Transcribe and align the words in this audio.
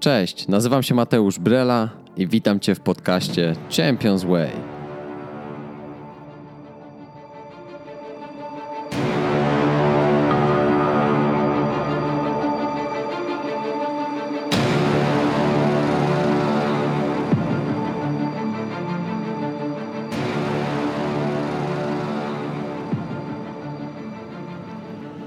Cześć, 0.00 0.48
nazywam 0.48 0.82
się 0.82 0.94
Mateusz 0.94 1.38
Brela 1.38 1.88
i 2.16 2.26
witam 2.26 2.60
Cię 2.60 2.74
w 2.74 2.80
podcaście 2.80 3.56
Champions 3.76 4.24
Way. 4.24 4.50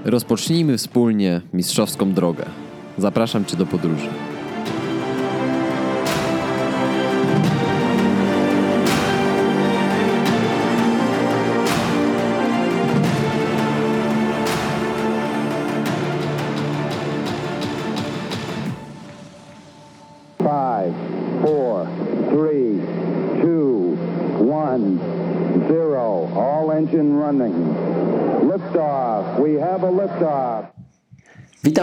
Rozpocznijmy 0.04 0.78
wspólnie 0.78 1.40
mistrzowską 1.52 2.12
drogę. 2.12 2.59
Zapraszam 3.00 3.44
Cię 3.44 3.56
do 3.56 3.66
podróży. 3.66 4.08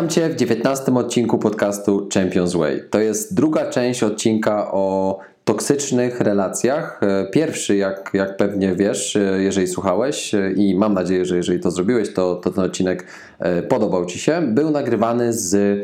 Cię 0.08 0.30
w 0.30 0.36
19 0.36 0.94
odcinku 0.96 1.38
podcastu 1.38 2.10
Champions 2.14 2.54
Way. 2.54 2.84
To 2.90 3.00
jest 3.00 3.36
druga 3.36 3.70
część 3.70 4.04
odcinka 4.04 4.72
o 4.72 5.20
toksycznych 5.46 6.22
relacjach. 6.22 7.00
E, 7.04 7.26
Pierwszy, 7.32 7.76
jak, 7.76 8.12
jak 8.14 8.38
pewnie 8.38 8.76
wiesz, 8.76 9.16
e, 9.16 9.20
jeżeli 9.20 9.68
słuchałeś 9.68 10.34
e, 10.34 10.52
i 10.52 10.76
mam 10.76 10.94
nadzieję, 10.94 11.26
że 11.26 11.38
jeżeli 11.38 11.60
to 11.60 11.72
zrobiłeś, 11.72 12.14
to, 12.14 12.36
to 12.36 12.52
ten 12.52 12.64
odcinek 12.64 13.06
podobał 13.70 14.06
Ci 14.06 14.20
się. 14.20 14.42
Był 14.42 14.72
nagrywany 14.72 15.34
z 15.34 15.80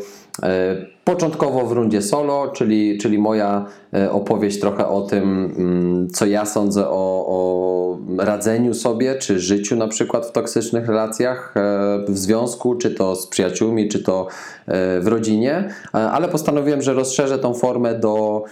początkowo 1.04 1.66
w 1.66 1.72
rundzie 1.72 2.02
solo, 2.02 2.48
czyli, 2.48 2.98
czyli 2.98 3.18
moja 3.18 3.66
e, 3.94 4.12
opowieść 4.12 4.60
trochę 4.60 4.88
o 4.88 5.02
tym, 5.02 5.54
mm, 5.58 6.10
co 6.10 6.26
ja 6.26 6.46
sądzę 6.46 6.88
o, 6.88 7.26
o 7.28 7.98
radzeniu 8.18 8.74
sobie, 8.74 9.16
czy 9.16 9.40
życiu 9.40 9.76
na 9.76 9.88
przykład 9.88 10.26
w 10.26 10.32
toksycznych 10.32 10.88
relacjach 10.88 11.54
e, 11.58 12.06
w 12.08 12.18
związku, 12.18 12.76
czy 12.76 12.92
to 12.92 13.16
z 13.16 13.28
przyjaciółmi, 13.28 13.90
czy 13.90 14.04
to 14.04 14.28
e, 14.68 15.02
w 15.02 15.08
rodzinie, 15.08 15.70
ale 15.92 16.28
postanowiłem, 16.28 16.82
że 16.82 16.94
rozszerzę 16.94 17.40
tą 17.40 17.54
formę 17.54 18.00
do, 18.00 18.44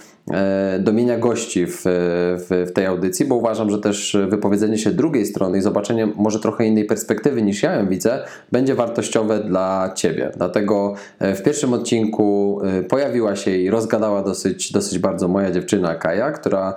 do 0.80 0.92
mienia 0.92 1.18
gości 1.18 1.66
w, 1.66 1.82
w, 1.84 2.66
w 2.68 2.72
tej 2.72 2.86
audycji, 2.86 3.26
bo 3.26 3.34
uważam, 3.34 3.70
że 3.70 3.78
też 3.78 4.16
wypowiedzenie 4.28 4.78
się 4.78 4.90
drugiej 4.90 5.26
strony 5.26 5.58
i 5.58 5.60
zobaczenie 5.60 6.06
może 6.16 6.40
trochę 6.40 6.66
innej 6.66 6.84
perspektywy 6.84 7.42
niż 7.42 7.62
ja 7.62 7.74
ją 7.74 7.88
widzę, 7.88 8.24
będzie 8.52 8.74
wartościowe 8.74 9.40
dla 9.40 9.92
Ciebie. 9.94 10.30
Dlatego 10.36 10.94
w 11.20 11.42
pierwszym 11.42 11.72
odcinku 11.72 12.41
pojawiła 12.88 13.36
się 13.36 13.50
i 13.50 13.70
rozgadała 13.70 14.22
dosyć, 14.22 14.72
dosyć 14.72 14.98
bardzo 14.98 15.28
moja 15.28 15.50
dziewczyna 15.50 15.94
Kaja, 15.94 16.30
która, 16.30 16.74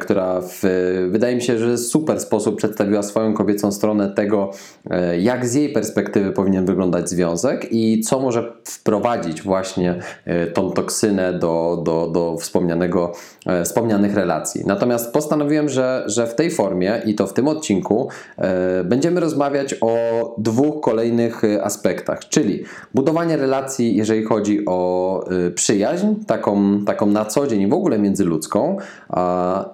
która 0.00 0.40
w, 0.40 0.62
wydaje 1.10 1.36
mi 1.36 1.42
się, 1.42 1.58
że 1.58 1.78
super 1.78 2.20
sposób 2.20 2.56
przedstawiła 2.56 3.02
swoją 3.02 3.34
kobiecą 3.34 3.72
stronę 3.72 4.08
tego, 4.08 4.50
e, 4.90 5.20
jak 5.20 5.46
z 5.46 5.54
jej 5.54 5.72
perspektywy 5.72 6.32
powinien 6.32 6.66
wyglądać 6.66 7.10
związek 7.10 7.66
i 7.70 8.00
co 8.00 8.20
może 8.20 8.52
wprowadzić 8.64 9.42
właśnie 9.42 9.98
e, 10.24 10.46
tą 10.46 10.70
toksynę 10.70 11.32
do, 11.32 11.82
do, 11.84 12.10
do 12.12 12.36
wspomnianego, 12.36 13.12
e, 13.46 13.64
wspomnianych 13.64 14.14
relacji. 14.14 14.62
Natomiast 14.66 15.12
postanowiłem, 15.12 15.68
że, 15.68 16.04
że 16.06 16.26
w 16.26 16.34
tej 16.34 16.50
formie 16.50 17.02
i 17.06 17.14
to 17.14 17.26
w 17.26 17.32
tym 17.32 17.48
odcinku 17.48 18.08
e, 18.38 18.84
będziemy 18.84 19.20
rozmawiać 19.20 19.74
o 19.80 19.96
dwóch 20.38 20.80
kolejnych 20.80 21.44
e, 21.44 21.64
aspektach, 21.64 22.28
czyli 22.28 22.64
budowanie 22.94 23.36
relacji, 23.36 23.96
jeżeli 23.96 24.24
chodzi 24.24 24.64
o 24.66 25.20
e, 25.46 25.50
przyjaźń, 25.50 26.06
taką, 26.26 26.84
taką 26.84 27.06
na 27.06 27.24
co 27.24 27.46
dzień 27.46 27.60
i 27.60 27.66
w 27.66 27.72
ogóle 27.72 27.98
międzyludzką, 27.98 28.76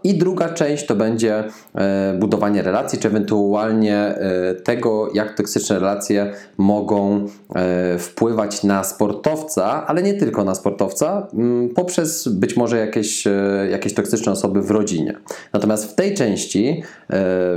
i 0.04 0.14
druga 0.14 0.48
część 0.48 0.86
to 0.86 0.94
będzie 0.94 1.44
e, 1.74 2.14
budowanie 2.18 2.62
relacji, 2.62 2.98
czy 2.98 3.08
ewentualnie 3.08 3.96
e, 3.96 4.54
tego, 4.54 5.08
jak 5.14 5.34
toksyczne 5.36 5.78
relacje 5.78 6.32
mogą 6.58 7.26
e, 7.54 7.98
wpływać 7.98 8.64
na 8.64 8.84
sportowca, 8.84 9.86
ale 9.86 10.02
nie 10.02 10.14
tylko 10.14 10.44
na 10.44 10.54
sportowca, 10.54 11.26
mm, 11.34 11.68
poprzez 11.68 12.28
być 12.28 12.56
może 12.56 12.78
jakieś, 12.78 13.24
jakieś 13.70 13.94
toksyczne 13.94 14.32
osoby 14.32 14.62
w 14.62 14.70
rodzinie. 14.70 15.14
Natomiast 15.52 15.92
w 15.92 15.94
tej 15.94 16.14
części 16.14 16.82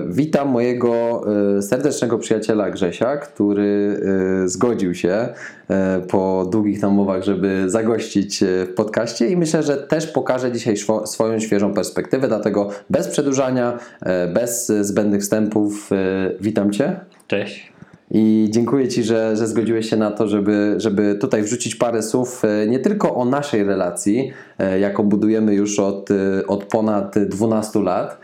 witam 0.08 0.50
mojego 0.50 1.22
serdecznego 1.62 2.18
przyjaciela 2.18 2.70
Grzesia, 2.70 3.18
który 3.18 4.02
zgodził 4.46 4.94
się 4.94 5.30
po 6.08 6.48
długich 6.52 6.82
namowach, 6.82 7.24
żeby 7.24 7.70
zagościć 7.70 8.44
e, 8.44 8.66
w 8.66 8.74
podcaście 8.74 9.28
i 9.28 9.38
myślę, 9.38 9.64
że 9.64 9.78
też 9.78 10.08
pokaże 10.08 10.52
dzisiaj 10.52 10.76
swoją 11.06 11.40
świeżą 11.40 11.74
perspektywę, 11.74 12.28
dlatego 12.28 12.70
bez 12.90 13.08
przedłużania, 13.08 13.80
e, 14.02 14.28
bez 14.28 14.68
zbędnych 14.68 15.22
wstępów 15.22 15.90
e, 15.92 15.96
witam 16.40 16.72
Cię. 16.72 17.00
Cześć. 17.28 17.75
I 18.12 18.48
dziękuję 18.50 18.88
Ci, 18.88 19.04
że, 19.04 19.36
że 19.38 19.48
zgodziłeś 19.48 19.90
się 19.90 19.98
na 19.98 20.12
to, 20.12 20.28
żeby, 20.28 20.76
żeby 20.78 21.16
tutaj 21.16 21.44
wrzucić 21.44 21.76
parę 21.76 22.04
słów 22.04 22.46
e, 22.46 22.68
nie 22.68 22.80
tylko 22.80 23.16
o 23.16 23.26
naszej 23.26 23.64
relacji, 23.64 24.32
e, 24.60 24.80
jaką 24.80 25.04
budujemy 25.04 25.54
już 25.54 25.80
od, 25.80 26.12
e, 26.12 26.48
od 26.48 26.64
ponad 26.64 27.20
12 27.20 27.80
lat, 27.80 28.20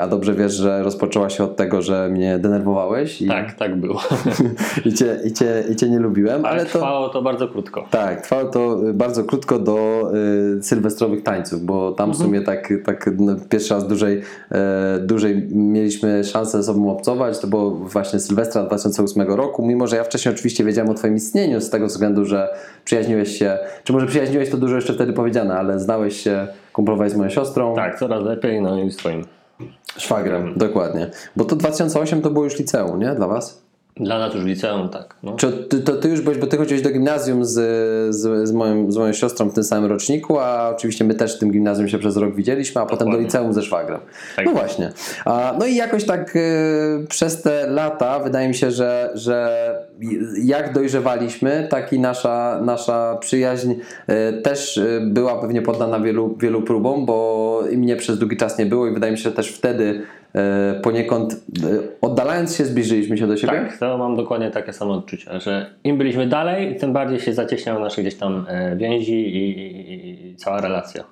a 0.00 0.08
dobrze 0.08 0.34
wiesz, 0.34 0.52
że 0.52 0.82
rozpoczęła 0.82 1.30
się 1.30 1.44
od 1.44 1.56
tego, 1.56 1.82
że 1.82 2.08
mnie 2.08 2.38
denerwowałeś 2.38 3.22
i, 3.22 3.28
Tak, 3.28 3.54
tak 3.54 3.80
było. 3.80 4.00
i, 4.86 4.92
cię, 4.92 5.20
i, 5.24 5.32
cię, 5.32 5.64
i 5.70 5.76
Cię 5.76 5.90
nie 5.90 5.98
lubiłem, 5.98 6.44
Ale 6.44 6.54
ale 6.54 6.64
to... 6.64 6.78
trwało 6.78 7.08
to 7.08 7.22
bardzo 7.22 7.48
krótko. 7.48 7.86
Tak, 7.90 8.20
trwało 8.20 8.44
to 8.44 8.80
bardzo 8.94 9.24
krótko 9.24 9.58
do 9.58 10.10
y, 10.58 10.62
sylwestrowych 10.62 11.22
tańców, 11.22 11.62
bo 11.62 11.92
tam 11.92 12.12
w 12.12 12.16
sumie 12.16 12.40
tak, 12.40 12.72
tak 12.84 13.10
no, 13.18 13.36
pierwszy 13.48 13.74
raz 13.74 13.88
dłużej, 13.88 14.22
e, 14.50 14.98
dłużej 15.00 15.48
mieliśmy 15.50 16.24
szansę 16.24 16.62
ze 16.62 16.64
sobą 16.64 16.92
obcować. 16.92 17.38
To 17.38 17.46
było 17.46 17.70
właśnie 17.70 18.18
Sylwestra 18.18 18.62
2008 18.62 19.11
roku, 19.16 19.66
mimo 19.66 19.86
że 19.86 19.96
ja 19.96 20.04
wcześniej 20.04 20.34
oczywiście 20.34 20.64
wiedziałem 20.64 20.90
o 20.90 20.94
Twoim 20.94 21.14
istnieniu 21.16 21.60
z 21.60 21.70
tego 21.70 21.86
względu, 21.86 22.24
że 22.24 22.48
przyjaźniłeś 22.84 23.38
się, 23.38 23.58
czy 23.84 23.92
może 23.92 24.06
przyjaźniłeś 24.06 24.50
to 24.50 24.56
dużo 24.56 24.74
jeszcze 24.76 24.92
wtedy 24.94 25.12
powiedziane, 25.12 25.54
ale 25.54 25.78
znałeś 25.78 26.16
się, 26.20 26.46
kumplowałeś 26.72 27.12
z 27.12 27.16
moją 27.16 27.30
siostrą, 27.30 27.74
Tak, 27.74 27.98
coraz 27.98 28.22
lepiej, 28.24 28.62
no 28.62 28.82
i 28.82 28.90
z 28.90 28.96
twoim. 28.96 29.24
szwagrem, 29.96 30.52
dokładnie. 30.56 31.10
Bo 31.36 31.44
to 31.44 31.56
2008 31.56 32.22
to 32.22 32.30
było 32.30 32.44
już 32.44 32.58
liceum, 32.58 32.98
nie? 33.00 33.14
Dla 33.14 33.26
Was? 33.26 33.62
Dla 33.96 34.18
nas 34.18 34.34
już 34.34 34.44
liceum, 34.44 34.88
tak. 34.88 35.14
No. 35.22 35.36
Czy 35.36 35.52
ty, 35.52 35.80
to 35.80 35.92
ty 35.92 36.08
już 36.08 36.20
byłeś, 36.20 36.38
bo 36.38 36.46
ty 36.46 36.56
chodziłeś 36.56 36.82
do 36.82 36.90
gimnazjum 36.90 37.44
z, 37.44 37.52
z, 38.14 38.48
z, 38.48 38.52
moją, 38.52 38.92
z 38.92 38.96
moją 38.96 39.12
siostrą 39.12 39.48
w 39.48 39.54
tym 39.54 39.64
samym 39.64 39.90
roczniku, 39.90 40.38
a 40.38 40.70
oczywiście 40.76 41.04
my 41.04 41.14
też 41.14 41.36
w 41.36 41.38
tym 41.38 41.50
gimnazjum 41.50 41.88
się 41.88 41.98
przez 41.98 42.16
rok 42.16 42.34
widzieliśmy, 42.34 42.80
a 42.80 42.84
potem 42.84 42.98
do 42.98 43.04
Dokładnie. 43.04 43.26
liceum 43.26 43.52
ze 43.52 43.62
szwagrem. 43.62 44.00
Tak. 44.36 44.46
No 44.46 44.52
właśnie. 44.52 44.92
A, 45.24 45.54
no 45.58 45.66
i 45.66 45.74
jakoś 45.76 46.04
tak 46.04 46.36
y, 46.36 47.06
przez 47.08 47.42
te 47.42 47.66
lata 47.70 48.18
wydaje 48.18 48.48
mi 48.48 48.54
się, 48.54 48.70
że, 48.70 49.10
że 49.14 49.58
jak 50.44 50.72
dojrzewaliśmy, 50.72 51.66
tak 51.70 51.92
i 51.92 52.00
nasza, 52.00 52.60
nasza 52.64 53.16
przyjaźń 53.20 53.72
y, 53.72 54.42
też 54.42 54.76
y, 54.76 55.00
była 55.06 55.40
pewnie 55.40 55.62
poddana 55.62 56.00
wielu, 56.00 56.36
wielu 56.40 56.62
próbom, 56.62 57.06
bo 57.06 57.60
i 57.70 57.76
mnie 57.78 57.96
przez 57.96 58.18
długi 58.18 58.36
czas 58.36 58.58
nie 58.58 58.66
było 58.66 58.86
i 58.86 58.94
wydaje 58.94 59.12
mi 59.12 59.18
się, 59.18 59.24
że 59.24 59.32
też 59.32 59.48
wtedy 59.48 60.02
poniekąd 60.82 61.32
y, 61.32 61.36
oddalając 62.00 62.56
się 62.56 62.64
zbliżyliśmy 62.64 63.18
się 63.18 63.26
do 63.26 63.36
siebie. 63.36 63.52
Tak, 63.52 63.78
to 63.78 63.98
mam 63.98 64.16
dokładnie 64.16 64.50
takie 64.50 64.72
samo 64.72 64.94
odczucia, 64.94 65.40
że 65.40 65.74
im 65.84 65.98
byliśmy 65.98 66.26
dalej, 66.26 66.76
tym 66.76 66.92
bardziej 66.92 67.20
się 67.20 67.34
zacieśniały 67.34 67.80
nasze 67.80 68.00
gdzieś 68.00 68.14
tam 68.14 68.46
e, 68.48 68.76
więzi 68.76 69.36
i, 69.36 69.58
i, 69.58 70.30
i 70.30 70.36
cała 70.36 70.60
relacja. 70.60 71.04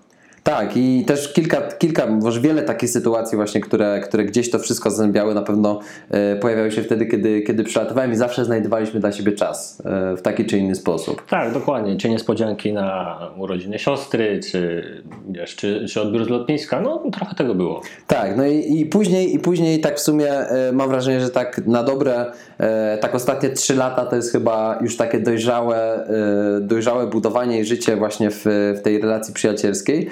Tak, 0.43 0.77
i 0.77 1.05
też 1.05 1.33
kilka, 1.33 1.63
kilka, 1.63 2.07
może 2.07 2.41
wiele 2.41 2.63
takich 2.63 2.91
sytuacji 2.91 3.37
właśnie, 3.37 3.61
które, 3.61 4.01
które 4.01 4.25
gdzieś 4.25 4.51
to 4.51 4.59
wszystko 4.59 4.91
zazębiały, 4.91 5.35
na 5.35 5.43
pewno 5.43 5.81
e, 6.11 6.37
pojawiały 6.37 6.73
się 6.73 6.83
wtedy, 6.83 7.07
kiedy, 7.07 7.41
kiedy 7.43 7.65
przylatywałem 7.65 8.13
i 8.13 8.17
zawsze 8.17 8.45
znajdowaliśmy 8.45 9.01
dla 9.01 9.13
siebie 9.13 9.33
czas 9.33 9.83
e, 9.85 10.17
w 10.17 10.23
taki 10.23 10.45
czy 10.45 10.59
inny 10.59 10.75
sposób. 10.75 11.27
Tak, 11.27 11.53
dokładnie. 11.53 11.97
Czy 11.97 12.11
niespodzianki 12.11 12.73
na 12.73 13.19
urodziny 13.37 13.79
siostry, 13.79 14.41
czy, 14.51 14.85
wiesz, 15.29 15.57
czy, 15.57 15.87
czy 15.89 16.01
odbiór 16.01 16.25
z 16.25 16.29
lotniska, 16.29 16.81
no 16.81 17.03
trochę 17.13 17.35
tego 17.35 17.55
było. 17.55 17.83
Tak, 18.07 18.37
no 18.37 18.47
i, 18.47 18.81
i 18.81 18.87
później 18.87 19.35
i 19.35 19.39
później 19.39 19.81
tak 19.81 19.97
w 19.97 20.01
sumie 20.01 20.31
e, 20.31 20.73
mam 20.73 20.89
wrażenie, 20.89 21.21
że 21.21 21.31
tak 21.31 21.67
na 21.67 21.83
dobre, 21.83 22.33
e, 22.59 22.99
tak 23.01 23.15
ostatnie 23.15 23.51
trzy 23.51 23.75
lata 23.75 24.07
to 24.07 24.17
jest 24.17 24.33
chyba 24.33 24.79
już 24.81 24.97
takie 24.97 25.21
dojrzałe, 25.21 26.07
e, 26.07 26.61
dojrzałe 26.61 27.07
budowanie 27.07 27.61
i 27.61 27.65
życie 27.65 27.97
właśnie 27.97 28.31
w, 28.31 28.45
w 28.79 28.81
tej 28.83 29.01
relacji 29.01 29.35
przyjacielskiej, 29.35 30.11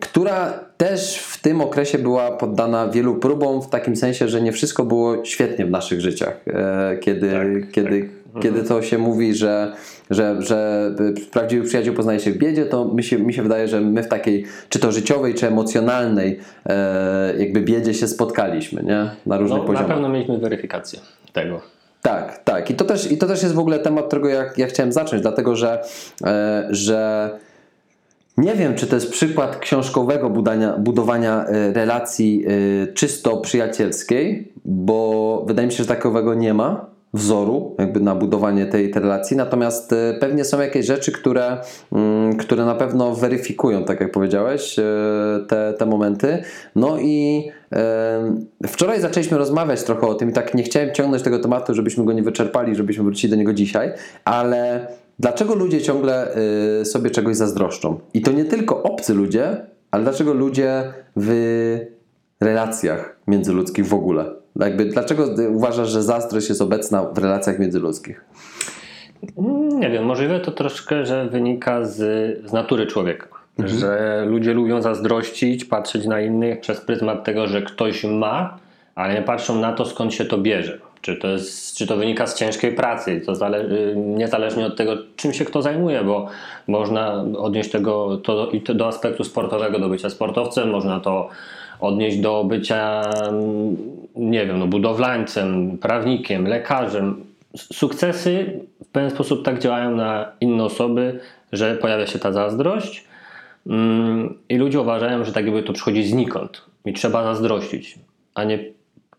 która 0.00 0.60
też 0.76 1.18
w 1.18 1.40
tym 1.40 1.60
okresie 1.60 1.98
była 1.98 2.30
poddana 2.30 2.88
wielu 2.88 3.14
próbom, 3.14 3.62
w 3.62 3.68
takim 3.68 3.96
sensie, 3.96 4.28
że 4.28 4.40
nie 4.40 4.52
wszystko 4.52 4.84
było 4.84 5.24
świetnie 5.24 5.66
w 5.66 5.70
naszych 5.70 6.00
życiach. 6.00 6.40
E, 6.46 6.96
kiedy, 7.00 7.30
Tak, 7.30 7.70
kiedy 7.72 8.08
Kiedy 8.42 8.62
to 8.62 8.82
się 8.82 8.98
mówi, 8.98 9.34
że, 9.34 9.72
że, 10.10 10.36
że 10.42 10.90
prawdziwy 11.32 11.66
przyjaciół 11.66 11.94
poznaje 11.94 12.20
się 12.20 12.30
w 12.30 12.36
biedzie, 12.38 12.66
to 12.66 12.84
mi 12.84 13.02
się, 13.04 13.18
mi 13.18 13.34
się 13.34 13.42
wydaje, 13.42 13.68
że 13.68 13.80
my 13.80 14.02
w 14.02 14.08
takiej, 14.08 14.44
czy 14.68 14.78
to 14.78 14.92
życiowej, 14.92 15.34
czy 15.34 15.46
emocjonalnej 15.48 16.40
e, 16.66 17.34
jakby 17.38 17.60
biedzie 17.60 17.94
się 17.94 18.08
spotkaliśmy, 18.08 18.82
nie? 18.82 19.10
Na 19.26 19.38
różnych 19.38 19.58
No, 19.58 19.62
na 19.64 19.66
poziomach. 19.66 19.86
pewno 19.92 20.08
mieliśmy 20.08 20.38
weryfikację 20.38 20.98
tego. 21.32 21.60
Tak, 22.02 22.38
tak. 22.44 22.70
I 22.70 22.74
to 22.74 22.84
też, 22.84 23.12
i 23.12 23.18
to 23.18 23.26
też 23.26 23.42
jest 23.42 23.54
w 23.54 23.58
ogóle 23.58 23.78
temat, 23.78 24.06
którego 24.06 24.28
ja, 24.28 24.44
ja 24.56 24.66
chciałem 24.66 24.92
zacząć, 24.92 25.22
dlatego 25.22 25.56
że, 25.56 25.82
e, 26.26 26.66
że 26.70 27.30
nie 28.36 28.54
wiem, 28.54 28.74
czy 28.74 28.86
to 28.86 28.94
jest 28.94 29.10
przykład 29.10 29.56
książkowego 29.56 30.30
budania, 30.30 30.78
budowania 30.78 31.44
e, 31.44 31.72
relacji 31.72 32.44
e, 32.46 32.92
czysto 32.92 33.36
przyjacielskiej, 33.36 34.52
bo 34.64 35.44
wydaje 35.46 35.66
mi 35.66 35.72
się, 35.72 35.82
że 35.82 35.88
takowego 35.88 36.34
nie 36.34 36.54
ma 36.54 36.94
wzoru 37.12 37.76
jakby 37.78 38.00
na 38.00 38.14
budowanie 38.14 38.66
tej, 38.66 38.90
tej 38.90 39.02
relacji, 39.02 39.36
natomiast 39.36 39.92
e, 39.92 40.14
pewnie 40.20 40.44
są 40.44 40.60
jakieś 40.60 40.86
rzeczy, 40.86 41.12
które, 41.12 41.60
mm, 41.92 42.36
które 42.36 42.64
na 42.64 42.74
pewno 42.74 43.14
weryfikują, 43.14 43.84
tak 43.84 44.00
jak 44.00 44.10
powiedziałeś, 44.12 44.76
te, 45.48 45.74
te 45.78 45.86
momenty. 45.86 46.42
No 46.76 46.98
i 46.98 47.44
wczoraj 48.66 49.00
zaczęliśmy 49.00 49.38
rozmawiać 49.38 49.82
trochę 49.82 50.06
o 50.06 50.14
tym 50.14 50.30
i 50.30 50.32
tak 50.32 50.54
nie 50.54 50.62
chciałem 50.62 50.94
ciągnąć 50.94 51.22
tego 51.22 51.38
tematu, 51.38 51.74
żebyśmy 51.74 52.04
go 52.04 52.12
nie 52.12 52.22
wyczerpali, 52.22 52.74
żebyśmy 52.74 53.04
wrócili 53.04 53.30
do 53.30 53.36
niego 53.36 53.52
dzisiaj, 53.52 53.92
ale 54.24 54.86
dlaczego 55.18 55.54
ludzie 55.54 55.82
ciągle 55.82 56.36
y, 56.80 56.84
sobie 56.84 57.10
czegoś 57.10 57.36
zazdroszczą? 57.36 58.00
I 58.14 58.22
to 58.22 58.32
nie 58.32 58.44
tylko 58.44 58.82
obcy 58.82 59.14
ludzie, 59.14 59.66
ale 59.90 60.02
dlaczego 60.02 60.32
ludzie 60.32 60.92
w 61.16 61.78
relacjach 62.40 63.16
międzyludzkich 63.26 63.86
w 63.86 63.94
ogóle? 63.94 64.24
Jakby, 64.56 64.84
dlaczego 64.84 65.26
uważasz, 65.48 65.88
że 65.88 66.02
zazdrość 66.02 66.48
jest 66.48 66.62
obecna 66.62 67.02
w 67.02 67.18
relacjach 67.18 67.58
międzyludzkich? 67.58 68.24
Nie 69.78 69.90
wiem, 69.90 70.04
możliwe 70.04 70.40
to 70.40 70.52
troszkę, 70.52 71.06
że 71.06 71.28
wynika 71.28 71.84
z, 71.84 71.96
z 72.48 72.52
natury 72.52 72.86
człowieka. 72.86 73.28
Że 73.58 74.24
ludzie 74.28 74.54
lubią 74.54 74.82
zazdrościć, 74.82 75.64
patrzeć 75.64 76.06
na 76.06 76.20
innych 76.20 76.60
przez 76.60 76.80
pryzmat 76.80 77.24
tego, 77.24 77.46
że 77.46 77.62
ktoś 77.62 78.04
ma, 78.04 78.58
ale 78.94 79.14
nie 79.14 79.22
patrzą 79.22 79.60
na 79.60 79.72
to, 79.72 79.84
skąd 79.84 80.14
się 80.14 80.24
to 80.24 80.38
bierze. 80.38 80.78
Czy 81.04 81.16
to, 81.16 81.28
jest, 81.28 81.76
czy 81.76 81.86
to 81.86 81.96
wynika 81.96 82.26
z 82.26 82.38
ciężkiej 82.38 82.72
pracy, 82.72 83.22
to 83.26 83.34
zale, 83.34 83.60
y, 83.64 83.94
niezależnie 83.96 84.66
od 84.66 84.76
tego, 84.76 84.96
czym 85.16 85.32
się 85.32 85.44
kto 85.44 85.62
zajmuje, 85.62 86.04
bo 86.04 86.26
można 86.66 87.24
odnieść 87.38 87.70
tego 87.70 88.16
to, 88.16 88.50
to 88.64 88.74
do 88.74 88.86
aspektu 88.86 89.24
sportowego, 89.24 89.78
do 89.78 89.88
bycia 89.88 90.10
sportowcem, 90.10 90.70
można 90.70 91.00
to 91.00 91.28
odnieść 91.80 92.18
do 92.18 92.44
bycia, 92.44 93.02
mm, 93.28 93.76
nie 94.16 94.46
wiem, 94.46 94.58
no, 94.58 94.66
budowlańcem, 94.66 95.78
prawnikiem, 95.78 96.46
lekarzem. 96.46 97.24
Sukcesy 97.56 98.60
w 98.84 98.88
pewien 98.88 99.10
sposób 99.10 99.44
tak 99.44 99.58
działają 99.58 99.96
na 99.96 100.32
inne 100.40 100.64
osoby, 100.64 101.20
że 101.52 101.74
pojawia 101.74 102.06
się 102.06 102.18
ta 102.18 102.32
zazdrość 102.32 103.04
mm, 103.66 104.38
i 104.48 104.56
ludzie 104.56 104.80
uważają, 104.80 105.24
że 105.24 105.32
tak 105.32 105.44
jakby 105.44 105.62
to 105.62 105.72
przychodzi 105.72 106.04
znikąd 106.04 106.62
i 106.84 106.92
trzeba 106.92 107.24
zazdrościć, 107.24 107.98
a 108.34 108.44
nie 108.44 108.58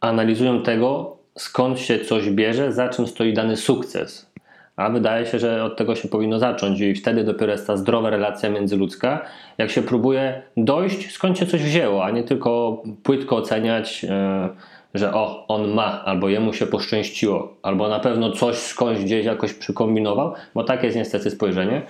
analizują 0.01 0.61
tego, 0.61 1.14
skąd 1.37 1.79
się 1.79 1.99
coś 1.99 2.29
bierze, 2.29 2.73
za 2.73 2.89
czym 2.89 3.07
stoi 3.07 3.33
dany 3.33 3.57
sukces. 3.57 4.31
A 4.75 4.89
wydaje 4.89 5.25
się, 5.25 5.39
że 5.39 5.63
od 5.63 5.77
tego 5.77 5.95
się 5.95 6.07
powinno 6.07 6.39
zacząć 6.39 6.79
i 6.79 6.95
wtedy 6.95 7.23
dopiero 7.23 7.51
jest 7.51 7.67
ta 7.67 7.77
zdrowa 7.77 8.09
relacja 8.09 8.49
międzyludzka, 8.49 9.21
jak 9.57 9.71
się 9.71 9.81
próbuje 9.81 10.41
dojść, 10.57 11.11
skąd 11.11 11.37
się 11.37 11.45
coś 11.45 11.63
wzięło, 11.63 12.05
a 12.05 12.11
nie 12.11 12.23
tylko 12.23 12.83
płytko 13.03 13.37
oceniać, 13.37 14.05
e, 14.09 14.49
że 14.93 15.13
o, 15.13 15.47
on 15.47 15.73
ma, 15.73 16.03
albo 16.05 16.29
jemu 16.29 16.53
się 16.53 16.67
poszczęściło, 16.67 17.57
albo 17.61 17.89
na 17.89 17.99
pewno 17.99 18.31
coś 18.31 18.55
skądś 18.55 19.01
gdzieś 19.01 19.25
jakoś 19.25 19.53
przykombinował, 19.53 20.33
bo 20.53 20.63
takie 20.63 20.85
jest 20.85 20.97
niestety 20.97 21.31
spojrzenie, 21.31 21.81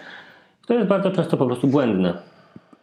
które 0.62 0.80
jest 0.80 0.90
bardzo 0.90 1.12
często 1.12 1.38
po 1.38 1.46
prostu 1.46 1.68
błędne. 1.68 2.14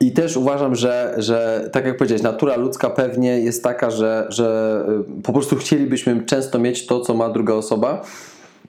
I 0.02 0.12
też 0.12 0.36
uważam, 0.36 0.74
że, 0.74 1.14
że 1.16 1.68
tak 1.72 1.86
jak 1.86 1.96
powiedziałeś, 1.96 2.22
natura 2.22 2.56
ludzka 2.56 2.90
pewnie 2.90 3.40
jest 3.40 3.64
taka, 3.64 3.90
że, 3.90 4.26
że 4.28 4.78
y, 5.18 5.22
po 5.22 5.32
prostu 5.32 5.56
chcielibyśmy 5.56 6.22
często 6.22 6.58
mieć 6.58 6.86
to, 6.86 7.00
co 7.00 7.14
ma 7.14 7.28
druga 7.28 7.54
osoba. 7.54 8.02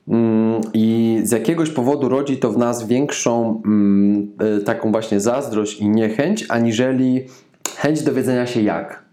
Mm, 0.07 0.62
I 0.74 1.19
z 1.24 1.31
jakiegoś 1.31 1.69
powodu 1.69 2.09
rodzi 2.09 2.38
to 2.38 2.51
w 2.51 2.57
nas 2.57 2.88
większą 2.88 3.62
mm, 3.65 4.31
y, 4.59 4.63
taką 4.63 4.91
właśnie 4.91 5.19
zazdrość 5.19 5.80
i 5.80 5.89
niechęć, 5.89 6.45
aniżeli 6.50 7.25
chęć 7.77 8.03
dowiedzenia 8.03 8.47
się 8.47 8.62
jak. 8.62 9.03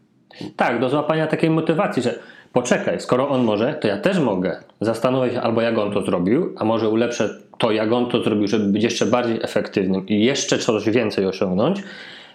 Tak, 0.57 0.81
do 0.81 0.89
złapania 0.89 1.27
takiej 1.27 1.51
motywacji, 1.51 2.03
że 2.03 2.19
poczekaj, 2.53 3.01
skoro 3.01 3.29
on 3.29 3.45
może, 3.45 3.75
to 3.75 3.89
ja 3.89 3.99
też 3.99 4.19
mogę. 4.19 4.57
Zastanowię 4.81 5.33
się 5.33 5.41
albo 5.41 5.61
jak 5.61 5.79
on 5.79 5.93
to 5.93 6.03
zrobił, 6.03 6.55
a 6.59 6.65
może 6.65 6.89
ulepszę 6.89 7.41
to, 7.61 7.71
jak 7.71 7.93
on 7.93 8.09
to 8.09 8.23
zrobił, 8.23 8.49
żeby 8.49 8.65
być 8.65 8.83
jeszcze 8.83 9.07
bardziej 9.07 9.39
efektywnym 9.43 10.07
i 10.09 10.25
jeszcze 10.25 10.59
coś 10.59 10.91
więcej 10.91 11.27
osiągnąć, 11.27 11.83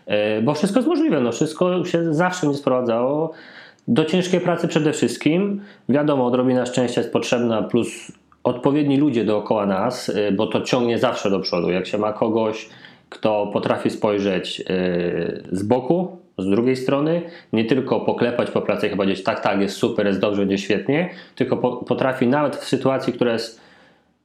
E, 0.05 0.41
bo 0.41 0.53
wszystko 0.53 0.79
jest 0.79 0.89
możliwe. 0.89 1.21
No, 1.21 1.31
wszystko 1.31 1.85
się 1.85 2.13
zawsze 2.13 2.47
mi 2.47 2.55
sprowadzało 2.55 3.31
do 3.87 4.05
ciężkiej 4.05 4.39
pracy 4.39 4.67
przede 4.67 4.93
wszystkim. 4.93 5.61
Wiadomo, 5.89 6.25
odrobina 6.25 6.65
szczęścia 6.65 7.01
jest 7.01 7.13
potrzebna, 7.13 7.63
plus 7.63 8.11
odpowiedni 8.43 8.97
ludzie 8.97 9.25
dookoła 9.25 9.65
nas, 9.65 10.09
e, 10.09 10.31
bo 10.31 10.47
to 10.47 10.61
ciągnie 10.61 10.99
zawsze 10.99 11.29
do 11.29 11.39
przodu. 11.39 11.69
Jak 11.71 11.87
się 11.87 11.97
ma 11.97 12.13
kogoś, 12.13 12.69
kto 13.09 13.49
potrafi 13.53 13.89
spojrzeć 13.89 14.61
e, 14.61 14.63
z 15.51 15.63
boku, 15.63 16.17
z 16.37 16.49
drugiej 16.49 16.75
strony, 16.75 17.21
nie 17.53 17.65
tylko 17.65 17.99
poklepać 17.99 18.51
po 18.51 18.61
pracy 18.61 18.87
i 18.87 18.95
powiedzieć 18.95 19.23
tak, 19.23 19.39
tak, 19.39 19.61
jest 19.61 19.77
super, 19.77 20.07
jest 20.07 20.19
dobrze, 20.19 20.41
będzie 20.41 20.57
świetnie, 20.57 21.09
tylko 21.35 21.57
po, 21.57 21.77
potrafi 21.77 22.27
nawet 22.27 22.55
w 22.55 22.65
sytuacji, 22.65 23.13
która 23.13 23.33
jest 23.33 23.64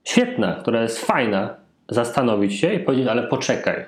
świetna, 0.05 0.55
która 0.55 0.83
jest 0.83 1.05
fajna, 1.05 1.55
zastanowić 1.89 2.55
się 2.55 2.75
i 2.75 2.79
powiedzieć, 2.79 3.09
ale 3.09 3.23
poczekaj, 3.23 3.85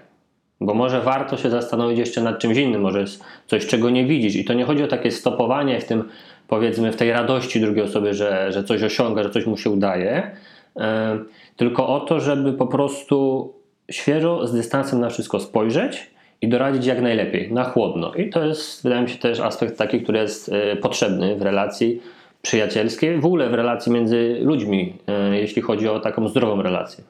bo 0.60 0.74
może 0.74 1.00
warto 1.00 1.36
się 1.36 1.50
zastanowić 1.50 1.98
jeszcze 1.98 2.22
nad 2.22 2.38
czymś 2.38 2.56
innym, 2.56 2.80
może 2.80 3.00
jest 3.00 3.24
coś, 3.46 3.66
czego 3.66 3.90
nie 3.90 4.04
widzisz. 4.04 4.36
I 4.36 4.44
to 4.44 4.54
nie 4.54 4.64
chodzi 4.64 4.82
o 4.82 4.88
takie 4.88 5.10
stopowanie 5.10 5.80
w 5.80 5.84
tym, 5.84 6.08
powiedzmy, 6.48 6.92
w 6.92 6.96
tej 6.96 7.12
radości 7.12 7.60
drugiej 7.60 7.84
osoby, 7.84 8.14
że, 8.14 8.52
że 8.52 8.64
coś 8.64 8.82
osiąga, 8.82 9.22
że 9.22 9.30
coś 9.30 9.46
mu 9.46 9.56
się 9.56 9.70
udaje, 9.70 10.30
e, 10.76 11.18
tylko 11.56 11.88
o 11.88 12.00
to, 12.00 12.20
żeby 12.20 12.52
po 12.52 12.66
prostu 12.66 13.48
świeżo, 13.90 14.46
z 14.46 14.52
dystansem 14.52 15.00
na 15.00 15.08
wszystko 15.08 15.40
spojrzeć 15.40 16.10
i 16.42 16.48
doradzić 16.48 16.86
jak 16.86 17.00
najlepiej, 17.02 17.52
na 17.52 17.64
chłodno. 17.64 18.14
I 18.14 18.30
to 18.30 18.44
jest, 18.44 18.82
wydaje 18.82 19.02
mi 19.02 19.08
się, 19.08 19.18
też 19.18 19.40
aspekt 19.40 19.78
taki, 19.78 20.00
który 20.00 20.18
jest 20.18 20.48
e, 20.48 20.76
potrzebny 20.76 21.36
w 21.36 21.42
relacji 21.42 22.02
przyjacielskiej, 22.42 23.20
w 23.20 23.26
ogóle 23.26 23.50
w 23.50 23.54
relacji 23.54 23.92
między 23.92 24.38
ludźmi, 24.42 24.96
e, 25.06 25.38
jeśli 25.38 25.62
chodzi 25.62 25.88
o 25.88 26.00
taką 26.00 26.28
zdrową 26.28 26.62
relację. 26.62 27.04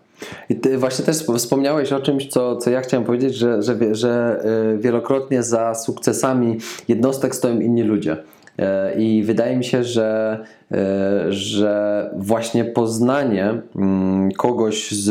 I 0.49 0.55
ty 0.55 0.79
właśnie 0.79 1.05
też 1.05 1.17
wspomniałeś 1.17 1.93
o 1.93 2.00
czymś, 2.00 2.26
co, 2.26 2.56
co 2.56 2.70
ja 2.70 2.81
chciałem 2.81 3.06
powiedzieć, 3.06 3.34
że, 3.34 3.62
że, 3.62 3.94
że 3.94 4.43
y, 4.74 4.79
wielokrotnie 4.79 5.43
za 5.43 5.74
sukcesami 5.74 6.58
jednostek 6.89 7.34
stoją 7.34 7.60
inni 7.60 7.82
ludzie. 7.82 8.17
E, 8.58 8.94
I 8.98 9.22
wydaje 9.22 9.56
mi 9.56 9.65
się, 9.65 9.84
że, 9.84 10.39
e, 10.72 11.32
że 11.32 12.10
właśnie 12.17 12.65
poznanie 12.65 13.55
mm, 13.77 14.32
kogoś 14.32 14.91
z, 14.91 15.05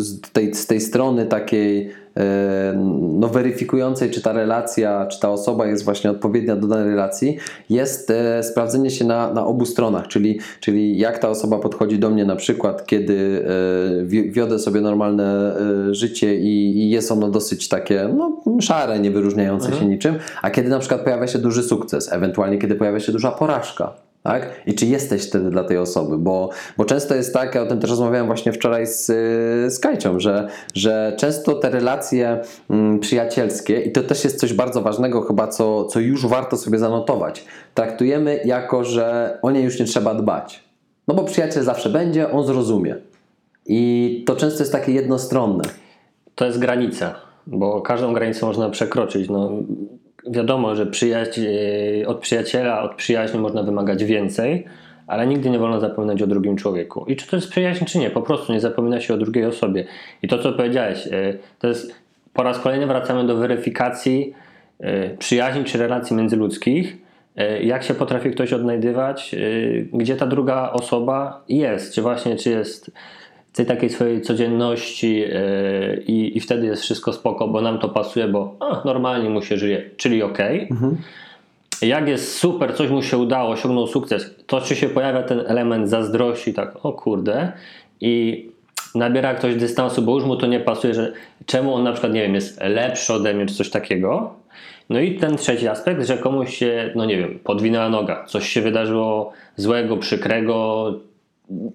z, 0.00 0.20
tej, 0.20 0.54
z 0.54 0.66
tej 0.66 0.80
strony 0.80 1.26
takiej 1.26 1.86
e, 1.88 1.90
no, 3.20 3.28
weryfikującej, 3.28 4.10
czy 4.10 4.22
ta 4.22 4.32
relacja, 4.32 5.06
czy 5.06 5.20
ta 5.20 5.30
osoba 5.30 5.66
jest 5.66 5.84
właśnie 5.84 6.10
odpowiednia 6.10 6.56
do 6.56 6.66
danej 6.66 6.90
relacji, 6.90 7.36
jest 7.70 8.10
e, 8.10 8.42
sprawdzenie 8.42 8.90
się 8.90 9.04
na, 9.04 9.32
na 9.32 9.46
obu 9.46 9.66
stronach, 9.66 10.08
czyli, 10.08 10.40
czyli 10.60 10.98
jak 10.98 11.18
ta 11.18 11.28
osoba 11.28 11.58
podchodzi 11.58 11.98
do 11.98 12.10
mnie 12.10 12.24
na 12.24 12.36
przykład, 12.36 12.86
kiedy 12.86 13.44
e, 14.02 14.04
wi- 14.04 14.30
wiodę 14.30 14.58
sobie 14.58 14.80
normalne 14.80 15.56
e, 15.90 15.94
życie 15.94 16.36
i, 16.36 16.78
i 16.78 16.90
jest 16.90 17.12
ono 17.12 17.28
dosyć 17.30 17.68
takie 17.68 18.08
no, 18.16 18.42
szare, 18.60 18.98
nie 18.98 19.10
wyróżniające 19.10 19.72
się 19.72 19.86
niczym, 19.86 20.14
a 20.42 20.50
kiedy 20.50 20.68
na 20.68 20.78
przykład 20.78 21.00
pojawia 21.00 21.26
się 21.26 21.38
duży 21.38 21.62
sukces, 21.62 22.12
ewentualnie 22.12 22.58
kiedy 22.58 22.74
pojawia 22.74 23.00
się 23.00 23.12
duża 23.12 23.30
porażka. 23.30 24.05
Tak? 24.26 24.50
I 24.66 24.74
czy 24.74 24.86
jesteś 24.86 25.26
wtedy 25.26 25.50
dla 25.50 25.64
tej 25.64 25.78
osoby? 25.78 26.18
Bo, 26.18 26.50
bo 26.76 26.84
często 26.84 27.14
jest 27.14 27.34
tak, 27.34 27.54
ja 27.54 27.62
o 27.62 27.66
tym 27.66 27.80
też 27.80 27.90
rozmawiałem 27.90 28.26
właśnie 28.26 28.52
wczoraj 28.52 28.86
z, 28.86 29.10
y, 29.10 29.70
z 29.70 29.78
Kajcią, 29.78 30.20
że, 30.20 30.48
że 30.74 31.16
często 31.18 31.54
te 31.54 31.70
relacje 31.70 32.40
mm, 32.70 32.98
przyjacielskie, 33.00 33.80
i 33.80 33.92
to 33.92 34.02
też 34.02 34.24
jest 34.24 34.40
coś 34.40 34.52
bardzo 34.52 34.82
ważnego 34.82 35.22
chyba, 35.22 35.48
co, 35.48 35.84
co 35.84 36.00
już 36.00 36.26
warto 36.26 36.56
sobie 36.56 36.78
zanotować, 36.78 37.44
traktujemy 37.74 38.40
jako, 38.44 38.84
że 38.84 39.38
o 39.42 39.50
nie 39.50 39.60
już 39.60 39.80
nie 39.80 39.86
trzeba 39.86 40.14
dbać. 40.14 40.64
No 41.08 41.14
bo 41.14 41.24
przyjaciel 41.24 41.62
zawsze 41.62 41.90
będzie, 41.90 42.30
on 42.30 42.46
zrozumie. 42.46 42.96
I 43.66 44.24
to 44.26 44.36
często 44.36 44.62
jest 44.62 44.72
takie 44.72 44.92
jednostronne. 44.92 45.64
To 46.34 46.44
jest 46.44 46.58
granica, 46.58 47.14
bo 47.46 47.80
każdą 47.80 48.12
granicę 48.12 48.46
można 48.46 48.70
przekroczyć. 48.70 49.28
No, 49.28 49.50
wiadomo, 50.26 50.76
że 50.76 50.86
przyjaźń, 50.86 51.40
e, 52.02 52.06
od 52.06 52.18
przyjaciela, 52.18 52.82
od 52.82 52.94
przyjaźni 52.94 53.40
można 53.40 53.62
wymagać 53.62 54.04
więcej, 54.04 54.64
ale 55.06 55.26
nigdy 55.26 55.50
nie 55.50 55.58
wolno 55.58 55.80
zapominać 55.80 56.22
o 56.22 56.26
drugim 56.26 56.56
człowieku. 56.56 57.04
I 57.08 57.16
czy 57.16 57.26
to 57.26 57.36
jest 57.36 57.50
przyjaźń, 57.50 57.84
czy 57.84 57.98
nie, 57.98 58.10
po 58.10 58.22
prostu 58.22 58.52
nie 58.52 58.60
zapomina 58.60 59.00
się 59.00 59.14
o 59.14 59.16
drugiej 59.16 59.44
osobie. 59.44 59.84
I 60.22 60.28
to, 60.28 60.38
co 60.38 60.52
powiedziałeś, 60.52 61.06
e, 61.06 61.34
to 61.58 61.68
jest 61.68 61.94
po 62.32 62.42
raz 62.42 62.58
kolejny 62.58 62.86
wracamy 62.86 63.26
do 63.26 63.36
weryfikacji 63.36 64.34
e, 64.80 65.10
przyjaźni 65.10 65.64
czy 65.64 65.78
relacji 65.78 66.16
międzyludzkich, 66.16 67.06
jak 67.62 67.82
się 67.82 67.94
potrafi 67.94 68.30
ktoś 68.30 68.52
odnajdywać, 68.52 69.36
gdzie 69.92 70.16
ta 70.16 70.26
druga 70.26 70.70
osoba 70.72 71.44
jest, 71.48 71.94
czy 71.94 72.02
właśnie, 72.02 72.36
czy 72.36 72.50
jest 72.50 72.90
tej 73.56 73.66
takiej 73.66 73.90
swojej 73.90 74.22
codzienności 74.22 75.24
e, 75.24 75.96
i, 75.96 76.36
i 76.36 76.40
wtedy 76.40 76.66
jest 76.66 76.82
wszystko 76.82 77.12
spoko, 77.12 77.48
bo 77.48 77.60
nam 77.60 77.78
to 77.78 77.88
pasuje, 77.88 78.28
bo 78.28 78.56
a, 78.60 78.82
normalnie 78.84 79.30
mu 79.30 79.42
się 79.42 79.56
żyje, 79.56 79.90
czyli 79.96 80.22
okej. 80.22 80.68
Jak 81.82 82.08
jest 82.08 82.38
super, 82.38 82.74
coś 82.74 82.90
mu 82.90 83.02
się 83.02 83.18
udało, 83.18 83.50
osiągnął 83.50 83.86
sukces, 83.86 84.34
to 84.46 84.60
czy 84.60 84.76
się 84.76 84.88
pojawia 84.88 85.22
ten 85.22 85.40
element 85.46 85.88
zazdrości, 85.88 86.54
tak, 86.54 86.86
o 86.86 86.92
kurde, 86.92 87.52
i 88.00 88.46
nabiera 88.94 89.34
ktoś 89.34 89.54
dystansu, 89.54 90.02
bo 90.02 90.14
już 90.14 90.24
mu 90.24 90.36
to 90.36 90.46
nie 90.46 90.60
pasuje, 90.60 90.94
że 90.94 91.12
czemu 91.46 91.74
on 91.74 91.82
na 91.82 91.92
przykład, 91.92 92.12
nie 92.12 92.22
wiem, 92.22 92.34
jest 92.34 92.60
lepszy 92.62 93.12
ode 93.12 93.34
mnie, 93.34 93.46
czy 93.46 93.54
coś 93.54 93.70
takiego. 93.70 94.34
No 94.90 95.00
i 95.00 95.18
ten 95.18 95.36
trzeci 95.36 95.68
aspekt, 95.68 96.06
że 96.06 96.18
komuś 96.18 96.56
się, 96.56 96.92
no 96.94 97.04
nie 97.04 97.16
wiem, 97.16 97.38
podwinęła 97.44 97.88
noga, 97.88 98.24
coś 98.24 98.48
się 98.48 98.60
wydarzyło 98.62 99.32
złego, 99.56 99.96
przykrego, 99.96 100.92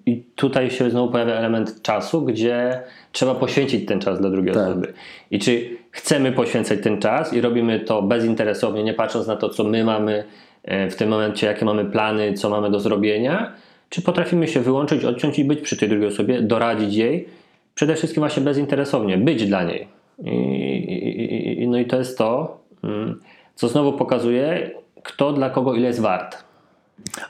i 0.06 0.22
tutaj 0.34 0.70
się 0.70 0.90
znowu 0.90 1.12
pojawia 1.12 1.34
element 1.34 1.82
czasu, 1.82 2.22
gdzie 2.22 2.80
trzeba 3.12 3.34
poświęcić 3.34 3.86
ten 3.86 4.00
czas 4.00 4.20
dla 4.20 4.30
drugiej 4.30 4.54
Tak. 4.54 4.68
osoby. 4.68 4.92
I 5.30 5.38
czy 5.38 5.76
chcemy 5.90 6.32
poświęcać 6.32 6.78
ten 6.82 6.98
czas 7.00 7.32
i 7.32 7.40
robimy 7.40 7.80
to 7.80 8.02
bezinteresownie, 8.02 8.84
nie 8.84 8.94
patrząc 8.94 9.26
na 9.26 9.36
to, 9.36 9.48
co 9.48 9.64
my 9.64 9.84
mamy 9.84 10.24
e, 10.64 10.90
w 10.90 10.96
tym 10.96 11.08
momencie, 11.08 11.46
jakie 11.46 11.64
mamy 11.64 11.84
plany, 11.84 12.32
co 12.32 12.50
mamy 12.50 12.70
do 12.70 12.80
zrobienia, 12.80 13.52
czy 13.88 14.02
potrafimy 14.02 14.48
się 14.48 14.60
wyłączyć, 14.60 15.04
odciąć 15.04 15.38
i 15.38 15.44
być 15.44 15.60
przy 15.60 15.76
tej 15.76 15.88
drugiej 15.88 16.08
osobie, 16.08 16.42
doradzić 16.42 16.94
jej, 16.94 17.28
przede 17.74 17.94
wszystkim 17.94 18.20
właśnie 18.20 18.42
bezinteresownie, 18.42 19.18
być 19.18 19.46
dla 19.46 19.64
niej. 19.64 19.88
I, 20.24 20.30
i, 20.30 21.62
i, 21.62 21.68
no 21.68 21.78
i 21.78 21.86
to 21.86 21.98
jest 21.98 22.18
to, 22.18 22.60
mm, 22.84 23.20
co 23.54 23.68
znowu 23.68 23.92
pokazuje, 23.92 24.70
kto 25.02 25.32
dla 25.32 25.50
kogo 25.50 25.74
ile 25.74 25.86
jest 25.86 26.00
wart. 26.00 26.51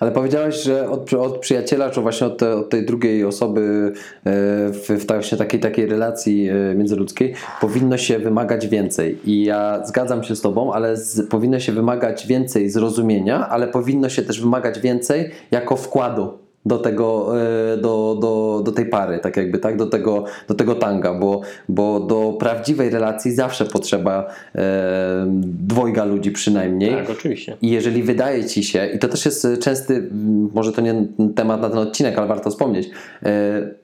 Ale 0.01 0.13
powiedziałeś, 0.13 0.63
że 0.63 0.91
od, 0.91 1.13
od 1.13 1.39
przyjaciela, 1.39 1.91
czy 1.91 2.01
właśnie 2.01 2.27
od, 2.27 2.39
te, 2.39 2.57
od 2.57 2.71
tej 2.71 2.87
drugiej 2.87 3.25
osoby 3.25 3.93
e, 3.93 4.31
w, 4.73 4.87
w 4.89 5.07
właśnie 5.07 5.39
takiej, 5.39 5.61
takiej 5.61 5.87
relacji 5.87 6.49
e, 6.49 6.75
międzyludzkiej 6.75 7.35
powinno 7.61 7.99
się 7.99 8.19
wymagać 8.19 8.69
więcej. 8.69 9.19
I 9.25 9.45
ja 9.45 9.87
zgadzam 9.87 10.25
się 10.25 10.37
z 10.37 10.41
Tobą, 10.41 10.73
ale 10.73 10.97
z, 10.97 11.29
powinno 11.29 11.61
się 11.61 11.73
wymagać 11.73 12.27
więcej 12.27 12.71
zrozumienia, 12.71 13.49
ale 13.49 13.69
powinno 13.69 14.09
się 14.09 14.23
też 14.23 14.41
wymagać 14.41 14.81
więcej 14.81 15.31
jako 15.51 15.77
wkładu 15.77 16.42
do 16.67 16.79
tego, 16.79 17.33
e, 17.73 17.77
do, 17.77 18.19
do, 18.21 18.63
do 18.65 18.73
tej 18.73 18.87
pary, 18.87 19.19
tak 19.19 19.37
jakby, 19.37 19.59
tak, 19.59 19.77
do 19.77 19.87
tego, 19.87 20.25
do 20.49 20.55
tego 20.55 20.75
tanga, 20.75 21.15
bo, 21.15 21.41
bo 21.69 22.01
do 22.01 22.37
prawdziwej 22.39 22.91
relacji 22.91 23.33
zawsze 23.33 23.65
potrzeba 23.65 24.27
e, 24.55 25.25
dwojga 25.43 26.05
ludzi 26.05 26.31
przynajmniej. 26.31 26.91
Tak, 26.91 27.11
oczywiście. 27.11 27.57
I 27.63 27.71
jeżeli 27.71 28.03
wydaje 28.03 28.45
ci 28.45 28.65
się, 28.65 28.87
i 28.87 28.99
to 28.99 29.09
też 29.09 29.25
jest 29.25 29.47
częsty, 29.61 30.11
może 30.55 30.73
to 30.73 30.81
nie 30.81 31.07
temat 31.35 31.61
na 31.61 31.69
ten 31.69 31.79
odcinek, 31.79 32.19
ale 32.19 32.27
warto 32.27 32.51
wspomnieć, 32.51 32.91
e, 33.23 33.31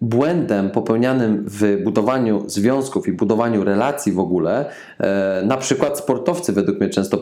błędem 0.00 0.70
popełnianym 0.70 1.44
w 1.46 1.82
budowaniu 1.84 2.42
związków 2.46 3.08
i 3.08 3.12
budowaniu 3.12 3.64
relacji 3.64 4.12
w 4.12 4.18
ogóle, 4.18 4.64
e, 4.98 5.42
na 5.46 5.56
przykład 5.56 5.98
sportowcy 5.98 6.52
według 6.52 6.80
mnie 6.80 6.88
często 6.88 7.18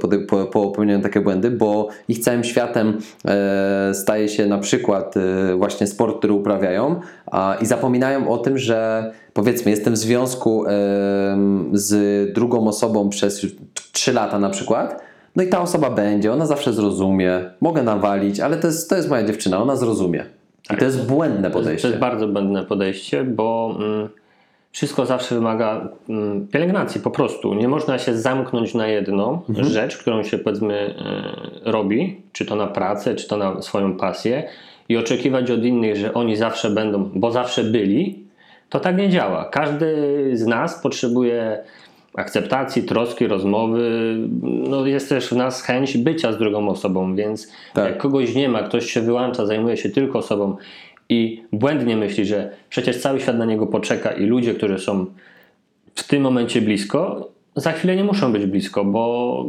popełniają 0.52 1.00
takie 1.00 1.20
błędy, 1.20 1.50
bo 1.50 1.88
ich 2.08 2.18
całym 2.18 2.44
światem 2.44 2.98
e, 3.24 3.94
staje 3.94 4.28
się 4.28 4.46
na 4.46 4.58
przykład 4.58 5.16
e, 5.16 5.45
właśnie 5.54 5.86
sport, 5.86 6.18
który 6.18 6.32
uprawiają 6.32 7.00
i 7.60 7.66
zapominają 7.66 8.28
o 8.28 8.38
tym, 8.38 8.58
że 8.58 9.10
powiedzmy 9.32 9.70
jestem 9.70 9.94
w 9.94 9.96
związku 9.96 10.64
z 11.72 12.32
drugą 12.34 12.68
osobą 12.68 13.08
przez 13.08 13.46
3 13.92 14.12
lata 14.12 14.38
na 14.38 14.50
przykład, 14.50 15.02
no 15.36 15.42
i 15.42 15.48
ta 15.48 15.60
osoba 15.60 15.90
będzie, 15.90 16.32
ona 16.32 16.46
zawsze 16.46 16.72
zrozumie, 16.72 17.40
mogę 17.60 17.82
nawalić, 17.82 18.40
ale 18.40 18.56
to 18.56 18.66
jest, 18.66 18.90
to 18.90 18.96
jest 18.96 19.08
moja 19.10 19.22
dziewczyna, 19.24 19.62
ona 19.62 19.76
zrozumie. 19.76 20.24
I 20.74 20.76
to 20.76 20.84
jest 20.84 21.06
błędne 21.06 21.40
jest, 21.40 21.52
to 21.52 21.58
podejście. 21.58 21.88
jest 21.88 22.00
bardzo 22.00 22.28
błędne 22.28 22.64
podejście, 22.64 23.24
bo 23.24 23.76
mm, 23.80 24.08
wszystko 24.72 25.06
zawsze 25.06 25.34
wymaga 25.34 25.88
mm, 26.08 26.46
pielęgnacji 26.48 27.00
po 27.00 27.10
prostu. 27.10 27.54
Nie 27.54 27.68
można 27.68 27.98
się 27.98 28.16
zamknąć 28.18 28.74
na 28.74 28.86
jedną 28.86 29.42
Mhm. 29.48 29.68
rzecz, 29.68 29.96
którą 29.96 30.22
się 30.22 30.38
powiedzmy 30.38 30.74
e, 31.64 31.70
robi, 31.72 32.20
czy 32.32 32.46
to 32.46 32.56
na 32.56 32.66
pracę, 32.66 33.14
czy 33.14 33.28
to 33.28 33.36
na 33.36 33.62
swoją 33.62 33.96
pasję 33.96 34.48
i 34.88 34.96
oczekiwać 34.96 35.50
od 35.50 35.64
innych, 35.64 35.96
że 35.96 36.14
oni 36.14 36.36
zawsze 36.36 36.70
będą, 36.70 37.10
bo 37.14 37.30
zawsze 37.30 37.64
byli, 37.64 38.26
to 38.70 38.80
tak 38.80 38.96
nie 38.96 39.08
działa. 39.08 39.44
Każdy 39.44 39.96
z 40.32 40.46
nas 40.46 40.82
potrzebuje 40.82 41.58
akceptacji, 42.14 42.82
troski, 42.82 43.26
rozmowy. 43.26 44.16
No 44.42 44.86
jest 44.86 45.08
też 45.08 45.28
w 45.28 45.36
nas 45.36 45.62
chęć 45.62 45.98
bycia 45.98 46.32
z 46.32 46.38
drugą 46.38 46.68
osobą, 46.68 47.16
więc 47.16 47.52
Tak. 47.74 47.84
jak 47.84 47.98
kogoś 47.98 48.34
nie 48.34 48.48
ma, 48.48 48.62
ktoś 48.62 48.90
się 48.92 49.00
wyłącza, 49.00 49.46
zajmuje 49.46 49.76
się 49.76 49.90
tylko 49.90 50.22
sobą 50.22 50.56
i 51.08 51.42
błędnie 51.52 51.96
myśli, 51.96 52.26
że 52.26 52.50
przecież 52.70 53.00
cały 53.00 53.20
świat 53.20 53.38
na 53.38 53.44
niego 53.44 53.66
poczeka 53.66 54.10
i 54.10 54.26
ludzie, 54.26 54.54
którzy 54.54 54.78
są 54.78 55.06
w 55.94 56.08
tym 56.08 56.22
momencie 56.22 56.60
blisko, 56.60 57.28
za 57.56 57.72
chwilę 57.72 57.96
nie 57.96 58.04
muszą 58.04 58.32
być 58.32 58.46
blisko, 58.46 58.84
bo, 58.84 59.44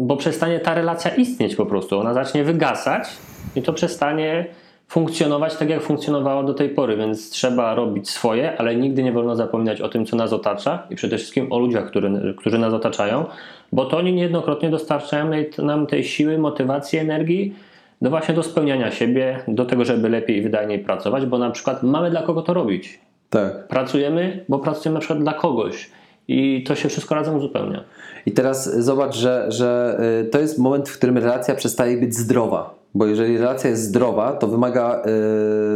bo 0.00 0.16
przestanie 0.16 0.60
ta 0.60 0.74
relacja 0.74 1.10
istnieć 1.10 1.56
po 1.56 1.66
prostu. 1.66 1.98
Ona 1.98 2.14
zacznie 2.14 2.44
wygasać 2.44 3.08
i 3.56 3.62
to 3.62 3.72
przestanie 3.72 4.46
funkcjonować 4.88 5.56
tak, 5.56 5.70
jak 5.70 5.82
funkcjonowało 5.82 6.42
do 6.42 6.54
tej 6.54 6.68
pory, 6.68 6.96
więc 6.96 7.30
trzeba 7.30 7.74
robić 7.74 8.10
swoje, 8.10 8.58
ale 8.58 8.76
nigdy 8.76 9.02
nie 9.02 9.12
wolno 9.12 9.36
zapominać 9.36 9.80
o 9.80 9.88
tym, 9.88 10.06
co 10.06 10.16
nas 10.16 10.32
otacza 10.32 10.86
i 10.90 10.96
przede 10.96 11.18
wszystkim 11.18 11.52
o 11.52 11.58
ludziach, 11.58 11.86
który, 11.86 12.34
którzy 12.38 12.58
nas 12.58 12.72
otaczają, 12.72 13.24
bo 13.72 13.84
to 13.84 13.96
oni 13.96 14.12
niejednokrotnie 14.12 14.70
dostarczają 14.70 15.30
nam 15.58 15.86
tej 15.86 16.04
siły, 16.04 16.38
motywacji, 16.38 16.98
energii 16.98 17.54
do 18.02 18.10
właśnie 18.10 18.34
do 18.34 18.42
spełniania 18.42 18.90
siebie, 18.90 19.40
do 19.48 19.64
tego, 19.64 19.84
żeby 19.84 20.08
lepiej 20.08 20.36
i 20.36 20.42
wydajniej 20.42 20.78
pracować, 20.78 21.26
bo 21.26 21.38
na 21.38 21.50
przykład 21.50 21.82
mamy 21.82 22.10
dla 22.10 22.22
kogo 22.22 22.42
to 22.42 22.54
robić. 22.54 23.00
Tak. 23.30 23.68
Pracujemy, 23.68 24.44
bo 24.48 24.58
pracujemy 24.58 24.94
na 24.94 25.00
przykład 25.00 25.18
dla 25.18 25.32
kogoś 25.32 25.90
i 26.28 26.64
to 26.66 26.74
się 26.74 26.88
wszystko 26.88 27.14
razem 27.14 27.36
uzupełnia. 27.36 27.84
I 28.26 28.32
teraz 28.32 28.76
zobacz, 28.84 29.16
że, 29.16 29.46
że 29.48 30.00
y, 30.20 30.24
to 30.24 30.40
jest 30.40 30.58
moment, 30.58 30.88
w 30.88 30.98
którym 30.98 31.18
relacja 31.18 31.54
przestaje 31.54 31.96
być 31.96 32.14
zdrowa. 32.14 32.80
Bo 32.94 33.06
jeżeli 33.06 33.38
relacja 33.38 33.70
jest 33.70 33.82
zdrowa, 33.82 34.32
to 34.32 34.46
wymaga 34.46 35.02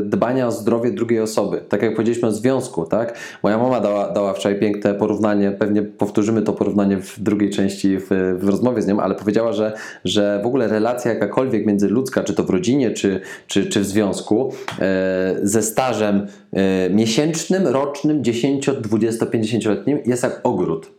y, 0.01 0.05
dbania 0.05 0.47
o 0.47 0.53
zdrowie 0.53 0.91
drugiej 0.91 1.21
osoby. 1.21 1.61
Tak 1.69 1.83
jak 1.83 1.95
powiedzieliśmy 1.95 2.29
o 2.29 2.33
związku, 2.33 2.87
tak? 2.87 3.19
Moja 3.43 3.59
mama 3.59 3.81
dała, 3.81 4.11
dała 4.11 4.33
wczoraj 4.33 4.61
piękne 4.61 4.95
porównanie, 4.95 5.51
pewnie 5.51 5.83
powtórzymy 5.83 6.43
to 6.43 6.53
porównanie 6.53 6.97
w 6.97 7.21
drugiej 7.21 7.51
części 7.51 7.99
w, 7.99 8.09
w 8.39 8.49
rozmowie 8.49 8.83
z 8.83 8.87
nią, 8.87 9.01
ale 9.01 9.15
powiedziała, 9.15 9.53
że, 9.53 9.73
że 10.05 10.41
w 10.43 10.47
ogóle 10.47 10.69
relacja 10.69 11.15
jakakolwiek 11.15 11.67
międzyludzka, 11.67 12.25
czy 12.25 12.35
to 12.35 12.45
w 12.45 12.51
rodzinie, 12.51 12.91
czy, 12.91 13.21
czy, 13.47 13.67
czy 13.67 13.81
w 13.81 13.87
związku, 13.87 14.53
e, 14.81 15.37
ze 15.43 15.63
stażem 15.63 16.27
e, 16.53 16.91
miesięcznym, 16.91 17.67
rocznym, 17.67 18.25
10, 18.25 18.71
20, 18.81 19.27
50-letnim 19.27 19.99
jest 20.07 20.23
jak 20.23 20.41
ogród. 20.43 20.94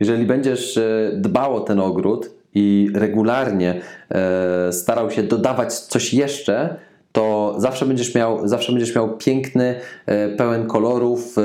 Jeżeli 0.00 0.26
będziesz 0.26 0.76
e, 0.76 1.10
dbał 1.14 1.56
o 1.56 1.60
ten 1.60 1.80
ogród 1.80 2.30
i 2.54 2.90
regularnie 2.94 3.80
e, 4.10 4.72
starał 4.72 5.10
się 5.10 5.22
dodawać 5.22 5.74
coś 5.74 6.14
jeszcze, 6.14 6.76
to 7.12 7.54
zawsze 7.58 7.86
będziesz 7.86 8.14
miał, 8.14 8.48
zawsze 8.48 8.72
będziesz 8.72 8.94
miał 8.94 9.16
piękny, 9.16 9.74
e, 10.06 10.28
pełen 10.28 10.66
kolorów 10.66 11.36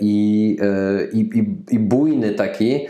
i, 0.00 0.56
i, 1.12 1.18
i, 1.18 1.74
i 1.74 1.78
bujny 1.78 2.32
taki 2.32 2.86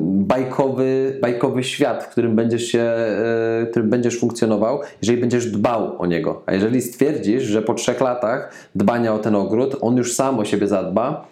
bajkowy, 0.00 1.18
bajkowy 1.22 1.64
świat, 1.64 2.04
w 2.04 2.08
którym 2.08 2.36
będziesz 2.36 2.66
się, 2.66 2.94
w 2.96 3.66
którym 3.70 3.90
będziesz 3.90 4.20
funkcjonował, 4.20 4.80
jeżeli 5.02 5.20
będziesz 5.20 5.50
dbał 5.50 6.02
o 6.02 6.06
niego. 6.06 6.42
A 6.46 6.52
jeżeli 6.52 6.82
stwierdzisz, 6.82 7.42
że 7.42 7.62
po 7.62 7.74
trzech 7.74 8.00
latach 8.00 8.52
dbania 8.74 9.14
o 9.14 9.18
ten 9.18 9.34
ogród, 9.34 9.76
on 9.80 9.96
już 9.96 10.14
sam 10.14 10.38
o 10.38 10.44
siebie 10.44 10.68
zadba, 10.68 11.28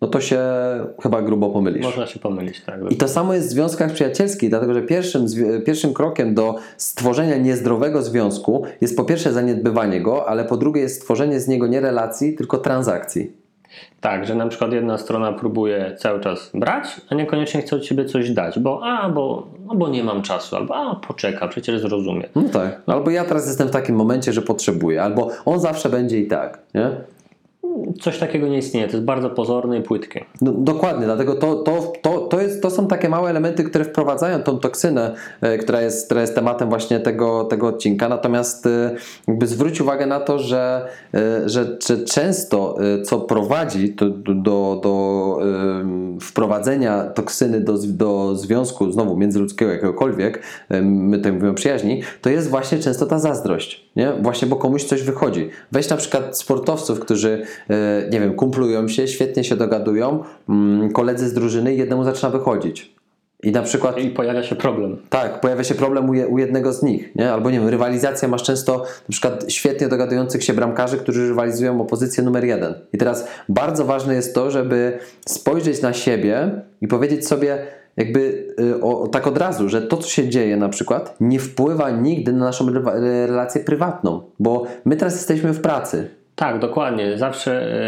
no 0.00 0.08
to 0.08 0.20
się 0.20 0.40
chyba 1.02 1.22
grubo 1.22 1.50
pomylisz. 1.50 1.84
Można 1.84 2.06
się 2.06 2.18
pomylić, 2.18 2.60
tak. 2.60 2.80
I 2.90 2.96
to 2.96 3.08
samo 3.08 3.34
jest 3.34 3.48
w 3.48 3.50
związkach 3.50 3.92
przyjacielskich, 3.92 4.50
dlatego 4.50 4.74
że 4.74 4.82
pierwszym, 4.82 5.26
pierwszym 5.66 5.94
krokiem 5.94 6.34
do 6.34 6.54
stworzenia 6.76 7.36
niezdrowego 7.36 8.02
związku 8.02 8.62
jest 8.80 8.96
po 8.96 9.04
pierwsze 9.04 9.32
zaniedbywanie 9.32 10.00
go, 10.00 10.28
ale 10.28 10.44
po 10.44 10.56
drugie 10.56 10.80
jest 10.80 10.96
stworzenie 10.96 11.40
z 11.40 11.48
niego 11.48 11.66
nie 11.66 11.80
relacji, 11.80 12.34
tylko 12.34 12.58
transakcji. 12.58 13.32
Tak, 14.00 14.26
że 14.26 14.34
na 14.34 14.46
przykład 14.46 14.72
jedna 14.72 14.98
strona 14.98 15.32
próbuje 15.32 15.96
cały 15.98 16.20
czas 16.20 16.50
brać, 16.54 17.00
a 17.10 17.14
niekoniecznie 17.14 17.62
chce 17.62 17.76
od 17.76 17.82
ciebie 17.82 18.04
coś 18.04 18.30
dać, 18.30 18.58
bo 18.58 18.80
a, 18.84 19.08
bo, 19.08 19.46
no 19.66 19.74
bo 19.74 19.88
nie 19.88 20.04
mam 20.04 20.22
czasu, 20.22 20.56
albo 20.56 20.76
a, 20.76 20.96
poczeka, 20.96 21.48
przecież 21.48 21.80
zrozumie. 21.80 22.28
No 22.34 22.42
tak. 22.42 22.82
Albo 22.86 23.10
ja 23.10 23.24
teraz 23.24 23.46
jestem 23.46 23.68
w 23.68 23.70
takim 23.70 23.96
momencie, 23.96 24.32
że 24.32 24.42
potrzebuję, 24.42 25.02
albo 25.02 25.30
on 25.44 25.60
zawsze 25.60 25.88
będzie 25.88 26.18
i 26.18 26.26
tak. 26.26 26.58
Nie? 26.74 26.90
Coś 28.00 28.18
takiego 28.18 28.48
nie 28.48 28.58
istnieje, 28.58 28.86
to 28.86 28.92
jest 28.92 29.04
bardzo 29.04 29.30
pozorne 29.30 29.78
i 29.78 29.82
płytkie. 29.82 30.24
No, 30.40 30.52
dokładnie, 30.52 31.04
dlatego 31.04 31.34
to, 31.34 31.54
to, 31.54 31.92
to, 32.02 32.18
to, 32.18 32.40
jest, 32.40 32.62
to 32.62 32.70
są 32.70 32.86
takie 32.86 33.08
małe 33.08 33.30
elementy, 33.30 33.64
które 33.64 33.84
wprowadzają 33.84 34.42
tą 34.42 34.58
toksynę, 34.58 35.14
e, 35.40 35.58
która 35.58 35.82
jest, 35.82 36.04
która 36.04 36.20
jest 36.20 36.34
tematem 36.34 36.68
właśnie 36.68 37.00
tego, 37.00 37.44
tego 37.44 37.66
odcinka. 37.66 38.08
Natomiast 38.08 38.66
e, 38.66 38.96
jakby 39.28 39.46
zwróć 39.46 39.80
uwagę 39.80 40.06
na 40.06 40.20
to, 40.20 40.38
że, 40.38 40.88
e, 41.14 41.48
że, 41.48 41.78
że 41.86 42.04
często 42.04 42.76
e, 42.80 43.02
co 43.02 43.20
prowadzi 43.20 43.94
do, 43.94 44.10
do, 44.10 44.80
do, 44.82 45.38
wprowadzenia 46.20 47.04
toksyny 47.04 47.60
do, 47.60 47.74
do 47.86 48.36
związku, 48.36 48.92
znowu 48.92 49.16
międzyludzkiego 49.16 49.72
jakiegokolwiek, 49.72 50.42
my 50.82 51.16
tutaj 51.16 51.32
mówimy 51.32 51.54
przyjaźni, 51.54 52.02
to 52.22 52.30
jest 52.30 52.50
właśnie 52.50 52.78
często 52.78 53.06
ta 53.06 53.18
zazdrość. 53.18 53.87
Nie? 53.98 54.12
Właśnie, 54.22 54.48
bo 54.48 54.56
komuś 54.56 54.84
coś 54.84 55.02
wychodzi. 55.02 55.50
Weź 55.72 55.88
na 55.88 55.96
przykład 55.96 56.38
sportowców, 56.38 57.00
którzy, 57.00 57.42
e, 57.70 58.08
nie 58.10 58.20
wiem, 58.20 58.34
kumplują 58.34 58.88
się, 58.88 59.08
świetnie 59.08 59.44
się 59.44 59.56
dogadują, 59.56 60.24
mm, 60.48 60.92
koledzy 60.92 61.28
z 61.28 61.32
drużyny 61.32 61.74
jednemu 61.74 62.04
zaczyna 62.04 62.30
wychodzić. 62.30 62.98
I 63.42 63.52
na 63.52 63.62
przykład. 63.62 63.98
I 63.98 64.10
pojawia 64.10 64.42
się 64.42 64.56
problem. 64.56 64.96
Tak, 65.08 65.40
pojawia 65.40 65.64
się 65.64 65.74
problem 65.74 66.10
u, 66.10 66.38
jednego 66.38 66.72
z 66.72 66.82
nich. 66.82 67.14
Nie? 67.16 67.32
Albo 67.32 67.50
nie 67.50 67.60
wiem, 67.60 67.68
rywalizacja 67.68 68.28
masz 68.28 68.42
często 68.42 68.78
na 68.78 69.10
przykład 69.10 69.44
świetnie 69.48 69.88
dogadujących 69.88 70.44
się 70.44 70.52
bramkarzy, 70.52 70.96
którzy 70.96 71.28
rywalizują 71.28 71.80
o 71.80 71.84
pozycję 71.84 72.24
numer 72.24 72.44
jeden. 72.44 72.74
I 72.92 72.98
teraz 72.98 73.28
bardzo 73.48 73.84
ważne 73.84 74.14
jest 74.14 74.34
to, 74.34 74.50
żeby 74.50 74.98
spojrzeć 75.26 75.82
na 75.82 75.92
siebie 75.92 76.50
i 76.80 76.88
powiedzieć 76.88 77.28
sobie, 77.28 77.66
jakby 77.98 78.46
y, 78.60 78.82
o, 78.82 79.08
tak 79.08 79.26
od 79.26 79.38
razu, 79.38 79.68
że 79.68 79.82
to, 79.82 79.96
co 79.96 80.08
się 80.08 80.28
dzieje 80.28 80.56
na 80.56 80.68
przykład, 80.68 81.16
nie 81.20 81.38
wpływa 81.38 81.90
nigdy 81.90 82.32
na 82.32 82.44
naszą 82.44 82.66
relację 83.26 83.64
prywatną, 83.64 84.22
bo 84.38 84.66
my 84.84 84.96
teraz 84.96 85.14
jesteśmy 85.14 85.52
w 85.52 85.60
pracy. 85.60 86.10
Tak, 86.34 86.58
dokładnie. 86.58 87.18
Zawsze 87.18 87.78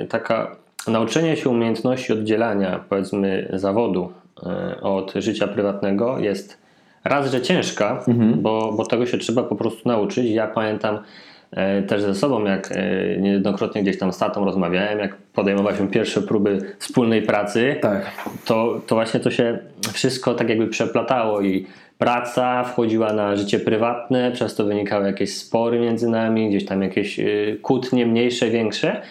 yy, 0.00 0.06
taka 0.06 0.56
nauczenie 0.86 1.36
się 1.36 1.50
umiejętności 1.50 2.12
oddzielania, 2.12 2.84
powiedzmy, 2.88 3.50
zawodu 3.52 4.08
E, 4.46 4.80
od 4.80 5.12
życia 5.16 5.48
prywatnego 5.48 6.18
jest 6.18 6.58
raz, 7.04 7.30
że 7.30 7.40
ciężka, 7.40 8.04
mhm. 8.08 8.42
bo, 8.42 8.72
bo 8.72 8.86
tego 8.86 9.06
się 9.06 9.18
trzeba 9.18 9.42
po 9.42 9.56
prostu 9.56 9.88
nauczyć. 9.88 10.30
Ja 10.30 10.46
pamiętam 10.46 10.98
też 11.86 12.02
ze 12.02 12.14
sobą, 12.14 12.44
jak 12.44 12.72
e, 12.72 13.16
niejednokrotnie 13.16 13.82
gdzieś 13.82 13.98
tam 13.98 14.12
z 14.12 14.18
tatą 14.18 14.44
rozmawiałem, 14.44 14.98
jak 14.98 15.16
podejmowaliśmy 15.16 15.86
pierwsze 15.86 16.22
próby 16.22 16.74
wspólnej 16.78 17.22
pracy, 17.22 17.76
tak. 17.80 18.10
to, 18.44 18.80
to 18.86 18.94
właśnie 18.94 19.20
to 19.20 19.30
się 19.30 19.58
wszystko 19.92 20.34
tak 20.34 20.48
jakby 20.48 20.66
przeplatało 20.66 21.40
i 21.40 21.66
praca 21.98 22.64
wchodziła 22.64 23.12
na 23.12 23.36
życie 23.36 23.60
prywatne, 23.60 24.32
przez 24.32 24.54
to 24.54 24.64
wynikały 24.64 25.06
jakieś 25.06 25.36
spory 25.36 25.80
między 25.80 26.08
nami, 26.08 26.48
gdzieś 26.48 26.64
tam 26.64 26.82
jakieś 26.82 27.20
kłótnie 27.62 28.06
mniejsze, 28.06 28.50
większe. 28.50 29.02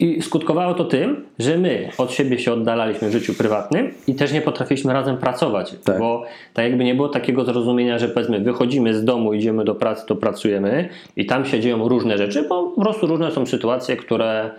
I 0.00 0.22
skutkowało 0.22 0.74
to 0.74 0.84
tym, 0.84 1.24
że 1.38 1.58
my 1.58 1.88
od 1.98 2.12
siebie 2.12 2.38
się 2.38 2.52
oddalaliśmy 2.52 3.08
w 3.08 3.12
życiu 3.12 3.34
prywatnym 3.34 3.90
i 4.06 4.14
też 4.14 4.32
nie 4.32 4.40
potrafiliśmy 4.40 4.92
razem 4.92 5.16
pracować, 5.16 5.74
tak. 5.84 5.98
bo 5.98 6.24
tak 6.54 6.64
jakby 6.64 6.84
nie 6.84 6.94
było 6.94 7.08
takiego 7.08 7.44
zrozumienia, 7.44 7.98
że 7.98 8.08
powiedzmy 8.08 8.40
wychodzimy 8.40 8.94
z 8.94 9.04
domu, 9.04 9.34
idziemy 9.34 9.64
do 9.64 9.74
pracy, 9.74 10.06
to 10.06 10.16
pracujemy 10.16 10.88
i 11.16 11.26
tam 11.26 11.44
się 11.46 11.60
dzieją 11.60 11.88
różne 11.88 12.18
rzeczy, 12.18 12.42
bo 12.48 12.64
po 12.64 12.80
prostu 12.80 13.06
różne 13.06 13.30
są 13.30 13.46
sytuacje, 13.46 13.96
które 13.96 14.50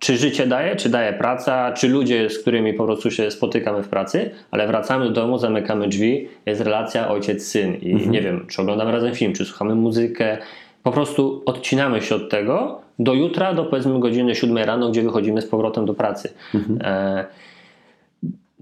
czy 0.00 0.16
życie 0.16 0.46
daje, 0.46 0.76
czy 0.76 0.88
daje 0.88 1.12
praca, 1.12 1.72
czy 1.72 1.88
ludzie, 1.88 2.30
z 2.30 2.38
którymi 2.38 2.74
po 2.74 2.84
prostu 2.84 3.10
się 3.10 3.30
spotykamy 3.30 3.82
w 3.82 3.88
pracy, 3.88 4.30
ale 4.50 4.66
wracamy 4.66 5.04
do 5.04 5.10
domu, 5.10 5.38
zamykamy 5.38 5.88
drzwi, 5.88 6.28
jest 6.46 6.60
relacja 6.60 7.08
ojciec-syn 7.08 7.74
i 7.82 7.92
mhm. 7.92 8.10
nie 8.10 8.22
wiem, 8.22 8.46
czy 8.46 8.62
oglądamy 8.62 8.92
razem 8.92 9.14
film, 9.14 9.32
czy 9.32 9.44
słuchamy 9.44 9.74
muzykę, 9.74 10.38
po 10.82 10.92
prostu 10.92 11.42
odcinamy 11.46 12.02
się 12.02 12.14
od 12.14 12.30
tego 12.30 12.80
do 12.98 13.14
jutra, 13.14 13.54
do 13.54 13.64
powiedzmy 13.64 14.00
godziny 14.00 14.34
7 14.34 14.58
rano, 14.58 14.90
gdzie 14.90 15.02
wychodzimy 15.02 15.42
z 15.42 15.46
powrotem 15.46 15.86
do 15.86 15.94
pracy. 15.94 16.32
Mhm. 16.54 16.78
E, 16.82 17.24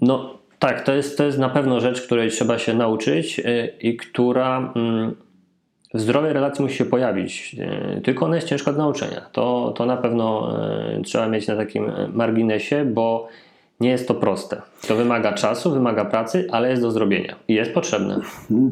no 0.01 0.39
tak, 0.59 0.85
to 0.85 0.95
jest, 0.95 1.19
to 1.19 1.25
jest 1.25 1.39
na 1.39 1.49
pewno 1.49 1.81
rzecz, 1.81 2.03
której 2.03 2.31
trzeba 2.31 2.59
się 2.59 2.75
nauczyć 2.75 3.41
e, 3.41 3.67
i 3.67 3.97
która 3.97 4.73
mm, 4.77 5.15
w 5.95 6.01
zdrowej 6.01 6.33
relacji 6.33 6.63
musi 6.63 6.77
się 6.77 6.85
pojawić. 6.85 7.57
E, 7.59 8.01
tylko 8.01 8.27
ona 8.27 8.37
jest 8.37 8.49
ciężka 8.49 8.73
do 8.73 8.79
nauczenia. 8.79 9.21
To, 9.33 9.73
to 9.77 9.87
na 9.87 9.97
pewno 9.97 10.57
e, 10.99 11.03
trzeba 11.03 11.29
mieć 11.29 11.47
na 11.47 11.57
takim 11.57 11.93
marginesie, 12.13 12.85
bo 12.85 13.29
nie 13.81 13.91
jest 13.91 14.09
to 14.09 14.15
proste. 14.15 14.63
To 14.89 14.97
wymaga 14.97 15.33
czasu, 15.33 15.71
wymaga 15.71 16.05
pracy, 16.05 16.47
ale 16.51 16.71
jest 16.71 16.83
do 16.83 16.91
zrobienia 16.91 17.37
i 17.49 17.55
jest 17.55 17.73
potrzebne. 17.73 18.21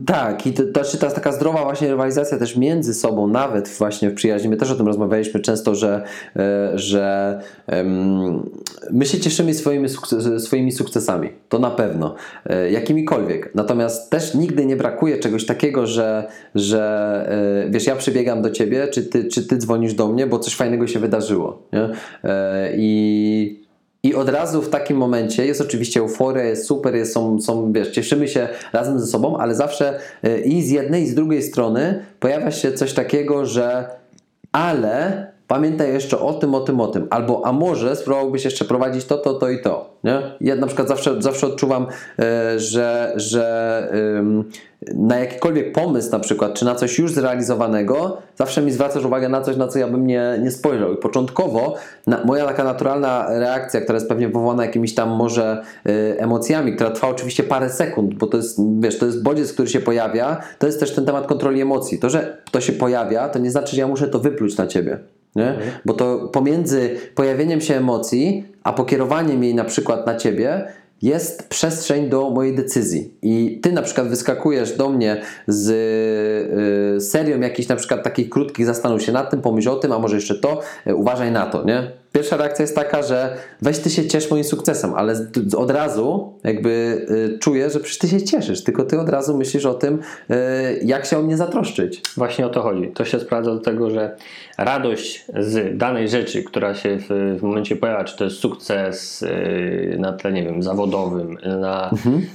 Tak, 0.07 0.47
i 0.47 0.53
to, 0.53 0.63
to, 0.63 0.81
to 0.99 1.07
jest 1.07 1.15
taka 1.15 1.33
zdrowa 1.33 1.65
właśnie 1.65 1.89
rywalizacja 1.89 2.39
też 2.39 2.57
między 2.57 2.95
sobą, 2.95 3.27
nawet 3.27 3.69
właśnie 3.69 4.11
w 4.11 4.15
przyjaźni. 4.15 4.49
My 4.49 4.57
też 4.57 4.71
o 4.71 4.75
tym 4.75 4.87
rozmawialiśmy 4.87 5.41
często, 5.41 5.75
że, 5.75 6.05
e, 6.37 6.79
że 6.79 7.41
my 8.91 9.07
się 9.07 9.21
cieszymy 9.21 9.55
swoimi, 9.55 9.89
sukces, 9.89 10.45
swoimi 10.45 10.73
sukcesami. 10.73 11.29
To 11.49 11.59
na 11.59 11.71
pewno. 11.71 12.15
E, 12.47 12.71
jakimikolwiek. 12.71 13.55
Natomiast 13.55 14.11
też 14.11 14.35
nigdy 14.35 14.67
nie 14.67 14.77
brakuje 14.77 15.19
czegoś 15.19 15.47
takiego, 15.47 15.87
że, 15.87 16.29
że 16.55 17.65
e, 17.67 17.71
wiesz, 17.71 17.87
ja 17.87 17.97
przybiegam 17.97 18.43
do 18.43 18.51
ciebie, 18.51 18.89
czy 18.89 19.03
ty, 19.03 19.25
czy 19.25 19.47
ty 19.47 19.57
dzwonisz 19.57 19.95
do 19.95 20.09
mnie, 20.09 20.27
bo 20.27 20.39
coś 20.39 20.57
fajnego 20.57 20.87
się 20.87 20.99
wydarzyło. 20.99 21.63
Nie? 21.73 21.89
I 22.77 23.66
i 24.07 24.15
od 24.15 24.29
razu 24.29 24.63
w 24.63 24.69
takim 24.69 24.97
momencie 24.97 25.47
jest 25.47 25.61
oczywiście 25.61 26.01
euforia, 26.01 26.45
jest 26.45 26.67
super, 26.67 26.95
jest, 26.95 27.13
są, 27.13 27.41
są, 27.41 27.73
wiesz, 27.73 27.91
cieszymy 27.91 28.29
się 28.29 28.49
razem 28.73 29.01
ze 29.01 29.07
sobą, 29.07 29.37
ale 29.37 29.55
zawsze 29.55 29.99
e, 30.23 30.41
i 30.41 30.63
z 30.63 30.71
jednej, 30.71 31.03
i 31.03 31.07
z 31.07 31.15
drugiej 31.15 31.43
strony 31.43 32.05
pojawia 32.21 32.51
się 32.51 32.73
coś 32.73 32.93
takiego, 32.93 33.47
że 33.47 33.91
ale 34.53 35.27
pamiętaj 35.49 35.93
jeszcze 35.93 36.19
o 36.19 36.35
tym, 36.35 36.55
o 36.55 36.61
tym, 36.61 36.81
o 36.81 36.87
tym. 36.87 37.07
Albo, 37.11 37.43
a 37.45 37.53
może 37.53 37.97
spróbowałbyś 37.97 38.45
jeszcze 38.45 38.65
prowadzić 38.65 39.05
to, 39.05 39.19
to, 39.19 39.35
to 39.35 39.51
i 39.51 39.63
to. 39.63 39.91
Nie? 40.05 40.23
Ja 40.41 40.57
na 40.57 40.67
przykład 40.67 40.89
zawsze, 40.89 41.23
zawsze 41.23 41.47
odczuwam, 41.47 41.87
e, 42.19 42.59
że, 42.59 43.13
że 43.17 43.47
na 44.95 45.19
jakikolwiek 45.19 45.73
pomysł 45.73 46.11
na 46.11 46.19
przykład, 46.19 46.55
czy 46.55 46.65
na 46.65 46.75
coś 46.75 46.99
już 46.99 47.13
zrealizowanego, 47.13 48.17
zawsze 48.37 48.63
mi 48.63 48.73
zwracasz 48.73 49.05
uwagę 49.05 49.29
na 49.29 49.41
coś, 49.41 49.57
na 49.57 49.69
co 49.69 49.79
ja 49.79 49.89
bym 49.89 50.07
nie, 50.07 50.39
nie 50.43 50.51
spojrzał. 50.51 50.95
I 50.95 50.97
początkowo 50.97 51.75
na, 52.07 52.25
moja 52.25 52.47
taka 52.47 52.65
naturalna 52.65 53.27
reakcja, 53.29 53.81
która 53.81 53.97
jest 53.97 54.09
pewnie 54.09 54.27
wywołana 54.27 54.65
jakimiś 54.65 54.95
tam 54.95 55.11
może 55.11 55.63
y, 55.89 56.17
emocjami, 56.19 56.75
która 56.75 56.91
trwa 56.91 57.09
oczywiście 57.09 57.43
parę 57.43 57.71
sekund, 57.71 58.15
bo 58.15 58.27
to 58.27 58.37
jest, 58.37 58.61
wiesz, 58.81 58.99
to 58.99 59.07
jest 59.07 59.23
bodziec, 59.23 59.53
który 59.53 59.69
się 59.69 59.81
pojawia, 59.81 60.41
to 60.59 60.67
jest 60.67 60.81
też 60.81 60.95
ten 60.95 61.05
temat 61.05 61.27
kontroli 61.27 61.61
emocji. 61.61 61.99
To, 61.99 62.11
że 62.11 62.43
to 62.51 62.61
się 62.61 62.73
pojawia, 62.73 63.29
to 63.29 63.39
nie 63.39 63.51
znaczy, 63.51 63.77
że 63.77 63.83
ja 63.83 63.89
muszę 63.89 64.09
to 64.09 64.19
wypluć 64.19 64.57
na 64.57 64.67
ciebie. 64.67 64.99
Nie? 65.37 65.49
Mhm. 65.49 65.71
Bo 65.85 65.95
to 65.95 66.29
pomiędzy 66.29 66.97
pojawieniem 67.15 67.61
się 67.61 67.77
emocji, 67.77 68.45
a 68.63 68.73
pokierowaniem 68.73 69.45
jej 69.45 69.55
na 69.55 69.65
przykład 69.65 70.07
na 70.07 70.17
ciebie, 70.17 70.67
jest 71.03 71.49
przestrzeń 71.49 72.09
do 72.09 72.31
mojej 72.31 72.57
decyzji. 72.57 73.15
I 73.23 73.61
ty 73.63 73.73
na 73.73 73.83
przykład 73.83 74.09
wyskakujesz 74.09 74.77
do 74.77 74.89
mnie 74.89 75.23
z 75.47 75.71
y, 76.97 77.01
serią 77.01 77.41
jakichś 77.41 77.69
na 77.69 77.77
przykład 77.77 78.03
takich 78.03 78.31
krótkich, 78.31 78.67
zastanów 78.67 79.03
się 79.03 79.13
nad 79.13 79.31
tym, 79.31 79.43
pomyśl 79.43 79.69
o 79.69 79.77
tym, 79.77 79.93
a 79.93 79.99
może 79.99 80.15
jeszcze 80.15 80.35
to, 80.35 80.61
y, 80.87 80.95
uważaj 80.95 81.33
na 81.33 81.47
to, 81.47 81.65
nie? 81.65 81.93
Pierwsza 82.17 82.37
reakcja 82.37 82.63
jest 82.63 82.75
taka, 82.75 83.03
że 83.03 83.37
weź 83.63 83.79
ty 83.79 83.91
się 83.91 84.07
ciesz 84.07 84.31
moim 84.31 84.45
sukcesem, 84.45 84.95
ale 84.95 85.15
od 85.57 85.71
razu 85.71 86.33
jakby 86.45 87.07
y, 87.35 87.39
czuję, 87.39 87.71
że 87.71 87.81
przecież 87.81 87.99
ty 87.99 88.09
się 88.09 88.23
cieszysz, 88.23 88.65
tylko 88.65 88.85
ty 88.85 89.01
od 89.01 89.09
razu 89.09 89.37
myślisz 89.37 89.67
o 89.67 89.75
tym, 89.75 89.99
y, 90.31 90.35
jak 90.83 91.07
się 91.07 91.19
o 91.19 91.23
mnie 91.23 91.37
zatroszczyć. 91.37 92.03
Właśnie 92.17 92.47
o 92.47 92.49
to 92.49 92.63
chodzi. 92.63 92.89
To 92.95 93.05
się 93.05 93.21
sprawdza 93.21 93.55
do 93.55 93.61
tego, 93.61 93.91
że 93.91 94.17
radość 94.59 95.25
z 95.39 95.79
danej 95.79 96.09
rzeczy, 96.09 96.43
która 96.43 96.75
się 96.75 96.99
w, 96.99 97.37
w 97.39 97.43
momencie 97.43 97.77
pojawia, 97.77 98.05
czy 98.05 98.17
to 98.17 98.25
jest 98.25 98.37
sukces 98.37 99.25
na 99.99 100.13
tle, 100.13 100.33
nie 100.33 100.43
wiem, 100.45 100.63
zawodowym, 100.91 101.39
na 101.61 101.91
mhm. 101.91 102.27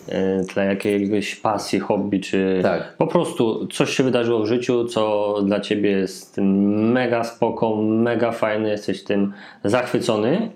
Y, 0.41 0.45
tle 0.45 0.65
jakiegoś 0.65 1.35
pasji, 1.35 1.79
hobby, 1.79 2.19
czy 2.19 2.59
tak. 2.63 2.93
po 2.97 3.07
prostu 3.07 3.67
coś 3.67 3.89
się 3.89 4.03
wydarzyło 4.03 4.43
w 4.43 4.47
życiu, 4.47 4.85
co 4.85 5.35
dla 5.45 5.59
ciebie 5.59 5.91
jest 5.91 6.37
mega 6.37 7.23
spoko, 7.23 7.75
mega 7.81 8.31
fajne, 8.31 8.69
jesteś 8.69 9.03
tym 9.03 9.33
zachwycony 9.63 10.51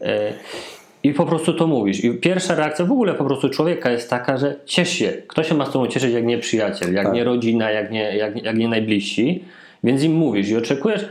e, 0.00 0.32
i 1.02 1.14
po 1.14 1.26
prostu 1.26 1.54
to 1.54 1.66
mówisz. 1.66 2.04
I 2.04 2.14
pierwsza 2.14 2.54
reakcja 2.54 2.84
w 2.84 2.92
ogóle 2.92 3.14
po 3.14 3.24
prostu 3.24 3.48
człowieka 3.48 3.90
jest 3.90 4.10
taka, 4.10 4.36
że 4.36 4.56
ciesz 4.64 4.90
się. 4.90 5.12
Kto 5.26 5.42
się 5.42 5.54
ma 5.54 5.66
z 5.66 5.70
tobą 5.70 5.86
cieszyć, 5.86 6.12
jak 6.12 6.24
nie 6.24 6.38
przyjaciel, 6.38 6.94
jak 6.94 7.04
tak. 7.04 7.14
nie 7.14 7.24
rodzina, 7.24 7.70
jak 7.70 7.90
nie, 7.90 8.16
jak, 8.16 8.44
jak 8.44 8.56
nie 8.56 8.68
najbliżsi. 8.68 9.44
Więc 9.84 10.02
im 10.02 10.12
mówisz 10.12 10.48
i 10.48 10.56
oczekujesz, 10.56 11.08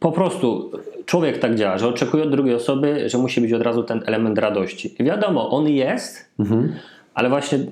po 0.00 0.12
prostu 0.12 0.70
człowiek 1.06 1.38
tak 1.38 1.54
działa, 1.54 1.78
że 1.78 1.88
oczekuje 1.88 2.22
od 2.22 2.30
drugiej 2.30 2.54
osoby, 2.54 3.08
że 3.08 3.18
musi 3.18 3.40
być 3.40 3.52
od 3.52 3.62
razu 3.62 3.82
ten 3.82 4.02
element 4.06 4.38
radości. 4.38 4.94
I 4.98 5.04
wiadomo, 5.04 5.50
on 5.50 5.68
jest, 5.68 6.30
mhm. 6.38 6.72
Ale 7.14 7.28
właśnie 7.28 7.58
y, 7.58 7.62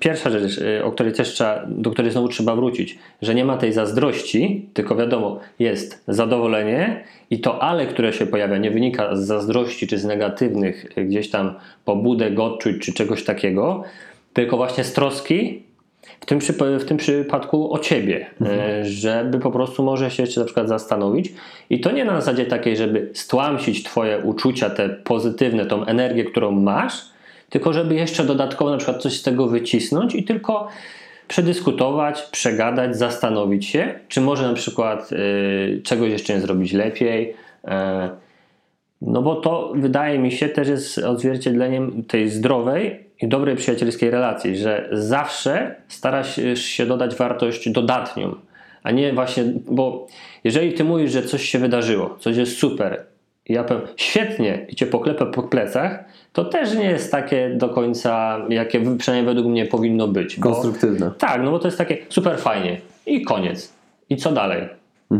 pierwsza 0.00 0.30
rzecz, 0.30 0.58
y, 0.58 0.84
o 0.84 0.92
której 0.92 1.12
też 1.12 1.28
trzeba, 1.28 1.66
do 1.68 1.90
której 1.90 2.10
znowu 2.10 2.28
trzeba 2.28 2.56
wrócić, 2.56 2.98
że 3.22 3.34
nie 3.34 3.44
ma 3.44 3.56
tej 3.56 3.72
zazdrości, 3.72 4.68
tylko 4.74 4.96
wiadomo, 4.96 5.40
jest 5.58 6.04
zadowolenie 6.08 7.04
i 7.30 7.40
to 7.40 7.62
ale, 7.62 7.86
które 7.86 8.12
się 8.12 8.26
pojawia, 8.26 8.58
nie 8.58 8.70
wynika 8.70 9.16
z 9.16 9.20
zazdrości 9.20 9.86
czy 9.86 9.98
z 9.98 10.04
negatywnych 10.04 10.98
y, 10.98 11.04
gdzieś 11.04 11.30
tam 11.30 11.54
pobudek, 11.84 12.40
odczuć 12.40 12.78
czy 12.78 12.92
czegoś 12.92 13.24
takiego, 13.24 13.84
tylko 14.32 14.56
właśnie 14.56 14.84
z 14.84 14.92
troski, 14.92 15.62
w 16.20 16.26
tym, 16.26 16.40
w 16.78 16.84
tym 16.84 16.96
przypadku 16.96 17.72
o 17.74 17.78
ciebie, 17.78 18.26
mhm. 18.40 18.84
żeby 18.84 19.38
po 19.38 19.50
prostu 19.50 19.82
może 19.82 20.10
się 20.10 20.22
jeszcze 20.22 20.40
na 20.40 20.46
przykład 20.46 20.68
zastanowić 20.68 21.32
i 21.70 21.80
to 21.80 21.90
nie 21.90 22.04
na 22.04 22.20
zasadzie 22.20 22.46
takiej, 22.46 22.76
żeby 22.76 23.10
stłamsić 23.14 23.82
twoje 23.82 24.18
uczucia, 24.18 24.70
te 24.70 24.88
pozytywne, 24.88 25.66
tą 25.66 25.84
energię, 25.84 26.24
którą 26.24 26.50
masz, 26.50 27.02
tylko 27.50 27.72
żeby 27.72 27.94
jeszcze 27.94 28.24
dodatkowo 28.24 28.70
na 28.70 28.76
przykład 28.76 29.02
coś 29.02 29.12
z 29.12 29.22
tego 29.22 29.46
wycisnąć 29.48 30.14
i 30.14 30.24
tylko 30.24 30.68
przedyskutować, 31.28 32.22
przegadać, 32.22 32.96
zastanowić 32.96 33.66
się, 33.66 33.94
czy 34.08 34.20
może 34.20 34.48
na 34.48 34.54
przykład 34.54 35.12
y, 35.12 35.80
czegoś 35.84 36.10
jeszcze 36.10 36.34
nie 36.34 36.40
zrobić 36.40 36.72
lepiej. 36.72 37.34
Y, 37.64 37.70
No 39.00 39.22
bo 39.22 39.36
to 39.36 39.72
wydaje 39.74 40.18
mi 40.18 40.32
się 40.32 40.48
też 40.48 40.68
jest 40.68 40.98
odzwierciedleniem 40.98 42.04
tej 42.04 42.30
zdrowej 42.30 43.05
i 43.20 43.28
dobrej 43.28 43.56
przyjacielskiej 43.56 44.10
relacji, 44.10 44.56
że 44.56 44.88
zawsze 44.92 45.74
starasz 45.88 46.40
się 46.54 46.86
dodać 46.86 47.14
wartość 47.14 47.68
dodatnią, 47.68 48.34
a 48.82 48.90
nie 48.90 49.12
właśnie, 49.12 49.44
bo 49.70 50.06
jeżeli 50.44 50.72
ty 50.72 50.84
mówisz, 50.84 51.12
że 51.12 51.22
coś 51.22 51.48
się 51.48 51.58
wydarzyło, 51.58 52.16
coś 52.20 52.36
jest 52.36 52.58
super, 52.58 53.06
i 53.48 53.52
ja 53.52 53.64
powiem 53.64 53.82
świetnie 53.96 54.66
i 54.68 54.76
cię 54.76 54.86
poklepę 54.86 55.26
po 55.26 55.42
plecach, 55.42 56.04
to 56.32 56.44
też 56.44 56.74
nie 56.74 56.84
jest 56.84 57.10
takie 57.10 57.50
do 57.50 57.68
końca, 57.68 58.40
jakie 58.48 58.96
przynajmniej 58.98 59.34
według 59.34 59.52
mnie 59.52 59.66
powinno 59.66 60.08
być. 60.08 60.36
Bo, 60.36 60.50
Konstruktywne. 60.50 61.10
Tak, 61.18 61.42
no 61.42 61.50
bo 61.50 61.58
to 61.58 61.68
jest 61.68 61.78
takie 61.78 61.98
super 62.08 62.38
fajnie 62.38 62.80
i 63.06 63.22
koniec. 63.22 63.72
I 64.10 64.16
co 64.16 64.32
dalej? 64.32 64.68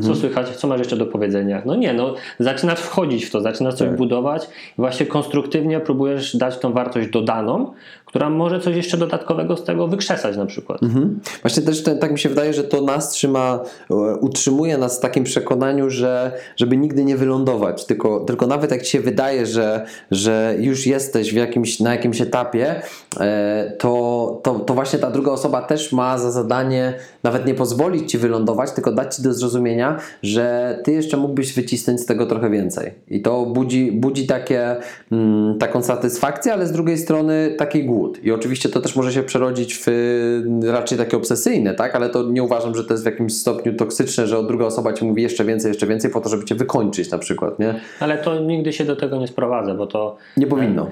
Co 0.00 0.14
słychać? 0.14 0.56
Co 0.56 0.68
masz 0.68 0.78
jeszcze 0.78 0.96
do 0.96 1.06
powiedzenia? 1.06 1.62
No 1.66 1.76
nie, 1.76 1.92
no 1.92 2.14
zaczynasz 2.38 2.80
wchodzić 2.80 3.24
w 3.24 3.30
to, 3.30 3.40
zaczynasz 3.40 3.74
coś 3.74 3.88
Tak. 3.88 3.96
budować 3.96 4.48
właśnie 4.78 5.06
konstruktywnie 5.06 5.80
próbujesz 5.80 6.36
dać 6.36 6.58
tą 6.58 6.72
wartość 6.72 7.08
dodaną, 7.08 7.72
która 8.06 8.30
może 8.30 8.60
coś 8.60 8.76
jeszcze 8.76 8.96
dodatkowego 8.96 9.56
z 9.56 9.64
tego 9.64 9.88
wykrzesać 9.88 10.36
na 10.36 10.46
przykład. 10.46 10.82
Mhm. 10.82 11.20
Właśnie 11.42 11.62
też 11.62 11.82
ten, 11.82 11.98
tak 11.98 12.12
mi 12.12 12.18
się 12.18 12.28
wydaje, 12.28 12.52
że 12.52 12.64
to 12.64 12.80
nas 12.80 13.10
trzyma, 13.10 13.60
e, 13.90 13.94
utrzymuje 14.16 14.78
nas 14.78 14.98
w 14.98 15.00
takim 15.00 15.24
przekonaniu, 15.24 15.90
że 15.90 16.32
żeby 16.56 16.76
nigdy 16.76 17.04
nie 17.04 17.16
wylądować, 17.16 17.84
tylko, 17.84 18.20
tylko 18.20 18.46
nawet 18.46 18.70
jak 18.70 18.82
ci 18.82 18.90
się 18.90 19.00
wydaje, 19.00 19.46
że, 19.46 19.86
że 20.10 20.54
już 20.58 20.86
jesteś 20.86 21.32
w 21.32 21.36
jakimś, 21.36 21.80
na 21.80 21.92
jakimś 21.92 22.20
etapie, 22.20 22.82
e, 23.20 23.72
to, 23.78 24.40
to, 24.42 24.54
to 24.58 24.74
właśnie 24.74 24.98
ta 24.98 25.10
druga 25.10 25.32
osoba 25.32 25.62
też 25.62 25.92
ma 25.92 26.18
za 26.18 26.30
zadanie 26.30 26.94
nawet 27.22 27.46
nie 27.46 27.54
pozwolić 27.54 28.10
ci 28.10 28.18
wylądować, 28.18 28.72
tylko 28.72 28.92
dać 28.92 29.16
ci 29.16 29.22
do 29.22 29.34
zrozumienia, 29.34 29.98
że 30.22 30.78
ty 30.84 30.92
jeszcze 30.92 31.16
mógłbyś 31.16 31.54
wycisnąć 31.54 32.00
z 32.00 32.06
tego 32.06 32.26
trochę 32.26 32.50
więcej. 32.50 32.94
I 33.08 33.22
to 33.22 33.46
budzi, 33.46 33.92
budzi 33.92 34.26
takie, 34.26 34.76
mm, 35.12 35.58
taką 35.58 35.82
satysfakcję, 35.82 36.52
ale 36.52 36.66
z 36.66 36.72
drugiej 36.72 36.98
strony 36.98 37.54
taki 37.58 37.84
głód. 37.96 38.24
I 38.24 38.32
oczywiście 38.32 38.68
to 38.68 38.80
też 38.80 38.96
może 38.96 39.12
się 39.12 39.22
przerodzić 39.22 39.74
w 39.78 39.88
y, 39.88 40.72
raczej 40.72 40.98
takie 40.98 41.16
obsesyjne, 41.16 41.74
tak? 41.74 41.94
Ale 41.94 42.08
to 42.08 42.22
nie 42.22 42.42
uważam, 42.42 42.74
że 42.74 42.84
to 42.84 42.94
jest 42.94 43.02
w 43.02 43.06
jakimś 43.06 43.32
stopniu 43.34 43.74
toksyczne, 43.74 44.26
że 44.26 44.42
druga 44.42 44.64
osoba 44.66 44.92
ci 44.92 45.04
mówi 45.04 45.22
jeszcze 45.22 45.44
więcej, 45.44 45.68
jeszcze 45.68 45.86
więcej 45.86 46.10
po 46.10 46.20
to, 46.20 46.28
żeby 46.28 46.44
cię 46.44 46.54
wykończyć 46.54 47.10
na 47.10 47.18
przykład, 47.18 47.58
nie? 47.58 47.74
Ale 48.00 48.18
to 48.18 48.40
nigdy 48.40 48.72
się 48.72 48.84
do 48.84 48.96
tego 48.96 49.16
nie 49.16 49.26
sprowadza, 49.26 49.74
bo 49.74 49.86
to 49.86 50.16
Nie 50.36 50.46
powinno. 50.46 50.90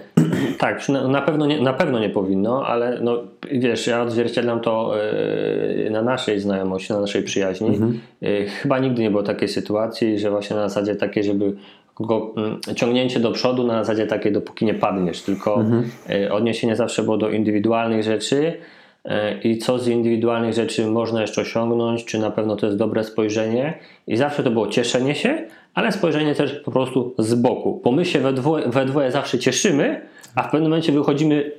Tak, 0.59 0.79
przyna- 0.79 1.09
na 1.09 1.23
pewno 1.23 1.47
nie, 1.47 1.61
na 1.63 1.73
pewno 1.73 1.99
nie 1.99 2.11
powinno, 2.11 2.67
ale 2.67 3.01
no, 3.03 3.23
wiesz, 3.53 3.87
ja 3.87 4.03
odzwierciedlam 4.03 4.61
to 4.61 4.95
yy, 5.85 5.91
na 5.91 6.03
naszej 6.03 6.41
znajomości, 6.41 6.93
na 6.93 7.01
naszej 7.01 7.23
przyjaźni. 7.23 7.79
Yy, 8.21 8.47
chyba 8.49 8.79
nigdy 8.79 9.03
nie 9.03 9.11
było 9.11 9.23
takiej 9.23 9.49
sytuacji, 9.49 10.19
że 10.19 10.31
właśnie 10.31 10.57
na 10.57 10.69
zasadzie 10.69 10.97
takiej, 10.97 11.25
żeby 11.25 11.53
ciągnięcie 12.77 13.21
do 13.21 13.31
przodu 13.31 13.65
na 13.65 13.85
zasadzie 13.85 14.07
takiej, 14.07 14.33
dopóki 14.33 14.65
nie 14.65 14.75
padniesz, 14.75 15.23
tylko 15.23 15.65
yy, 16.09 16.33
odniesienie 16.33 16.77
zawsze 16.77 17.03
było 17.03 17.17
do 17.17 17.31
indywidualnych 17.31 18.03
rzeczy 18.03 18.53
yy, 19.05 19.13
i 19.45 19.59
co 19.59 19.79
z 19.79 19.89
indywidualnych 19.89 20.55
rzeczy 20.55 20.87
można 20.87 21.21
jeszcze 21.21 21.41
osiągnąć, 21.41 22.05
czy 22.05 22.19
na 22.19 22.31
pewno 22.31 22.57
to 22.57 22.67
jest 22.67 22.79
dobre 22.79 23.05
spojrzenie. 23.05 23.79
I 24.07 24.17
zawsze 24.17 24.43
to 24.43 24.51
było 24.51 24.69
cieszenie 24.69 25.15
się, 25.15 25.47
ale 25.75 25.93
spojrzenie 25.93 26.35
też 26.35 26.53
po 26.53 26.71
prostu 26.71 27.15
z 27.19 27.35
boku, 27.35 27.81
bo 27.85 27.93
my 27.93 28.05
się 28.05 28.19
we 28.19 28.33
dwoje, 28.33 28.69
we 28.69 28.87
dwoje 28.87 29.11
zawsze 29.11 29.39
cieszymy, 29.39 30.01
a 30.35 30.43
w 30.43 30.51
pewnym 30.51 30.71
momencie 30.71 30.93
wychodzimy 30.93 31.53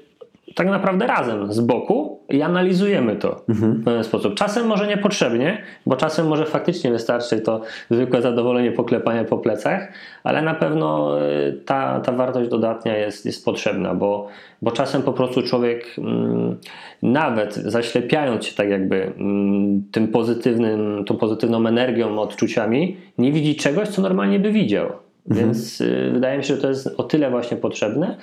tak 0.55 0.67
naprawdę 0.67 1.07
razem 1.07 1.53
z 1.53 1.59
boku 1.59 2.19
i 2.29 2.41
analizujemy 2.41 3.15
to 3.15 3.41
w 3.47 3.83
pewien 3.83 4.03
sposób. 4.03 4.35
Czasem 4.35 4.67
może 4.67 4.87
niepotrzebnie, 4.87 5.61
bo 5.85 5.95
czasem 5.95 6.27
może 6.27 6.45
faktycznie 6.45 6.91
wystarczy 6.91 7.41
to 7.41 7.61
zwykłe 7.91 8.21
zadowolenie 8.21 8.71
poklepania 8.71 9.23
po 9.23 9.37
plecach, 9.37 9.93
ale 10.23 10.41
na 10.41 10.53
pewno 10.53 11.17
y, 11.21 11.61
ta, 11.65 11.99
ta 11.99 12.11
wartość 12.11 12.49
dodatnia 12.49 12.97
jest, 12.97 13.25
jest 13.25 13.45
potrzebna, 13.45 13.93
bo, 13.93 14.27
bo 14.61 14.71
czasem 14.71 15.01
po 15.01 15.13
prostu 15.13 15.41
człowiek 15.41 15.85
mm, 15.97 16.57
nawet 17.01 17.53
zaślepiając 17.55 18.45
się 18.45 18.55
tak 18.55 18.69
jakby 18.69 19.13
mm, 19.17 19.83
tym 19.91 20.07
pozytywnym, 20.07 21.05
tą 21.05 21.17
pozytywną 21.17 21.67
energią, 21.67 22.19
odczuciami, 22.19 22.97
nie 23.17 23.31
widzi 23.31 23.55
czegoś, 23.55 23.87
co 23.87 24.01
normalnie 24.01 24.39
by 24.39 24.51
widział. 24.51 24.89
Więc 25.27 25.81
y, 25.81 26.09
wydaje 26.13 26.37
mi 26.37 26.43
się, 26.43 26.55
że 26.55 26.61
to 26.61 26.69
jest 26.69 26.87
o 26.97 27.03
tyle 27.03 27.29
właśnie 27.29 27.57
potrzebne, 27.57 28.17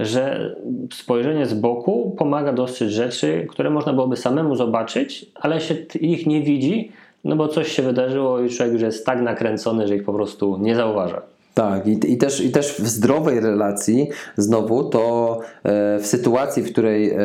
że 0.00 0.54
spojrzenie 0.92 1.46
z 1.46 1.54
boku 1.54 2.14
pomaga 2.18 2.52
dostrzec 2.52 2.88
rzeczy, 2.88 3.46
które 3.50 3.70
można 3.70 3.92
byłoby 3.92 4.16
samemu 4.16 4.56
zobaczyć, 4.56 5.26
ale 5.34 5.60
się 5.60 5.74
ich 6.00 6.26
nie 6.26 6.42
widzi, 6.42 6.92
no 7.24 7.36
bo 7.36 7.48
coś 7.48 7.72
się 7.72 7.82
wydarzyło 7.82 8.40
i 8.40 8.50
człowiek 8.50 8.72
już 8.72 8.82
jest 8.82 9.06
tak 9.06 9.20
nakręcony, 9.20 9.88
że 9.88 9.96
ich 9.96 10.04
po 10.04 10.12
prostu 10.12 10.58
nie 10.58 10.74
zauważa. 10.74 11.22
Tak, 11.60 11.86
i, 11.86 12.12
i, 12.12 12.16
też, 12.16 12.40
i 12.40 12.50
też 12.50 12.74
w 12.78 12.88
zdrowej 12.88 13.40
relacji, 13.40 14.08
znowu, 14.36 14.84
to 14.84 15.38
e, 15.64 15.98
w 15.98 16.06
sytuacji, 16.06 16.62
w 16.62 16.72
której, 16.72 17.10
e, 17.10 17.18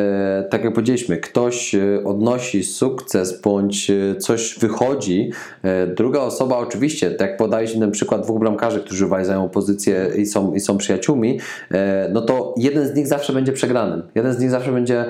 tak 0.50 0.64
jak 0.64 0.72
powiedzieliśmy, 0.72 1.16
ktoś 1.16 1.74
e, 1.74 2.04
odnosi 2.04 2.64
sukces 2.64 3.40
bądź 3.40 3.90
coś 4.18 4.58
wychodzi, 4.58 5.30
druga 5.96 6.20
osoba 6.20 6.58
oczywiście, 6.58 7.10
tak 7.10 7.28
jak 7.28 7.36
podaliśmy 7.36 7.80
ten 7.80 7.90
przykład 7.90 8.22
dwóch 8.22 8.40
bramkarzy, 8.40 8.80
którzy 8.80 9.04
rywalizują 9.04 9.48
pozycję 9.48 10.10
i 10.16 10.26
są, 10.26 10.54
i 10.54 10.60
są 10.60 10.78
przyjaciółmi, 10.78 11.40
no 12.12 12.20
to 12.20 12.54
jeden 12.56 12.88
z 12.88 12.94
nich 12.94 13.06
zawsze 13.06 13.32
będzie 13.32 13.52
przegranym. 13.52 14.02
Jeden 14.14 14.32
z 14.32 14.40
nich 14.40 14.50
zawsze 14.50 14.72
będzie, 14.72 15.04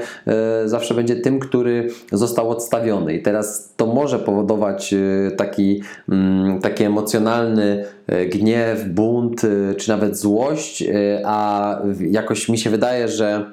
zawsze 0.65 0.95
będzie 0.95 1.17
tym, 1.17 1.41
który 1.41 1.89
został 2.13 2.51
odstawiony. 2.51 3.15
I 3.15 3.23
teraz 3.23 3.73
to 3.77 3.87
może 3.87 4.19
powodować 4.19 4.95
taki, 5.37 5.83
mm, 6.09 6.61
taki 6.61 6.85
emocjonalny 6.85 7.85
gniew, 8.33 8.89
bunt, 9.17 9.45
e, 9.45 9.75
czy 9.75 9.89
nawet 9.89 10.19
złość, 10.19 10.83
e, 10.83 11.23
a 11.25 11.79
jakoś 12.11 12.49
mi 12.49 12.59
się 12.59 12.71
wydaje, 12.71 13.09
że 13.09 13.51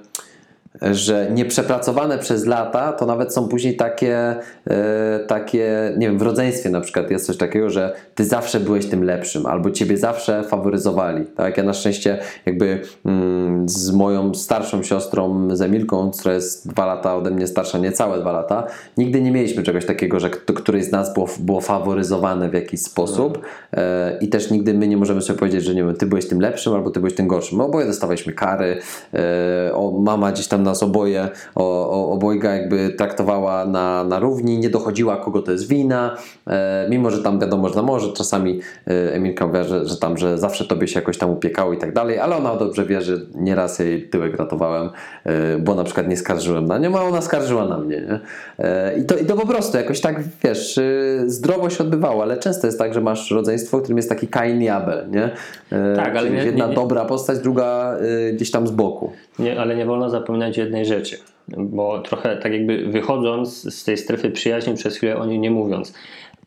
że 0.81 1.27
nieprzepracowane 1.31 2.17
przez 2.17 2.45
lata, 2.45 2.93
to 2.93 3.05
nawet 3.05 3.33
są 3.33 3.47
później 3.47 3.75
takie, 3.75 4.35
e, 4.67 5.19
takie, 5.27 5.93
nie 5.97 6.07
wiem, 6.07 6.17
w 6.17 6.21
rodzeństwie 6.21 6.69
na 6.69 6.81
przykład 6.81 7.11
jest 7.11 7.25
coś 7.25 7.37
takiego, 7.37 7.69
że 7.69 7.95
ty 8.15 8.25
zawsze 8.25 8.59
byłeś 8.59 8.85
tym 8.85 9.03
lepszym, 9.03 9.45
albo 9.45 9.71
ciebie 9.71 9.97
zawsze 9.97 10.43
faworyzowali. 10.43 11.25
Tak, 11.25 11.57
ja 11.57 11.63
na 11.63 11.73
szczęście 11.73 12.17
jakby 12.45 12.81
mm, 13.05 13.69
z 13.69 13.91
moją 13.91 14.33
starszą 14.33 14.83
siostrą, 14.83 15.47
z 15.55 15.61
Emilką, 15.61 16.11
która 16.11 16.33
jest 16.33 16.69
dwa 16.69 16.85
lata 16.85 17.15
ode 17.15 17.31
mnie 17.31 17.47
starsza, 17.47 17.77
niecałe 17.77 18.19
dwa 18.19 18.31
lata, 18.31 18.67
nigdy 18.97 19.21
nie 19.21 19.31
mieliśmy 19.31 19.63
czegoś 19.63 19.85
takiego, 19.85 20.19
że 20.19 20.29
któryś 20.29 20.85
z 20.85 20.91
nas 20.91 21.13
było, 21.13 21.27
było 21.39 21.61
faworyzowane 21.61 22.49
w 22.49 22.53
jakiś 22.53 22.81
sposób 22.81 23.39
e, 23.73 24.17
i 24.21 24.27
też 24.27 24.51
nigdy 24.51 24.73
my 24.73 24.87
nie 24.87 24.97
możemy 24.97 25.21
sobie 25.21 25.39
powiedzieć, 25.39 25.63
że 25.63 25.75
nie 25.75 25.83
wiem, 25.83 25.95
ty 25.95 26.05
byłeś 26.05 26.27
tym 26.27 26.39
lepszym, 26.39 26.73
albo 26.73 26.91
ty 26.91 26.99
byłeś 26.99 27.15
tym 27.15 27.27
gorszym. 27.27 27.57
My 27.57 27.63
oboje 27.63 27.85
dostawaliśmy 27.85 28.33
kary, 28.33 28.79
e, 29.13 29.73
o, 29.73 29.91
mama 29.91 30.31
gdzieś 30.31 30.47
tam 30.47 30.62
nas 30.63 30.83
oboje, 30.83 31.29
o, 31.55 31.89
o, 31.89 32.11
obojga 32.11 32.55
jakby 32.55 32.89
traktowała 32.89 33.65
na, 33.65 34.03
na 34.03 34.19
równi, 34.19 34.57
nie 34.57 34.69
dochodziła 34.69 35.17
kogo 35.17 35.41
to 35.41 35.51
jest 35.51 35.67
wina, 35.67 36.17
e, 36.47 36.87
mimo 36.89 37.11
że 37.11 37.23
tam 37.23 37.39
wiadomo, 37.39 37.69
że 37.69 37.75
na 37.75 37.81
morze 37.81 38.13
czasami 38.13 38.59
e, 38.87 39.13
Emilka 39.13 39.45
mówiła, 39.47 39.63
że, 39.63 39.85
że 39.85 39.97
tam, 39.97 40.17
że 40.17 40.37
zawsze 40.37 40.65
tobie 40.65 40.87
się 40.87 40.99
jakoś 40.99 41.17
tam 41.17 41.29
upiekało 41.29 41.73
i 41.73 41.77
tak 41.77 41.93
dalej, 41.93 42.19
ale 42.19 42.35
ona 42.37 42.55
dobrze 42.55 42.85
wie, 42.85 43.01
że 43.01 43.13
nieraz 43.35 43.79
jej 43.79 44.09
tyłek 44.09 44.37
ratowałem, 44.37 44.89
e, 45.25 45.57
bo 45.57 45.75
na 45.75 45.83
przykład 45.83 46.07
nie 46.07 46.17
skarżyłem 46.17 46.65
na 46.65 46.77
nią, 46.77 46.97
a 46.99 47.01
ona 47.01 47.21
skarżyła 47.21 47.65
na 47.65 47.77
mnie, 47.77 47.95
nie? 48.01 48.19
E, 48.65 48.97
I 48.97 49.05
to, 49.05 49.17
I 49.17 49.25
to 49.25 49.35
po 49.35 49.47
prostu 49.47 49.77
jakoś 49.77 50.01
tak, 50.01 50.23
wiesz, 50.43 50.77
e, 50.77 50.83
zdrowo 51.25 51.69
się 51.69 51.83
odbywało, 51.83 52.23
ale 52.23 52.37
często 52.37 52.67
jest 52.67 52.79
tak, 52.79 52.93
że 52.93 53.01
masz 53.01 53.31
rodzeństwo, 53.31 53.77
w 53.77 53.81
którym 53.81 53.97
jest 53.97 54.09
taki 54.09 54.27
Kain 54.27 54.61
i 54.61 54.69
Abel, 54.69 55.05
nie? 55.11 55.23
E, 55.71 55.95
Tak, 55.95 56.15
ale 56.15 56.29
nie- 56.29 56.37
jedna 56.45 56.63
nie- 56.65 56.69
nie- 56.69 56.75
dobra 56.75 57.05
postać, 57.05 57.39
druga 57.39 57.97
gdzieś 58.33 58.51
tam 58.51 58.67
z 58.67 58.71
boku. 58.71 59.11
Nie, 59.39 59.59
ale 59.61 59.75
nie 59.75 59.85
wolno 59.85 60.09
zapominać 60.09 60.52
jednej 60.57 60.85
rzeczy, 60.85 61.17
bo 61.57 61.99
trochę 61.99 62.37
tak 62.37 62.53
jakby 62.53 62.85
wychodząc 62.85 63.75
z 63.75 63.83
tej 63.83 63.97
strefy 63.97 64.31
przyjaźni, 64.31 64.73
przez 64.73 64.97
chwilę 64.97 65.17
o 65.17 65.25
niej 65.25 65.39
nie 65.39 65.51
mówiąc, 65.51 65.93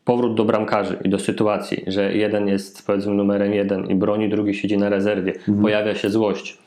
powrót 0.05 0.35
do 0.35 0.45
bramkarzy 0.45 0.97
i 1.03 1.09
do 1.09 1.19
sytuacji, 1.19 1.83
że 1.87 2.13
jeden 2.13 2.47
jest 2.47 2.87
powiedzmy 2.87 3.13
numerem 3.13 3.53
jeden 3.53 3.85
i 3.85 3.95
broni, 3.95 4.29
drugi 4.29 4.53
siedzi 4.53 4.77
na 4.77 4.89
rezerwie, 4.89 5.33
pojawia 5.61 5.95
się 5.95 6.09
złość. 6.09 6.57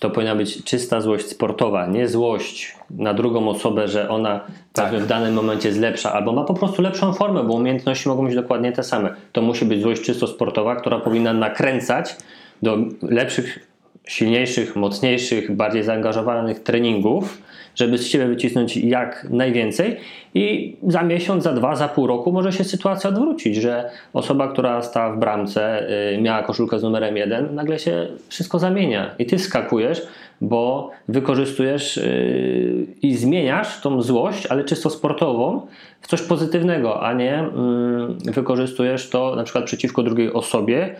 To 0.00 0.10
powinna 0.10 0.36
być 0.36 0.64
czysta 0.64 1.00
złość 1.00 1.26
sportowa, 1.26 1.86
nie 1.86 2.08
złość 2.08 2.76
na 2.90 3.14
drugą 3.14 3.48
osobę, 3.48 3.88
że 3.88 4.08
ona 4.08 4.40
powiedzmy, 4.72 5.00
w 5.00 5.06
danym 5.06 5.34
momencie 5.34 5.68
jest 5.68 5.80
lepsza, 5.80 6.12
albo 6.12 6.32
ma 6.32 6.44
po 6.44 6.54
prostu 6.54 6.82
lepszą 6.82 7.12
formę, 7.12 7.44
bo 7.44 7.54
umiejętności 7.54 8.08
mogą 8.08 8.24
być 8.26 8.34
dokładnie 8.34 8.72
te 8.72 8.82
same. 8.82 9.14
To 9.32 9.42
musi 9.42 9.64
być 9.64 9.82
złość 9.82 10.02
czysto 10.02 10.26
sportowa, 10.26 10.76
która 10.76 10.98
powinna 10.98 11.32
nakręcać 11.32 12.16
do 12.62 12.78
lepszych 13.02 13.69
silniejszych, 14.10 14.76
mocniejszych, 14.76 15.56
bardziej 15.56 15.82
zaangażowanych 15.82 16.60
treningów, 16.60 17.42
żeby 17.74 17.98
z 17.98 18.06
siebie 18.06 18.26
wycisnąć 18.26 18.76
jak 18.76 19.26
najwięcej. 19.30 19.96
I 20.34 20.76
za 20.88 21.02
miesiąc, 21.02 21.44
za 21.44 21.52
dwa, 21.52 21.76
za 21.76 21.88
pół 21.88 22.06
roku 22.06 22.32
może 22.32 22.52
się 22.52 22.64
sytuacja 22.64 23.10
odwrócić, 23.10 23.56
że 23.56 23.90
osoba, 24.12 24.48
która 24.48 24.82
stała 24.82 25.12
w 25.12 25.18
bramce, 25.18 25.86
y, 26.14 26.20
miała 26.20 26.42
koszulkę 26.42 26.78
z 26.78 26.82
numerem 26.82 27.16
jeden, 27.16 27.54
nagle 27.54 27.78
się 27.78 28.06
wszystko 28.28 28.58
zamienia. 28.58 29.14
I 29.18 29.26
ty 29.26 29.38
skakujesz, 29.38 30.02
bo 30.40 30.90
wykorzystujesz 31.08 31.96
y, 31.96 32.86
i 33.02 33.14
zmieniasz 33.14 33.80
tą 33.80 34.02
złość, 34.02 34.46
ale 34.46 34.64
czysto 34.64 34.90
sportową, 34.90 35.66
w 36.00 36.06
coś 36.06 36.22
pozytywnego, 36.22 37.02
a 37.02 37.12
nie 37.12 37.38
mm, 37.38 38.18
wykorzystujesz 38.24 39.10
to 39.10 39.36
na 39.36 39.44
przykład 39.44 39.64
przeciwko 39.64 40.02
drugiej 40.02 40.32
osobie, 40.32 40.94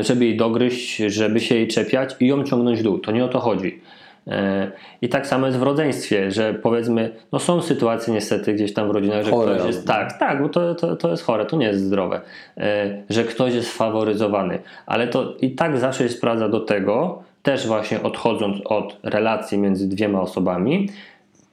żeby 0.00 0.24
jej 0.24 0.36
dogryźć, 0.36 0.96
żeby 0.96 1.40
się 1.40 1.54
jej 1.54 1.68
czepiać 1.68 2.16
i 2.20 2.26
ją 2.26 2.44
ciągnąć 2.44 2.80
w 2.80 2.82
dół. 2.82 2.98
To 2.98 3.12
nie 3.12 3.24
o 3.24 3.28
to 3.28 3.38
chodzi. 3.40 3.80
E, 4.28 4.70
I 5.02 5.08
tak 5.08 5.26
samo 5.26 5.46
jest 5.46 5.58
w 5.58 5.62
rodzeństwie, 5.62 6.30
że 6.30 6.54
powiedzmy, 6.54 7.10
no 7.32 7.38
są 7.38 7.62
sytuacje 7.62 8.14
niestety 8.14 8.54
gdzieś 8.54 8.74
tam 8.74 8.88
w 8.88 8.90
rodzinach, 8.90 9.24
że 9.24 9.30
Chore 9.30 9.54
ktoś 9.54 9.66
jest, 9.66 9.86
tak, 9.86 10.18
tak, 10.18 10.42
bo 10.42 10.48
to, 10.48 10.74
to, 10.74 10.96
to 10.96 11.10
jest 11.10 11.22
chore, 11.22 11.46
to 11.46 11.56
nie 11.56 11.66
jest 11.66 11.80
zdrowe, 11.80 12.20
e, 12.56 13.02
że 13.10 13.24
ktoś 13.24 13.54
jest 13.54 13.72
faworyzowany, 13.72 14.58
ale 14.86 15.08
to 15.08 15.34
i 15.40 15.50
tak 15.50 15.78
zawsze 15.78 16.08
się 16.08 16.14
sprawdza 16.14 16.48
do 16.48 16.60
tego, 16.60 17.22
też 17.42 17.66
właśnie 17.66 18.02
odchodząc 18.02 18.56
od 18.64 18.98
relacji 19.02 19.58
między 19.58 19.88
dwiema 19.88 20.20
osobami, 20.20 20.88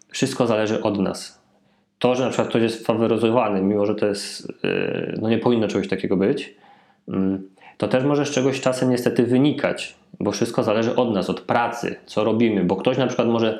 wszystko 0.09 0.47
zależy 0.47 0.81
od 0.81 0.99
nas. 0.99 1.41
To, 1.99 2.15
że 2.15 2.23
na 2.23 2.29
przykład 2.29 2.49
ktoś 2.49 2.61
jest 2.61 2.85
faworyzowany, 2.87 3.61
mimo 3.61 3.85
że 3.85 3.95
to 3.95 4.05
jest, 4.05 4.53
e, 4.63 5.13
no 5.21 5.29
nie 5.29 5.37
powinno 5.37 5.67
czegoś 5.67 5.87
takiego 5.87 6.17
być, 6.17 6.55
mm, 7.07 7.49
to 7.77 7.87
też 7.87 8.03
może 8.03 8.25
z 8.25 8.29
czegoś 8.31 8.61
czasem 8.61 8.89
niestety 8.89 9.23
wynikać, 9.23 9.95
bo 10.19 10.31
wszystko 10.31 10.63
zależy 10.63 10.95
od 10.95 11.13
nas, 11.13 11.29
od 11.29 11.41
pracy, 11.41 11.95
co 12.05 12.23
robimy, 12.23 12.63
bo 12.63 12.75
ktoś 12.75 12.97
na 12.97 13.07
przykład 13.07 13.27
może 13.27 13.59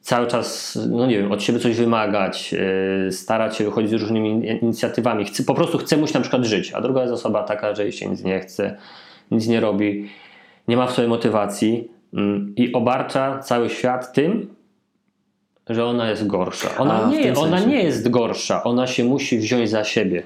cały 0.00 0.26
czas, 0.26 0.78
no 0.90 1.06
nie 1.06 1.18
wiem, 1.18 1.32
od 1.32 1.42
siebie 1.42 1.58
coś 1.58 1.76
wymagać, 1.76 2.52
yy, 2.52 3.12
starać 3.12 3.56
się 3.56 3.64
wychodzić 3.64 3.90
z 3.90 3.94
różnymi 3.94 4.30
in- 4.30 4.42
inicjatywami, 4.44 5.24
chce, 5.24 5.44
po 5.44 5.54
prostu 5.54 5.78
chce 5.78 5.96
mu 5.96 6.06
się 6.06 6.14
na 6.14 6.20
przykład 6.20 6.44
żyć, 6.44 6.72
a 6.72 6.80
druga 6.80 7.00
jest 7.00 7.12
osoba 7.14 7.42
taka, 7.42 7.74
że 7.74 7.82
jej 7.82 7.92
się 7.92 8.08
nic 8.08 8.24
nie 8.24 8.40
chce, 8.40 8.76
nic 9.30 9.46
nie 9.48 9.60
robi, 9.60 10.08
nie 10.68 10.76
ma 10.76 10.86
w 10.86 10.92
sobie 10.92 11.08
motywacji 11.08 11.88
mm, 12.14 12.54
i 12.56 12.72
obarcza 12.72 13.38
cały 13.38 13.70
świat 13.70 14.12
tym, 14.12 14.54
że 15.70 15.84
ona 15.84 16.10
jest 16.10 16.26
gorsza. 16.26 16.68
Ona, 16.78 17.04
A, 17.04 17.08
nie, 17.08 17.34
ona 17.34 17.58
sensie. 17.58 17.76
nie 17.76 17.82
jest 17.82 18.10
gorsza, 18.10 18.64
ona 18.64 18.86
się 18.86 19.04
musi 19.04 19.38
wziąć 19.38 19.70
za 19.70 19.84
siebie. 19.84 20.22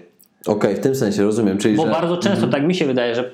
Okej, 0.48 0.74
w 0.76 0.80
tym 0.80 0.94
sensie 0.94 1.22
rozumiem, 1.22 1.58
czyli 1.58 1.76
Bo 1.76 1.86
że... 1.86 1.90
bardzo 1.92 2.16
często 2.16 2.46
tak 2.46 2.62
mi 2.66 2.74
się 2.74 2.86
wydaje, 2.86 3.14
że 3.14 3.30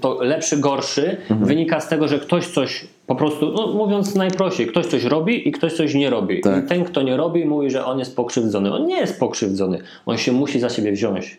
to 0.00 0.18
lepszy, 0.22 0.56
gorszy 0.56 1.16
Mhm. 1.30 1.44
wynika 1.44 1.80
z 1.80 1.88
tego, 1.88 2.08
że 2.08 2.18
ktoś 2.18 2.46
coś 2.46 2.84
po 3.06 3.14
prostu, 3.16 3.52
no 3.52 3.66
mówiąc 3.66 4.14
najprościej, 4.14 4.66
ktoś 4.66 4.86
coś 4.86 5.04
robi 5.04 5.48
i 5.48 5.52
ktoś 5.52 5.72
coś 5.72 5.94
nie 5.94 6.10
robi. 6.10 6.40
Tak. 6.40 6.64
I 6.64 6.68
ten, 6.68 6.84
kto 6.84 7.02
nie 7.02 7.16
robi, 7.16 7.44
mówi, 7.44 7.70
że 7.70 7.84
on 7.84 7.98
jest 7.98 8.16
pokrzywdzony. 8.16 8.72
On 8.72 8.86
nie 8.86 8.96
jest 8.96 9.20
pokrzywdzony. 9.20 9.78
On 10.06 10.18
się 10.18 10.32
musi 10.32 10.60
za 10.60 10.68
siebie 10.68 10.92
wziąć. 10.92 11.38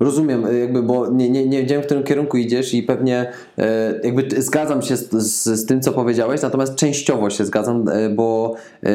Rozumiem, 0.00 0.46
y, 0.46 0.58
jakby, 0.58 0.82
bo 0.82 1.08
nie, 1.10 1.30
nie, 1.30 1.46
nie 1.46 1.60
wiedziałem, 1.60 1.82
w 1.82 1.86
którym 1.86 2.04
kierunku 2.04 2.36
idziesz 2.36 2.74
i 2.74 2.82
pewnie 2.82 3.32
e, 3.58 4.00
jakby 4.04 4.42
zgadzam 4.42 4.82
się 4.82 4.96
z, 4.96 5.10
z, 5.10 5.44
z 5.44 5.66
tym, 5.66 5.80
co 5.80 5.92
powiedziałeś, 5.92 6.42
natomiast 6.42 6.74
częściowo 6.74 7.30
się 7.30 7.44
zgadzam, 7.44 7.88
e, 7.88 8.10
bo 8.10 8.54
e, 8.54 8.88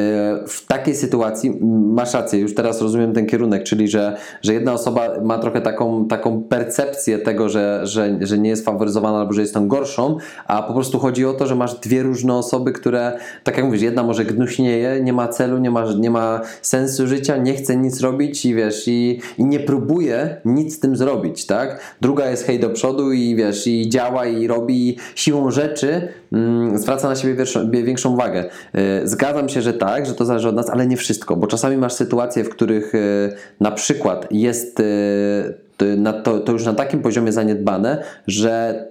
w 0.46 0.66
takiej 0.68 0.94
sytuacji 0.94 1.58
masz 1.92 2.14
rację, 2.14 2.40
już 2.40 2.54
teraz 2.54 2.82
rozumiem 2.82 3.12
ten 3.12 3.26
kierunek, 3.26 3.62
czyli 3.62 3.88
że, 3.88 4.16
że 4.42 4.54
jedna 4.54 4.72
osoba 4.72 5.08
ma 5.22 5.38
trochę 5.38 5.60
taką, 5.60 6.08
taką 6.08 6.42
percepcję 6.42 7.18
tego, 7.18 7.48
że, 7.48 7.80
że, 7.84 8.18
że 8.20 8.38
nie 8.38 8.50
jest 8.50 8.64
faworyzowana 8.64 9.18
albo 9.18 9.32
że 9.32 9.40
jest 9.40 9.54
tą 9.54 9.68
gorszą, 9.68 10.16
a 10.46 10.62
po 10.62 10.74
prostu 10.74 10.98
chodzi 10.98 11.26
o 11.26 11.32
to, 11.32 11.46
że 11.46 11.54
masz 11.54 11.80
dwie 11.80 12.02
różne 12.02 12.34
osoby, 12.34 12.72
które, 12.72 13.18
tak 13.44 13.56
jak 13.56 13.66
mówisz, 13.66 13.82
jedna 13.82 14.02
może 14.02 14.24
gnuśnieje, 14.24 15.00
nie 15.02 15.12
ma 15.12 15.28
celu, 15.28 15.58
nie 15.58 15.70
ma, 15.70 15.84
nie 15.98 16.10
ma 16.10 16.40
sensu 16.62 17.06
życia, 17.06 17.36
nie 17.36 17.54
chce 17.54 17.76
nic 17.76 18.00
robić 18.00 18.46
i 18.46 18.54
wiesz, 18.54 18.88
i, 18.88 19.20
i 19.38 19.44
nie 19.44 19.60
próbuje 19.60 20.40
nic 20.54 20.76
z 20.76 20.80
tym 20.80 20.96
zrobić, 20.96 21.46
tak? 21.46 21.80
Druga 22.00 22.30
jest 22.30 22.44
hej 22.44 22.60
do 22.60 22.70
przodu 22.70 23.12
i 23.12 23.36
wiesz, 23.36 23.66
i 23.66 23.88
działa 23.88 24.26
i 24.26 24.46
robi 24.46 24.96
siłą 25.14 25.50
rzeczy, 25.50 26.08
mm, 26.32 26.78
zwraca 26.78 27.08
na 27.08 27.16
siebie 27.16 27.34
większą, 27.34 27.70
większą 27.70 28.12
uwagę. 28.12 28.44
Yy, 28.74 28.80
Zgadzam 29.08 29.48
się, 29.48 29.62
że 29.62 29.72
tak, 29.72 30.06
że 30.06 30.14
to 30.14 30.24
zależy 30.24 30.48
od 30.48 30.54
nas, 30.54 30.70
ale 30.70 30.86
nie 30.86 30.96
wszystko, 30.96 31.36
bo 31.36 31.46
czasami 31.46 31.76
masz 31.76 31.92
sytuacje, 31.92 32.44
w 32.44 32.48
których 32.48 32.92
yy, 32.94 33.36
na 33.60 33.70
przykład 33.70 34.26
jest 34.30 34.78
yy, 34.78 36.14
to- 36.24 36.40
to, 36.40 36.52
już 36.52 36.64
na 36.64 36.74
takim 36.74 37.00
poziomie 37.02 37.32
zaniedbane, 37.32 38.02
że 38.26 38.84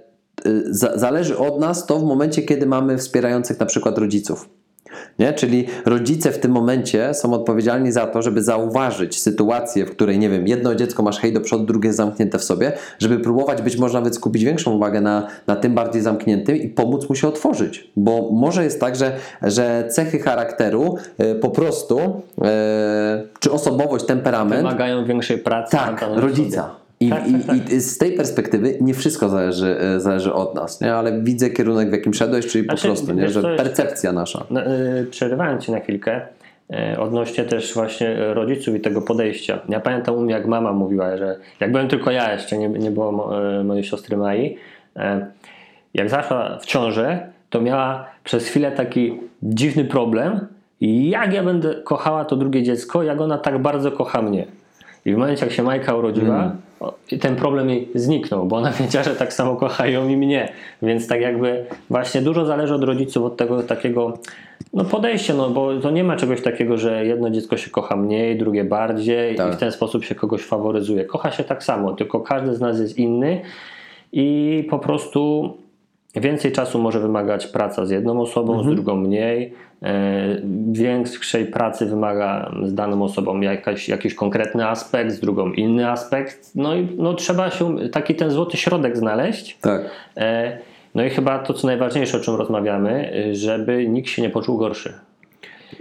za, 0.70 0.98
zależy 0.98 1.38
od 1.38 1.60
nas 1.60 1.86
to 1.86 1.98
w 1.98 2.04
momencie, 2.04 2.42
kiedy 2.42 2.66
mamy 2.66 2.98
wspierających 2.98 3.60
na 3.60 3.66
przykład 3.66 3.98
rodziców. 3.98 4.48
Nie? 5.18 5.32
Czyli 5.32 5.66
rodzice 5.84 6.32
w 6.32 6.38
tym 6.38 6.52
momencie 6.52 7.14
są 7.14 7.34
odpowiedzialni 7.34 7.92
za 7.92 8.06
to, 8.06 8.22
żeby 8.22 8.42
zauważyć 8.42 9.20
sytuację, 9.20 9.86
w 9.86 9.90
której, 9.90 10.18
nie 10.18 10.30
wiem, 10.30 10.46
jedno 10.46 10.74
dziecko 10.74 11.02
masz 11.02 11.18
hej 11.18 11.32
do 11.32 11.40
przodu, 11.40 11.64
drugie 11.64 11.92
zamknięte 11.92 12.38
w 12.38 12.44
sobie, 12.44 12.72
żeby 12.98 13.18
próbować 13.18 13.62
być 13.62 13.76
może 13.76 13.98
nawet 13.98 14.14
skupić 14.14 14.44
większą 14.44 14.72
uwagę 14.72 15.00
na, 15.00 15.26
na 15.46 15.56
tym 15.56 15.74
bardziej 15.74 16.02
zamkniętym 16.02 16.56
i 16.56 16.68
pomóc 16.68 17.08
mu 17.08 17.14
się 17.14 17.28
otworzyć. 17.28 17.90
Bo 17.96 18.30
może 18.32 18.64
jest 18.64 18.80
tak, 18.80 18.96
że, 18.96 19.12
że 19.42 19.88
cechy 19.90 20.18
charakteru 20.18 20.96
y, 21.20 21.34
po 21.34 21.50
prostu, 21.50 21.98
y, 21.98 22.42
czy 23.40 23.52
osobowość, 23.52 24.04
temperament, 24.04 24.62
Wymagają 24.62 25.04
większej 25.04 25.38
pracy. 25.38 25.76
tak, 25.76 26.04
rodzica. 26.16 26.60
osobą. 26.64 26.87
I, 27.00 27.10
Tak, 27.10 27.28
i, 27.28 27.32
tak, 27.32 27.42
tak. 27.46 27.70
I 27.72 27.80
z 27.80 27.98
tej 27.98 28.12
perspektywy 28.12 28.78
nie 28.80 28.94
wszystko 28.94 29.28
zależy, 29.28 29.76
e, 29.80 30.00
zależy 30.00 30.32
od 30.32 30.54
nas, 30.54 30.80
nie? 30.80 30.94
ale 30.94 31.20
widzę 31.22 31.50
kierunek, 31.50 31.88
w 31.88 31.92
jakim 31.92 32.14
szedłeś, 32.14 32.46
czyli 32.46 32.64
po 32.64 32.72
Znaczy, 32.72 32.86
prostu, 32.88 33.12
nie? 33.14 33.28
że 33.28 33.42
percepcja 33.56 34.12
nasza. 34.12 34.44
No, 34.50 34.60
y, 34.66 35.06
Przerywając 35.10 35.64
Ci 35.64 35.72
na 35.72 35.80
chwilkę, 35.80 36.20
y, 36.94 37.00
odnośnie 37.00 37.44
też 37.44 37.74
właśnie 37.74 38.34
rodziców 38.34 38.74
i 38.74 38.80
tego 38.80 39.02
podejścia. 39.02 39.58
Ja 39.68 39.80
pamiętam 39.80 40.14
u 40.14 40.20
mnie, 40.20 40.34
jak 40.34 40.46
mama 40.46 40.72
mówiła, 40.72 41.16
że 41.16 41.36
jak 41.60 41.72
byłem 41.72 41.88
tylko 41.88 42.10
ja 42.10 42.32
jeszcze, 42.32 42.58
nie, 42.58 42.68
nie 42.68 42.90
było 42.90 43.12
mo- 43.12 43.30
mojej 43.64 43.84
siostry 43.84 44.16
Mai, 44.16 44.56
jak 45.94 46.10
zaszła 46.10 46.58
w 46.58 46.66
ciążę, 46.66 47.26
to 47.50 47.60
miała 47.60 48.06
przez 48.24 48.46
chwilę 48.46 48.72
taki 48.72 49.20
dziwny 49.42 49.84
problem, 49.84 50.46
jak 50.80 51.32
ja 51.32 51.44
będę 51.44 51.74
kochała 51.74 52.24
to 52.24 52.36
drugie 52.36 52.62
dziecko, 52.62 53.02
jak 53.02 53.20
ona 53.20 53.38
tak 53.38 53.58
bardzo 53.62 53.92
kocha 53.92 54.22
mnie. 54.22 54.44
I 55.06 55.14
w 55.14 55.16
momencie, 55.16 55.44
jak 55.44 55.54
się 55.54 55.62
Majka 55.62 55.94
urodziła, 55.94 56.52
i 57.12 57.18
ten 57.18 57.36
problem 57.36 57.70
jej 57.70 57.88
zniknął, 57.94 58.46
bo 58.46 58.56
ona 58.56 58.70
wiedziała, 58.80 59.04
że 59.04 59.16
tak 59.16 59.32
samo 59.32 59.56
kochają 59.56 60.08
i 60.08 60.16
mnie. 60.16 60.52
Więc 60.82 61.08
tak 61.08 61.20
jakby 61.20 61.64
właśnie 61.90 62.22
dużo 62.22 62.46
zależy 62.46 62.74
od 62.74 62.84
rodziców, 62.84 63.24
od 63.24 63.36
tego 63.36 63.62
takiego 63.62 64.18
no 64.74 64.84
podejścia, 64.84 65.34
no 65.34 65.50
bo 65.50 65.80
to 65.80 65.90
nie 65.90 66.04
ma 66.04 66.16
czegoś 66.16 66.42
takiego, 66.42 66.78
że 66.78 67.06
jedno 67.06 67.30
dziecko 67.30 67.56
się 67.56 67.70
kocha 67.70 67.96
mniej, 67.96 68.38
drugie 68.38 68.64
bardziej 68.64 69.36
Tak. 69.36 69.52
i 69.52 69.56
w 69.56 69.58
ten 69.60 69.72
sposób 69.72 70.04
się 70.04 70.14
kogoś 70.14 70.42
faworyzuje. 70.42 71.04
Kocha 71.04 71.30
się 71.30 71.44
tak 71.44 71.64
samo, 71.64 71.92
tylko 71.92 72.20
każdy 72.20 72.54
z 72.54 72.60
nas 72.60 72.80
jest 72.80 72.98
inny 72.98 73.40
i 74.12 74.66
po 74.70 74.78
prostu 74.78 75.54
więcej 76.20 76.52
czasu 76.52 76.78
może 76.78 77.00
wymagać 77.00 77.46
praca 77.46 77.86
z 77.86 77.90
jedną 77.90 78.20
osobą, 78.20 78.62
z 78.62 78.66
drugą 78.66 78.96
mniej. 78.96 79.54
E, 79.82 80.42
Większej 80.72 81.46
pracy 81.46 81.86
wymaga 81.86 82.52
z 82.64 82.74
daną 82.74 83.02
osobą 83.02 83.40
jakaś, 83.40 83.88
jakiś 83.88 84.14
konkretny 84.14 84.68
aspekt, 84.68 85.12
z 85.12 85.20
drugą 85.20 85.52
inny 85.52 85.90
aspekt. 85.90 86.50
No 86.54 86.74
i 86.74 86.88
no, 86.98 87.14
trzeba 87.14 87.50
się 87.50 87.76
taki 87.88 88.14
ten 88.14 88.30
złoty 88.30 88.56
środek 88.56 88.96
znaleźć. 88.96 89.58
Tak. 89.60 89.82
E, 90.16 90.58
No 90.94 91.04
i 91.04 91.10
chyba 91.10 91.38
to, 91.38 91.54
co 91.54 91.66
najważniejsze, 91.66 92.16
o 92.16 92.20
czym 92.20 92.34
rozmawiamy, 92.34 93.12
żeby 93.32 93.88
nikt 93.88 94.08
się 94.08 94.22
nie 94.22 94.30
poczuł 94.30 94.58
gorszy. 94.58 94.94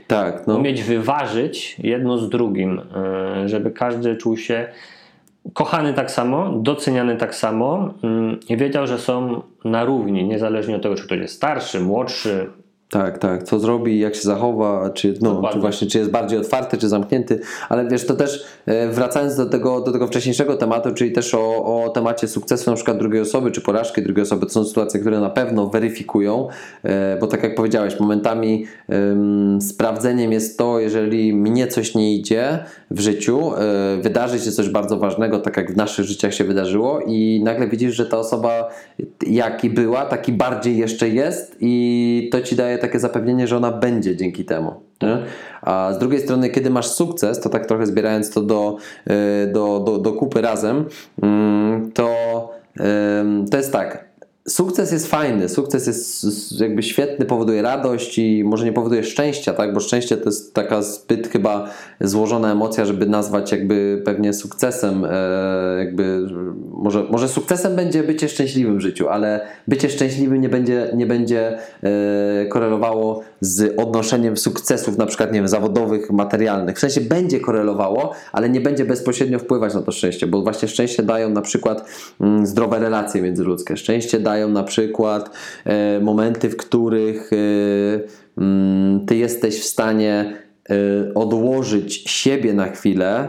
Tak, 0.07 0.47
no. 0.47 0.55
Umieć 0.55 0.83
wyważyć 0.83 1.75
jedno 1.79 2.17
z 2.17 2.29
drugim, 2.29 2.79
y, 3.45 3.49
żeby 3.49 3.71
każdy 3.71 4.15
czuł 4.15 4.37
się 4.37 4.67
kochany 5.53 5.93
tak 5.93 6.11
samo, 6.11 6.49
doceniany 6.55 7.15
tak 7.15 7.35
samo 7.35 7.93
y, 8.03 8.53
i 8.53 8.57
wiedział, 8.57 8.87
że 8.87 8.99
są 8.99 9.41
na 9.65 9.85
równi, 9.85 10.23
niezależnie 10.23 10.75
od 10.75 10.81
tego, 10.83 10.95
czy 10.95 11.03
ktoś 11.03 11.19
jest 11.19 11.35
starszy, 11.35 11.79
młodszy. 11.79 12.49
Tak, 12.89 13.17
tak. 13.17 13.43
Co 13.43 13.59
zrobi, 13.59 13.99
jak 13.99 14.15
się 14.15 14.21
zachowa, 14.21 14.89
czy, 14.89 15.13
no, 15.21 15.33
Dokładnie. 15.33 15.53
czy 15.53 15.59
właśnie 15.59 15.87
czy 15.87 15.97
jest 15.97 16.11
bardziej 16.11 16.39
otwarty, 16.39 16.77
czy 16.77 16.89
zamknięty. 16.89 17.39
Ale 17.69 17.87
wiesz, 17.87 18.05
to 18.05 18.13
też 18.15 18.45
e, 18.65 18.87
wracając 18.87 19.35
do 19.35 19.45
tego, 19.45 19.81
do 19.81 19.91
tego 19.91 20.07
wcześniejszego 20.07 20.55
tematu, 20.55 20.93
czyli 20.93 21.11
też 21.11 21.33
o, 21.33 21.83
o 21.83 21.89
temacie 21.89 22.27
sukcesu 22.27 22.69
na 22.69 22.75
przykład 22.75 22.97
drugiej 22.97 23.21
osoby, 23.21 23.51
czy 23.51 23.61
porażki 23.61 24.01
drugiej 24.01 24.23
osoby, 24.23 24.45
to 24.45 24.51
są 24.51 24.65
sytuacje, 24.65 24.99
które 24.99 25.19
na 25.19 25.29
pewno 25.29 25.67
weryfikują, 25.67 26.47
e, 26.83 27.17
bo 27.19 27.27
tak 27.27 27.43
jak 27.43 27.55
powiedziałeś, 27.55 27.99
momentami 27.99 28.65
em, 28.89 29.61
sprawdzeniem 29.61 30.31
jest 30.31 30.57
to, 30.57 30.79
jeżeli 30.79 31.33
mnie 31.33 31.67
coś 31.67 31.95
nie 31.95 32.15
idzie 32.15 32.59
w 32.91 32.99
życiu, 32.99 33.51
e, 33.55 33.97
wydarzy 34.01 34.39
się 34.39 34.51
coś 34.51 34.69
bardzo 34.69 34.97
ważnego, 34.97 35.39
tak 35.39 35.57
jak 35.57 35.73
w 35.73 35.77
naszych 35.77 36.05
życiach 36.05 36.33
się 36.33 36.43
wydarzyło 36.43 36.99
i 37.07 37.41
nagle 37.43 37.67
widzisz, 37.67 37.95
że 37.95 38.05
ta 38.05 38.17
osoba 38.17 38.69
jaki 39.27 39.69
była, 39.69 40.05
taki 40.05 40.33
bardziej 40.33 40.77
jeszcze 40.77 41.09
jest 41.09 41.57
i 41.59 42.29
to 42.31 42.41
ci 42.41 42.55
daje 42.55 42.76
takie 42.77 42.99
zapewnienie, 42.99 43.47
że 43.47 43.57
ona 43.57 43.71
będzie 43.71 44.15
dzięki 44.15 44.45
temu. 44.45 44.73
Nie? 45.01 45.17
A 45.61 45.93
z 45.93 45.99
drugiej 45.99 46.21
strony, 46.21 46.49
kiedy 46.49 46.69
masz 46.69 46.87
sukces, 46.87 47.39
to 47.39 47.49
tak 47.49 47.65
trochę 47.65 47.85
zbierając 47.85 48.29
to 48.29 48.41
do, 48.41 48.77
y, 49.07 49.51
do, 49.51 49.79
do, 49.79 49.97
do 49.97 50.13
kupy 50.13 50.41
razem, 50.41 50.85
mm, 51.21 51.91
to, 51.91 52.09
to 53.51 53.57
jest 53.57 53.71
tak. 53.71 54.06
Sukces 54.49 54.91
jest 54.91 55.07
fajny, 55.07 55.49
sukces 55.49 55.87
jest 55.87 56.25
jakby 56.59 56.83
świetny, 56.83 57.25
powoduje 57.25 57.61
radość 57.61 58.17
i 58.17 58.43
może 58.43 58.65
nie 58.65 58.73
powoduje 58.73 59.03
szczęścia, 59.03 59.53
tak? 59.53 59.73
Bo 59.73 59.79
szczęście 59.79 60.17
to 60.17 60.25
jest 60.25 60.53
taka 60.53 60.81
zbyt 60.81 61.27
chyba 61.27 61.69
złożona 62.01 62.51
emocja, 62.51 62.85
żeby 62.85 63.05
nazwać 63.05 63.51
jakby 63.51 64.01
pewnie 64.05 64.33
sukcesem, 64.33 65.05
e, 65.05 65.09
jakby 65.79 66.27
może, 66.71 67.03
może 67.03 67.27
sukcesem 67.27 67.75
będzie 67.75 68.03
bycie 68.03 68.29
szczęśliwym 68.29 68.77
w 68.77 68.81
życiu, 68.81 69.09
ale 69.09 69.41
bycie 69.67 69.89
szczęśliwym 69.89 70.41
nie 70.41 70.49
będzie, 70.49 70.91
nie 70.95 71.05
będzie 71.05 71.57
e, 71.83 72.45
korelowało 72.45 73.21
z 73.41 73.79
odnoszeniem 73.79 74.37
sukcesów, 74.37 74.97
na 74.97 75.05
przykład 75.05 75.31
nie 75.31 75.39
wiem, 75.39 75.47
zawodowych, 75.47 76.11
materialnych. 76.11 76.75
W 76.77 76.79
sensie 76.79 77.01
będzie 77.01 77.39
korelowało, 77.39 78.13
ale 78.31 78.49
nie 78.49 78.61
będzie 78.61 78.85
bezpośrednio 78.85 79.39
wpływać 79.39 79.73
na 79.73 79.81
to 79.81 79.91
szczęście, 79.91 80.27
bo 80.27 80.41
właśnie 80.41 80.67
szczęście 80.67 81.03
dają 81.03 81.29
na 81.29 81.41
przykład 81.41 81.85
mm, 82.21 82.45
zdrowe 82.45 82.79
relacje 82.79 83.21
międzyludzkie. 83.21 83.77
Szczęście 83.77 84.19
dają 84.37 84.49
na 84.49 84.63
przykład 84.63 85.29
e, 85.65 85.99
momenty, 85.99 86.49
w 86.49 86.57
których 86.57 87.31
e, 87.33 87.37
mm, 88.37 89.05
ty 89.05 89.15
jesteś 89.15 89.59
w 89.59 89.63
stanie 89.63 90.33
e, 90.69 90.73
odłożyć 91.13 91.93
siebie 92.09 92.53
na 92.53 92.67
chwilę, 92.67 93.27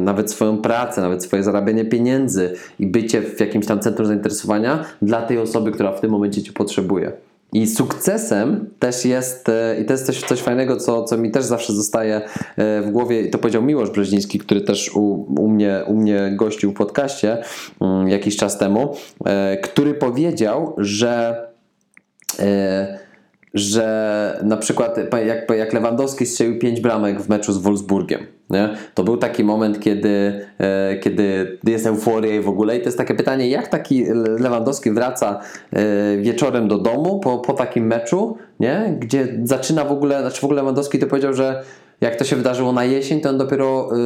nawet 0.00 0.30
swoją 0.30 0.58
pracę, 0.58 1.00
nawet 1.00 1.24
swoje 1.24 1.42
zarabianie 1.42 1.84
pieniędzy 1.84 2.54
i 2.78 2.86
bycie 2.86 3.22
w 3.22 3.40
jakimś 3.40 3.66
tam 3.66 3.80
centrum 3.80 4.06
zainteresowania 4.06 4.84
dla 5.02 5.22
tej 5.22 5.38
osoby, 5.38 5.72
która 5.72 5.92
w 5.92 6.00
tym 6.00 6.10
momencie 6.10 6.42
cię 6.42 6.52
potrzebuje. 6.52 7.12
I 7.52 7.66
sukcesem 7.66 8.70
też 8.78 9.04
jest, 9.04 9.48
e, 9.48 9.80
i 9.80 9.84
to 9.84 9.92
jest 9.92 10.06
coś, 10.06 10.22
coś 10.22 10.40
fajnego, 10.40 10.76
co, 10.76 11.04
co 11.04 11.18
mi 11.18 11.30
też 11.30 11.44
zawsze 11.44 11.72
zostaje 11.72 12.16
e, 12.16 12.82
w 12.82 12.90
głowie, 12.90 13.22
i 13.22 13.30
to 13.30 13.38
powiedział 13.38 13.62
Miłosz 13.62 13.90
Brzeziński, 13.90 14.38
który 14.38 14.60
też 14.60 14.90
u, 14.94 15.26
u, 15.42 15.48
mnie, 15.48 15.82
u 15.86 15.94
mnie 15.94 16.32
gościł 16.36 16.70
w 16.70 16.74
podcaście 16.74 17.42
mm, 17.80 18.08
jakiś 18.08 18.36
czas 18.36 18.58
temu, 18.58 18.96
e, 19.24 19.56
który 19.56 19.94
powiedział, 19.94 20.74
że 20.78 21.48
że 23.54 24.40
na 24.44 24.56
przykład 24.56 24.96
jak, 25.26 25.50
jak 25.50 25.72
Lewandowski 25.72 26.26
strzelił 26.26 26.58
5 26.58 26.80
bramek 26.80 27.20
w 27.20 27.28
meczu 27.28 27.52
z 27.52 27.58
Wolfsburgiem, 27.58 28.26
nie? 28.50 28.68
to 28.94 29.04
był 29.04 29.16
taki 29.16 29.44
moment, 29.44 29.80
kiedy, 29.80 30.46
e, 30.58 30.96
kiedy 30.96 31.58
jest 31.64 31.86
euforia 31.86 32.36
i 32.36 32.40
w 32.40 32.48
ogóle 32.48 32.76
i 32.76 32.80
to 32.80 32.86
jest 32.86 32.98
takie 32.98 33.14
pytanie, 33.14 33.48
jak 33.48 33.68
taki 33.68 34.04
Lewandowski 34.40 34.90
wraca 34.90 35.40
e, 35.72 36.16
wieczorem 36.16 36.68
do 36.68 36.78
domu 36.78 37.20
po, 37.20 37.38
po 37.38 37.52
takim 37.52 37.86
meczu, 37.86 38.36
nie? 38.60 38.96
gdzie 39.00 39.28
zaczyna 39.44 39.84
w 39.84 39.92
ogóle, 39.92 40.20
znaczy 40.20 40.40
w 40.40 40.44
ogóle 40.44 40.62
Lewandowski 40.62 40.98
to 40.98 41.06
powiedział, 41.06 41.34
że 41.34 41.62
jak 42.00 42.16
to 42.16 42.24
się 42.24 42.36
wydarzyło 42.36 42.72
na 42.72 42.84
jesień, 42.84 43.20
to 43.20 43.28
on 43.28 43.38
dopiero 43.38 43.90
e, 43.92 43.96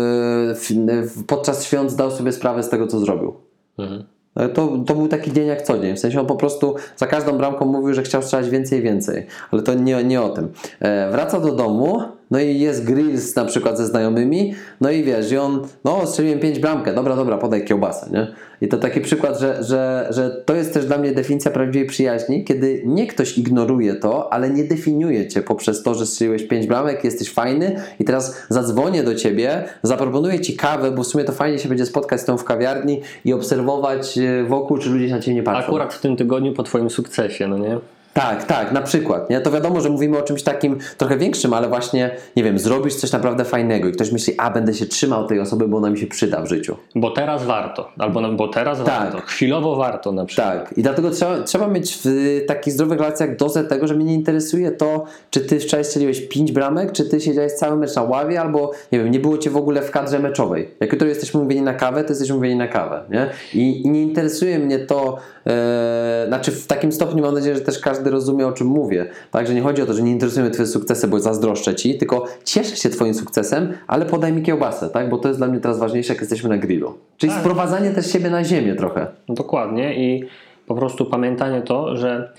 w, 0.54 1.24
podczas 1.26 1.64
świąt 1.64 1.90
zdał 1.90 2.10
sobie 2.10 2.32
sprawę 2.32 2.62
z 2.62 2.68
tego, 2.68 2.86
co 2.86 3.00
zrobił. 3.00 3.34
Mhm. 3.78 4.04
To, 4.34 4.78
to 4.86 4.94
był 4.94 5.08
taki 5.08 5.32
dzień 5.32 5.46
jak 5.46 5.62
co 5.62 5.78
dzień. 5.78 5.96
W 5.96 5.98
sensie 5.98 6.20
on 6.20 6.26
po 6.26 6.36
prostu 6.36 6.74
za 6.96 7.06
każdą 7.06 7.38
bramką 7.38 7.66
mówił, 7.66 7.94
że 7.94 8.02
chciał 8.02 8.22
strzelać 8.22 8.50
więcej 8.50 8.78
i 8.78 8.82
więcej. 8.82 9.26
Ale 9.50 9.62
to 9.62 9.74
nie, 9.74 10.04
nie 10.04 10.22
o 10.22 10.28
tym. 10.28 10.52
E, 10.80 11.10
wraca 11.10 11.40
do 11.40 11.52
domu, 11.52 12.02
no 12.32 12.40
i 12.40 12.58
jest 12.58 12.84
grills 12.84 13.36
na 13.36 13.44
przykład 13.44 13.78
ze 13.78 13.86
znajomymi, 13.86 14.54
no 14.80 14.90
i 14.90 15.02
wiesz, 15.02 15.32
i 15.32 15.36
on, 15.38 15.66
no 15.84 16.06
strzeliłem 16.06 16.40
pięć 16.40 16.58
bramkę, 16.58 16.94
dobra, 16.94 17.16
dobra, 17.16 17.38
podaj 17.38 17.64
kiełbasę, 17.64 18.10
nie? 18.12 18.26
I 18.60 18.68
to 18.68 18.78
taki 18.78 19.00
przykład, 19.00 19.40
że, 19.40 19.64
że, 19.64 20.08
że 20.10 20.30
to 20.30 20.54
jest 20.54 20.74
też 20.74 20.86
dla 20.86 20.98
mnie 20.98 21.12
definicja 21.12 21.50
prawdziwej 21.50 21.88
przyjaźni, 21.88 22.44
kiedy 22.44 22.82
nie 22.86 23.06
ktoś 23.06 23.38
ignoruje 23.38 23.94
to, 23.94 24.32
ale 24.32 24.50
nie 24.50 24.64
definiuje 24.64 25.28
cię 25.28 25.42
poprzez 25.42 25.82
to, 25.82 25.94
że 25.94 26.06
strzeliłeś 26.06 26.42
pięć 26.42 26.66
bramek, 26.66 27.04
jesteś 27.04 27.32
fajny 27.32 27.82
i 28.00 28.04
teraz 28.04 28.36
zadzwonię 28.48 29.02
do 29.02 29.14
ciebie, 29.14 29.64
zaproponuję 29.82 30.40
ci 30.40 30.56
kawę, 30.56 30.90
bo 30.90 31.02
w 31.02 31.06
sumie 31.06 31.24
to 31.24 31.32
fajnie 31.32 31.58
się 31.58 31.68
będzie 31.68 31.86
spotkać 31.86 32.20
z 32.20 32.24
tą 32.24 32.36
w 32.36 32.44
kawiarni 32.44 33.00
i 33.24 33.32
obserwować 33.32 34.18
e, 34.18 34.44
wokół, 34.44 34.78
czy 34.78 34.90
ludzie 34.90 35.08
na 35.08 35.20
ciebie 35.20 35.34
nie 35.34 35.42
patrzą. 35.42 35.66
Akurat 35.66 35.94
w 35.94 36.00
tym 36.00 36.16
tygodniu 36.16 36.52
po 36.52 36.62
twoim 36.62 36.90
sukcesie, 36.90 37.48
no 37.48 37.58
nie? 37.58 37.78
Tak, 38.14 38.44
tak, 38.44 38.72
na 38.72 38.82
przykład. 38.82 39.30
Nie? 39.30 39.40
To 39.40 39.50
wiadomo, 39.50 39.80
że 39.80 39.90
mówimy 39.90 40.18
o 40.18 40.22
czymś 40.22 40.42
takim 40.42 40.78
trochę 40.98 41.16
większym, 41.16 41.54
ale 41.54 41.68
właśnie, 41.68 42.10
nie 42.36 42.44
wiem, 42.44 42.58
zrobisz 42.58 42.94
coś 42.94 43.12
naprawdę 43.12 43.44
fajnego 43.44 43.88
i 43.88 43.92
ktoś 43.92 44.12
myśli, 44.12 44.34
a 44.38 44.50
będę 44.50 44.74
się 44.74 44.86
trzymał 44.86 45.26
tej 45.26 45.40
osoby, 45.40 45.68
bo 45.68 45.76
ona 45.76 45.90
mi 45.90 45.98
się 45.98 46.06
przyda 46.06 46.42
w 46.42 46.46
życiu. 46.46 46.76
Bo 46.94 47.10
teraz 47.10 47.44
warto, 47.44 47.88
albo 47.98 48.20
no, 48.20 48.32
bo 48.32 48.48
teraz 48.48 48.78
Tak. 48.78 48.86
warto, 48.86 49.20
chwilowo 49.26 49.76
warto 49.76 50.12
na 50.12 50.24
przykład. 50.24 50.64
Tak, 50.64 50.78
i 50.78 50.82
dlatego 50.82 51.10
trzeba, 51.10 51.42
trzeba 51.42 51.68
mieć 51.68 51.98
w 52.04 52.40
takich 52.46 52.72
zdrowych 52.72 52.98
relacjach 52.98 53.36
dozę 53.36 53.64
tego, 53.64 53.86
że 53.86 53.94
mnie 53.94 54.04
nie 54.04 54.14
interesuje 54.14 54.70
to, 54.70 55.04
czy 55.30 55.40
ty 55.40 55.60
wczoraj 55.60 55.84
strzeliłeś 55.84 56.20
5 56.20 56.52
bramek, 56.52 56.92
czy 56.92 57.04
ty 57.04 57.20
siedziałeś 57.20 57.52
cały 57.52 57.76
mecz 57.76 57.96
na 57.96 58.02
ławie, 58.02 58.40
albo 58.40 58.70
nie 58.92 58.98
wiem, 58.98 59.10
nie 59.10 59.20
było 59.20 59.38
cię 59.38 59.50
w 59.50 59.56
ogóle 59.56 59.82
w 59.82 59.90
kadrze 59.90 60.18
meczowej. 60.18 60.68
Jak 60.80 60.92
jutro 60.92 61.08
jesteśmy 61.08 61.40
umówieni 61.40 61.62
na 61.62 61.74
kawę, 61.74 62.04
to 62.04 62.08
jesteśmy 62.10 62.34
umówieni 62.34 62.56
na 62.56 62.68
kawę, 62.68 63.02
nie? 63.10 63.30
I, 63.54 63.86
i 63.86 63.90
nie 63.90 64.02
interesuje 64.02 64.58
mnie 64.58 64.78
to, 64.78 65.18
e, 65.46 66.24
znaczy 66.28 66.52
w 66.52 66.66
takim 66.66 66.92
stopniu 66.92 67.22
mam 67.22 67.34
nadzieję, 67.34 67.54
że 67.54 67.60
też 67.60 67.78
każdy 67.78 68.01
rozumie, 68.10 68.46
o 68.46 68.52
czym 68.52 68.66
mówię. 68.66 69.06
Tak, 69.30 69.46
że 69.46 69.54
nie 69.54 69.62
chodzi 69.62 69.82
o 69.82 69.86
to, 69.86 69.94
że 69.94 70.02
nie 70.02 70.10
interesują 70.10 70.44
mnie 70.46 70.54
twoje 70.54 70.66
sukcesy, 70.68 71.08
bo 71.08 71.20
zazdroszczę 71.20 71.74
ci, 71.74 71.98
tylko 71.98 72.24
cieszę 72.44 72.76
się 72.76 72.88
twoim 72.88 73.14
sukcesem, 73.14 73.72
ale 73.86 74.06
podaj 74.06 74.32
mi 74.32 74.42
kiełbasę, 74.42 74.90
tak? 74.90 75.08
Bo 75.10 75.18
to 75.18 75.28
jest 75.28 75.40
dla 75.40 75.46
mnie 75.48 75.60
teraz 75.60 75.78
ważniejsze, 75.78 76.12
jak 76.12 76.20
jesteśmy 76.20 76.48
na 76.48 76.58
grillu. 76.58 76.94
Czyli 77.16 77.32
Tak. 77.32 77.40
sprowadzanie 77.40 77.90
też 77.90 78.12
siebie 78.12 78.30
na 78.30 78.44
ziemię 78.44 78.74
trochę. 78.74 79.06
Dokładnie 79.28 79.94
i 79.94 80.24
po 80.66 80.74
prostu 80.74 81.04
pamiętanie 81.06 81.62
to, 81.62 81.96
że 81.96 82.32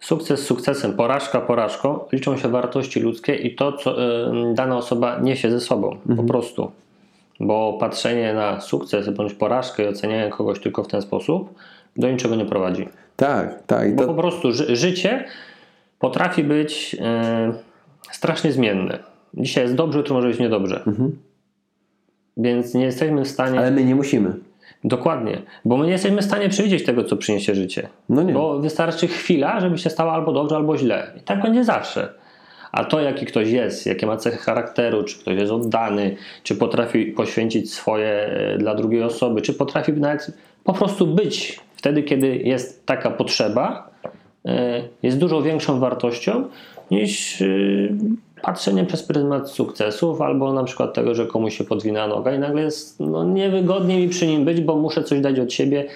sukces 0.00 0.40
sukcesem, 0.46 0.92
porażka 0.92 1.40
porażką, 1.40 1.98
liczą 2.12 2.36
się 2.36 2.48
wartości 2.48 3.00
ludzkie 3.00 3.34
i 3.34 3.54
to, 3.54 3.72
co 3.72 4.02
y, 4.02 4.54
dana 4.54 4.76
osoba 4.76 5.18
niesie 5.18 5.50
ze 5.50 5.60
sobą, 5.60 5.96
po 6.16 6.22
prostu. 6.22 6.70
Bo 7.40 7.76
patrzenie 7.80 8.34
na 8.34 8.60
sukces 8.60 9.10
bądź 9.10 9.34
porażkę 9.34 9.84
i 9.84 9.88
ocenianie 9.88 10.30
kogoś 10.30 10.60
tylko 10.60 10.82
w 10.82 10.88
ten 10.88 11.02
sposób 11.02 11.54
do 11.96 12.10
niczego 12.10 12.36
nie 12.36 12.44
prowadzi. 12.44 12.88
Tak, 13.16 13.62
tak. 13.66 13.94
Bo 13.96 14.02
to, 14.02 14.08
po 14.08 14.20
prostu 14.20 14.52
ży- 14.52 14.76
życie 14.76 15.24
potrafi 15.98 16.44
być 16.44 16.96
y, 18.10 18.12
strasznie 18.14 18.52
zmienne. 18.52 18.98
Dzisiaj 19.34 19.64
jest 19.64 19.74
dobrze, 19.76 19.98
jutro 19.98 20.14
może 20.14 20.28
być 20.28 20.38
niedobrze. 20.38 20.84
Więc 22.36 22.74
nie 22.74 22.84
jesteśmy 22.84 23.24
w 23.24 23.28
stanie. 23.28 23.58
ale 23.58 23.70
my 23.70 23.84
nie 23.84 23.94
musimy. 23.94 24.32
Dokładnie, 24.84 25.42
bo 25.64 25.76
my 25.76 25.86
nie 25.86 25.92
jesteśmy 25.92 26.22
w 26.22 26.24
stanie 26.24 26.48
przewidzieć 26.48 26.84
tego, 26.84 27.04
co 27.04 27.16
przyniesie 27.16 27.54
życie. 27.54 27.88
No 28.08 28.22
nie. 28.22 28.32
Bo 28.32 28.58
wystarczy 28.58 29.08
chwila, 29.08 29.60
żeby 29.60 29.78
się 29.78 29.90
stało 29.90 30.12
albo 30.12 30.32
dobrze, 30.32 30.56
albo 30.56 30.78
źle. 30.78 31.12
I 31.16 31.20
tak 31.20 31.42
będzie 31.42 31.64
zawsze. 31.64 32.14
A 32.72 32.84
to, 32.84 33.00
jaki 33.00 33.26
ktoś 33.26 33.48
jest, 33.48 33.86
jakie 33.86 34.06
ma 34.06 34.16
cechy 34.16 34.36
charakteru, 34.38 35.04
czy 35.04 35.18
ktoś 35.18 35.36
jest 35.38 35.52
oddany, 35.52 36.16
czy 36.42 36.56
potrafi 36.56 37.06
poświęcić 37.06 37.74
swoje 37.74 38.08
e, 38.08 38.58
dla 38.58 38.74
drugiej 38.74 39.02
osoby, 39.02 39.42
czy 39.42 39.54
potrafi 39.54 39.92
nawet 39.92 40.30
po 40.64 40.72
prostu 40.72 41.06
być 41.06 41.60
wtedy, 41.80 42.02
kiedy 42.02 42.36
jest 42.36 42.86
taka 42.86 43.10
potrzeba, 43.10 43.90
e, 44.46 44.82
jest 45.02 45.18
dużo 45.18 45.42
większą 45.42 45.80
wartością 45.80 46.44
niż 46.90 47.42
e, 47.42 47.46
patrzenie 48.42 48.84
przez 48.84 49.02
pryzmat 49.02 49.50
sukcesów 49.50 50.20
albo 50.20 50.52
na 50.52 50.64
przykład 50.64 50.94
tego, 50.94 51.14
że 51.14 51.26
komuś 51.26 51.58
się 51.58 51.64
podwina 51.64 52.06
noga 52.06 52.34
i 52.34 52.38
nagle 52.38 52.62
jest 52.62 53.00
no, 53.00 53.24
niewygodnie 53.24 53.98
mi 53.98 54.08
przy 54.08 54.26
nim 54.26 54.44
być, 54.44 54.60
bo 54.60 54.76
muszę 54.76 55.04
coś 55.04 55.20
dać 55.20 55.38
od 55.38 55.52
siebie, 55.52 55.86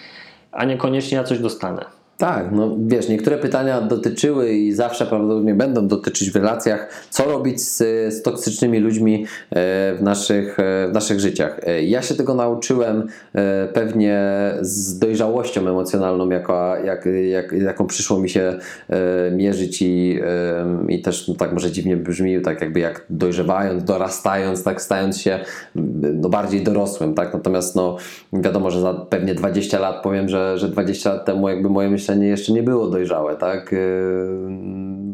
a 0.53 0.65
niekoniecznie 0.65 1.17
ja 1.17 1.25
coś 1.25 1.39
dostanę. 1.39 1.85
Tak, 2.19 2.53
no 2.53 2.77
wiesz, 2.87 3.09
niektóre 3.09 3.39
pytania 3.39 3.81
dotyczyły 3.81 4.53
i 4.53 4.73
zawsze 4.73 5.07
prawdopodobnie 5.07 5.55
będą 5.55 5.89
dotyczyć 5.89 6.31
w 6.31 6.37
relacjach, 6.37 7.07
co 7.11 7.25
robić 7.25 7.61
z, 7.61 7.79
z 8.15 8.23
toksycznymi 8.23 8.79
ludźmi 8.79 9.25
e, 9.25 9.27
w 9.95 10.03
naszych, 10.03 10.61
e, 10.61 10.89
w 10.89 10.93
naszych 10.93 11.21
życiach. 11.21 11.61
E, 11.67 11.83
Ja 11.83 12.03
się 12.03 12.15
tego 12.15 12.35
nauczyłem 12.35 13.07
pewnie 13.73 14.25
z 14.61 14.99
dojrzałością 14.99 15.69
emocjonalną, 15.69 16.31
jak, 16.31 16.49
jak, 17.31 17.53
jaką 17.53 17.87
przyszło 17.87 18.19
mi 18.19 18.29
się 18.29 18.59
mierzyć 19.33 19.83
i, 19.83 20.21
i 20.89 21.03
też 21.03 21.29
no, 21.29 21.35
tak 21.35 21.53
może 21.53 21.71
dziwnie 21.71 21.97
brzmi, 21.97 22.41
tak 22.41 22.61
jakby 22.61 22.81
jak 22.81 23.05
dojrzewając, 23.11 23.85
dorastając, 23.85 24.63
tak 24.63 24.83
stając 24.83 25.21
się 25.21 25.39
no, 26.15 26.29
bardziej 26.29 26.63
dorosłym, 26.63 27.15
tak? 27.15 27.35
Natomiast 27.35 27.77
no 27.77 27.97
wiadomo, 28.33 28.71
że 28.71 28.81
za 28.81 28.95
pewnie 28.95 29.35
20 29.35 29.79
lat 29.79 30.03
powiem, 30.03 30.29
że, 30.29 30.59
że 30.59 30.69
20 30.69 31.15
lat 31.15 31.25
temu 31.25 31.49
jakby 31.49 31.69
moje 31.69 31.91
myślenie 31.91 32.04
jeszcze 32.27 32.53
nie 32.53 32.63
było 32.63 32.87
dojrzałe, 32.87 33.37
tak? 33.37 33.75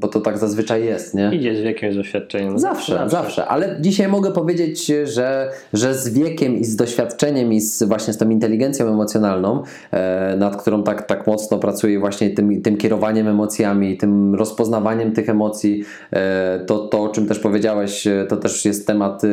Bo 0.00 0.08
to 0.08 0.20
tak 0.20 0.38
zazwyczaj 0.38 0.84
jest, 0.84 1.14
nie? 1.14 1.30
Idzie 1.34 1.56
z 1.56 1.60
wiekiem, 1.60 1.92
z 1.92 1.96
doświadczeniem. 1.96 2.58
Zawsze, 2.58 3.04
zawsze, 3.06 3.46
ale 3.46 3.76
dzisiaj 3.80 4.08
mogę 4.08 4.30
powiedzieć, 4.30 4.86
że, 5.04 5.50
że 5.72 5.94
z 5.94 6.08
wiekiem 6.08 6.56
i 6.58 6.64
z 6.64 6.76
doświadczeniem 6.76 7.52
i 7.52 7.60
z, 7.60 7.82
właśnie 7.82 8.12
z 8.12 8.18
tą 8.18 8.30
inteligencją 8.30 8.88
emocjonalną, 8.88 9.62
e, 9.90 10.36
nad 10.36 10.56
którą 10.56 10.82
tak, 10.82 11.06
tak 11.06 11.26
mocno 11.26 11.58
pracuję, 11.58 11.98
właśnie 11.98 12.30
tym, 12.30 12.62
tym 12.62 12.76
kierowaniem 12.76 13.28
emocjami, 13.28 13.96
tym 13.96 14.34
rozpoznawaniem 14.34 15.12
tych 15.12 15.28
emocji, 15.28 15.84
e, 16.12 16.64
to, 16.66 16.78
to 16.78 17.02
o 17.02 17.08
czym 17.08 17.26
też 17.26 17.38
powiedziałeś, 17.38 18.06
e, 18.06 18.26
to 18.28 18.36
też 18.36 18.64
jest 18.64 18.86
temat 18.86 19.22
e, 19.24 19.28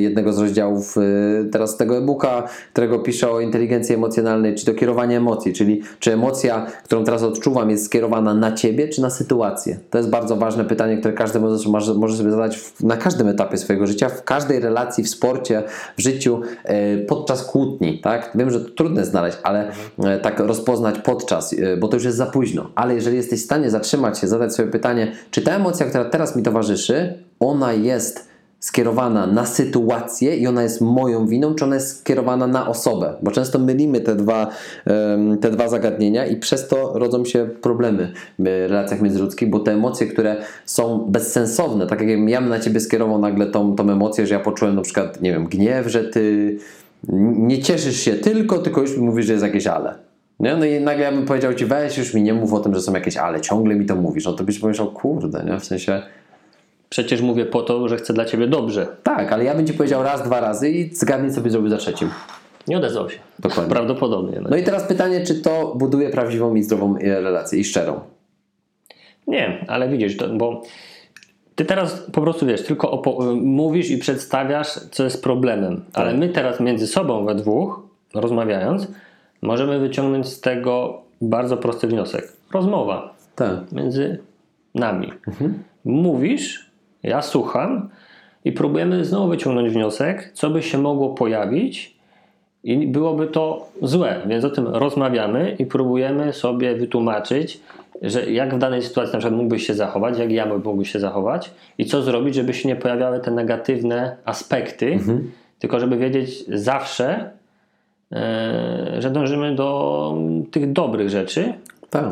jednego 0.00 0.32
z 0.32 0.38
rozdziałów 0.38 0.96
e, 0.98 1.00
teraz 1.44 1.76
tego 1.76 1.98
e-booka, 1.98 2.48
którego 2.72 2.98
piszę 2.98 3.30
o 3.30 3.40
inteligencji 3.40 3.94
emocjonalnej, 3.94 4.54
czy 4.54 4.66
to 4.66 4.74
kierowanie 4.74 5.16
emocji, 5.16 5.52
czyli 5.52 5.82
czy 5.98 6.12
emocja, 6.12 6.66
którą 6.84 7.04
teraz 7.04 7.22
odczuwam 7.22 7.70
jest 7.70 7.84
skierowana 7.84 8.34
na 8.34 8.52
ciebie, 8.52 8.88
czy 8.88 9.02
na 9.02 9.10
sytuację. 9.10 9.78
To 9.90 9.98
jest 9.98 10.03
bardzo 10.06 10.36
ważne 10.36 10.64
pytanie, 10.64 10.96
które 10.96 11.14
każdy 11.14 11.40
może, 11.40 11.68
może- 11.68 11.94
może 11.94 12.16
sobie 12.16 12.30
zadać 12.30 12.56
w, 12.56 12.84
na 12.84 12.96
każdym 12.96 13.28
etapie 13.28 13.56
swojego 13.56 13.86
życia, 13.86 14.08
w 14.08 14.24
każdej 14.24 14.60
relacji, 14.60 15.04
w 15.04 15.08
sporcie, 15.08 15.62
w 15.96 16.02
życiu, 16.02 16.40
e, 16.64 16.98
podczas 16.98 17.44
kłótni. 17.44 18.00
Tak? 18.00 18.30
Wiem, 18.34 18.50
że 18.50 18.60
to 18.60 18.70
trudne 18.70 19.04
znaleźć, 19.04 19.38
ale 19.42 19.70
e, 19.98 20.18
tak 20.18 20.40
rozpoznać 20.40 20.98
podczas, 20.98 21.52
e, 21.52 21.76
bo 21.76 21.88
to 21.88 21.96
już 21.96 22.04
jest 22.04 22.16
za 22.16 22.26
późno. 22.26 22.70
Ale 22.74 22.94
jeżeli 22.94 23.16
jesteś 23.16 23.40
w 23.40 23.44
stanie 23.44 23.70
zatrzymać 23.70 24.18
się, 24.18 24.26
zadać 24.26 24.54
sobie 24.54 24.70
pytanie, 24.70 25.12
czy 25.30 25.42
ta 25.42 25.52
emocja, 25.52 25.86
która 25.86 26.04
teraz 26.04 26.36
mi 26.36 26.42
towarzyszy, 26.42 27.24
ona 27.40 27.72
jest 27.72 28.33
skierowana 28.64 29.26
na 29.26 29.46
sytuację 29.46 30.36
i 30.36 30.46
ona 30.46 30.62
jest 30.62 30.80
moją 30.80 31.26
winą, 31.26 31.54
czy 31.54 31.64
ona 31.64 31.74
jest 31.74 31.98
skierowana 31.98 32.46
na 32.46 32.68
osobę, 32.68 33.14
bo 33.22 33.30
często 33.30 33.58
mylimy 33.58 34.00
te 34.00 34.16
dwa, 34.16 34.50
te 35.40 35.50
dwa 35.50 35.68
zagadnienia 35.68 36.26
i 36.26 36.36
przez 36.36 36.68
to 36.68 36.98
rodzą 36.98 37.24
się 37.24 37.48
problemy 37.62 38.12
w 38.38 38.44
relacjach 38.46 39.00
międzyludzkich, 39.00 39.50
bo 39.50 39.60
te 39.60 39.72
emocje, 39.72 40.06
które 40.06 40.36
są 40.64 40.98
bezsensowne, 40.98 41.86
tak 41.86 42.00
jak 42.00 42.28
ja 42.28 42.40
bym 42.40 42.50
na 42.50 42.60
ciebie 42.60 42.80
skierował 42.80 43.18
nagle 43.18 43.46
tą, 43.46 43.76
tą 43.76 43.90
emocję, 43.90 44.26
że 44.26 44.34
ja 44.34 44.40
poczułem 44.40 44.74
na 44.74 44.82
przykład, 44.82 45.20
nie 45.22 45.32
wiem, 45.32 45.46
gniew, 45.46 45.86
że 45.86 46.04
ty 46.04 46.56
nie 47.08 47.62
cieszysz 47.62 48.00
się 48.00 48.12
tylko, 48.12 48.58
tylko 48.58 48.80
już 48.80 48.96
mówisz, 48.96 49.26
że 49.26 49.32
jest 49.32 49.44
jakieś 49.44 49.66
ale. 49.66 49.94
Nie? 50.40 50.56
No 50.56 50.64
i 50.64 50.80
nagle 50.80 51.04
ja 51.04 51.12
bym 51.12 51.24
powiedział 51.26 51.54
ci, 51.54 51.66
weź 51.66 51.98
już 51.98 52.14
mi 52.14 52.22
nie 52.22 52.34
mów 52.34 52.52
o 52.52 52.60
tym, 52.60 52.74
że 52.74 52.80
są 52.80 52.92
jakieś 52.94 53.16
ale, 53.16 53.40
ciągle 53.40 53.74
mi 53.74 53.86
to 53.86 53.96
mówisz. 53.96 54.24
No 54.24 54.32
to 54.32 54.44
byś 54.44 54.58
pomyślał, 54.58 54.92
kurde, 54.92 55.44
nie? 55.44 55.60
w 55.60 55.64
sensie 55.64 56.02
Przecież 56.88 57.20
mówię 57.20 57.46
po 57.46 57.62
to, 57.62 57.88
że 57.88 57.96
chcę 57.96 58.12
dla 58.14 58.24
ciebie 58.24 58.46
dobrze. 58.46 58.86
tak, 59.02 59.32
ale 59.32 59.44
ja 59.44 59.54
bym 59.54 59.66
ci 59.66 59.72
powiedział 59.74 60.02
raz, 60.02 60.22
dwa 60.22 60.40
razy 60.40 60.70
i 60.70 60.94
zgadnij, 60.94 61.30
co 61.32 61.40
byś 61.40 61.52
zrobił 61.52 61.70
za 61.70 61.76
trzecim. 61.76 62.10
Nie 62.68 62.76
odezwał 62.76 63.10
się. 63.10 63.18
Dokładnie. 63.38 63.70
Prawdopodobnie. 63.74 64.40
No. 64.42 64.48
No 64.50 64.56
i 64.56 64.62
teraz 64.62 64.84
pytanie, 64.84 65.26
czy 65.26 65.34
to 65.34 65.74
buduje 65.76 66.10
prawdziwą 66.10 66.54
i 66.54 66.62
zdrową 66.62 66.96
e, 66.96 67.20
relację 67.20 67.58
i 67.60 67.64
szczerą? 67.64 68.00
Nie, 69.26 69.64
ale 69.68 69.88
widzisz, 69.88 70.16
to, 70.16 70.28
bo 70.28 70.62
ty 71.54 71.64
teraz 71.64 72.06
po 72.12 72.20
prostu 72.20 72.46
wiesz, 72.46 72.62
tylko 72.62 72.88
opo- 73.02 73.40
mówisz 73.42 73.90
i 73.90 73.98
przedstawiasz, 73.98 74.68
co 74.90 75.04
jest 75.04 75.22
problemem. 75.22 75.84
Ale 75.94 76.14
my 76.14 76.28
teraz 76.28 76.60
między 76.60 76.86
sobą 76.86 77.24
we 77.24 77.34
dwóch, 77.34 77.80
rozmawiając, 78.14 78.88
możemy 79.42 79.78
wyciągnąć 79.78 80.28
z 80.28 80.40
tego 80.40 81.00
bardzo 81.20 81.56
prosty 81.56 81.86
wniosek. 81.86 82.32
Rozmowa 82.52 83.14
Tak. 83.36 83.72
między 83.72 84.18
nami. 84.74 85.12
Mówisz, 85.84 86.70
ja 87.04 87.22
słucham 87.22 87.88
i 88.44 88.52
próbujemy 88.52 89.04
znowu 89.04 89.28
wyciągnąć 89.28 89.72
wniosek, 89.72 90.30
co 90.34 90.50
by 90.50 90.62
się 90.62 90.78
mogło 90.78 91.08
pojawić 91.08 91.94
i 92.64 92.86
byłoby 92.86 93.26
to 93.26 93.68
złe. 93.82 94.20
Więc 94.26 94.44
o 94.44 94.50
tym 94.50 94.66
rozmawiamy 94.66 95.56
i 95.58 95.66
próbujemy 95.66 96.32
sobie 96.32 96.74
wytłumaczyć, 96.74 97.60
że 98.02 98.30
jak 98.30 98.54
w 98.54 98.58
danej 98.58 98.82
sytuacji 98.82 99.12
na 99.12 99.18
przykład 99.18 99.40
mógłbyś 99.40 99.66
się 99.66 99.74
zachować, 99.74 100.18
jak 100.18 100.32
ja 100.32 100.46
mógłbyś 100.46 100.92
się 100.92 101.00
zachować 101.00 101.50
i 101.78 101.84
co 101.84 102.02
zrobić, 102.02 102.34
żeby 102.34 102.54
się 102.54 102.68
nie 102.68 102.76
pojawiały 102.76 103.20
te 103.20 103.30
negatywne 103.30 104.16
aspekty, 104.24 104.98
tylko 105.58 105.80
żeby 105.80 105.96
wiedzieć 105.96 106.44
zawsze, 106.48 107.30
e, 108.12 108.96
że 108.98 109.10
dążymy 109.10 109.54
do 109.54 110.14
tych 110.50 110.72
dobrych 110.72 111.10
rzeczy, 111.10 111.52
Tak. 111.90 112.04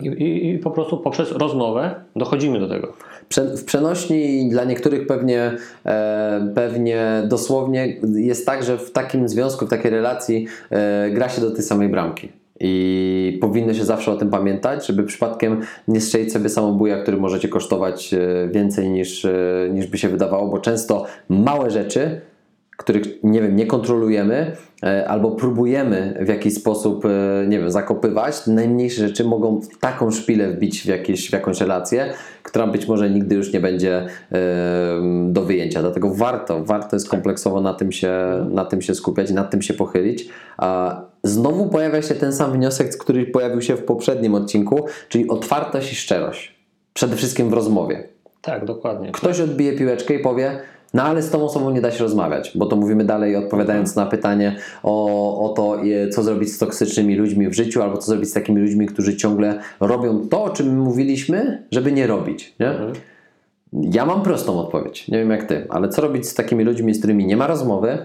i, 0.00 0.48
I 0.48 0.58
po 0.58 0.70
prostu 0.70 0.96
poprzez 0.96 1.32
rozmowę 1.32 1.94
dochodzimy 2.16 2.60
do 2.60 2.68
tego. 2.68 2.92
W 3.34 3.64
przenośni 3.64 4.48
dla 4.48 4.64
niektórych 4.64 5.06
pewnie, 5.06 5.52
e, 5.86 6.52
pewnie 6.54 7.22
dosłownie 7.28 7.96
jest 8.14 8.46
tak, 8.46 8.64
że 8.64 8.78
w 8.78 8.90
takim 8.90 9.28
związku, 9.28 9.66
w 9.66 9.70
takiej 9.70 9.90
relacji 9.90 10.46
e, 10.70 11.10
gra 11.10 11.28
się 11.28 11.40
do 11.40 11.50
tej 11.50 11.64
samej 11.64 11.88
bramki. 11.88 12.32
I 12.60 13.38
powinno 13.40 13.74
się 13.74 13.84
zawsze 13.84 14.12
o 14.12 14.16
tym 14.16 14.30
pamiętać, 14.30 14.86
żeby 14.86 15.04
przypadkiem 15.04 15.60
nie 15.88 16.00
strzelić 16.00 16.32
sobie 16.32 16.48
samobuja, 16.48 17.02
który 17.02 17.16
może 17.16 17.40
cię 17.40 17.48
kosztować 17.48 18.14
e, 18.14 18.48
więcej 18.48 18.90
niż, 18.90 19.26
niż 19.72 19.86
by 19.86 19.98
się 19.98 20.08
wydawało, 20.08 20.48
bo 20.48 20.58
często 20.58 21.06
małe 21.28 21.70
rzeczy, 21.70 22.20
których 22.76 23.02
nie 23.22 23.42
wiem, 23.42 23.56
nie 23.56 23.66
kontrolujemy, 23.66 24.56
e, 24.82 25.08
albo 25.08 25.30
próbujemy 25.30 26.18
w 26.20 26.28
jakiś 26.28 26.54
sposób, 26.54 27.04
e, 27.04 27.46
nie 27.48 27.58
wiem, 27.58 27.70
zakopywać, 27.70 28.46
najmniejsze 28.46 29.08
rzeczy 29.08 29.24
mogą 29.24 29.60
taką 29.80 30.10
szpilę 30.10 30.50
wbić 30.50 30.82
w, 30.82 30.86
jakieś, 30.86 31.30
w 31.30 31.32
jakąś 31.32 31.60
relację, 31.60 32.12
która 32.42 32.66
być 32.66 32.88
może 32.88 33.10
nigdy 33.10 33.34
już 33.34 33.52
nie 33.52 33.60
będzie 33.60 33.96
e, 33.96 34.06
do 35.28 35.42
wyjęcia. 35.42 35.80
Dlatego 35.80 36.14
warto, 36.14 36.64
warto 36.64 36.96
jest 36.96 37.08
kompleksowo 37.08 37.60
na 37.60 37.74
tym 37.74 37.92
się, 37.92 38.12
na 38.50 38.64
tym 38.64 38.82
się 38.82 38.94
skupiać, 38.94 39.30
nad 39.30 39.50
tym 39.50 39.62
się 39.62 39.74
pochylić. 39.74 40.28
A 40.56 41.00
znowu 41.22 41.68
pojawia 41.68 42.02
się 42.02 42.14
ten 42.14 42.32
sam 42.32 42.52
wniosek, 42.52 42.96
który 42.96 43.26
pojawił 43.26 43.62
się 43.62 43.76
w 43.76 43.84
poprzednim 43.84 44.34
odcinku, 44.34 44.86
czyli 45.08 45.28
otwartość 45.28 45.92
i 45.92 45.96
szczerość. 45.96 46.56
Przede 46.94 47.16
wszystkim 47.16 47.50
w 47.50 47.52
rozmowie. 47.52 48.08
Tak, 48.42 48.64
dokładnie. 48.64 49.12
Ktoś 49.12 49.40
odbije 49.40 49.72
piłeczkę 49.72 50.14
i 50.14 50.18
powie, 50.18 50.60
no 50.94 51.02
ale 51.02 51.22
z 51.22 51.30
tą 51.30 51.44
osobą 51.44 51.70
nie 51.70 51.80
da 51.80 51.90
się 51.90 52.04
rozmawiać, 52.04 52.52
bo 52.54 52.66
to 52.66 52.76
mówimy 52.76 53.04
dalej 53.04 53.36
odpowiadając 53.36 53.96
na 53.96 54.06
pytanie 54.06 54.56
o, 54.82 55.50
o 55.50 55.54
to, 55.54 55.76
co 56.12 56.22
zrobić 56.22 56.52
z 56.52 56.58
toksycznymi 56.58 57.14
ludźmi 57.14 57.48
w 57.48 57.54
życiu, 57.54 57.82
albo 57.82 57.98
co 57.98 58.06
zrobić 58.06 58.30
z 58.30 58.32
takimi 58.32 58.60
ludźmi, 58.60 58.86
którzy 58.86 59.16
ciągle 59.16 59.60
robią 59.80 60.28
to, 60.28 60.44
o 60.44 60.50
czym 60.50 60.78
mówiliśmy, 60.78 61.66
żeby 61.70 61.92
nie 61.92 62.06
robić. 62.06 62.54
Nie? 62.60 62.74
Ja 63.72 64.06
mam 64.06 64.22
prostą 64.22 64.60
odpowiedź, 64.60 65.08
nie 65.08 65.18
wiem 65.18 65.30
jak 65.30 65.44
ty, 65.44 65.66
ale 65.68 65.88
co 65.88 66.02
robić 66.02 66.28
z 66.28 66.34
takimi 66.34 66.64
ludźmi, 66.64 66.94
z 66.94 66.98
którymi 66.98 67.26
nie 67.26 67.36
ma 67.36 67.46
rozmowy, 67.46 67.98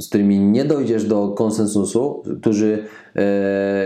z 0.00 0.08
którymi 0.08 0.38
nie 0.38 0.64
dojdziesz 0.64 1.04
do 1.04 1.28
konsensusu, 1.28 2.22
którzy 2.40 2.72
e, 2.72 2.82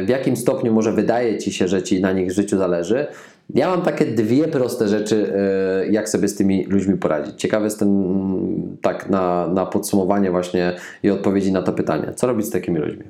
w 0.05 0.09
jakim 0.09 0.37
stopniu 0.37 0.73
może 0.73 0.93
wydaje 0.93 1.39
ci 1.39 1.53
się, 1.53 1.69
że 1.69 1.83
ci 1.83 2.01
na 2.01 2.13
nich 2.13 2.29
w 2.31 2.35
życiu 2.35 2.59
zależy. 2.59 3.07
Ja 3.55 3.71
mam 3.71 3.83
takie 3.83 4.05
dwie 4.05 4.49
proste 4.49 4.89
rzeczy, 4.89 5.33
e, 5.37 5.87
jak 5.93 6.09
sobie 6.09 6.29
z 6.29 6.37
tymi 6.37 6.65
ludźmi 6.65 6.97
poradzić. 6.97 7.41
Ciekawy 7.41 7.65
jestem 7.65 7.89
mm, 7.89 8.77
tak 8.83 9.11
na, 9.11 9.49
na 9.49 9.67
podsumowanie 9.67 10.31
właśnie 10.31 10.77
i 11.03 11.11
odpowiedzi 11.11 11.53
na 11.53 11.63
to 11.63 11.73
pytanie. 11.73 12.13
Co 12.17 12.27
robić 12.27 12.47
z 12.47 12.51
takimi 12.51 12.79
ludźmi? 12.79 13.05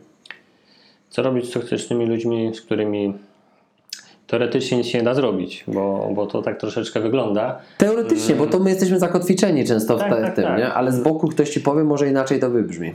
Co 1.08 1.22
robić 1.22 1.50
z 1.50 1.50
toksycznymi 1.50 2.06
ludźmi, 2.06 2.50
z 2.54 2.60
którymi 2.60 3.14
teoretycznie 4.30 4.78
nic 4.78 4.86
się 4.86 4.98
nie 4.98 5.04
da 5.04 5.14
zrobić, 5.14 5.64
bo, 5.68 6.10
bo 6.14 6.26
to 6.26 6.42
tak 6.42 6.60
troszeczkę 6.60 7.00
wygląda. 7.00 7.58
Teoretycznie, 7.78 8.34
bo 8.34 8.46
to 8.46 8.58
my 8.60 8.70
jesteśmy 8.70 8.98
zakotwiczeni 8.98 9.64
często 9.64 9.96
w 9.96 10.00
Tak, 10.00 10.10
te- 10.14 10.22
tak, 10.22 10.34
tym, 10.34 10.44
tak. 10.44 10.58
nie? 10.58 10.72
ale 10.72 10.92
z 10.92 11.02
boku 11.02 11.28
ktoś 11.28 11.50
ci 11.50 11.60
powie, 11.60 11.84
może 11.84 12.08
inaczej 12.08 12.40
to 12.40 12.50
wybrzmi. 12.50 12.92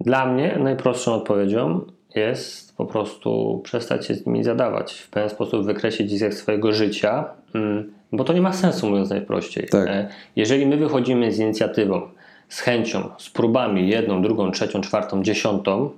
Dla 0.00 0.26
mnie 0.26 0.56
najprostszą 0.62 1.12
odpowiedzią 1.14 1.80
jest 2.14 2.76
po 2.76 2.86
prostu 2.86 3.60
przestać 3.64 4.06
się 4.06 4.14
z 4.14 4.26
nimi 4.26 4.44
zadawać, 4.44 4.92
w 4.94 5.10
pewien 5.10 5.28
sposób 5.28 5.66
wykreślić 5.66 6.12
ich 6.12 6.18
ze 6.18 6.32
swojego 6.32 6.72
życia, 6.72 7.24
mm, 7.54 7.92
bo 8.12 8.24
to 8.24 8.32
nie 8.32 8.40
ma 8.40 8.52
sensu, 8.52 8.88
mówiąc 8.90 9.10
najprościej. 9.10 9.68
Tak. 9.68 9.88
E, 9.88 10.08
Jeżeli 10.36 10.66
my 10.66 10.76
wychodzimy 10.76 11.32
z 11.32 11.38
inicjatywą, 11.38 12.00
z 12.48 12.60
chęcią, 12.60 13.08
z 13.18 13.30
próbami, 13.30 13.88
jedną, 13.88 14.22
drugą, 14.22 14.50
trzecią, 14.50 14.80
czwartą, 14.80 15.22
dziesiątą, 15.22 15.90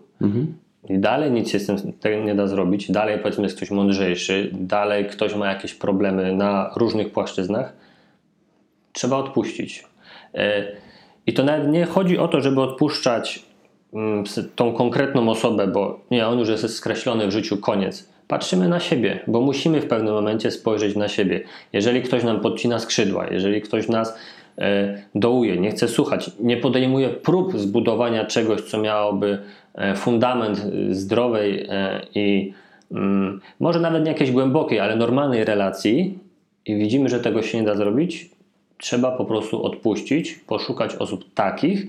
i 0.89 0.99
dalej 0.99 1.31
nic 1.31 1.51
się 1.51 1.59
z 1.59 1.83
tym 2.01 2.27
nie 2.27 2.35
da 2.35 2.47
zrobić, 2.47 2.91
dalej 2.91 3.19
powiedzmy 3.19 3.45
jest 3.45 3.57
ktoś 3.57 3.71
mądrzejszy, 3.71 4.51
dalej 4.53 5.07
ktoś 5.07 5.35
ma 5.35 5.49
jakieś 5.49 5.75
problemy 5.75 6.33
na 6.33 6.71
różnych 6.77 7.13
płaszczyznach, 7.13 7.73
trzeba 8.93 9.17
odpuścić. 9.17 9.85
E, 10.35 10.65
I 11.27 11.33
to 11.33 11.45
nawet 11.45 11.69
nie 11.69 11.85
chodzi 11.85 12.19
o 12.19 12.29
to, 12.29 12.41
żeby 12.41 12.61
odpuszczać 12.61 13.43
mm, 13.93 14.25
tą 14.57 14.73
konkretną 14.73 15.29
osobę, 15.29 15.67
bo 15.67 16.01
nie, 16.11 16.27
on 16.27 16.39
już 16.39 16.49
jest 16.49 16.77
skreślony 16.77 17.27
w 17.27 17.31
życiu, 17.31 17.57
koniec. 17.57 18.09
Patrzymy 18.29 18.69
na 18.69 18.81
siebie, 18.81 19.21
bo 19.27 19.41
musimy 19.41 19.81
w 19.81 19.87
pewnym 19.87 20.15
momencie 20.15 20.51
spojrzeć 20.51 20.97
na 20.97 21.09
siebie. 21.09 21.41
Jeżeli 21.73 22.03
ktoś 22.03 22.25
nam 22.25 22.41
podcina 22.41 22.79
skrzydła, 22.79 23.27
jeżeli 23.27 23.61
ktoś 23.61 23.89
nas 23.89 24.19
e, 24.59 25.03
dołuje, 25.15 25.57
nie 25.57 25.71
chce 25.71 25.89
słuchać, 25.89 26.31
nie 26.41 26.57
podejmuje 26.57 27.09
prób 27.09 27.59
zbudowania 27.59 28.25
czegoś, 28.25 28.61
co 28.61 28.79
miałoby 28.79 29.39
fundament 29.97 30.59
e, 30.59 30.95
zdrowej 30.95 31.67
e, 31.69 32.01
i 32.15 32.53
mm, 32.93 33.41
może 33.61 33.81
nawet 33.81 34.05
nie 34.05 34.11
jakiejś 34.11 34.31
głębokiej, 34.31 34.81
ale 34.81 34.97
normalnej 34.97 35.45
relacji 35.45 36.19
i 36.67 36.77
widzimy, 36.77 37.09
że 37.09 37.21
tego 37.21 37.43
się 37.43 37.59
nie 37.59 37.65
da 37.65 37.75
zrobić, 37.75 38.31
trzeba 38.79 39.11
po 39.11 39.25
prostu 39.25 39.65
odpuścić, 39.65 40.35
poszukać 40.35 40.95
osób 40.95 41.35
takich, 41.35 41.87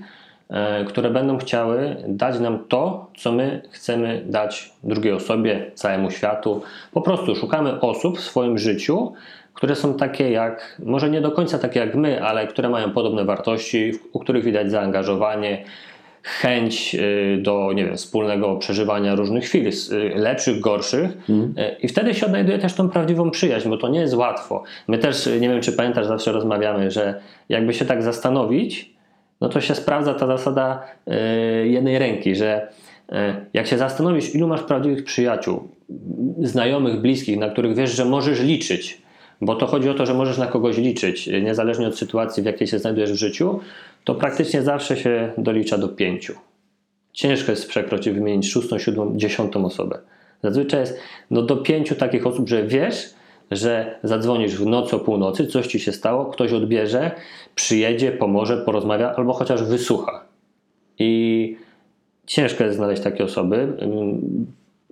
e, 0.50 0.84
które 0.84 1.10
będą 1.10 1.38
chciały 1.38 1.96
dać 2.08 2.40
nam 2.40 2.58
to, 2.68 3.10
co 3.18 3.32
my 3.32 3.62
chcemy 3.70 4.24
dać 4.26 4.72
drugiej 4.84 5.12
osobie, 5.12 5.70
całemu 5.74 6.10
światu. 6.10 6.62
Po 6.92 7.00
prostu 7.00 7.36
szukamy 7.36 7.80
osób 7.80 8.18
w 8.18 8.24
swoim 8.24 8.58
życiu, 8.58 9.12
które 9.54 9.74
są 9.74 9.94
takie 9.94 10.30
jak, 10.30 10.80
może 10.84 11.10
nie 11.10 11.20
do 11.20 11.30
końca 11.30 11.58
takie 11.58 11.80
jak 11.80 11.94
my, 11.94 12.22
ale 12.22 12.46
które 12.46 12.68
mają 12.68 12.90
podobne 12.90 13.24
wartości, 13.24 13.92
u 14.12 14.18
których 14.18 14.44
widać 14.44 14.70
zaangażowanie, 14.70 15.64
chęć 16.24 16.94
y, 16.94 17.38
do 17.42 17.72
nie 17.72 17.84
wiem, 17.84 17.96
wspólnego 17.96 18.56
przeżywania 18.56 19.14
różnych 19.14 19.44
chwil, 19.44 19.68
y, 19.68 19.72
lepszych, 20.14 20.60
gorszych. 20.60 21.10
Y, 21.30 21.76
I 21.82 21.88
wtedy 21.88 22.14
się 22.14 22.26
odnajduje 22.26 22.58
też 22.58 22.74
tą 22.74 22.88
prawdziwą 22.90 23.30
przyjaźń, 23.30 23.68
bo 23.68 23.76
to 23.76 23.88
nie 23.88 24.00
jest 24.00 24.14
łatwo. 24.14 24.62
My 24.88 24.98
też, 24.98 25.26
nie 25.26 25.48
wiem 25.48 25.60
czy 25.60 25.72
pamiętasz, 25.72 26.06
zawsze 26.06 26.32
rozmawiamy, 26.32 26.90
że 26.90 27.20
jakby 27.48 27.74
się 27.74 27.84
tak 27.84 28.02
zastanowić, 28.02 28.94
no 29.40 29.48
to 29.48 29.60
się 29.60 29.74
sprawdza 29.74 30.14
ta 30.14 30.26
zasada 30.26 30.82
jednej 31.64 31.98
ręki, 31.98 32.34
że 32.34 32.68
jak 33.54 33.66
się 33.66 33.78
zastanowisz, 33.78 34.34
ilu 34.34 34.48
masz 34.48 34.62
prawdziwych 34.62 35.04
przyjaciół, 35.04 35.68
znajomych, 36.42 37.00
bliskich, 37.00 37.38
na 37.38 37.50
których 37.50 37.76
wiesz, 37.76 37.96
że 37.96 38.04
możesz 38.04 38.40
liczyć, 38.40 39.02
bo 39.40 39.54
to 39.54 39.66
chodzi 39.66 39.88
o 39.88 39.94
to, 39.94 40.06
że 40.06 40.14
możesz 40.14 40.38
na 40.38 40.46
kogoś 40.46 40.78
liczyć, 40.78 41.26
niezależnie 41.26 41.86
od 41.86 41.98
sytuacji, 41.98 42.42
w 42.42 42.46
jakiej 42.46 42.66
się 42.66 42.78
znajdujesz 42.78 43.12
w 43.12 43.16
życiu, 43.16 43.60
to 44.04 44.14
praktycznie 44.14 44.62
zawsze 44.62 44.96
się 44.96 45.32
dolicza 45.38 45.78
do 45.78 45.88
pięciu. 45.88 46.34
Ciężko 47.12 47.52
jest 47.52 47.68
przekroczyć, 47.68 48.14
wymienić 48.14 48.50
szóstą, 48.50 48.78
siódmą, 48.78 49.12
dziesiątą 49.16 49.64
osobę. 49.64 49.98
Zazwyczaj 50.42 50.80
jest 50.80 50.98
no, 51.30 51.42
do 51.42 51.56
pięciu 51.56 51.94
takich 51.94 52.26
osób, 52.26 52.48
że 52.48 52.66
wiesz, 52.66 53.14
że 53.50 53.98
zadzwonisz 54.02 54.56
w 54.56 54.66
nocy 54.66 54.96
o 54.96 54.98
północy, 54.98 55.46
coś 55.46 55.66
ci 55.66 55.80
się 55.80 55.92
stało, 55.92 56.26
ktoś 56.26 56.52
odbierze, 56.52 57.10
przyjedzie, 57.54 58.12
pomoże, 58.12 58.56
porozmawia 58.56 59.14
albo 59.14 59.32
chociaż 59.32 59.62
wysłucha. 59.62 60.24
I 60.98 61.56
ciężko 62.26 62.64
jest 62.64 62.76
znaleźć 62.76 63.02
takie 63.02 63.24
osoby. 63.24 63.76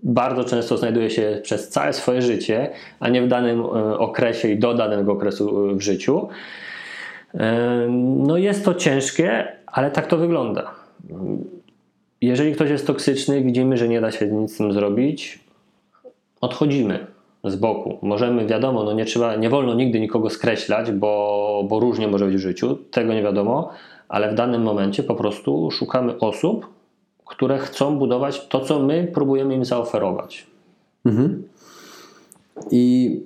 Bardzo 0.02 0.44
często 0.44 0.76
znajduje 0.76 1.10
się 1.10 1.40
przez 1.42 1.68
całe 1.68 1.92
swoje 1.92 2.22
życie, 2.22 2.70
a 3.00 3.08
nie 3.08 3.22
w 3.22 3.28
danym 3.28 3.60
e, 3.60 3.98
okresie 3.98 4.48
i 4.48 4.58
do 4.58 4.74
danego 4.74 5.12
okresu 5.12 5.70
e, 5.70 5.74
w 5.74 5.80
życiu. 5.80 6.28
No 7.88 8.36
jest 8.36 8.64
to 8.64 8.74
ciężkie, 8.74 9.56
ale 9.66 9.90
tak 9.90 10.06
to 10.06 10.16
wygląda. 10.16 10.70
Jeżeli 12.20 12.54
ktoś 12.54 12.70
jest 12.70 12.86
toksyczny, 12.86 13.42
widzimy, 13.42 13.76
że 13.76 13.88
nie 13.88 14.00
da 14.00 14.10
się 14.10 14.26
nic 14.26 14.54
z 14.54 14.56
tym 14.56 14.72
zrobić, 14.72 15.40
odchodzimy 16.40 17.06
z 17.44 17.56
boku. 17.56 17.98
Możemy, 18.02 18.46
wiadomo, 18.46 18.84
no 18.84 18.92
nie 18.92 19.04
trzeba, 19.04 19.36
nie 19.36 19.50
wolno 19.50 19.74
nigdy 19.74 20.00
nikogo 20.00 20.30
skreślać, 20.30 20.92
bo, 20.92 21.64
bo 21.68 21.80
różnie 21.80 22.08
może 22.08 22.26
być 22.26 22.34
w 22.34 22.38
życiu, 22.38 22.78
tego 22.90 23.14
nie 23.14 23.22
wiadomo, 23.22 23.70
ale 24.08 24.32
w 24.32 24.34
danym 24.34 24.62
momencie 24.62 25.02
po 25.02 25.14
prostu 25.14 25.70
szukamy 25.70 26.18
osób, 26.18 26.66
które 27.24 27.58
chcą 27.58 27.98
budować 27.98 28.48
to, 28.48 28.60
co 28.60 28.78
my 28.78 29.10
próbujemy 29.14 29.54
im 29.54 29.64
zaoferować. 29.64 30.46
Mhm. 31.04 31.42
I, 32.70 33.20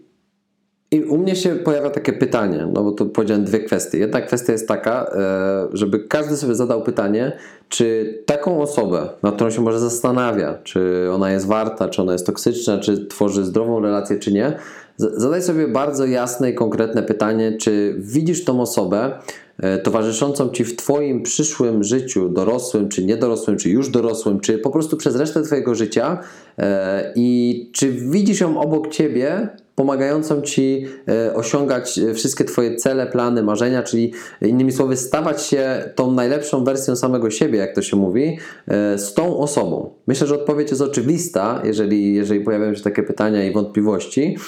I 0.96 1.04
u 1.04 1.18
mnie 1.18 1.36
się 1.36 1.50
pojawia 1.50 1.90
takie 1.90 2.12
pytanie, 2.12 2.68
no 2.72 2.82
bo 2.82 2.92
tu 2.92 3.06
powiedziałem 3.06 3.44
dwie 3.44 3.58
kwestie. 3.58 3.98
Jedna 3.98 4.20
kwestia 4.20 4.52
jest 4.52 4.68
taka, 4.68 5.10
e, 5.14 5.68
żeby 5.72 5.98
każdy 5.98 6.36
sobie 6.36 6.54
zadał 6.54 6.82
pytanie, 6.82 7.32
czy 7.68 8.14
taką 8.26 8.62
osobę, 8.62 9.08
nad 9.22 9.34
którą 9.34 9.50
się 9.50 9.60
może 9.60 9.80
zastanawia, 9.80 10.58
czy 10.64 11.08
ona 11.12 11.32
jest 11.32 11.46
warta, 11.46 11.88
czy 11.88 12.02
ona 12.02 12.12
jest 12.12 12.26
toksyczna, 12.26 12.78
czy 12.78 13.06
tworzy 13.06 13.44
zdrową 13.44 13.80
relację, 13.80 14.18
czy 14.18 14.32
nie, 14.32 14.56
zadaj 14.96 15.42
sobie 15.42 15.68
bardzo 15.68 16.06
jasne 16.06 16.50
i 16.50 16.54
konkretne 16.54 17.02
pytanie, 17.02 17.56
czy 17.60 17.94
widzisz 17.98 18.44
tą 18.44 18.60
osobę, 18.60 19.12
E, 19.58 19.78
towarzyszącą 19.78 20.48
Ci 20.48 20.64
w 20.64 20.76
Twoim 20.76 21.22
przyszłym 21.22 21.84
życiu, 21.84 22.28
dorosłym 22.28 22.88
czy 22.88 23.04
niedorosłym, 23.04 23.56
czy 23.56 23.70
już 23.70 23.88
dorosłym, 23.88 24.40
czy 24.40 24.58
po 24.58 24.70
prostu 24.70 24.96
przez 24.96 25.16
resztę 25.16 25.42
Twojego 25.42 25.74
życia 25.74 26.18
e, 26.58 27.12
i 27.14 27.70
czy 27.72 27.92
widzisz 27.92 28.40
ją 28.40 28.60
obok 28.60 28.88
Ciebie 28.88 29.48
pomagającą 29.76 30.42
Ci 30.42 30.86
e, 31.08 31.34
osiągać 31.34 31.98
e, 31.98 32.14
wszystkie 32.14 32.44
Twoje 32.44 32.76
cele, 32.76 33.06
plany, 33.06 33.42
marzenia, 33.42 33.82
czyli 33.82 34.12
innymi 34.42 34.72
słowy 34.72 34.96
stawać 34.96 35.42
się 35.42 35.90
tą 35.94 36.12
najlepszą 36.12 36.64
wersją 36.64 36.96
samego 36.96 37.30
siebie, 37.30 37.58
jak 37.58 37.74
to 37.74 37.82
się 37.82 37.96
mówi, 37.96 38.38
e, 38.68 38.98
z 38.98 39.14
tą 39.14 39.38
osobą. 39.38 39.90
Myślę, 40.06 40.26
że 40.26 40.34
odpowiedź 40.34 40.70
jest 40.70 40.82
oczywista, 40.82 41.60
jeżeli, 41.64 42.14
jeżeli 42.14 42.40
pojawiają 42.40 42.74
się 42.74 42.82
takie 42.82 43.02
pytania 43.02 43.44
i 43.44 43.52
wątpliwości, 43.52 44.38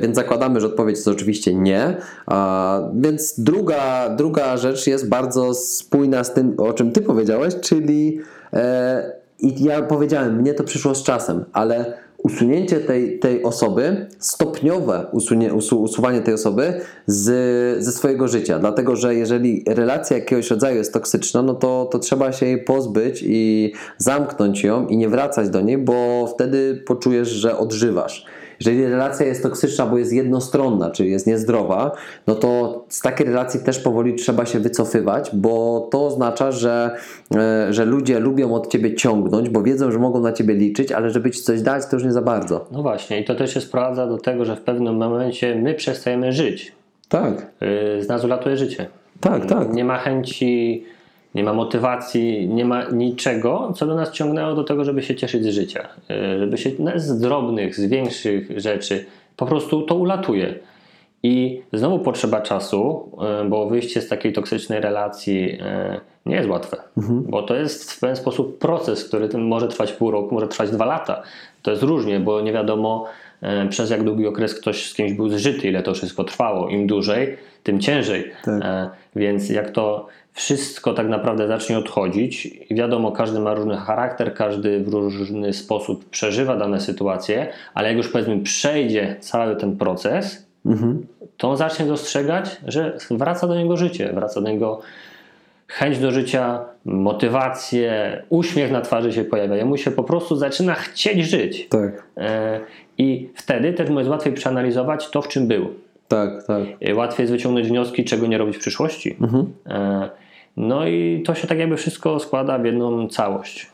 więc 0.00 0.16
zakładamy, 0.16 0.60
że 0.60 0.66
odpowiedź 0.66 0.96
jest 0.96 1.08
oczywiście 1.08 1.54
nie. 1.54 1.96
Więc 2.94 3.40
druga, 3.40 4.10
druga 4.16 4.56
rzecz 4.56 4.86
jest 4.86 5.08
bardzo 5.08 5.54
spójna 5.54 6.24
z 6.24 6.34
tym, 6.34 6.54
o 6.58 6.72
czym 6.72 6.92
Ty 6.92 7.00
powiedziałeś, 7.00 7.54
czyli 7.60 8.20
i 9.40 9.64
ja 9.64 9.82
powiedziałem, 9.82 10.36
mnie 10.36 10.54
to 10.54 10.64
przyszło 10.64 10.94
z 10.94 11.02
czasem, 11.02 11.44
ale 11.52 11.98
usunięcie 12.18 12.80
tej, 12.80 13.18
tej 13.18 13.42
osoby, 13.42 14.06
stopniowe 14.18 15.06
usunie, 15.12 15.54
usu, 15.54 15.82
usuwanie 15.82 16.20
tej 16.20 16.34
osoby 16.34 16.80
z, 17.06 17.84
ze 17.84 17.92
swojego 17.92 18.28
życia. 18.28 18.58
Dlatego, 18.58 18.96
że 18.96 19.14
jeżeli 19.14 19.64
relacja 19.66 20.16
jakiegoś 20.16 20.50
rodzaju 20.50 20.76
jest 20.76 20.92
toksyczna, 20.92 21.42
no 21.42 21.54
to, 21.54 21.88
to 21.92 21.98
trzeba 21.98 22.32
się 22.32 22.46
jej 22.46 22.64
pozbyć 22.64 23.24
i 23.26 23.72
zamknąć 23.98 24.64
ją 24.64 24.86
i 24.86 24.96
nie 24.96 25.08
wracać 25.08 25.50
do 25.50 25.60
niej, 25.60 25.78
bo 25.78 26.26
wtedy 26.34 26.82
poczujesz, 26.86 27.28
że 27.28 27.58
odżywasz. 27.58 28.26
Jeżeli 28.60 28.84
relacja 28.84 29.26
jest 29.26 29.42
toksyczna, 29.42 29.86
bo 29.86 29.98
jest 29.98 30.12
jednostronna, 30.12 30.90
czyli 30.90 31.10
jest 31.10 31.26
niezdrowa, 31.26 31.92
no 32.26 32.34
to 32.34 32.84
z 32.88 33.00
takiej 33.00 33.26
relacji 33.26 33.60
też 33.60 33.78
powoli 33.78 34.14
trzeba 34.14 34.46
się 34.46 34.60
wycofywać, 34.60 35.30
bo 35.32 35.88
to 35.90 36.06
oznacza, 36.06 36.52
że, 36.52 36.90
e, 37.34 37.72
że 37.72 37.84
ludzie 37.84 38.20
lubią 38.20 38.54
od 38.54 38.68
ciebie 38.68 38.94
ciągnąć, 38.94 39.48
bo 39.48 39.62
wiedzą, 39.62 39.90
że 39.90 39.98
mogą 39.98 40.20
na 40.20 40.32
ciebie 40.32 40.54
liczyć, 40.54 40.92
ale 40.92 41.10
żeby 41.10 41.30
ci 41.30 41.42
coś 41.42 41.62
dać, 41.62 41.86
to 41.86 41.96
już 41.96 42.04
nie 42.04 42.12
za 42.12 42.22
bardzo. 42.22 42.66
No 42.72 42.82
właśnie, 42.82 43.20
i 43.20 43.24
to 43.24 43.34
też 43.34 43.54
się 43.54 43.60
sprowadza 43.60 44.06
do 44.06 44.18
tego, 44.18 44.44
że 44.44 44.56
w 44.56 44.60
pewnym 44.60 44.96
momencie 44.96 45.54
my 45.54 45.74
przestajemy 45.74 46.32
żyć. 46.32 46.72
Tak. 47.08 47.46
Y, 47.98 48.02
z 48.02 48.08
nas 48.08 48.24
ulatuje 48.24 48.56
życie. 48.56 48.86
Tak, 49.20 49.46
tak. 49.46 49.72
Nie 49.72 49.84
ma 49.84 49.98
chęci 49.98 50.84
nie 51.34 51.44
ma 51.44 51.52
motywacji, 51.52 52.48
nie 52.48 52.64
ma 52.64 52.84
niczego, 52.84 53.72
co 53.76 53.86
by 53.86 53.94
nas 53.94 54.12
ciągnęło 54.12 54.54
do 54.54 54.64
tego, 54.64 54.84
żeby 54.84 55.02
się 55.02 55.16
cieszyć 55.16 55.44
z 55.44 55.48
życia. 55.48 55.88
E, 56.10 56.38
żeby 56.38 56.58
się 56.58 56.70
z 56.94 57.20
drobnych, 57.20 57.76
z 57.76 57.84
większych 57.84 58.60
rzeczy 58.60 59.04
po 59.36 59.46
prostu 59.46 59.82
to 59.82 59.94
ulatuje. 59.94 60.54
I 61.22 61.62
znowu 61.72 61.98
potrzeba 61.98 62.40
czasu, 62.40 63.10
e, 63.42 63.44
bo 63.48 63.66
wyjście 63.66 64.02
z 64.02 64.08
takiej 64.08 64.32
toksycznej 64.32 64.80
relacji 64.80 65.58
e, 65.60 66.00
nie 66.26 66.36
jest 66.36 66.48
łatwe, 66.48 66.76
mhm. 66.96 67.22
bo 67.22 67.42
to 67.42 67.54
jest 67.54 67.92
w 67.92 68.00
pewien 68.00 68.16
sposób 68.16 68.58
proces, 68.58 69.04
który 69.04 69.38
może 69.38 69.68
trwać 69.68 69.92
pół 69.92 70.10
roku, 70.10 70.34
może 70.34 70.48
trwać 70.48 70.70
dwa 70.70 70.84
lata. 70.84 71.22
To 71.62 71.70
jest 71.70 71.82
różnie, 71.82 72.20
bo 72.20 72.40
nie 72.40 72.52
wiadomo 72.52 73.06
przez 73.70 73.90
jak 73.90 74.04
długi 74.04 74.26
okres 74.26 74.54
ktoś 74.54 74.90
z 74.90 74.94
kimś 74.94 75.12
był 75.12 75.28
zżyty, 75.28 75.68
ile 75.68 75.82
to 75.82 75.94
wszystko 75.94 76.24
trwało. 76.24 76.68
Im 76.68 76.86
dłużej, 76.86 77.36
tym 77.62 77.80
ciężej. 77.80 78.32
Tak. 78.44 78.90
Więc 79.16 79.50
jak 79.50 79.70
to 79.70 80.06
wszystko 80.32 80.92
tak 80.92 81.08
naprawdę 81.08 81.48
zacznie 81.48 81.78
odchodzić. 81.78 82.48
Wiadomo, 82.70 83.12
każdy 83.12 83.40
ma 83.40 83.54
różny 83.54 83.76
charakter, 83.76 84.34
każdy 84.34 84.80
w 84.80 84.88
różny 84.88 85.52
sposób 85.52 86.10
przeżywa 86.10 86.56
dane 86.56 86.80
sytuacje, 86.80 87.48
ale 87.74 87.88
jak 87.88 87.96
już 87.96 88.08
powiedzmy 88.08 88.38
przejdzie 88.38 89.16
cały 89.20 89.56
ten 89.56 89.76
proces, 89.76 90.46
mhm. 90.66 91.06
to 91.36 91.50
on 91.50 91.56
zacznie 91.56 91.86
dostrzegać, 91.86 92.56
że 92.66 92.98
wraca 93.10 93.46
do 93.46 93.54
niego 93.54 93.76
życie, 93.76 94.12
wraca 94.12 94.40
do 94.40 94.50
niego 94.50 94.80
chęć 95.68 95.98
do 95.98 96.10
życia, 96.10 96.64
motywację, 96.84 98.22
uśmiech 98.28 98.72
na 98.72 98.80
twarzy 98.80 99.12
się 99.12 99.24
pojawia. 99.24 99.56
Jemu 99.56 99.76
się 99.76 99.90
po 99.90 100.04
prostu 100.04 100.36
zaczyna 100.36 100.74
chcieć 100.74 101.26
żyć. 101.26 101.68
Tak. 101.68 102.02
E, 102.16 102.60
I 102.98 103.28
wtedy 103.34 103.72
też 103.72 103.90
mu 103.90 103.98
jest 103.98 104.10
łatwiej 104.10 104.32
przeanalizować 104.32 105.10
to, 105.10 105.22
w 105.22 105.28
czym 105.28 105.46
był. 105.46 105.74
Tak, 106.08 106.46
tak. 106.46 106.62
E, 106.80 106.94
łatwiej 106.94 107.24
jest 107.24 107.32
wyciągnąć 107.32 107.68
wnioski, 107.68 108.04
czego 108.04 108.26
nie 108.26 108.38
robić 108.38 108.56
w 108.56 108.60
przyszłości. 108.60 109.16
Mhm. 109.20 109.52
E, 109.66 110.10
no 110.56 110.86
i 110.86 111.22
to 111.26 111.34
się 111.34 111.46
tak 111.46 111.58
jakby 111.58 111.76
wszystko 111.76 112.18
składa 112.18 112.58
w 112.58 112.64
jedną 112.64 113.08
całość. 113.08 113.66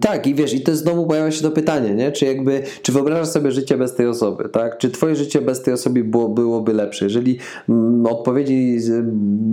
Tak, 0.00 0.26
i 0.26 0.34
wiesz, 0.34 0.54
i 0.54 0.60
to 0.60 0.76
znowu 0.76 1.06
pojawia 1.06 1.30
się 1.30 1.42
to 1.42 1.50
pytanie, 1.50 1.94
nie? 1.94 2.12
Czy 2.12 2.24
jakby, 2.24 2.62
czy 2.82 2.92
wyobrażasz 2.92 3.28
sobie 3.28 3.52
życie 3.52 3.76
bez 3.76 3.94
tej 3.94 4.06
osoby, 4.06 4.48
tak? 4.48 4.78
Czy 4.78 4.90
twoje 4.90 5.16
życie 5.16 5.40
bez 5.40 5.62
tej 5.62 5.74
osoby 5.74 6.04
było, 6.04 6.28
byłoby 6.28 6.72
lepsze? 6.72 7.04
Jeżeli 7.04 7.38
mm, 7.68 8.06
odpowiedzi 8.06 8.78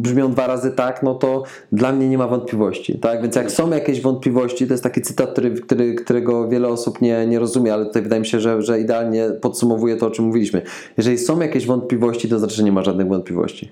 brzmią 0.02 0.32
dwa 0.32 0.48
razy 0.48 0.72
tak, 0.72 1.04
no 1.04 1.16
to 1.16 1.44
dla 1.72 1.94
mnie 1.94 2.10
nie 2.10 2.18
ma 2.18 2.28
wątpliwości, 2.28 3.00
tak? 3.00 3.22
Więc 3.22 3.36
jak 3.36 3.52
są 3.52 3.70
jakieś 3.70 4.02
wątpliwości, 4.02 4.68
to 4.68 4.74
jest 4.74 4.84
taki 4.84 5.02
cytat, 5.02 5.32
który, 5.32 5.52
który, 5.52 5.96
którego 5.96 6.48
wiele 6.48 6.68
osób 6.68 7.02
nie, 7.02 7.28
nie 7.28 7.40
rozumie, 7.40 7.74
ale 7.74 7.86
tutaj 7.86 8.02
wydaje 8.02 8.20
mi 8.20 8.28
się, 8.28 8.40
że, 8.40 8.62
że 8.62 8.80
idealnie 8.80 9.30
podsumowuje 9.42 9.96
to, 9.96 10.08
o 10.08 10.12
czym 10.12 10.26
mówiliśmy. 10.26 10.62
Jeżeli 10.98 11.18
są 11.18 11.40
jakieś 11.40 11.66
wątpliwości, 11.66 12.30
to 12.30 12.40
znaczy, 12.40 12.56
że 12.56 12.64
nie 12.64 12.72
ma 12.72 12.84
żadnych 12.84 13.08
wątpliwości. 13.08 13.72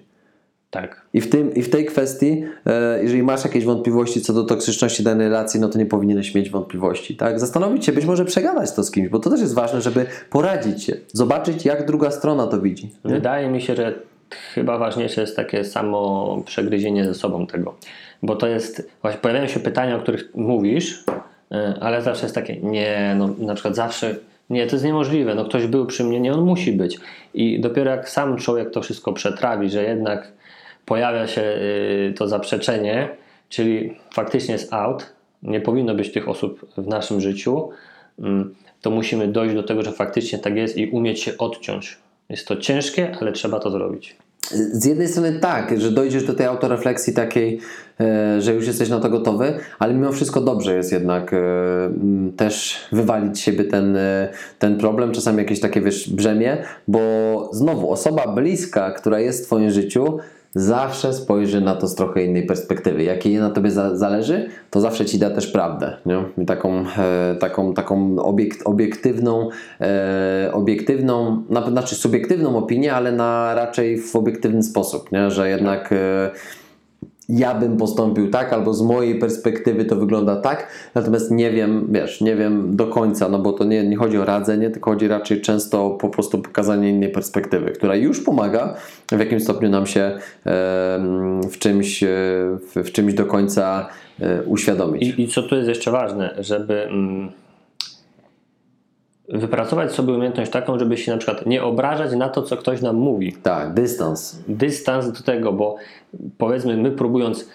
Tak. 0.76 1.01
I 1.13 1.21
w, 1.21 1.30
tym, 1.30 1.53
I 1.53 1.61
w 1.61 1.69
tej 1.69 1.86
kwestii, 1.86 2.43
e, 2.65 3.03
jeżeli 3.03 3.23
masz 3.23 3.43
jakieś 3.43 3.65
wątpliwości 3.65 4.21
co 4.21 4.34
do 4.34 4.43
toksyczności 4.43 5.03
danej 5.03 5.28
relacji, 5.28 5.59
no 5.59 5.69
to 5.69 5.78
nie 5.78 5.86
powinieneś 5.86 6.36
mieć 6.36 6.49
wątpliwości. 6.49 7.15
Tak? 7.15 7.39
Zastanowić 7.39 7.86
się, 7.86 7.91
być 7.91 8.05
może 8.05 8.26
przegadać 8.26 8.71
to 8.71 8.84
z 8.84 8.91
kimś, 8.91 9.09
bo 9.09 9.19
to 9.19 9.30
też 9.30 9.41
jest 9.41 9.53
ważne, 9.53 9.82
żeby 9.82 10.05
poradzić 10.30 10.84
się, 10.84 10.93
zobaczyć, 11.13 11.65
jak 11.65 11.86
druga 11.86 12.11
strona 12.11 12.47
to 12.47 12.61
widzi. 12.61 12.91
Nie? 13.05 13.11
Wydaje 13.11 13.49
mi 13.49 13.61
się, 13.61 13.76
że 13.76 13.93
chyba 14.53 14.78
ważniejsze 14.78 15.21
jest 15.21 15.36
takie 15.36 15.63
samo 15.63 16.41
przegryzienie 16.45 17.05
ze 17.05 17.13
sobą 17.13 17.47
tego. 17.47 17.76
Bo 18.23 18.36
to 18.36 18.47
jest, 18.47 18.89
właśnie 19.01 19.19
pojawiają 19.19 19.47
się 19.47 19.59
pytania, 19.59 19.95
o 19.95 19.99
których 19.99 20.30
mówisz, 20.36 21.03
e, 21.51 21.73
ale 21.82 22.01
zawsze 22.01 22.23
jest 22.26 22.36
takie, 22.36 22.57
nie, 22.57 23.15
no 23.17 23.30
na 23.38 23.53
przykład 23.53 23.76
zawsze 23.76 24.15
nie, 24.49 24.67
to 24.67 24.76
jest 24.76 24.86
niemożliwe, 24.86 25.36
no 25.36 25.45
ktoś 25.45 25.67
był 25.67 25.86
przy 25.86 26.03
mnie, 26.03 26.19
nie, 26.19 26.34
on 26.34 26.41
musi 26.41 26.71
być. 26.71 26.99
I 27.34 27.59
dopiero 27.59 27.91
jak 27.91 28.09
sam 28.09 28.38
człowiek 28.38 28.71
to 28.71 28.82
wszystko 28.82 29.13
przetrawi, 29.13 29.69
że 29.69 29.84
jednak 29.84 30.32
pojawia 30.86 31.27
się 31.27 31.41
y, 31.41 32.13
to 32.17 32.27
zaprzeczenie, 32.27 33.09
czyli 33.49 33.97
faktycznie 34.13 34.53
jest 34.53 34.73
out, 34.73 35.13
nie 35.43 35.61
powinno 35.61 35.95
być 35.95 36.11
tych 36.11 36.29
osób 36.29 36.65
w 36.77 36.88
naszym 36.88 37.21
życiu, 37.21 37.69
mm, 38.19 38.55
to 38.81 38.91
musimy 38.91 39.27
dojść 39.27 39.55
do 39.55 39.63
tego, 39.63 39.81
że 39.81 39.91
faktycznie 39.91 40.39
tak 40.39 40.55
jest 40.55 40.77
i 40.77 40.89
umieć 40.89 41.19
się 41.19 41.38
odciąć. 41.38 41.97
Jest 42.29 42.47
to 42.47 42.55
ciężkie, 42.55 43.15
ale 43.21 43.31
trzeba 43.31 43.59
to 43.59 43.71
zrobić. 43.71 44.15
Z 44.51 44.86
jednej 44.86 45.07
strony 45.07 45.39
tak, 45.39 45.81
że 45.81 45.91
dojdziesz 45.91 46.23
do 46.23 46.33
tej 46.33 46.45
autorefleksji 46.45 47.13
takiej, 47.13 47.59
e, 47.99 48.41
że 48.41 48.53
już 48.53 48.67
jesteś 48.67 48.89
na 48.89 48.99
to 48.99 49.09
gotowy, 49.09 49.53
ale 49.79 49.93
mimo 49.93 50.11
wszystko 50.11 50.41
dobrze 50.41 50.75
jest 50.75 50.91
jednak 50.91 51.33
e, 51.33 51.38
też 52.38 52.77
wywalić 52.91 53.38
z 53.38 53.41
siebie 53.41 53.63
ten, 53.63 53.97
e, 53.97 54.29
ten 54.59 54.77
problem, 54.77 55.11
czasami 55.11 55.38
jakieś 55.38 55.59
takie 55.59 55.81
wiesz, 55.81 56.09
brzemię, 56.09 56.57
bo 56.88 56.99
znowu 57.53 57.91
osoba 57.91 58.27
bliska, 58.27 58.91
która 58.91 59.19
jest 59.19 59.43
w 59.43 59.45
Twoim 59.45 59.71
życiu, 59.71 60.19
zawsze 60.56 61.14
spojrzy 61.14 61.62
na 61.62 61.76
to 61.76 61.88
z 61.88 61.95
trochę 61.95 62.24
innej 62.24 62.45
perspektywy. 62.45 63.03
Jak 63.03 63.26
jej 63.26 63.38
na 63.38 63.49
tobie 63.49 63.72
za, 63.72 63.95
zależy, 63.95 64.49
to 64.70 64.82
zawsze 64.82 65.06
ci 65.06 65.20
da 65.20 65.30
też 65.30 65.47
prawdę. 65.47 65.97
Nie? 66.06 66.24
I 66.38 66.45
taką, 66.45 66.86
e, 66.97 67.36
taką, 67.39 67.74
taką 67.74 68.20
obiekt, 68.20 68.62
obiektywną, 68.66 69.49
e, 69.82 70.49
obiektywną, 70.53 71.43
na, 71.49 71.70
znaczy 71.70 71.95
subiektywną 71.95 72.58
opinię, 72.58 72.93
ale 72.93 73.12
na 73.12 73.56
raczej 73.56 73.97
w 73.97 74.16
obiektywny 74.16 74.64
sposób, 74.64 75.12
nie? 75.12 75.32
że 75.32 75.49
jednak. 75.49 75.91
E, 75.91 76.32
ja 77.30 77.55
bym 77.55 77.78
postąpił 77.78 78.30
tak, 78.30 78.53
albo 78.53 78.73
z 78.73 78.82
mojej 78.82 79.19
perspektywy 79.19 79.86
to 79.86 79.95
wygląda 79.95 80.36
tak, 80.36 80.67
natomiast 80.95 81.32
nie 81.32 81.51
wiem, 81.51 81.88
wiesz, 81.91 82.21
nie 82.21 82.36
wiem 82.36 82.76
do 82.76 82.88
końca, 82.88 83.30
no 83.30 83.39
bo 83.39 83.53
to 83.53 83.63
nie, 83.63 83.84
nie 83.84 83.97
chodzi 83.97 84.17
o 84.17 84.26
radzenie, 84.26 84.69
tylko 84.69 84.91
chodzi 84.91 85.07
raczej 85.07 85.41
często 85.41 85.89
po 85.89 86.09
prostu 86.09 86.41
pokazanie 86.41 86.89
innej 86.89 87.09
perspektywy, 87.09 87.71
która 87.71 87.95
już 87.95 88.21
pomaga 88.21 88.76
w 89.11 89.19
jakimś 89.19 89.43
stopniu 89.43 89.69
nam 89.69 89.86
się 89.86 90.01
e, 90.01 90.19
w, 91.51 91.57
czymś, 91.59 92.03
e, 92.03 92.07
w, 92.76 92.76
w 92.76 92.91
czymś 92.91 93.13
do 93.13 93.26
końca 93.26 93.89
e, 94.19 94.43
uświadomić. 94.43 95.03
I, 95.03 95.21
I, 95.21 95.28
co 95.28 95.43
tu 95.43 95.55
jest 95.55 95.69
jeszcze 95.69 95.91
ważne, 95.91 96.36
żeby. 96.39 96.84
Mm 96.84 97.44
wypracować 99.30 99.91
sobie 99.91 100.13
umiejętność 100.13 100.51
taką, 100.51 100.80
żeby 100.80 100.97
się 100.97 101.11
na 101.11 101.17
przykład 101.17 101.45
nie 101.45 101.63
obrażać 101.63 102.11
na 102.11 102.30
to, 102.30 102.41
co 102.41 102.57
ktoś 102.57 102.82
nam 102.82 102.95
mówi. 102.95 103.34
Tak, 103.43 103.73
dystans. 103.73 104.39
Dystans 104.47 105.11
do 105.11 105.23
tego, 105.23 105.53
bo 105.53 105.76
powiedzmy, 106.38 106.78
my 106.78 106.91
próbując 106.91 107.49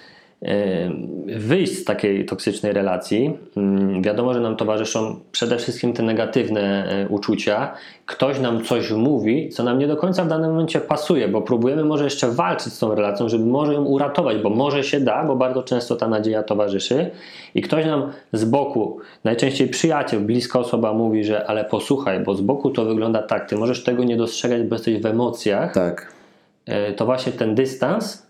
wyjść 1.26 1.78
z 1.78 1.84
takiej 1.84 2.26
toksycznej 2.26 2.72
relacji, 2.72 3.38
mm, 3.56 4.02
wiadomo, 4.02 4.34
że 4.34 4.40
nam 4.40 4.56
towarzyszą 4.56 5.20
przede 5.32 5.58
wszystkim 5.58 5.92
te 5.92 6.02
negatywne 6.02 6.86
e, 6.88 7.08
uczucia. 7.08 7.74
Ktoś 8.06 8.40
nam 8.40 8.64
coś 8.64 8.90
mówi, 8.90 9.48
co 9.48 9.64
nam 9.64 9.78
nie 9.78 9.86
do 9.86 9.96
końca 9.96 10.24
w 10.24 10.28
danym 10.28 10.50
momencie 10.50 10.80
pasuje, 10.80 11.28
bo 11.28 11.42
próbujemy 11.42 11.84
może 11.84 12.04
jeszcze 12.04 12.28
walczyć 12.28 12.72
z 12.72 12.78
tą 12.78 12.94
relacją, 12.94 13.28
żeby 13.28 13.44
może 13.44 13.74
ją 13.74 13.84
uratować, 13.84 14.38
bo 14.38 14.50
może 14.50 14.84
się 14.84 15.00
da, 15.00 15.24
bo 15.24 15.36
bardzo 15.36 15.62
często 15.62 15.96
ta 15.96 16.08
nadzieja 16.08 16.42
towarzyszy. 16.42 17.10
I 17.54 17.62
ktoś 17.62 17.86
nam 17.86 18.12
z 18.32 18.44
boku, 18.44 18.98
najczęściej 19.24 19.68
przyjaciel, 19.68 20.20
bliska 20.20 20.58
osoba 20.58 20.92
mówi, 20.92 21.24
że 21.24 21.46
ale 21.46 21.64
posłuchaj, 21.64 22.20
bo 22.20 22.34
z 22.34 22.40
boku 22.40 22.70
to 22.70 22.84
wygląda 22.84 23.22
tak, 23.22 23.48
ty 23.48 23.56
możesz 23.56 23.84
tego 23.84 24.04
nie 24.04 24.16
dostrzegać, 24.16 24.62
bo 24.62 24.74
jesteś 24.74 24.98
w 24.98 25.06
emocjach. 25.06 25.74
Tak. 25.74 26.12
E, 26.66 26.92
to 26.92 27.04
właśnie 27.04 27.32
ten 27.32 27.54
dystans 27.54 28.29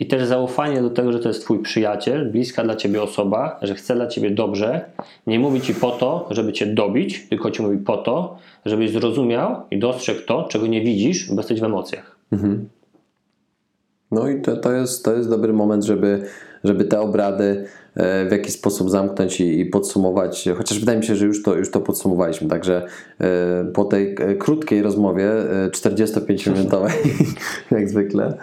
i 0.00 0.06
też 0.06 0.24
zaufanie 0.24 0.82
do 0.82 0.90
tego, 0.90 1.12
że 1.12 1.18
to 1.18 1.28
jest 1.28 1.42
Twój 1.42 1.58
przyjaciel, 1.58 2.30
bliska 2.30 2.64
dla 2.64 2.76
Ciebie 2.76 3.02
osoba, 3.02 3.58
że 3.62 3.74
chce 3.74 3.94
dla 3.94 4.06
Ciebie 4.06 4.30
dobrze. 4.30 4.84
Nie 5.26 5.38
mówi 5.38 5.60
Ci 5.60 5.74
po 5.74 5.90
to, 5.90 6.28
żeby 6.30 6.52
Cię 6.52 6.66
dobić, 6.66 7.28
tylko 7.28 7.50
Ci 7.50 7.62
mówi 7.62 7.78
po 7.78 7.96
to, 7.96 8.38
żebyś 8.66 8.90
zrozumiał 8.90 9.56
i 9.70 9.78
dostrzegł 9.78 10.20
to, 10.26 10.48
czego 10.50 10.66
nie 10.66 10.80
widzisz, 10.80 11.30
bo 11.30 11.36
jesteś 11.36 11.60
w 11.60 11.64
emocjach. 11.64 12.16
Mhm. 12.32 12.68
No 14.10 14.28
i 14.28 14.40
to, 14.40 14.56
to, 14.56 14.72
jest, 14.72 15.04
to 15.04 15.16
jest 15.16 15.30
dobry 15.30 15.52
moment, 15.52 15.84
żeby, 15.84 16.24
żeby 16.64 16.84
te 16.84 17.00
obrady 17.00 17.66
w 17.98 18.28
jaki 18.30 18.52
sposób 18.52 18.90
zamknąć 18.90 19.40
i, 19.40 19.60
i, 19.60 19.66
podsumować, 19.66 20.48
chociaż 20.56 20.80
wydaje 20.80 20.98
mi 20.98 21.04
się, 21.04 21.16
że 21.16 21.26
już 21.26 21.42
to, 21.42 21.54
już 21.54 21.70
to 21.70 21.80
podsumowaliśmy. 21.80 22.48
Także 22.48 22.86
e, 23.20 23.26
po 23.74 23.84
tej 23.84 24.16
e, 24.20 24.34
krótkiej 24.34 24.82
rozmowie, 24.82 25.30
45-minutowej, 25.70 26.90
jak 27.70 27.90
zwykle, 27.90 28.34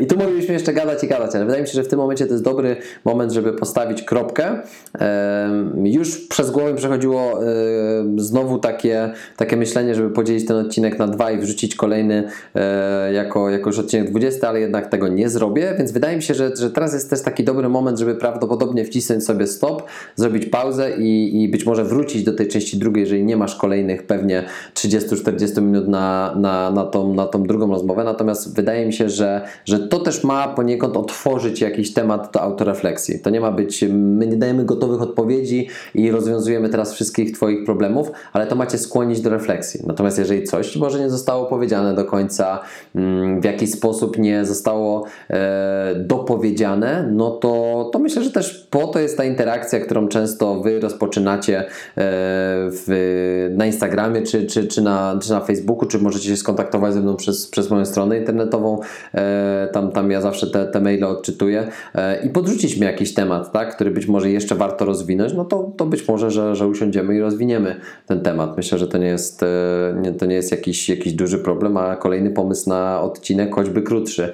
i 0.00 0.06
tu 0.06 0.16
moglibyśmy 0.16 0.54
jeszcze 0.54 0.72
gadać 0.72 1.04
i 1.04 1.08
gadać, 1.08 1.34
ale 1.34 1.44
wydaje 1.44 1.62
mi 1.62 1.68
się, 1.68 1.74
że 1.74 1.82
w 1.82 1.88
tym 1.88 1.98
momencie 1.98 2.26
to 2.26 2.32
jest 2.32 2.44
dobry 2.44 2.76
moment, 3.04 3.32
żeby 3.32 3.52
postawić 3.52 4.02
kropkę. 4.02 4.60
Już 5.84 6.26
przez 6.26 6.50
głowę 6.50 6.74
przechodziło 6.74 7.40
znowu 8.16 8.58
takie, 8.58 9.12
takie 9.36 9.56
myślenie, 9.56 9.94
żeby 9.94 10.10
podzielić 10.10 10.46
ten 10.46 10.56
odcinek 10.56 10.98
na 10.98 11.06
dwa 11.06 11.30
i 11.30 11.38
wrzucić 11.38 11.76
kolejny 11.76 12.28
jako, 13.12 13.50
jako 13.50 13.70
już 13.70 13.78
odcinek 13.78 14.10
20, 14.10 14.48
ale 14.48 14.60
jednak 14.60 14.86
tego 14.86 15.08
nie 15.08 15.28
zrobię, 15.28 15.74
więc 15.78 15.92
wydaje 15.92 16.16
mi 16.16 16.22
się, 16.22 16.34
że, 16.34 16.56
że 16.56 16.70
teraz 16.70 16.94
jest 16.94 17.10
też 17.10 17.22
taki 17.22 17.44
dobry 17.44 17.68
moment, 17.68 17.98
żeby 17.98 18.14
prawdopodobnie 18.14 18.63
prawdopodobnie 18.64 18.84
wcisnąć 18.84 19.24
sobie 19.24 19.46
stop, 19.46 19.82
zrobić 20.16 20.46
pauzę 20.46 20.96
i, 20.98 21.42
i 21.42 21.48
być 21.48 21.66
może 21.66 21.84
wrócić 21.84 22.24
do 22.24 22.32
tej 22.32 22.48
części 22.48 22.78
drugiej, 22.78 23.00
jeżeli 23.00 23.24
nie 23.24 23.36
masz 23.36 23.56
kolejnych 23.56 24.06
pewnie 24.06 24.44
30-40 24.74 25.62
minut 25.62 25.88
na, 25.88 26.34
na, 26.36 26.70
na, 26.70 26.84
tą, 26.84 27.14
na 27.14 27.26
tą 27.26 27.42
drugą 27.42 27.70
rozmowę. 27.70 28.04
Natomiast 28.04 28.56
wydaje 28.56 28.86
mi 28.86 28.92
się, 28.92 29.08
że, 29.08 29.46
że 29.64 29.78
to 29.78 29.98
też 29.98 30.24
ma 30.24 30.48
poniekąd 30.48 30.96
otworzyć 30.96 31.60
jakiś 31.60 31.92
temat 31.92 32.32
do 32.32 32.40
autorefleksji. 32.40 33.20
To 33.20 33.30
nie 33.30 33.40
ma 33.40 33.52
być, 33.52 33.84
my 33.90 34.26
nie 34.26 34.36
dajemy 34.36 34.64
gotowych 34.64 35.02
odpowiedzi 35.02 35.68
i 35.94 36.10
rozwiązujemy 36.10 36.68
teraz 36.68 36.94
wszystkich 36.94 37.32
Twoich 37.32 37.64
problemów, 37.64 38.10
ale 38.32 38.46
to 38.46 38.56
macie 38.56 38.78
skłonić 38.78 39.20
do 39.20 39.30
refleksji. 39.30 39.80
Natomiast 39.86 40.18
jeżeli 40.18 40.44
coś 40.44 40.76
może 40.76 41.00
nie 41.00 41.10
zostało 41.10 41.46
powiedziane 41.46 41.94
do 41.94 42.04
końca, 42.04 42.60
mm, 42.94 43.40
w 43.40 43.44
jakiś 43.44 43.72
sposób 43.72 44.18
nie 44.18 44.44
zostało 44.44 45.04
e, 45.30 45.94
dopowiedziane, 45.98 47.10
no 47.12 47.30
to, 47.30 47.90
to 47.92 47.98
myślę, 47.98 48.24
że 48.24 48.30
też 48.30 48.53
po 48.56 48.86
to 48.86 48.98
jest 48.98 49.16
ta 49.16 49.24
interakcja, 49.24 49.80
którą 49.80 50.08
często 50.08 50.60
Wy 50.60 50.80
rozpoczynacie 50.80 51.58
e, 51.58 51.64
w, 52.70 53.50
na 53.56 53.66
Instagramie, 53.66 54.22
czy, 54.22 54.46
czy, 54.46 54.68
czy, 54.68 54.82
na, 54.82 55.18
czy 55.22 55.30
na 55.30 55.40
Facebooku, 55.40 55.88
czy 55.88 55.98
możecie 55.98 56.28
się 56.28 56.36
skontaktować 56.36 56.94
ze 56.94 57.00
mną 57.00 57.16
przez, 57.16 57.48
przez 57.48 57.70
moją 57.70 57.84
stronę 57.84 58.18
internetową. 58.18 58.80
E, 59.14 59.68
tam, 59.72 59.92
tam 59.92 60.10
ja 60.10 60.20
zawsze 60.20 60.46
te, 60.46 60.66
te 60.66 60.80
maile 60.80 61.04
odczytuję 61.04 61.68
e, 61.94 62.26
i 62.26 62.30
podrzucić 62.30 62.76
mi 62.76 62.86
jakiś 62.86 63.14
temat, 63.14 63.52
tak, 63.52 63.74
który 63.74 63.90
być 63.90 64.06
może 64.06 64.30
jeszcze 64.30 64.54
warto 64.54 64.84
rozwinąć, 64.84 65.32
no 65.32 65.44
to, 65.44 65.72
to 65.76 65.86
być 65.86 66.08
może, 66.08 66.30
że, 66.30 66.56
że 66.56 66.68
usiądziemy 66.68 67.14
i 67.16 67.20
rozwiniemy 67.20 67.76
ten 68.06 68.20
temat. 68.20 68.56
Myślę, 68.56 68.78
że 68.78 68.88
to 68.88 68.98
nie 68.98 69.06
jest, 69.06 69.44
nie, 70.02 70.12
to 70.12 70.26
nie 70.26 70.34
jest 70.34 70.50
jakiś, 70.50 70.88
jakiś 70.88 71.12
duży 71.12 71.38
problem, 71.38 71.76
a 71.76 71.96
kolejny 71.96 72.30
pomysł 72.30 72.68
na 72.68 73.00
odcinek, 73.00 73.54
choćby 73.54 73.82
krótszy 73.82 74.32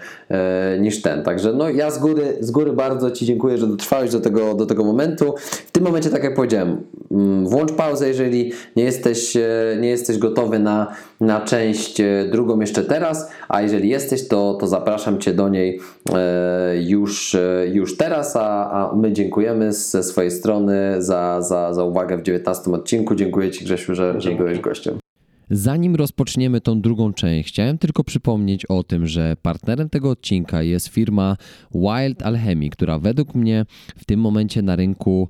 niż 0.81 1.03
ten. 1.03 1.23
Także 1.23 1.53
no, 1.53 1.71
ja 1.71 1.91
z 1.91 1.99
góry, 1.99 2.37
z 2.41 2.51
góry 2.51 2.73
bardzo 2.73 3.11
Ci 3.11 3.27
dziękuję, 3.27 3.59
że 3.59 3.67
dotrwałeś 3.67 4.00
do 4.09 4.21
tego, 4.21 4.55
do 4.55 4.67
tego 4.67 4.85
momentu. 4.85 5.35
W 5.67 5.71
tym 5.71 5.85
momencie, 5.85 6.11
tak 6.11 6.25
jak 6.25 6.35
powiedziałem, 6.35 6.83
mm, 7.11 7.47
włącz 7.47 7.73
pauzę, 7.73 8.09
jeżeli 8.09 8.53
nie 8.77 8.85
jesteś, 8.85 9.37
e, 9.37 9.77
nie 9.81 9.89
jesteś 9.89 10.19
gotowy 10.19 10.59
na, 10.59 10.93
na 11.21 11.41
część 11.41 12.01
e, 12.01 12.29
drugą 12.33 12.61
jeszcze 12.61 12.85
teraz, 12.85 13.31
a 13.49 13.63
jeżeli 13.63 13.89
jesteś, 13.89 14.29
to, 14.29 14.55
to 14.61 14.67
zapraszam 14.67 15.19
Cię 15.19 15.35
do 15.35 15.49
niej 15.49 15.81
e, 16.15 16.83
już, 16.83 17.37
już 17.73 17.97
teraz, 17.97 18.37
a, 18.37 18.71
a 18.71 18.97
my 18.97 19.13
dziękujemy 19.13 19.73
ze 19.73 20.03
swojej 20.03 20.31
strony 20.31 20.95
za, 20.99 21.43
za, 21.43 21.75
za 21.75 21.85
uwagę 21.85 22.17
w 22.17 22.23
19 22.23 22.73
odcinku. 22.73 23.15
Dziękuję 23.15 23.51
Ci 23.51 23.65
Grzesiu, 23.65 23.95
że, 23.95 24.21
że 24.21 24.31
byłeś 24.31 24.61
gościem. 24.61 25.10
Zanim 25.51 25.95
rozpoczniemy 25.95 26.61
tą 26.61 26.81
drugą 26.81 27.13
część, 27.13 27.49
chciałem 27.49 27.79
tylko 27.79 28.05
przypomnieć 28.05 28.67
o 28.67 28.83
tym, 28.83 29.07
że 29.07 29.37
partnerem 29.43 29.89
tego 29.89 30.11
odcinka 30.11 30.63
jest 30.63 30.89
firma 30.89 31.37
Wild 31.75 32.23
Alchemy, 32.23 32.71
która 32.71 32.99
według 32.99 33.35
mnie 33.35 33.67
w 33.97 34.05
tym 34.05 34.21
momencie 34.21 34.63
na 34.63 34.77
rynku 34.77 35.29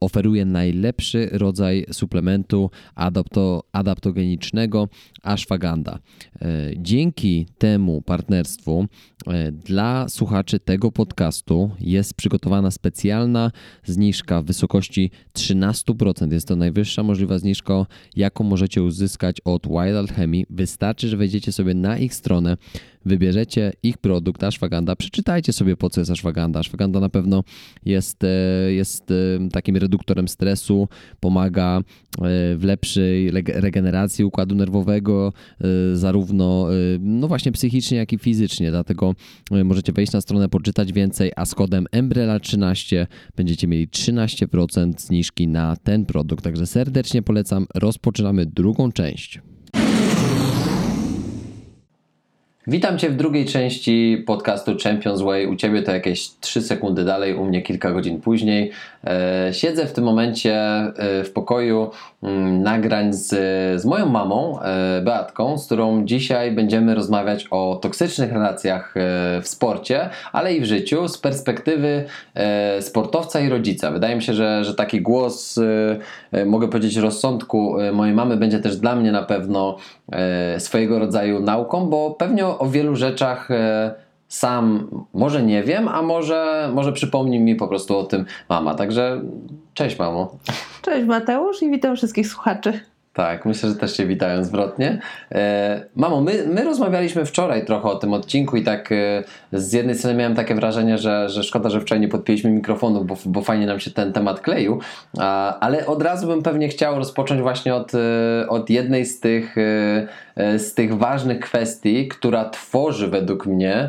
oferuje 0.00 0.44
najlepszy 0.44 1.28
rodzaj 1.32 1.86
suplementu 1.92 2.70
adapto, 2.94 3.62
adaptogenicznego 3.72 4.88
ashwagandha. 5.22 5.98
E, 6.42 6.46
dzięki 6.76 7.46
temu 7.58 8.02
partnerstwu 8.02 8.86
e, 9.26 9.52
dla 9.52 10.08
słuchaczy 10.08 10.60
tego 10.60 10.92
podcastu 10.92 11.70
jest 11.80 12.14
przygotowana 12.14 12.70
specjalna 12.70 13.50
zniżka 13.84 14.42
w 14.42 14.44
wysokości 14.44 15.10
13%. 15.34 16.32
Jest 16.32 16.48
to 16.48 16.56
najwyższa 16.56 17.02
możliwa 17.02 17.38
zniżka, 17.38 17.86
jaką 18.16 18.44
możecie 18.44 18.82
uzyskać 18.82 19.39
od 19.44 19.66
Wild 19.66 19.96
Alchemy. 19.96 20.42
Wystarczy, 20.50 21.08
że 21.08 21.16
wejdziecie 21.16 21.52
sobie 21.52 21.74
na 21.74 21.98
ich 21.98 22.14
stronę 22.14 22.56
wybierzecie 23.04 23.72
ich 23.82 23.98
produkt 23.98 24.44
ashwagandha, 24.44 24.96
przeczytajcie 24.96 25.52
sobie 25.52 25.76
po 25.76 25.90
co 25.90 26.00
jest 26.00 26.10
ashwagandha. 26.10 26.60
Ashwagandha 26.60 27.00
na 27.00 27.08
pewno 27.08 27.44
jest, 27.84 28.24
e, 28.24 28.28
jest 28.72 29.10
e, 29.10 29.14
takim 29.52 29.76
reduktorem 29.76 30.28
stresu, 30.28 30.88
pomaga 31.20 31.78
e, 31.78 31.82
w 32.56 32.64
lepszej 32.64 33.30
regeneracji 33.46 34.24
układu 34.24 34.54
nerwowego, 34.54 35.32
zarówno 35.94 36.66
no 37.00 37.28
właśnie 37.28 37.52
psychicznie, 37.52 37.98
jak 37.98 38.12
i 38.12 38.18
fizycznie. 38.18 38.70
Dlatego 38.70 39.14
możecie 39.64 39.92
wejść 39.92 40.12
na 40.12 40.20
stronę, 40.20 40.48
poczytać 40.48 40.92
więcej, 40.92 41.32
a 41.36 41.46
z 41.46 41.54
kodem 41.54 41.86
Embrela13 41.92 43.06
będziecie 43.36 43.68
mieli 43.68 43.88
13% 43.88 45.00
zniżki 45.00 45.48
na 45.48 45.76
ten 45.76 46.06
produkt. 46.06 46.44
Także 46.44 46.66
serdecznie 46.66 47.22
polecam. 47.22 47.66
Rozpoczynamy 47.74 48.46
drugą 48.46 48.92
część. 48.92 49.40
Witam 52.66 52.98
Cię 52.98 53.10
w 53.10 53.16
drugiej 53.16 53.46
części 53.46 54.24
podcastu 54.26 54.72
Champions 54.84 55.20
Way. 55.20 55.46
U 55.46 55.56
Ciebie 55.56 55.82
to 55.82 55.92
jakieś 55.92 56.30
3 56.40 56.62
sekundy 56.62 57.04
dalej, 57.04 57.34
u 57.34 57.44
mnie 57.44 57.62
kilka 57.62 57.92
godzin 57.92 58.20
później. 58.20 58.70
E, 59.04 59.48
siedzę 59.52 59.86
w 59.86 59.92
tym 59.92 60.04
momencie 60.04 60.56
e, 60.56 61.24
w 61.24 61.32
pokoju 61.32 61.90
mm, 62.22 62.62
nagrań 62.62 63.12
z, 63.12 63.28
z 63.80 63.84
moją 63.84 64.06
mamą, 64.06 64.60
e, 64.60 65.00
Beatką, 65.02 65.58
z 65.58 65.66
którą 65.66 66.04
dzisiaj 66.04 66.52
będziemy 66.52 66.94
rozmawiać 66.94 67.46
o 67.50 67.78
toksycznych 67.82 68.32
relacjach 68.32 68.94
w 69.42 69.48
sporcie, 69.48 70.10
ale 70.32 70.54
i 70.54 70.60
w 70.60 70.64
życiu 70.64 71.08
z 71.08 71.18
perspektywy 71.18 72.04
sportowca 72.80 73.40
i 73.40 73.48
rodzica. 73.48 73.90
Wydaje 73.90 74.16
mi 74.16 74.22
się, 74.22 74.34
że, 74.34 74.64
że 74.64 74.74
taki 74.74 75.00
głos, 75.00 75.60
mogę 76.46 76.68
powiedzieć, 76.68 76.96
rozsądku 76.96 77.76
mojej 77.92 78.14
mamy 78.14 78.36
będzie 78.36 78.58
też 78.58 78.76
dla 78.76 78.96
mnie 78.96 79.12
na 79.12 79.22
pewno 79.22 79.76
swojego 80.58 80.98
rodzaju 80.98 81.40
nauką, 81.40 81.86
bo 81.86 82.10
pewnie 82.10 82.46
o 82.58 82.68
wielu 82.68 82.96
rzeczach 82.96 83.48
sam 84.28 84.88
może 85.14 85.42
nie 85.42 85.62
wiem, 85.62 85.88
a 85.88 86.02
może, 86.02 86.70
może 86.74 86.92
przypomni 86.92 87.40
mi 87.40 87.56
po 87.56 87.68
prostu 87.68 87.98
o 87.98 88.04
tym 88.04 88.24
mama. 88.48 88.74
Także 88.74 89.20
cześć 89.74 89.98
mamo. 89.98 90.36
Cześć 90.82 91.06
Mateusz 91.06 91.62
i 91.62 91.70
witam 91.70 91.96
wszystkich 91.96 92.28
słuchaczy. 92.28 92.80
Tak, 93.20 93.46
myślę, 93.46 93.68
że 93.68 93.74
też 93.74 93.92
Cię 93.92 94.06
witają 94.06 94.44
zwrotnie. 94.44 94.98
E, 95.32 95.84
mamo, 95.96 96.20
my, 96.20 96.44
my 96.46 96.64
rozmawialiśmy 96.64 97.24
wczoraj 97.24 97.64
trochę 97.64 97.88
o 97.88 97.96
tym 97.96 98.12
odcinku 98.12 98.56
i 98.56 98.62
tak 98.62 98.92
e, 98.92 99.24
z 99.52 99.72
jednej 99.72 99.94
strony 99.94 100.16
miałem 100.16 100.34
takie 100.34 100.54
wrażenie, 100.54 100.98
że, 100.98 101.28
że 101.28 101.42
szkoda, 101.42 101.70
że 101.70 101.80
wczoraj 101.80 102.00
nie 102.00 102.08
podpięliśmy 102.08 102.50
mikrofonów, 102.50 103.06
bo, 103.06 103.16
bo 103.26 103.42
fajnie 103.42 103.66
nam 103.66 103.80
się 103.80 103.90
ten 103.90 104.12
temat 104.12 104.40
kleił, 104.40 104.80
a, 105.18 105.58
ale 105.58 105.86
od 105.86 106.02
razu 106.02 106.26
bym 106.26 106.42
pewnie 106.42 106.68
chciał 106.68 106.96
rozpocząć 106.96 107.40
właśnie 107.40 107.74
od, 107.74 107.92
e, 107.94 108.48
od 108.48 108.70
jednej 108.70 109.06
z 109.06 109.20
tych, 109.20 109.58
e, 109.58 110.06
e, 110.36 110.58
z 110.58 110.74
tych 110.74 110.98
ważnych 110.98 111.40
kwestii, 111.40 112.08
która 112.08 112.50
tworzy 112.50 113.08
według 113.08 113.46
mnie 113.46 113.88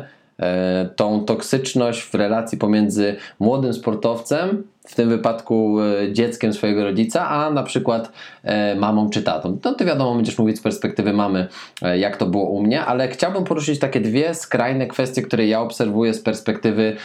tą 0.96 1.24
toksyczność 1.24 2.02
w 2.02 2.14
relacji 2.14 2.58
pomiędzy 2.58 3.16
młodym 3.40 3.74
sportowcem, 3.74 4.62
w 4.86 4.94
tym 4.94 5.08
wypadku 5.08 5.80
e, 5.80 6.12
dzieckiem 6.12 6.52
swojego 6.52 6.84
rodzica, 6.84 7.28
a 7.28 7.50
na 7.50 7.62
przykład 7.62 8.12
e, 8.42 8.74
mamą 8.74 9.10
czy 9.10 9.22
tatą. 9.22 9.58
No 9.64 9.74
ty 9.74 9.84
wiadomo, 9.84 10.14
będziesz 10.14 10.38
mówić 10.38 10.58
z 10.58 10.60
perspektywy 10.60 11.12
mamy, 11.12 11.48
e, 11.82 11.98
jak 11.98 12.16
to 12.16 12.26
było 12.26 12.44
u 12.44 12.62
mnie, 12.62 12.84
ale 12.84 13.08
chciałbym 13.08 13.44
poruszyć 13.44 13.78
takie 13.78 14.00
dwie 14.00 14.34
skrajne 14.34 14.86
kwestie, 14.86 15.22
które 15.22 15.46
ja 15.46 15.60
obserwuję 15.60 16.14
z 16.14 16.22
perspektywy 16.22 16.96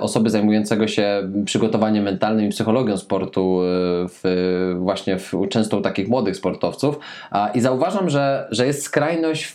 osoby 0.00 0.30
zajmującego 0.30 0.88
się 0.88 1.30
przygotowaniem 1.44 2.04
mentalnym 2.04 2.46
i 2.46 2.48
psychologią 2.48 2.96
sportu 2.96 3.58
w, 3.62 4.74
właśnie 4.78 5.18
w, 5.18 5.32
często 5.50 5.78
u 5.78 5.80
takich 5.80 6.08
młodych 6.08 6.36
sportowców. 6.36 6.98
I 7.54 7.60
zauważam, 7.60 8.10
że, 8.10 8.48
że 8.50 8.66
jest 8.66 8.82
skrajność 8.82 9.44
w, 9.44 9.54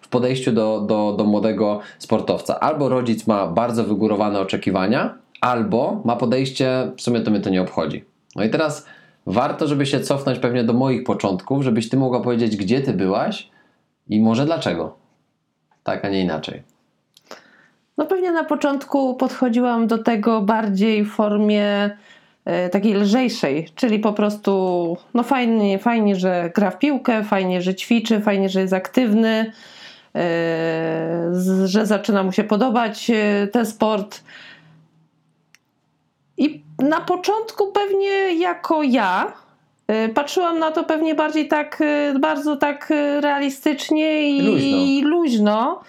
w 0.00 0.08
podejściu 0.08 0.52
do, 0.52 0.80
do, 0.80 1.14
do 1.18 1.24
młodego 1.24 1.80
sportowca. 1.98 2.60
Albo 2.60 2.88
rodzic 2.88 3.26
ma 3.26 3.46
bardzo 3.46 3.84
wygórowane 3.84 4.40
oczekiwania, 4.40 5.21
albo 5.42 6.02
ma 6.04 6.16
podejście, 6.16 6.92
w 6.96 7.02
sumie 7.02 7.20
to 7.20 7.30
mnie 7.30 7.40
to 7.40 7.50
nie 7.50 7.62
obchodzi. 7.62 8.04
No 8.36 8.44
i 8.44 8.50
teraz 8.50 8.86
warto, 9.26 9.66
żeby 9.66 9.86
się 9.86 10.00
cofnąć 10.00 10.38
pewnie 10.38 10.64
do 10.64 10.72
moich 10.72 11.04
początków, 11.04 11.62
żebyś 11.62 11.88
ty 11.88 11.96
mogła 11.96 12.20
powiedzieć, 12.20 12.56
gdzie 12.56 12.80
ty 12.80 12.92
byłaś 12.92 13.50
i 14.08 14.20
może 14.20 14.44
dlaczego. 14.44 14.96
Tak, 15.82 16.04
a 16.04 16.08
nie 16.08 16.20
inaczej. 16.20 16.62
No 17.98 18.06
pewnie 18.06 18.32
na 18.32 18.44
początku 18.44 19.14
podchodziłam 19.14 19.86
do 19.86 19.98
tego 19.98 20.42
bardziej 20.42 21.04
w 21.04 21.10
formie 21.10 21.90
e, 22.44 22.68
takiej 22.68 22.94
lżejszej, 22.94 23.68
czyli 23.74 23.98
po 23.98 24.12
prostu 24.12 24.96
no 25.14 25.22
fajnie, 25.22 25.78
fajnie, 25.78 26.16
że 26.16 26.50
gra 26.54 26.70
w 26.70 26.78
piłkę, 26.78 27.24
fajnie, 27.24 27.62
że 27.62 27.74
ćwiczy, 27.74 28.20
fajnie, 28.20 28.48
że 28.48 28.60
jest 28.60 28.72
aktywny, 28.72 29.52
e, 30.14 31.30
że 31.64 31.86
zaczyna 31.86 32.22
mu 32.22 32.32
się 32.32 32.44
podobać 32.44 33.10
e, 33.10 33.46
ten 33.46 33.66
sport. 33.66 34.22
I 36.36 36.62
na 36.78 37.00
początku 37.00 37.72
pewnie 37.72 38.34
jako 38.34 38.82
ja 38.82 39.32
e, 39.86 40.08
patrzyłam 40.08 40.58
na 40.58 40.70
to 40.70 40.84
pewnie 40.84 41.14
bardziej 41.14 41.48
tak, 41.48 41.78
e, 41.80 42.18
bardzo 42.18 42.56
tak 42.56 42.90
e, 42.90 43.20
realistycznie 43.20 44.30
i 44.30 44.42
Luźno. 44.42 44.68
i 44.68 45.02
luźno. 45.02 45.80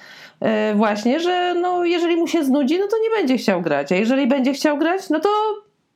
Właśnie, 0.75 1.19
że 1.19 1.55
no, 1.61 1.85
jeżeli 1.85 2.15
mu 2.15 2.27
się 2.27 2.43
znudzi, 2.43 2.79
no 2.79 2.87
to 2.87 2.97
nie 3.03 3.09
będzie 3.09 3.37
chciał 3.37 3.61
grać, 3.61 3.91
a 3.91 3.95
jeżeli 3.95 4.27
będzie 4.27 4.53
chciał 4.53 4.77
grać, 4.77 5.09
no 5.09 5.19
to 5.19 5.29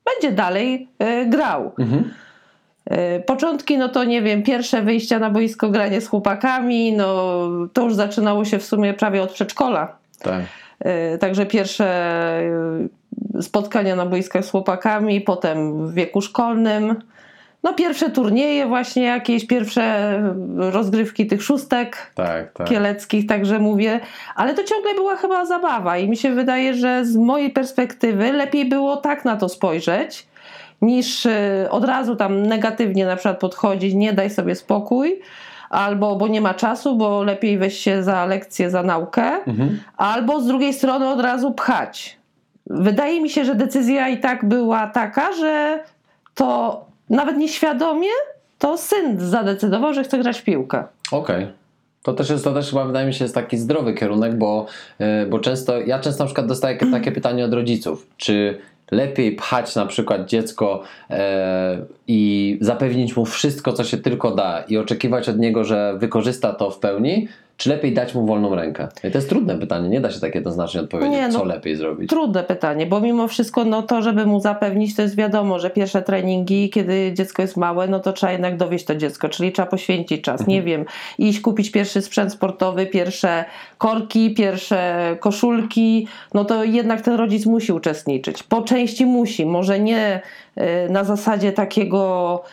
będzie 0.05 0.35
dalej 0.35 0.87
grał. 1.25 1.71
Mhm. 1.79 2.13
Początki, 3.25 3.77
no 3.77 3.89
to 3.89 4.03
nie 4.03 4.21
wiem, 4.21 4.43
pierwsze 4.43 4.81
wyjścia 4.81 5.19
na 5.19 5.29
boisko, 5.29 5.69
granie 5.69 6.01
z 6.01 6.07
chłopakami, 6.07 6.93
no 6.93 7.41
to 7.73 7.83
już 7.83 7.95
zaczynało 7.95 8.45
się 8.45 8.59
w 8.59 8.65
sumie 8.65 8.93
prawie 8.93 9.23
od 9.23 9.31
przedszkola. 9.31 9.97
Tak. 10.19 10.41
Także 11.19 11.45
pierwsze 11.45 11.87
spotkania 13.41 13.95
na 13.95 14.05
boiskach 14.05 14.45
z 14.45 14.51
chłopakami, 14.51 15.21
potem 15.21 15.87
w 15.87 15.93
wieku 15.93 16.21
szkolnym. 16.21 16.95
No 17.63 17.73
pierwsze 17.73 18.09
turnieje 18.09 18.65
właśnie 18.65 19.03
jakieś, 19.03 19.47
pierwsze 19.47 20.19
rozgrywki 20.57 21.27
tych 21.27 21.43
szóstek 21.43 22.11
Tak, 22.15 22.51
tak. 22.51 22.67
kieleckich, 22.67 23.27
także 23.27 23.59
mówię, 23.59 23.99
ale 24.35 24.53
to 24.53 24.63
ciągle 24.63 24.93
była 24.93 25.15
chyba 25.15 25.45
zabawa 25.45 25.97
i 25.97 26.09
mi 26.09 26.17
się 26.17 26.31
wydaje, 26.31 26.73
że 26.73 27.05
z 27.05 27.15
mojej 27.15 27.49
perspektywy 27.49 28.31
lepiej 28.33 28.69
było 28.69 28.97
tak 28.97 29.25
na 29.25 29.37
to 29.37 29.49
spojrzeć, 29.49 30.27
niż 30.81 31.25
y, 31.25 31.67
od 31.69 31.85
razu 31.85 32.15
tam 32.15 32.43
negatywnie 32.45 33.05
na 33.05 33.15
przykład 33.15 33.39
podchodzić, 33.39 33.93
nie 33.93 34.13
daj 34.13 34.29
sobie 34.29 34.55
spokój, 34.55 35.19
albo 35.69 36.15
bo 36.15 36.27
nie 36.27 36.41
ma 36.41 36.53
czasu, 36.53 36.95
bo 36.95 37.23
lepiej 37.23 37.57
weź 37.57 37.79
się 37.79 38.03
za 38.03 38.25
lekcję, 38.25 38.69
za 38.69 38.83
naukę, 38.83 39.23
Mhm. 39.47 39.79
albo 39.97 40.41
z 40.41 40.47
drugiej 40.47 40.73
strony 40.73 41.09
od 41.09 41.21
razu 41.21 41.51
pchać. 41.51 42.16
Wydaje 42.69 43.21
mi 43.21 43.29
się, 43.29 43.45
że 43.45 43.55
decyzja 43.55 44.09
i 44.09 44.17
tak 44.17 44.45
była 44.45 44.87
taka, 44.87 45.33
że 45.33 45.79
to 46.35 46.85
nawet 47.09 47.37
nieświadomie 47.37 48.09
to 48.59 48.77
syn 48.77 49.19
zadecydował, 49.19 49.93
że 49.93 50.03
chce 50.03 50.19
grać 50.19 50.39
w 50.39 50.43
piłkę. 50.43 50.83
Okej. 51.11 51.47
To 52.03 52.13
też 52.13 52.29
jest, 52.29 52.43
to 52.43 52.53
też 52.53 52.69
chyba 52.69 52.85
wydaje 52.85 53.07
mi 53.07 53.13
się 53.13 53.25
jest 53.25 53.35
taki 53.35 53.57
zdrowy 53.57 53.93
kierunek, 53.93 54.37
bo, 54.37 54.65
e, 54.99 55.25
bo 55.25 55.39
często, 55.39 55.79
ja 55.79 55.99
często 55.99 56.23
na 56.23 56.25
przykład 56.25 56.47
dostaję 56.47 56.77
takie 56.91 57.11
pytanie 57.11 57.45
od 57.45 57.53
rodziców, 57.53 58.07
czy 58.17 58.57
lepiej 58.91 59.35
pchać 59.35 59.75
na 59.75 59.85
przykład 59.85 60.25
dziecko 60.25 60.83
e, 61.09 61.77
i 62.07 62.57
zapewnić 62.61 63.17
mu 63.17 63.25
wszystko, 63.25 63.73
co 63.73 63.83
się 63.83 63.97
tylko 63.97 64.31
da 64.31 64.63
i 64.67 64.77
oczekiwać 64.77 65.29
od 65.29 65.39
niego, 65.39 65.63
że 65.63 65.97
wykorzysta 65.97 66.53
to 66.53 66.71
w 66.71 66.79
pełni, 66.79 67.27
czy 67.57 67.69
lepiej 67.69 67.93
dać 67.93 68.15
mu 68.15 68.25
wolną 68.25 68.55
rękę? 68.55 68.87
I 69.03 69.11
to 69.11 69.17
jest 69.17 69.29
trudne 69.29 69.57
pytanie, 69.57 69.89
nie 69.89 70.01
da 70.01 70.11
się 70.11 70.19
tak 70.19 70.35
jednoznacznie 70.35 70.81
odpowiedzieć, 70.81 71.13
Nie, 71.13 71.27
no, 71.27 71.39
co 71.39 71.45
lepiej 71.45 71.75
zrobić. 71.75 72.09
Trudne 72.09 72.43
pytanie, 72.43 72.85
bo 72.85 73.01
mimo 73.01 73.27
wszystko 73.27 73.65
no 73.65 73.83
to, 73.83 74.01
żeby 74.01 74.25
mu 74.25 74.39
zapewnić, 74.39 74.95
to 74.95 75.01
jest 75.01 75.15
wiadomo, 75.15 75.59
że 75.59 75.69
pierwsze 75.69 76.01
treningi, 76.01 76.69
kiedy 76.69 77.13
dziecko 77.13 77.41
jest 77.41 77.57
małe, 77.57 77.87
no 77.87 77.99
to 77.99 78.13
trzeba 78.13 78.31
jednak 78.31 78.57
dowieść 78.57 78.85
to 78.85 78.95
dziecko, 78.95 79.29
czyli 79.29 79.51
trzeba 79.51 79.67
poświęcić 79.67 80.21
czas, 80.21 80.47
nie 80.47 80.61
wiem, 80.61 80.85
iść 81.17 81.41
kupić 81.41 81.71
pierwszy 81.71 82.01
sprzęt 82.01 82.33
sportowy, 82.33 82.85
pierwsze 82.85 83.45
korki, 83.77 84.33
pierwsze 84.33 85.17
koszulki, 85.19 86.07
no 86.33 86.45
to 86.45 86.63
jednak 86.63 87.01
ten 87.01 87.15
rodzic 87.15 87.45
musi 87.45 87.71
uczestniczyć. 87.71 88.43
Po 88.43 88.61
części 88.61 89.05
musi, 89.05 89.45
może 89.45 89.79
nie 89.79 90.21
y, 90.57 90.89
na 90.89 91.03
zasadzie 91.03 91.51
takiego 91.51 92.43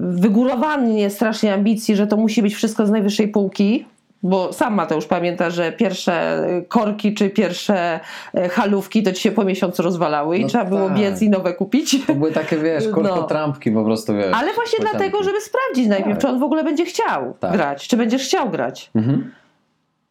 wygórowanie 0.00 1.10
strasznie 1.10 1.54
ambicji, 1.54 1.96
że 1.96 2.06
to 2.06 2.16
musi 2.16 2.42
być 2.42 2.54
wszystko 2.54 2.86
z 2.86 2.90
najwyższej 2.90 3.28
półki, 3.28 3.86
bo 4.22 4.52
sam 4.52 4.74
Mateusz 4.74 5.06
pamięta, 5.06 5.50
że 5.50 5.72
pierwsze 5.72 6.46
korki 6.68 7.14
czy 7.14 7.30
pierwsze 7.30 8.00
e, 8.34 8.48
halówki 8.48 9.02
to 9.02 9.12
ci 9.12 9.22
się 9.22 9.30
po 9.32 9.44
miesiącu 9.44 9.82
rozwalały 9.82 10.38
i 10.38 10.42
No 10.42 10.48
trzeba 10.48 10.64
było 10.64 10.88
tak. 10.88 10.98
biec 10.98 11.22
i 11.22 11.30
nowe 11.30 11.54
kupić. 11.54 12.06
To 12.06 12.14
były 12.14 12.32
takie, 12.32 12.56
wiesz, 12.56 12.84
No. 12.88 12.92
korkotrampki 12.92 13.70
po 13.70 13.84
prostu, 13.84 14.14
wiesz. 14.14 14.34
Ale 14.34 14.52
właśnie 14.54 14.78
dlatego, 14.80 15.22
żeby 15.22 15.40
sprawdzić 15.40 15.88
najpierw, 15.88 16.12
Tak. 16.12 16.20
czy 16.20 16.28
on 16.28 16.38
w 16.38 16.42
ogóle 16.42 16.64
będzie 16.64 16.84
chciał 16.84 17.34
Tak. 17.40 17.52
grać, 17.52 17.88
czy 17.88 17.96
będziesz 17.96 18.22
chciał 18.22 18.50
grać. 18.50 18.90
Mhm. 18.94 19.32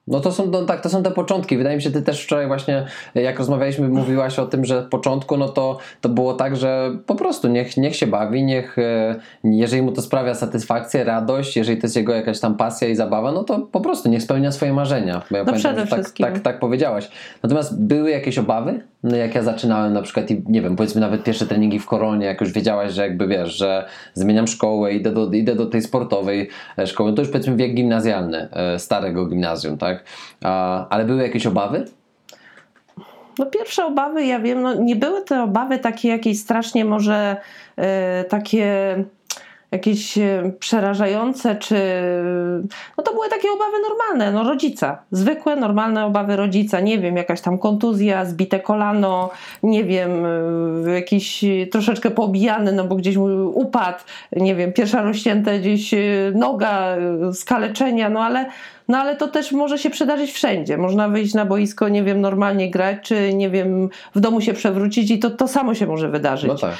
No 0.07 0.19
to 0.19 0.31
są, 0.31 0.45
no 0.45 0.61
tak, 0.65 0.81
to 0.81 0.89
są 0.89 1.03
te 1.03 1.11
początki. 1.11 1.57
Wydaje 1.57 1.75
mi 1.75 1.81
się, 1.81 1.91
ty 1.91 2.01
też 2.01 2.23
wczoraj 2.23 2.47
właśnie, 2.47 2.85
jak 3.15 3.39
rozmawialiśmy, 3.39 3.89
mówiłaś 3.89 4.39
o 4.39 4.45
tym, 4.45 4.65
że 4.65 4.81
w 4.81 4.89
początku 4.89 5.37
no 5.37 5.49
to, 5.49 5.77
to 6.01 6.09
było 6.09 6.33
tak, 6.33 6.55
że 6.55 6.91
po 7.05 7.15
prostu 7.15 7.47
niech, 7.47 7.77
niech 7.77 7.95
się 7.95 8.07
bawi, 8.07 8.43
niech, 8.43 8.77
e, 8.79 9.15
jeżeli 9.43 9.81
mu 9.81 9.91
to 9.91 10.01
sprawia 10.01 10.35
satysfakcję, 10.35 11.03
radość, 11.03 11.57
jeżeli 11.57 11.77
to 11.81 11.87
jest 11.87 11.95
jego 11.95 12.13
jakaś 12.13 12.39
tam 12.39 12.57
pasja 12.57 12.87
i 12.87 12.95
zabawa, 12.95 13.31
no 13.31 13.43
to 13.43 13.59
po 13.59 13.81
prostu 13.81 14.09
niech 14.09 14.23
spełnia 14.23 14.51
swoje 14.51 14.73
marzenia. 14.73 15.21
Bo 15.31 15.37
ja 15.37 15.43
No 15.43 15.51
pamiętam, 15.51 15.75
przede 15.75 15.89
tak, 15.89 15.99
wszystkim. 15.99 16.25
tak, 16.25 16.39
tak 16.39 16.59
powiedziałaś. 16.59 17.09
Natomiast 17.43 17.81
były 17.81 18.11
jakieś 18.11 18.37
obawy? 18.37 18.81
No 19.03 19.15
jak 19.15 19.35
ja 19.35 19.43
zaczynałem 19.43 19.93
na 19.93 20.01
przykład 20.01 20.31
i 20.31 20.43
nie 20.47 20.61
wiem, 20.61 20.75
powiedzmy 20.75 21.01
nawet 21.01 21.23
pierwsze 21.23 21.45
treningi 21.45 21.79
w 21.79 21.85
koronie, 21.85 22.25
jak 22.25 22.41
już 22.41 22.51
wiedziałaś, 22.51 22.93
że 22.93 23.01
jakby 23.01 23.27
wiesz, 23.27 23.55
że 23.57 23.85
zmieniam 24.13 24.47
szkołę, 24.47 24.93
idę 24.93 25.11
do, 25.11 25.31
idę 25.31 25.55
do 25.55 25.65
tej 25.65 25.81
sportowej 25.81 26.49
e, 26.77 26.87
szkoły, 26.87 27.13
to 27.13 27.21
już 27.21 27.31
powiedzmy 27.31 27.55
wiek 27.55 27.73
gimnazjalny, 27.73 28.49
e, 28.51 28.79
starego 28.79 29.25
gimnazjum, 29.25 29.77
tak? 29.77 29.96
A, 30.43 30.89
ale 30.89 31.05
były 31.05 31.23
jakieś 31.23 31.47
obawy? 31.47 31.85
No 33.39 33.45
pierwsze 33.45 33.85
obawy, 33.85 34.25
ja 34.25 34.39
wiem, 34.39 34.61
no 34.61 34.73
nie 34.73 34.95
były 34.95 35.21
te 35.21 35.43
obawy 35.43 35.79
takie 35.79 36.09
jakieś 36.09 36.39
strasznie 36.39 36.85
może 36.85 37.37
e, 37.75 38.23
takie 38.23 38.95
jakieś 39.71 40.17
e, 40.17 40.51
przerażające, 40.59 41.55
czy 41.55 41.75
no 42.97 43.03
to 43.03 43.13
były 43.13 43.29
takie 43.29 43.51
obawy 43.51 43.77
normalne, 43.89 44.31
no 44.31 44.49
rodzica, 44.49 45.01
zwykłe, 45.11 45.55
normalne 45.55 46.05
obawy 46.05 46.35
rodzica, 46.35 46.79
nie 46.79 46.99
wiem, 46.99 47.17
jakaś 47.17 47.41
tam 47.41 47.57
kontuzja, 47.57 48.25
zbite 48.25 48.59
kolano, 48.59 49.29
nie 49.63 49.83
wiem, 49.83 50.25
e, 50.87 50.91
jakiś 50.91 51.45
troszeczkę 51.71 52.11
pobijany, 52.11 52.71
no 52.71 52.83
bo 52.83 52.95
gdzieś 52.95 53.17
upadł, 53.53 53.99
nie 54.31 54.55
wiem, 54.55 54.73
pierwsza 54.73 55.01
rozcięta 55.01 55.57
gdzieś 55.57 55.95
noga, 56.33 56.95
skaleczenia, 57.33 58.09
no 58.09 58.19
ale 58.23 58.45
no 58.87 58.97
ale 58.97 59.15
to 59.15 59.27
też 59.27 59.51
może 59.51 59.77
się 59.77 59.89
przydarzyć 59.89 60.31
wszędzie. 60.31 60.77
Można 60.77 61.09
wyjść 61.09 61.33
na 61.33 61.45
boisko, 61.45 61.89
nie 61.89 62.03
wiem, 62.03 62.21
normalnie 62.21 62.71
grać, 62.71 62.97
czy 63.01 63.33
nie 63.33 63.49
wiem, 63.49 63.89
w 64.15 64.19
domu 64.19 64.41
się 64.41 64.53
przewrócić 64.53 65.11
i 65.11 65.19
to, 65.19 65.29
to 65.29 65.47
samo 65.47 65.75
się 65.75 65.87
może 65.87 66.09
wydarzyć. 66.09 66.47
No 66.47 66.55
tak. 66.55 66.75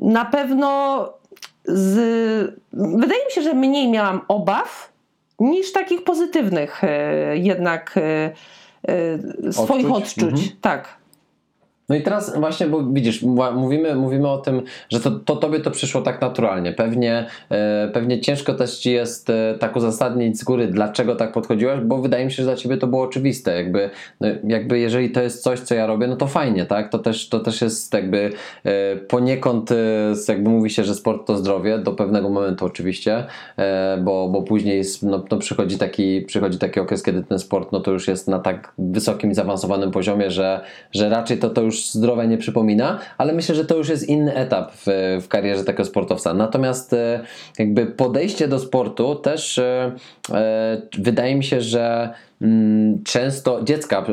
Na 0.00 0.24
pewno 0.24 1.08
z... 1.64 1.96
wydaje 2.72 3.24
mi 3.26 3.32
się, 3.32 3.42
że 3.42 3.54
mniej 3.54 3.88
miałam 3.88 4.20
obaw 4.28 4.92
niż 5.40 5.72
takich 5.72 6.04
pozytywnych 6.04 6.84
e, 6.84 7.36
jednak 7.36 7.94
e, 7.96 9.52
swoich 9.52 9.90
Odczuć? 9.90 10.24
odczuć. 10.24 10.42
Mhm. 10.42 10.50
Tak. 10.60 10.98
No 11.88 11.96
i 11.96 12.02
teraz 12.02 12.38
właśnie, 12.38 12.66
bo 12.66 12.82
widzisz, 12.84 13.22
mówimy, 13.54 13.94
mówimy 13.94 14.28
o 14.28 14.38
tym, 14.38 14.62
że 14.88 15.00
to, 15.00 15.10
to 15.10 15.36
tobie 15.36 15.60
to 15.60 15.70
przyszło 15.70 16.02
tak 16.02 16.20
naturalnie. 16.20 16.72
Pewnie, 16.72 17.26
e, 17.50 17.90
pewnie 17.92 18.20
ciężko 18.20 18.54
też 18.54 18.78
ci 18.78 18.92
jest 18.92 19.30
e, 19.30 19.54
tak 19.60 19.76
uzasadnić 19.76 20.38
z 20.38 20.44
góry, 20.44 20.66
dlaczego 20.66 21.16
tak 21.16 21.32
podchodziłaś, 21.32 21.80
bo 21.80 21.98
wydaje 21.98 22.24
mi 22.24 22.30
się, 22.30 22.36
że 22.36 22.42
dla 22.42 22.56
ciebie 22.56 22.76
to 22.76 22.86
było 22.86 23.02
oczywiste. 23.02 23.56
Jakby, 23.56 23.90
no, 24.20 24.28
jakby 24.44 24.78
jeżeli 24.78 25.10
to 25.10 25.22
jest 25.22 25.42
coś, 25.42 25.60
co 25.60 25.74
ja 25.74 25.86
robię, 25.86 26.06
no 26.06 26.16
to 26.16 26.26
fajnie, 26.26 26.66
tak? 26.66 26.92
To 26.92 26.98
też, 26.98 27.28
to 27.28 27.40
też 27.40 27.60
jest 27.62 27.94
jakby 27.94 28.30
e, 28.64 28.96
poniekąd, 28.96 29.72
e, 29.72 29.74
jakby 30.28 30.50
mówi 30.50 30.70
się, 30.70 30.84
że 30.84 30.94
sport 30.94 31.26
to 31.26 31.36
zdrowie, 31.36 31.78
do 31.78 31.92
pewnego 31.92 32.28
momentu 32.28 32.64
oczywiście, 32.64 33.26
e, 33.56 33.98
bo, 34.02 34.28
bo 34.28 34.42
później 34.42 34.82
no, 35.02 35.24
no 35.30 35.38
przychodzi, 35.38 35.78
taki, 35.78 36.22
przychodzi 36.22 36.58
taki 36.58 36.80
okres, 36.80 37.02
kiedy 37.02 37.22
ten 37.22 37.38
sport 37.38 37.72
no 37.72 37.80
to 37.80 37.90
już 37.90 38.08
jest 38.08 38.28
na 38.28 38.38
tak 38.38 38.72
wysokim 38.78 39.30
i 39.30 39.34
zaawansowanym 39.34 39.90
poziomie, 39.90 40.30
że, 40.30 40.60
że 40.92 41.08
raczej 41.08 41.38
to, 41.38 41.50
to 41.50 41.62
już 41.62 41.77
zdrowe 41.86 42.28
nie 42.28 42.38
przypomina, 42.38 42.98
ale 43.18 43.32
myślę, 43.32 43.54
że 43.54 43.64
to 43.64 43.76
już 43.76 43.88
jest 43.88 44.08
inny 44.08 44.34
etap 44.34 44.72
w, 44.74 44.86
w 45.22 45.28
karierze 45.28 45.64
takiego 45.64 45.84
sportowca. 45.84 46.34
Natomiast 46.34 46.92
e, 46.92 47.20
jakby 47.58 47.86
podejście 47.86 48.48
do 48.48 48.58
sportu 48.58 49.14
też 49.14 49.58
e, 49.58 49.92
e, 50.32 50.82
wydaje 50.98 51.34
mi 51.34 51.44
się, 51.44 51.60
że 51.60 52.10
mm, 52.42 53.04
często 53.04 53.62
dziecka 53.62 54.06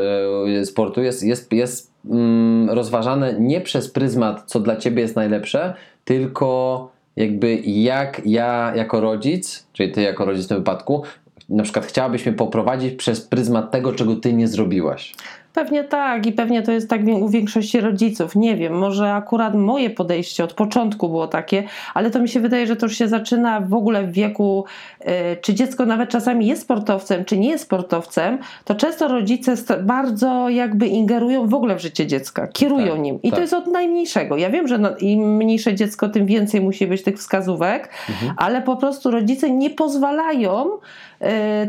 sportu 0.63 1.03
jest, 1.03 1.24
jest, 1.24 1.53
jest 1.53 1.91
mm, 2.09 2.70
rozważane 2.70 3.36
nie 3.39 3.61
przez 3.61 3.89
pryzmat, 3.91 4.43
co 4.45 4.59
dla 4.59 4.76
ciebie 4.76 5.01
jest 5.01 5.16
najlepsze, 5.16 5.74
tylko 6.05 6.91
jakby 7.16 7.55
jak 7.66 8.22
ja 8.26 8.74
jako 8.76 9.01
rodzic, 9.01 9.68
czyli 9.74 9.91
ty 9.91 10.01
jako 10.01 10.26
rodzic 10.26 10.45
w 10.45 10.47
tym 10.47 10.57
wypadku, 10.57 11.03
na 11.49 11.63
przykład 11.63 11.86
chciałabyś 11.86 12.26
mnie 12.26 12.36
poprowadzić 12.36 12.93
przez 12.95 13.22
pryzmat 13.22 13.72
tego, 13.72 13.93
czego 13.93 14.16
ty 14.16 14.34
nie 14.34 14.47
zrobiłaś. 14.47 15.16
Pewnie 15.56 15.84
tak 15.84 16.26
i 16.26 16.32
pewnie 16.32 16.62
to 16.62 16.72
jest 16.72 16.89
tak 16.89 17.01
u 17.22 17.30
większości 17.30 17.82
rodziców. 17.82 18.36
Nie 18.36 18.56
wiem, 18.56 18.74
może 18.74 19.14
akurat 19.14 19.56
moje 19.56 19.89
podejście 19.89 20.43
od 20.43 20.53
początku 20.53 21.10
było 21.10 21.28
takie, 21.28 21.64
ale 21.93 22.12
to 22.12 22.20
mi 22.20 22.30
się 22.30 22.39
wydaje, 22.39 22.68
że 22.68 22.76
to 22.76 22.86
już 22.86 22.97
się 22.97 23.08
zaczyna 23.08 23.62
w 23.62 23.74
ogóle 23.74 24.03
w 24.03 24.12
wieku, 24.12 24.66
y, 25.01 25.06
czy 25.41 25.53
dziecko 25.53 25.86
nawet 25.86 26.10
czasami 26.10 26.47
jest 26.47 26.62
sportowcem, 26.62 27.26
czy 27.26 27.38
nie 27.38 27.49
jest 27.49 27.64
sportowcem, 27.64 28.38
to 28.66 28.76
często 28.76 29.08
rodzice 29.08 29.56
bardzo 29.84 30.49
jakby 30.49 30.88
ingerują 30.88 31.47
w 31.47 31.53
ogóle 31.53 31.76
w 31.76 31.82
życie 31.82 32.08
dziecka, 32.08 32.47
kierują 32.47 32.91
Tak, 32.91 32.99
nim. 32.99 33.20
I 33.24 33.30
tak. 33.30 33.36
to 33.36 33.41
jest 33.41 33.53
od 33.53 33.68
najmniejszego. 33.68 34.38
Ja 34.38 34.49
wiem, 34.49 34.68
że 34.68 34.78
no, 34.78 34.89
im 34.99 35.36
mniejsze 35.38 35.76
dziecko, 35.76 36.10
tym 36.10 36.26
więcej 36.26 36.62
musi 36.62 36.88
być 36.88 37.03
tych 37.03 37.18
wskazówek, 37.18 37.89
Mhm. 38.10 38.34
ale 38.38 38.62
po 38.62 38.76
prostu 38.78 39.12
rodzice 39.12 39.51
nie 39.51 39.70
pozwalają, 39.70 40.70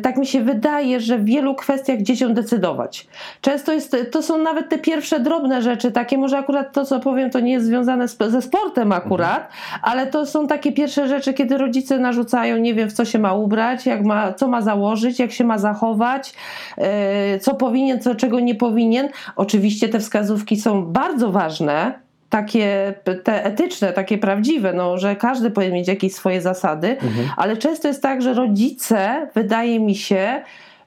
tak 0.03 0.17
mi 0.17 0.27
się 0.27 0.41
wydaje, 0.41 1.01
że 1.01 1.19
w 1.19 1.25
wielu 1.25 1.55
kwestiach 1.55 2.03
dzieciom 2.03 2.35
decydować. 2.35 3.07
Często 3.41 3.73
jest, 3.73 3.97
to 4.11 4.23
są 4.23 4.39
nawet 4.39 4.69
te 4.69 4.79
pierwsze 4.79 5.21
drobne 5.21 5.63
rzeczy, 5.63 5.93
takie 5.93 6.19
może 6.19 6.39
akurat 6.39 6.73
to, 6.73 6.85
co 6.85 7.01
powiem, 7.01 7.31
to 7.31 7.41
nie 7.41 7.53
jest 7.53 7.67
związane 7.67 8.09
ze 8.09 8.43
sportem 8.43 8.93
akurat, 8.93 9.49
ale 9.83 10.07
to 10.07 10.27
są 10.27 10.47
takie 10.47 10.73
pierwsze 10.73 11.09
rzeczy, 11.09 11.35
kiedy 11.35 11.59
rodzice 11.59 11.99
narzucają, 11.99 12.57
nie 12.57 12.75
wiem, 12.75 12.91
w 12.91 12.93
co 12.93 13.05
się 13.05 13.19
ma 13.19 13.35
ubrać, 13.35 13.87
jak 13.87 14.05
ma, 14.05 14.33
co 14.33 14.49
ma 14.49 14.63
założyć, 14.63 15.19
jak 15.19 15.33
się 15.33 15.45
ma 15.45 15.59
zachować, 15.59 16.35
e, 16.79 17.39
co 17.39 17.55
powinien, 17.55 18.01
co 18.01 18.15
czego 18.15 18.41
nie 18.41 18.55
powinien. 18.55 19.09
Oczywiście 19.37 19.89
te 19.89 20.01
wskazówki 20.01 20.57
są 20.57 20.85
bardzo 20.85 21.33
ważne, 21.33 22.06
takie 22.29 22.95
te 23.25 23.45
etyczne, 23.45 23.93
takie 23.93 24.19
prawdziwe, 24.19 24.73
no, 24.73 24.99
że 24.99 25.17
każdy 25.17 25.51
powinien 25.51 25.75
mieć 25.75 25.89
jakieś 25.89 26.15
swoje 26.15 26.41
zasady, 26.41 26.97
ale 27.37 27.57
często 27.57 27.89
jest 27.89 28.03
tak, 28.03 28.23
że 28.23 28.35
rodzice, 28.35 29.29
wydaje 29.35 29.81
mi 29.81 29.95
się, 29.95 30.43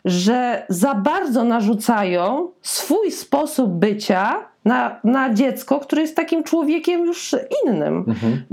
że 0.06 0.66
za 0.70 0.96
bardzo 0.96 1.44
narzucają 1.44 2.52
swój 2.62 3.12
sposób 3.12 3.72
bycia 3.72 4.49
na, 4.66 5.00
na 5.04 5.34
dziecko, 5.34 5.80
które 5.80 6.02
jest 6.02 6.16
takim 6.16 6.44
człowiekiem 6.44 7.06
już 7.06 7.36
innym. 7.66 8.06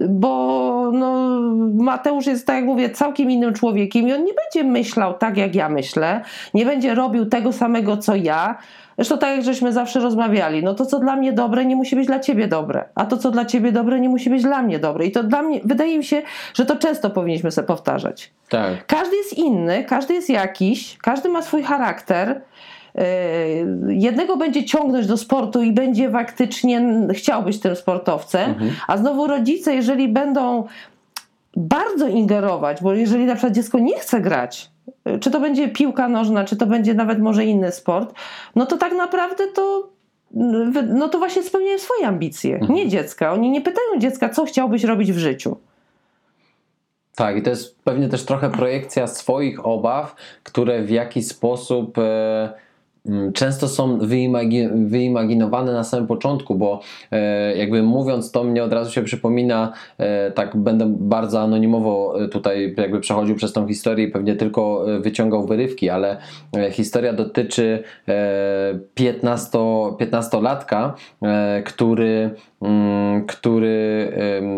Bo 0.09 0.91
no, 0.93 1.41
Mateusz 1.75 2.27
jest, 2.27 2.47
tak 2.47 2.57
jak 2.57 2.65
mówię, 2.65 2.91
całkiem 2.91 3.31
innym 3.31 3.55
człowiekiem 3.55 4.09
i 4.09 4.13
on 4.13 4.25
nie 4.25 4.33
będzie 4.35 4.71
myślał 4.71 5.15
tak, 5.15 5.37
jak 5.37 5.55
ja 5.55 5.69
myślę, 5.69 6.21
nie 6.55 6.67
będzie 6.67 6.95
robił 6.95 7.27
tego 7.27 7.53
samego, 7.53 7.97
co 7.97 8.15
ja. 8.15 8.59
Zresztą 8.99 9.19
tak 9.19 9.37
jak 9.37 9.45
żeśmy 9.45 9.73
zawsze 9.73 10.01
rozmawiali, 10.01 10.63
no 10.63 10.75
to 10.75 10.87
co 10.87 10.99
dla 10.99 11.17
mnie 11.17 11.33
dobre 11.33 11.65
nie 11.65 11.77
musi 11.77 11.97
być 11.97 12.07
dla 12.07 12.21
ciebie 12.21 12.49
dobre, 12.49 12.85
a 12.95 13.05
to 13.05 13.17
co 13.17 13.31
dla 13.31 13.45
ciebie 13.45 13.73
dobre 13.73 14.01
nie 14.01 14.09
musi 14.09 14.31
być 14.31 14.43
dla 14.43 14.63
mnie 14.63 14.79
dobre. 14.79 15.07
I 15.07 15.13
to 15.13 15.23
dla 15.23 15.43
mnie, 15.43 15.61
wydaje 15.65 15.99
mi 15.99 16.05
się, 16.05 16.23
że 16.55 16.67
to 16.67 16.77
często 16.77 17.11
powinniśmy 17.11 17.51
sobie 17.51 17.67
powtarzać. 17.67 18.33
Tak. 18.49 18.87
Każdy 18.87 19.17
jest 19.17 19.39
inny, 19.39 19.85
każdy 19.85 20.15
jest 20.15 20.31
jakiś, 20.31 20.99
każdy 20.99 21.29
ma 21.29 21.43
swój 21.43 21.63
charakter. 21.63 22.41
Yy, 22.97 23.95
Jednego 23.95 24.37
będzie 24.37 24.65
ciągnąć 24.65 25.07
do 25.07 25.17
sportu 25.17 25.63
i 25.63 25.73
będzie 25.73 26.11
faktycznie 26.11 27.07
chciał 27.15 27.43
być 27.43 27.61
tym 27.61 27.77
sportowcem, 27.77 28.55
a 28.89 28.97
znowu 28.97 29.27
rodzice, 29.27 29.75
jeżeli 29.75 30.09
będą 30.09 30.67
bardzo 31.57 32.09
ingerować, 32.09 32.83
bo 32.83 32.93
jeżeli 32.93 33.25
na 33.25 33.35
przykład 33.35 33.55
dziecko 33.55 33.79
nie 33.79 33.99
chce 33.99 34.21
grać, 34.21 34.71
yy, 35.05 35.19
czy 35.19 35.31
to 35.31 35.41
będzie 35.41 35.69
piłka 35.69 36.09
nożna, 36.09 36.45
czy 36.45 36.57
to 36.57 36.67
będzie 36.67 36.95
nawet 36.95 37.19
może 37.19 37.45
inny 37.45 37.73
sport, 37.73 38.15
no 38.55 38.67
to 38.67 38.77
tak 38.77 38.93
naprawdę 38.93 39.47
to 39.47 39.89
yy, 40.35 40.83
no 40.83 41.09
to 41.09 41.19
właśnie 41.19 41.43
spełniają 41.43 41.79
swoje 41.79 42.07
ambicje, 42.07 42.61
nie 42.69 42.89
dziecka. 42.89 43.33
Oni 43.33 43.51
nie 43.51 43.61
pytają 43.61 43.99
dziecka, 43.99 44.29
co 44.29 44.45
chciałbyś 44.45 44.85
robić 44.85 45.13
w 45.13 45.19
życiu. 45.19 45.57
Tak, 47.17 47.37
i 47.37 47.43
to 47.43 47.51
jest 47.51 47.79
pewnie 47.85 48.09
też 48.09 48.25
trochę 48.25 48.51
projekcja 48.51 49.07
swoich 49.07 49.67
obaw, 49.67 50.17
które 50.43 50.83
w 50.83 50.91
jakiś 50.91 51.27
sposób 51.27 51.99
e, 51.99 52.03
mm, 52.03 52.66
często 53.35 53.69
są 53.69 53.99
wyimagi- 53.99 54.89
wyimaginowane 54.89 55.73
na 55.73 55.85
samym 55.85 56.07
początku, 56.07 56.55
bo 56.55 56.81
e, 57.11 57.57
jakby 57.57 57.83
mówiąc 57.83 58.31
to 58.31 58.45
mnie 58.45 58.65
od 58.65 58.73
razu 58.73 58.93
się 58.93 59.03
przypomina, 59.03 59.73
e, 59.99 60.31
tak 60.31 60.57
będę 60.57 60.87
bardzo 60.99 61.41
anonimowo 61.41 62.25
e, 62.25 62.29
tutaj 62.29 62.75
jakby 62.77 63.01
przechodził 63.01 63.35
przez 63.37 63.53
tą 63.53 63.69
historię 63.69 64.07
i 64.07 64.11
pewnie 64.11 64.37
tylko 64.37 64.85
e, 64.97 65.01
wyciągał 65.01 65.47
wyrywki, 65.47 65.91
ale 65.91 66.17
e, 66.57 66.71
historia 66.71 67.13
dotyczy 67.13 67.83
e, 68.09 68.79
15, 68.95 69.59
15-latka, 69.59 70.93
e, 71.23 71.63
który 71.63 72.31
mm, 72.63 73.27
który 73.27 74.13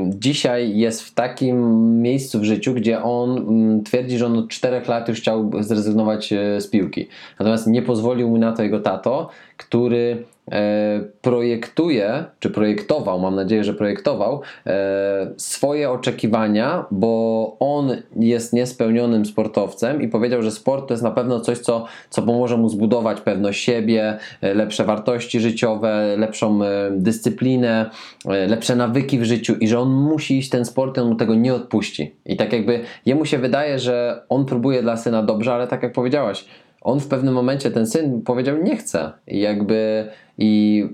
dzisiaj 0.08 0.76
jest 0.76 1.02
w 1.02 1.14
takim 1.14 1.58
miejscu 2.02 2.40
w 2.40 2.44
życiu, 2.44 2.74
gdzie 2.74 3.02
on 3.02 3.38
mm, 3.38 3.84
twierdzi, 3.84 4.18
że 4.18 4.26
on 4.26 4.38
od 4.38 4.48
4 4.48 4.80
lat 4.88 5.08
już 5.08 5.20
chciał 5.20 5.50
zrezygnować 5.60 6.32
e, 6.32 6.60
z 6.60 6.68
piłki. 6.68 7.08
Natomiast 7.38 7.66
nie 7.66 7.82
pozwolił 7.82 8.28
mu 8.28 8.37
na 8.38 8.52
to 8.52 8.62
jego 8.62 8.80
tato, 8.80 9.28
który 9.56 10.24
e, 10.52 11.00
projektuje, 11.22 12.24
czy 12.40 12.50
projektował, 12.50 13.20
mam 13.20 13.34
nadzieję, 13.34 13.64
że 13.64 13.74
projektował 13.74 14.40
e, 14.66 15.30
swoje 15.36 15.90
oczekiwania, 15.90 16.84
bo 16.90 17.56
on 17.60 17.96
jest 18.16 18.52
niespełnionym 18.52 19.26
sportowcem 19.26 20.02
i 20.02 20.08
powiedział, 20.08 20.42
że 20.42 20.50
sport 20.50 20.88
to 20.88 20.94
jest 20.94 21.02
na 21.02 21.10
pewno 21.10 21.40
coś, 21.40 21.58
co, 21.58 21.84
co 22.10 22.22
pomoże 22.22 22.56
mu 22.56 22.68
zbudować 22.68 23.20
pewność 23.20 23.64
siebie, 23.64 24.18
e, 24.40 24.54
lepsze 24.54 24.84
wartości 24.84 25.40
życiowe, 25.40 26.16
lepszą 26.18 26.60
dyscyplinę, 26.90 27.90
lepsze 28.24 28.76
nawyki 28.76 29.18
w 29.18 29.24
życiu 29.24 29.54
i 29.60 29.68
że 29.68 29.80
on 29.80 29.88
musi 29.88 30.38
iść 30.38 30.50
ten 30.50 30.64
sport 30.64 30.96
i 30.96 31.00
on 31.00 31.08
mu 31.08 31.14
tego 31.14 31.34
nie 31.34 31.54
odpuści. 31.54 32.14
I 32.26 32.36
tak 32.36 32.52
jakby 32.52 32.80
jemu 33.06 33.24
się 33.24 33.38
wydaje, 33.38 33.78
że 33.78 34.22
on 34.28 34.44
próbuje 34.44 34.82
dla 34.82 34.96
syna 34.96 35.22
dobrze, 35.22 35.54
ale 35.54 35.66
tak 35.66 35.82
jak 35.82 35.92
powiedziałaś, 35.92 36.44
on 36.80 37.00
w 37.00 37.08
pewnym 37.08 37.34
momencie, 37.34 37.70
ten 37.70 37.86
syn 37.86 38.22
powiedział 38.22 38.56
nie 38.62 38.76
chcę. 38.76 39.12
I 39.26 39.40
jakby 39.40 40.08
i 40.38 40.84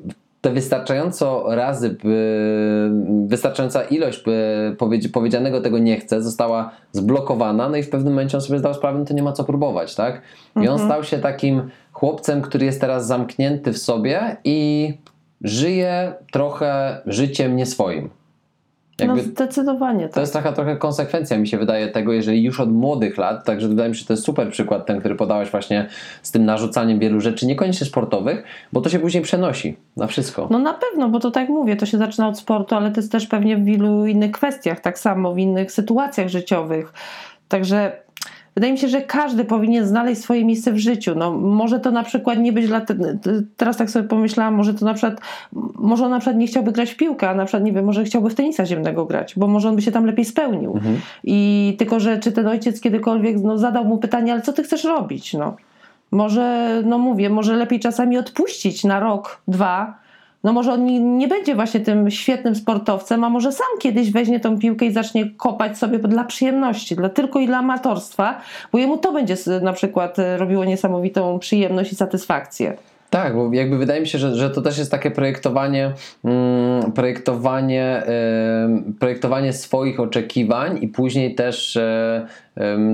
te 0.40 0.50
wystarczająco 0.50 1.44
razy, 1.54 1.90
by, 1.90 2.90
wystarczająca 3.26 3.82
ilość 3.82 4.24
powiedzianego 5.12 5.60
tego 5.60 5.78
nie 5.78 6.00
chcę 6.00 6.22
została 6.22 6.70
zblokowana, 6.92 7.68
no 7.68 7.76
i 7.76 7.82
w 7.82 7.90
pewnym 7.90 8.12
momencie 8.12 8.36
on 8.36 8.40
sobie 8.40 8.58
zdał 8.58 8.74
sprawę, 8.74 8.98
no 8.98 9.04
to 9.04 9.14
nie 9.14 9.22
ma 9.22 9.32
co 9.32 9.44
próbować, 9.44 9.94
tak? 9.94 10.22
I 10.62 10.68
on 10.68 10.78
stał 10.78 11.04
się 11.04 11.18
takim 11.18 11.70
chłopcem, 11.92 12.42
który 12.42 12.66
jest 12.66 12.80
teraz 12.80 13.06
zamknięty 13.06 13.72
w 13.72 13.78
sobie 13.78 14.36
i 14.44 14.92
żyje 15.40 16.12
trochę 16.32 17.00
życiem 17.06 17.56
nie 17.56 17.66
No 18.98 19.06
Jakby 19.06 19.22
zdecydowanie 19.22 20.08
to 20.08 20.14
tak. 20.14 20.20
jest 20.20 20.32
taka 20.32 20.52
trochę 20.52 20.76
konsekwencja, 20.76 21.38
mi 21.38 21.48
się 21.48 21.58
wydaje, 21.58 21.88
tego, 21.88 22.12
jeżeli 22.12 22.42
już 22.42 22.60
od 22.60 22.72
młodych 22.72 23.18
lat, 23.18 23.44
także 23.44 23.68
wydaje 23.68 23.88
mi 23.88 23.94
się, 23.94 24.00
że 24.00 24.06
to 24.06 24.12
jest 24.12 24.24
super 24.24 24.50
przykład 24.50 24.86
ten, 24.86 25.00
który 25.00 25.14
podałeś 25.14 25.50
właśnie 25.50 25.88
z 26.22 26.30
tym 26.30 26.44
narzucaniem 26.44 26.98
wielu 26.98 27.20
rzeczy, 27.20 27.46
niekoniecznie 27.46 27.86
sportowych, 27.86 28.44
bo 28.72 28.80
to 28.80 28.88
się 28.88 28.98
później 28.98 29.22
przenosi 29.22 29.76
na 29.96 30.06
wszystko. 30.06 30.48
No 30.50 30.58
na 30.58 30.74
pewno, 30.74 31.08
bo 31.08 31.20
to 31.20 31.30
tak 31.30 31.48
mówię, 31.48 31.76
to 31.76 31.86
się 31.86 31.98
zaczyna 31.98 32.28
od 32.28 32.38
sportu, 32.38 32.74
ale 32.74 32.90
to 32.90 33.00
jest 33.00 33.12
też 33.12 33.26
pewnie 33.26 33.56
w 33.56 33.64
wielu 33.64 34.06
innych 34.06 34.30
kwestiach, 34.30 34.80
tak 34.80 34.98
samo 34.98 35.34
w 35.34 35.38
innych 35.38 35.72
sytuacjach 35.72 36.28
życiowych. 36.28 36.92
Także 37.48 38.03
Wydaje 38.54 38.72
mi 38.72 38.78
się, 38.78 38.88
że 38.88 39.02
każdy 39.02 39.44
powinien 39.44 39.86
znaleźć 39.86 40.22
swoje 40.22 40.44
miejsce 40.44 40.72
w 40.72 40.78
życiu. 40.78 41.14
No, 41.16 41.30
może 41.32 41.80
to 41.80 41.90
na 41.90 42.02
przykład 42.02 42.38
nie 42.38 42.52
być 42.52 42.66
dla. 42.66 42.80
Te, 42.80 42.94
teraz 43.56 43.76
tak 43.76 43.90
sobie 43.90 44.08
pomyślałam, 44.08 44.54
może 44.54 44.74
to 44.74 44.84
na 44.84 44.94
przykład. 44.94 45.20
Może 45.74 46.04
on 46.04 46.10
na 46.10 46.18
przykład 46.18 46.36
nie 46.36 46.46
chciałby 46.46 46.72
grać 46.72 46.90
w 46.90 46.96
piłkę, 46.96 47.30
a 47.30 47.34
na 47.34 47.44
przykład 47.44 47.64
nie 47.64 47.72
wiem, 47.72 47.84
może 47.84 48.04
chciałby 48.04 48.30
w 48.30 48.34
tenisa 48.34 48.66
ziemnego 48.66 49.04
grać, 49.04 49.34
bo 49.36 49.46
może 49.46 49.68
on 49.68 49.76
by 49.76 49.82
się 49.82 49.92
tam 49.92 50.06
lepiej 50.06 50.24
spełnił. 50.24 50.72
Mhm. 50.74 51.00
I 51.24 51.76
tylko, 51.78 52.00
że 52.00 52.18
czy 52.18 52.32
ten 52.32 52.46
ojciec 52.46 52.80
kiedykolwiek 52.80 53.36
no, 53.42 53.58
zadał 53.58 53.84
mu 53.84 53.98
pytanie, 53.98 54.32
ale 54.32 54.42
co 54.42 54.52
ty 54.52 54.62
chcesz 54.62 54.84
robić? 54.84 55.34
No. 55.34 55.56
Może, 56.10 56.82
no 56.84 56.98
mówię, 56.98 57.30
może 57.30 57.56
lepiej 57.56 57.80
czasami 57.80 58.18
odpuścić 58.18 58.84
na 58.84 59.00
rok, 59.00 59.40
dwa. 59.48 60.03
No 60.44 60.52
może 60.52 60.72
on 60.72 61.16
nie, 61.18 61.28
będzie 61.28 61.54
właśnie 61.54 61.80
tym 61.80 62.10
świetnym 62.10 62.54
sportowcem, 62.54 63.24
a 63.24 63.28
może 63.28 63.52
sam 63.52 63.66
kiedyś 63.80 64.10
weźmie 64.10 64.40
tą 64.40 64.58
piłkę 64.58 64.86
i 64.86 64.92
zacznie 64.92 65.30
kopać 65.36 65.78
sobie 65.78 65.98
dla 65.98 66.24
przyjemności, 66.24 66.96
dla, 66.96 67.08
tylko 67.08 67.40
i 67.40 67.46
dla 67.46 67.58
amatorstwa, 67.58 68.40
bo 68.72 68.78
jemu 68.78 68.98
to 68.98 69.12
będzie 69.12 69.36
na 69.62 69.72
przykład 69.72 70.18
e, 70.18 70.36
robiło 70.36 70.64
niesamowitą 70.64 71.38
przyjemność 71.38 71.92
i 71.92 71.96
satysfakcję. 71.96 72.76
Tak, 73.14 73.34
bo 73.34 73.52
jakby 73.52 73.78
wydaje 73.78 74.00
mi 74.00 74.06
się, 74.06 74.18
że, 74.18 74.34
że 74.34 74.50
to 74.50 74.62
też 74.62 74.78
jest 74.78 74.90
takie 74.90 75.10
projektowanie, 75.10 75.92
mm, 76.24 76.92
projektowanie, 76.92 78.02
projektowanie 78.98 79.52
swoich 79.52 80.00
oczekiwań 80.00 80.78
i 80.80 80.88
później 80.88 81.34
też 81.34 81.76
e, 81.76 82.26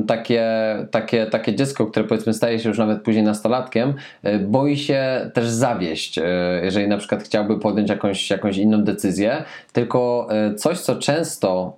takie, 0.07 0.47
takie, 0.91 1.27
takie 1.27 1.55
dziecko, 1.55 1.87
które 1.87 2.05
powiedzmy 2.05 2.35
staje 2.35 2.59
się 2.59 2.69
już 2.69 2.79
nawet 2.79 3.03
później 3.03 3.25
nastolatkiem, 3.25 3.95
e, 4.23 4.39
boi 4.39 4.77
się 4.77 5.31
też 5.35 5.49
zawieść, 5.49 6.19
e, 6.19 6.25
jeżeli 6.63 6.89
na 6.89 6.97
przykład 6.97 7.23
chciałby 7.23 7.59
podjąć 7.59 7.91
jakąś, 7.91 8.31
jakąś 8.31 8.57
inną 8.57 8.85
decyzję, 8.85 9.45
tylko 9.73 10.29
e, 10.31 10.55
coś, 10.55 10.79
co 10.79 10.97
często 10.97 11.77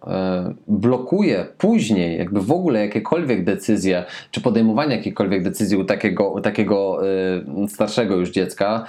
blokuje 0.68 1.46
później 1.58 2.18
jakby 2.18 2.40
w 2.40 2.52
ogóle 2.52 2.80
jakiekolwiek 2.80 3.44
decyzje, 3.44 4.04
czy 4.30 4.40
podejmowanie 4.40 4.96
jakiejkolwiek 4.96 5.42
decyzji 5.42 5.76
u 5.76 5.84
takiego, 5.84 6.30
u 6.30 6.40
takiego 6.40 6.98
starszego 7.68 8.16
już 8.16 8.30
dziecka 8.30 8.84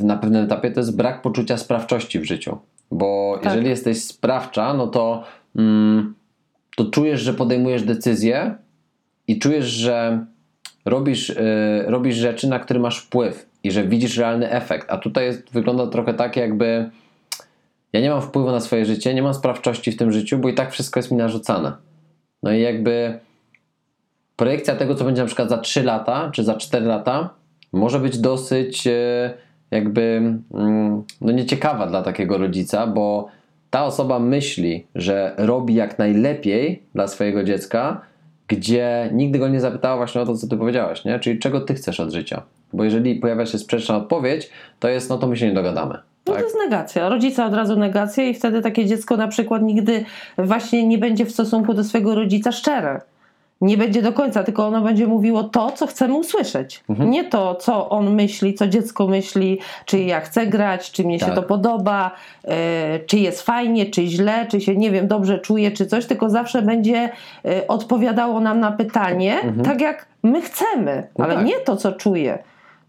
na 0.00 0.16
pewnym 0.16 0.44
etapie, 0.44 0.70
to 0.70 0.80
jest 0.80 0.96
brak 0.96 1.22
poczucia 1.22 1.56
sprawczości 1.56 2.18
w 2.20 2.24
życiu. 2.24 2.58
Bo 2.90 3.34
Tak. 3.34 3.44
jeżeli 3.44 3.68
jesteś 3.68 4.04
sprawcza, 4.04 4.74
no 4.74 4.86
to, 4.86 5.24
mm, 5.56 6.14
to 6.76 6.84
czujesz, 6.84 7.20
że 7.20 7.34
podejmujesz 7.34 7.82
decyzję 7.82 8.54
i 9.28 9.38
czujesz, 9.38 9.66
że 9.66 10.26
robisz, 10.84 11.30
y, 11.30 11.84
robisz 11.86 12.16
rzeczy, 12.16 12.48
na 12.48 12.58
które 12.58 12.80
masz 12.80 12.98
wpływ 12.98 13.46
i 13.62 13.70
że 13.70 13.84
widzisz 13.84 14.16
realny 14.16 14.50
efekt. 14.50 14.90
A 14.90 14.98
tutaj 14.98 15.24
jest, 15.24 15.52
wygląda 15.52 15.86
trochę 15.86 16.14
tak, 16.14 16.36
jakby 16.36 16.90
ja 17.92 18.00
nie 18.00 18.10
mam 18.10 18.22
wpływu 18.22 18.50
na 18.50 18.60
swoje 18.60 18.86
życie, 18.86 19.14
nie 19.14 19.22
mam 19.22 19.34
sprawczości 19.34 19.92
w 19.92 19.96
tym 19.96 20.12
życiu, 20.12 20.38
bo 20.38 20.48
i 20.48 20.54
tak 20.54 20.72
wszystko 20.72 21.00
jest 21.00 21.10
mi 21.10 21.16
narzucane. 21.16 21.72
No 22.42 22.52
i 22.52 22.60
jakby 22.60 23.18
projekcja 24.36 24.76
tego, 24.76 24.94
co 24.94 25.04
będzie 25.04 25.22
na 25.22 25.26
przykład 25.26 25.48
za 25.48 25.58
3 25.58 25.82
lata 25.82 26.30
czy 26.30 26.44
za 26.44 26.54
4 26.54 26.86
lata, 26.86 27.30
może 27.72 27.98
być 27.98 28.18
dosyć 28.18 28.86
y, 28.86 29.30
jakby 29.70 30.02
mm, 30.54 31.02
no 31.20 31.32
nieciekawa 31.32 31.86
dla 31.86 32.02
takiego 32.02 32.38
rodzica, 32.38 32.86
bo 32.86 33.28
ta 33.72 33.84
osoba 33.84 34.18
myśli, 34.18 34.86
że 34.94 35.34
robi 35.36 35.74
jak 35.74 35.98
najlepiej 35.98 36.82
dla 36.94 37.08
swojego 37.08 37.44
dziecka, 37.44 38.00
gdzie 38.48 39.10
nigdy 39.12 39.38
go 39.38 39.48
nie 39.48 39.60
zapytała 39.60 39.96
właśnie 39.96 40.20
o 40.20 40.26
to, 40.26 40.36
co 40.36 40.46
ty 40.48 40.56
powiedziałaś, 40.56 41.04
nie? 41.04 41.18
Czyli 41.18 41.38
czego 41.38 41.60
ty 41.60 41.74
chcesz 41.74 42.00
od 42.00 42.12
życia. 42.12 42.42
Bo 42.72 42.84
jeżeli 42.84 43.14
pojawia 43.14 43.46
się 43.46 43.58
sprzeczna 43.58 43.96
odpowiedź, 43.96 44.50
to 44.80 44.88
jest, 44.88 45.10
no 45.10 45.18
to 45.18 45.26
my 45.26 45.36
się 45.36 45.46
nie 45.46 45.54
dogadamy. 45.54 45.94
No 45.94 46.32
Tak? 46.32 46.36
to 46.36 46.44
jest 46.44 46.56
negacja. 46.64 47.08
Rodzica 47.08 47.46
od 47.46 47.54
razu 47.54 47.78
negacja 47.78 48.24
i 48.24 48.34
wtedy 48.34 48.62
takie 48.62 48.86
dziecko 48.86 49.16
na 49.16 49.28
przykład 49.28 49.62
nigdy 49.62 50.04
właśnie 50.38 50.86
nie 50.86 50.98
będzie 50.98 51.26
w 51.26 51.32
stosunku 51.32 51.74
do 51.74 51.84
swojego 51.84 52.14
rodzica 52.14 52.52
szczere. 52.52 53.00
Nie 53.62 53.76
będzie 53.76 54.02
do 54.02 54.12
końca, 54.12 54.42
tylko 54.44 54.66
ono 54.66 54.80
będzie 54.80 55.06
mówiło 55.06 55.42
to, 55.44 55.70
co 55.70 55.86
chcemy 55.86 56.14
usłyszeć. 56.14 56.84
Mhm. 56.90 57.10
Nie 57.10 57.24
to, 57.24 57.54
co 57.54 57.88
on 57.88 58.14
myśli, 58.14 58.54
co 58.54 58.66
dziecko 58.68 59.06
myśli, 59.06 59.58
czy 59.86 59.98
ja 59.98 60.20
chcę 60.20 60.46
grać, 60.46 60.90
czy 60.90 61.04
mnie 61.04 61.18
się 61.18 61.26
Tak. 61.26 61.34
to 61.34 61.42
podoba, 61.42 62.10
e, 62.44 62.98
czy 63.06 63.18
jest 63.18 63.42
fajnie, 63.42 63.86
czy 63.86 64.06
źle, 64.06 64.46
czy 64.50 64.60
się, 64.60 64.76
nie 64.76 64.90
wiem, 64.90 65.08
dobrze 65.08 65.38
czuję, 65.38 65.70
czy 65.70 65.86
coś, 65.86 66.06
tylko 66.06 66.30
zawsze 66.30 66.62
będzie 66.62 67.10
e, 67.44 67.68
odpowiadało 67.68 68.40
nam 68.40 68.60
na 68.60 68.72
pytanie 68.72 69.36
tak, 69.64 69.80
jak 69.80 70.06
my 70.22 70.42
chcemy, 70.42 70.90
Mhm. 70.92 71.06
No 71.18 71.24
ale 71.24 71.34
tak. 71.34 71.44
nie 71.44 71.54
to, 71.60 71.76
co 71.76 71.92
czuję. 71.92 72.38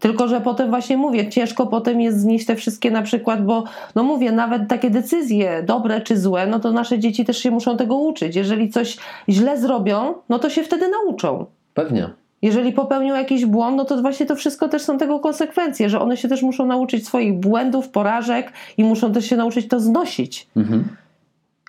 Tylko, 0.04 0.28
że 0.28 0.40
potem 0.40 0.70
właśnie 0.70 0.96
mówię, 0.96 1.28
ciężko 1.28 1.66
potem 1.66 2.00
jest 2.00 2.20
znieść 2.20 2.46
te 2.46 2.56
wszystkie 2.56 2.90
na 2.90 3.02
przykład, 3.02 3.44
bo 3.44 3.64
no 3.94 4.02
mówię, 4.02 4.32
nawet 4.32 4.68
takie 4.68 4.90
decyzje, 4.90 5.62
dobre 5.62 6.00
czy 6.00 6.18
złe, 6.18 6.46
no 6.46 6.60
to 6.60 6.72
nasze 6.72 6.98
dzieci 6.98 7.24
też 7.24 7.38
się 7.38 7.50
muszą 7.50 7.76
tego 7.76 7.96
uczyć. 7.96 8.36
Jeżeli 8.36 8.70
coś 8.70 8.96
źle 9.28 9.58
zrobią, 9.58 10.14
no 10.28 10.38
to 10.38 10.50
się 10.50 10.62
wtedy 10.62 10.88
nauczą. 10.88 11.46
Pewnie. 11.74 12.10
Jeżeli 12.42 12.72
popełnią 12.72 13.14
jakiś 13.14 13.46
błąd, 13.46 13.76
no 13.76 13.84
to 13.84 14.02
właśnie 14.02 14.26
to 14.26 14.36
wszystko 14.36 14.68
też 14.68 14.82
są 14.82 14.98
tego 14.98 15.20
konsekwencje, 15.20 15.90
że 15.90 16.00
one 16.00 16.16
się 16.16 16.28
też 16.28 16.42
muszą 16.42 16.66
nauczyć 16.66 17.06
swoich 17.06 17.34
błędów, 17.34 17.88
porażek 17.88 18.52
i 18.76 18.84
muszą 18.84 19.12
też 19.12 19.26
się 19.26 19.36
nauczyć 19.36 19.68
to 19.68 19.80
znosić. 19.80 20.48
Mhm. 20.56 20.84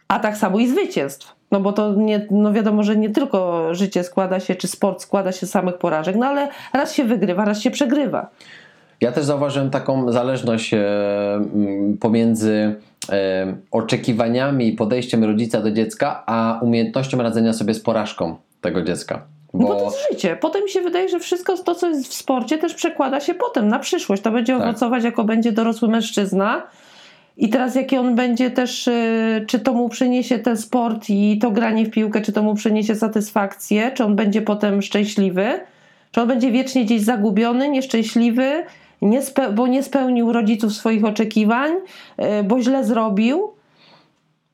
A 0.07 0.19
tak 0.19 0.37
samo 0.37 0.59
i 0.59 0.67
zwycięstw. 0.67 1.35
No 1.55 1.61
bo 1.61 1.73
to 1.73 1.93
nie, 1.93 2.27
no 2.31 2.53
wiadomo, 2.53 2.83
że 2.83 2.95
nie 2.95 3.09
tylko 3.09 3.67
życie 3.75 4.03
składa 4.03 4.39
się, 4.39 4.55
czy 4.55 4.67
sport 4.67 5.01
składa 5.01 5.31
się 5.31 5.45
z 5.47 5.49
samych 5.49 5.77
porażek, 5.77 6.15
no 6.15 6.25
ale 6.25 6.47
raz 6.73 6.93
się 6.93 7.03
wygrywa, 7.03 7.45
raz 7.45 7.61
się 7.61 7.71
przegrywa. 7.71 8.29
Ja 9.01 9.11
też 9.11 9.25
zauważyłem 9.25 9.69
taką 9.69 10.11
zależność 10.11 10.73
e, 10.73 10.79
pomiędzy 11.99 12.75
e, 13.09 13.55
oczekiwaniami 13.71 14.67
i 14.67 14.71
podejściem 14.71 15.23
rodzica 15.23 15.61
do 15.61 15.71
dziecka, 15.71 16.23
a 16.25 16.59
umiejętnością 16.61 17.17
radzenia 17.17 17.53
sobie 17.53 17.73
z 17.73 17.79
porażką 17.79 18.35
tego 18.61 18.81
dziecka. 18.81 19.21
No 19.53 19.67
bo 19.67 19.75
to 19.75 19.83
jest 19.83 19.97
życie. 20.11 20.37
Potem 20.41 20.63
mi 20.63 20.69
się 20.69 20.81
wydaje, 20.81 21.09
że 21.09 21.19
wszystko 21.19 21.57
to, 21.57 21.75
co 21.75 21.89
jest 21.89 22.07
w 22.07 22.13
sporcie, 22.13 22.57
też 22.57 22.73
przekłada 22.73 23.19
się 23.19 23.33
potem 23.33 23.67
na 23.67 23.79
przyszłość. 23.79 24.21
To 24.21 24.31
będzie 24.31 24.57
Tak. 24.57 24.63
owocować, 24.63 25.03
jako 25.03 25.23
będzie 25.23 25.51
dorosły 25.51 25.89
mężczyzna. 25.89 26.63
I 27.37 27.49
teraz 27.49 27.75
jaki 27.75 27.97
on 27.97 28.15
będzie 28.15 28.51
też, 28.51 28.87
y, 28.87 29.45
czy 29.47 29.59
to 29.59 29.73
mu 29.73 29.89
przyniesie 29.89 30.39
ten 30.39 30.57
sport 30.57 31.09
i 31.09 31.39
to 31.41 31.51
granie 31.51 31.85
w 31.85 31.91
piłkę, 31.91 32.21
czy 32.21 32.31
to 32.31 32.43
mu 32.43 32.55
przyniesie 32.55 32.95
satysfakcję, 32.95 33.91
czy 33.91 34.03
on 34.03 34.15
będzie 34.15 34.41
potem 34.41 34.81
szczęśliwy, 34.81 35.59
czy 36.11 36.21
on 36.21 36.27
będzie 36.27 36.51
wiecznie 36.51 36.85
gdzieś 36.85 37.01
zagubiony, 37.01 37.69
nieszczęśliwy, 37.69 38.63
nie 39.01 39.21
bo 39.53 39.67
nie 39.67 39.83
spełnił 39.83 40.33
rodziców 40.33 40.73
swoich 40.73 41.05
oczekiwań, 41.05 41.71
y, 41.71 42.43
bo 42.43 42.61
źle 42.61 42.83
zrobił. 42.83 43.51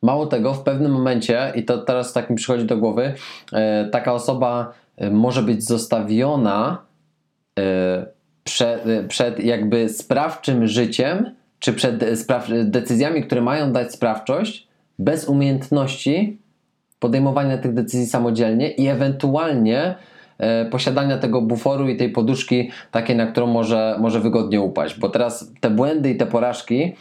Mało 0.04 0.26
tego, 0.26 0.54
w 0.54 0.64
pewnym 0.64 0.92
momencie, 0.92 1.52
i 1.56 1.66
to 1.66 1.78
teraz 1.78 2.14
tak 2.14 2.30
mi 2.30 2.36
przychodzi 2.36 2.66
do 2.66 2.78
głowy, 2.78 3.14
e, 3.54 3.90
taka 3.90 4.14
osoba 4.14 4.74
może 5.12 5.44
być 5.44 5.64
zostawiona 5.64 6.78
przed, 8.44 8.84
przed 9.08 9.40
jakby 9.40 9.90
sprawczym 9.90 10.68
życiem, 10.68 11.36
czy 11.62 11.74
przed 11.74 12.04
e, 12.04 12.16
spraw, 12.16 12.48
decyzjami, 12.64 13.24
które 13.24 13.42
mają 13.42 13.72
dać 13.72 13.92
sprawczość, 13.92 14.68
bez 15.00 15.28
umiejętności 15.28 16.38
podejmowania 17.00 17.58
tych 17.58 17.74
decyzji 17.74 18.06
samodzielnie 18.06 18.72
i 18.72 18.88
ewentualnie 18.88 19.96
e, 20.38 20.66
posiadania 20.66 21.18
tego 21.18 21.42
buforu 21.42 21.90
i 21.90 21.98
tej 21.98 22.10
poduszki 22.10 22.72
takiej, 22.92 23.16
na 23.16 23.28
którą 23.28 23.48
może, 23.48 23.96
może 24.00 24.20
wygodnie 24.20 24.62
upaść. 24.62 25.00
Bo 25.00 25.10
teraz 25.10 25.52
te 25.60 25.70
błędy 25.70 26.10
i 26.10 26.18
te 26.18 26.26
porażki 26.26 26.96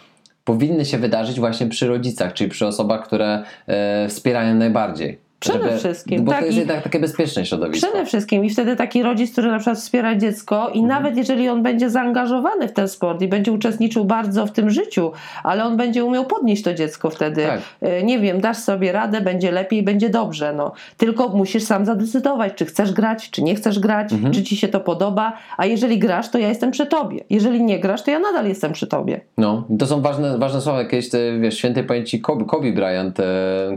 powinny 0.45 0.85
się 0.85 0.99
wydarzyć 0.99 1.41
właśnie 1.41 1.67
przy 1.67 1.89
rodzicach, 1.89 2.33
czyli 2.33 2.51
przy 2.51 2.67
osobach, 2.67 3.05
które 3.05 3.43
e, 3.67 4.09
wspierają 4.09 4.55
najbardziej. 4.55 5.30
Przede 5.41 5.77
wszystkim, 5.77 6.25
Bo 6.25 6.31
tak, 6.33 6.41
to 6.41 6.47
jest 6.47 6.59
jednak 6.59 6.83
takie 6.83 7.01
bezpieczne 7.01 7.47
środowisko. 7.47 7.87
Przede 7.89 8.07
wszystkim 8.07 8.45
i 8.45 8.51
wtedy 8.51 8.77
taki 8.77 9.03
rodzic, 9.03 9.33
który 9.33 9.49
na 9.51 9.59
przykład 9.59 9.79
wspiera 9.79 10.17
dziecko 10.17 10.57
Mhm. 10.57 10.75
i 10.75 10.83
nawet 10.83 11.17
jeżeli 11.17 11.49
on 11.49 11.63
będzie 11.63 11.91
zaangażowany 11.91 12.69
w 12.69 12.73
ten 12.73 12.89
sport 12.89 13.23
i 13.23 13.29
będzie 13.29 13.53
uczestniczył 13.53 14.05
bardzo 14.05 14.47
w 14.47 14.53
tym 14.53 14.71
życiu, 14.71 15.13
ale 15.45 15.65
on 15.65 15.77
będzie 15.77 16.05
umiał 16.05 16.25
podnieść 16.25 16.63
to 16.63 16.75
dziecko 16.75 17.11
wtedy. 17.11 17.43
Tak. 17.47 17.61
E, 17.81 18.03
Nie 18.03 18.19
wiem, 18.19 18.41
dasz 18.41 18.57
sobie 18.57 18.93
radę, 18.93 19.21
będzie 19.21 19.53
lepiej, 19.53 19.83
będzie 19.83 20.11
dobrze. 20.11 20.53
No. 20.57 20.73
Tylko 20.97 21.29
musisz 21.29 21.63
sam 21.63 21.87
zadecydować, 21.87 22.53
czy 22.55 22.67
chcesz 22.67 22.93
grać, 22.93 23.31
czy 23.31 23.43
nie 23.43 23.55
chcesz 23.55 23.79
grać, 23.79 24.13
Mhm. 24.13 24.33
czy 24.35 24.43
ci 24.43 24.57
się 24.57 24.69
to 24.69 24.81
podoba, 24.81 25.33
a 25.57 25.67
jeżeli 25.67 25.99
grasz, 25.99 26.29
to 26.31 26.39
ja 26.39 26.49
jestem 26.49 26.71
przy 26.71 26.87
tobie. 26.87 27.25
Jeżeli 27.31 27.63
nie 27.63 27.81
grasz, 27.81 28.03
to 28.03 28.11
ja 28.11 28.19
nadal 28.19 28.49
jestem 28.49 28.73
przy 28.73 28.87
tobie. 28.87 29.21
No, 29.39 29.65
i 29.71 29.77
to 29.77 29.87
są 29.87 30.01
ważne, 30.01 30.39
ważne 30.39 30.61
słowa. 30.61 30.85
Kiedyś, 30.85 31.15
e, 31.15 31.39
wiesz, 31.41 31.59
świętej 31.59 31.85
pamięci 31.85 32.21
Kobe, 32.21 32.45
Kobe 32.45 32.73
Bryant, 32.73 33.21
e, 33.21 33.25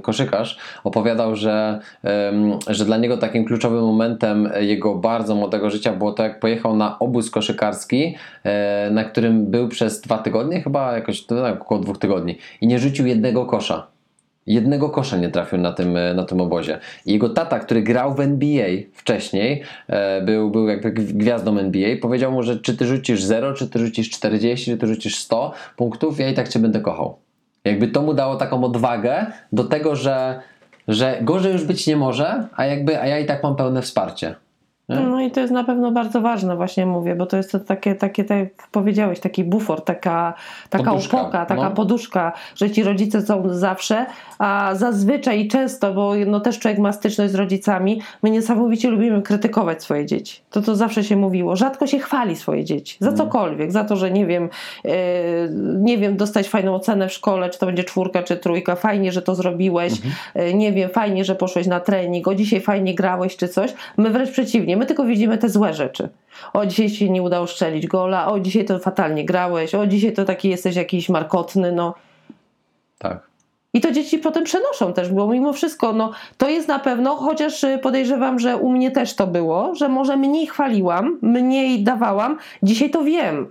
koszykarz, 0.01 0.57
opowiadał, 0.83 1.35
że, 1.35 1.52
że 2.67 2.85
dla 2.85 2.97
niego 2.97 3.17
takim 3.17 3.45
kluczowym 3.45 3.81
momentem 3.81 4.49
jego 4.59 4.95
bardzo 4.95 5.35
młodego 5.35 5.69
życia 5.69 5.93
było 5.93 6.11
to, 6.11 6.23
jak 6.23 6.39
pojechał 6.39 6.75
na 6.75 6.99
obóz 6.99 7.29
koszykarski, 7.29 8.15
e, 8.43 8.89
na 8.91 9.03
którym 9.03 9.45
był 9.45 9.67
przez 9.67 10.01
dwa 10.01 10.17
tygodnie, 10.17 10.61
chyba 10.61 10.93
jakoś 10.93 11.27
no, 11.27 11.41
tak, 11.41 11.61
około 11.61 11.81
dwóch 11.81 11.97
tygodni 11.97 12.37
i 12.61 12.67
nie 12.67 12.79
rzucił 12.79 13.07
jednego 13.07 13.45
kosza. 13.45 13.87
Jednego 14.47 14.89
kosza 14.89 15.17
nie 15.17 15.29
trafił 15.29 15.59
na 15.59 15.71
tym, 15.71 15.97
e, 15.97 16.13
na 16.13 16.23
tym 16.23 16.41
obozie. 16.41 16.79
I 17.05 17.13
jego 17.13 17.29
tata, 17.29 17.59
który 17.59 17.81
grał 17.81 18.13
w 18.13 18.19
NBA 18.19 18.67
wcześniej, 18.93 19.63
e, 19.87 20.21
był, 20.21 20.49
był 20.51 20.67
jakby 20.67 20.93
gw- 20.93 21.13
gwiazdą 21.13 21.57
NBA, 21.57 21.97
powiedział 22.01 22.31
mu, 22.31 22.43
że 22.43 22.59
czy 22.59 22.77
ty 22.77 22.85
rzucisz 22.85 23.23
0, 23.23 23.53
czy 23.53 23.69
ty 23.69 23.79
rzucisz 23.79 24.09
40, 24.09 24.71
czy 24.71 24.77
ty 24.77 24.87
rzucisz 24.87 25.17
100 25.17 25.53
punktów, 25.75 26.19
ja 26.19 26.29
i 26.29 26.33
tak 26.33 26.49
cię 26.49 26.59
będę 26.59 26.79
kochał. 26.79 27.17
Jakby 27.65 27.87
to 27.87 28.01
mu 28.01 28.13
dało 28.13 28.35
taką 28.35 28.63
odwagę 28.63 29.25
do 29.51 29.63
tego, 29.63 29.95
że 29.95 30.39
że 30.87 31.17
gorzej 31.21 31.53
już 31.53 31.63
być 31.63 31.87
nie 31.87 31.95
może, 31.95 32.47
a 32.55 32.65
jakby, 32.65 33.01
a 33.01 33.07
ja 33.07 33.19
i 33.19 33.25
tak 33.25 33.43
mam 33.43 33.55
pełne 33.55 33.81
wsparcie. 33.81 34.35
Nie? 34.89 34.99
No 34.99 35.21
i 35.21 35.31
to 35.31 35.39
jest 35.39 35.53
na 35.53 35.63
pewno 35.63 35.91
bardzo 35.91 36.21
ważne, 36.21 36.55
właśnie 36.55 36.85
mówię, 36.85 37.15
bo 37.15 37.25
to 37.25 37.37
jest 37.37 37.51
to 37.51 37.59
takie, 37.59 37.95
takie 37.95 38.23
tak 38.23 38.37
jak 38.39 38.67
powiedziałeś, 38.71 39.19
taki 39.19 39.43
bufor, 39.43 39.83
taka, 39.83 40.33
taka 40.69 40.91
Poduszka, 40.91 41.21
opoka, 41.21 41.45
taka 41.45 41.69
no. 41.69 41.71
poduszka, 41.71 42.33
że 42.55 42.71
ci 42.71 42.83
rodzice 42.83 43.21
są 43.21 43.43
zawsze, 43.49 44.05
a 44.39 44.71
zazwyczaj 44.75 45.45
i 45.45 45.47
często, 45.47 45.93
bo 45.93 46.13
no 46.27 46.39
też 46.39 46.59
człowiek 46.59 46.79
ma 46.79 46.91
styczność 46.91 47.31
z 47.31 47.35
rodzicami, 47.35 48.01
my 48.23 48.29
niesamowicie 48.29 48.89
lubimy 48.89 49.21
krytykować 49.21 49.83
swoje 49.83 50.05
dzieci. 50.05 50.41
To 50.51 50.61
to 50.61 50.75
zawsze 50.75 51.03
się 51.03 51.15
mówiło. 51.15 51.55
Rzadko 51.55 51.87
się 51.87 51.99
chwali 51.99 52.35
swoje 52.35 52.65
dzieci. 52.65 52.97
Za 52.99 53.13
cokolwiek. 53.13 53.71
Za 53.71 53.83
to, 53.83 53.95
że 53.95 54.11
nie 54.11 54.25
wiem, 54.25 54.49
e, 54.85 54.89
nie 55.75 55.97
wiem, 55.97 56.17
dostać 56.17 56.49
fajną 56.49 56.75
ocenę 56.75 57.07
w 57.07 57.13
szkole, 57.13 57.49
czy 57.49 57.59
to 57.59 57.65
będzie 57.65 57.83
czwórka, 57.83 58.23
czy 58.23 58.37
trójka. 58.37 58.75
Fajnie, 58.75 59.11
że 59.11 59.21
to 59.21 59.35
zrobiłeś. 59.35 59.93
E, 60.33 60.53
nie 60.53 60.73
wiem, 60.73 60.89
fajnie, 60.89 61.25
że 61.25 61.35
poszłeś 61.35 61.67
na 61.67 61.79
trening. 61.79 62.27
O, 62.27 62.35
dzisiaj 62.35 62.61
fajnie 62.61 62.95
grałeś, 62.95 63.37
czy 63.37 63.47
coś. 63.47 63.73
My 63.97 64.09
wręcz 64.09 64.31
przeciwnie. 64.31 64.72
My 64.77 64.85
tylko 64.85 65.05
widzimy 65.05 65.37
te 65.37 65.49
złe 65.49 65.73
rzeczy. 65.73 66.09
O, 66.53 66.65
dzisiaj 66.65 66.89
się 66.89 67.09
nie 67.09 67.21
udało 67.21 67.47
strzelić 67.47 67.87
gola. 67.87 68.31
O, 68.31 68.39
dzisiaj 68.39 68.65
to 68.65 68.79
fatalnie 68.79 69.25
grałeś. 69.25 69.75
O, 69.75 69.87
dzisiaj 69.87 70.13
to 70.13 70.25
taki 70.25 70.49
jesteś 70.49 70.75
jakiś 70.75 71.09
markotny, 71.09 71.71
no. 71.71 71.93
Tak. 72.97 73.33
I 73.73 73.81
to 73.81 73.91
dzieci 73.91 74.17
potem 74.17 74.43
przenoszą 74.43 74.93
też, 74.93 75.09
bo 75.09 75.27
mimo 75.27 75.53
wszystko, 75.53 75.93
no, 75.93 76.11
to 76.37 76.49
jest 76.49 76.67
na 76.67 76.79
pewno, 76.79 77.15
chociaż 77.15 77.63
y, 77.63 77.79
podejrzewam, 77.83 78.39
że 78.39 78.57
u 78.57 78.71
mnie 78.71 78.91
też 78.91 79.15
to 79.15 79.27
było, 79.27 79.75
że 79.75 79.89
może 79.89 80.17
mniej 80.17 80.47
chwaliłam, 80.47 81.17
mniej 81.21 81.83
dawałam, 81.83 82.37
dzisiaj 82.63 82.89
to 82.89 83.03
wiem. 83.03 83.47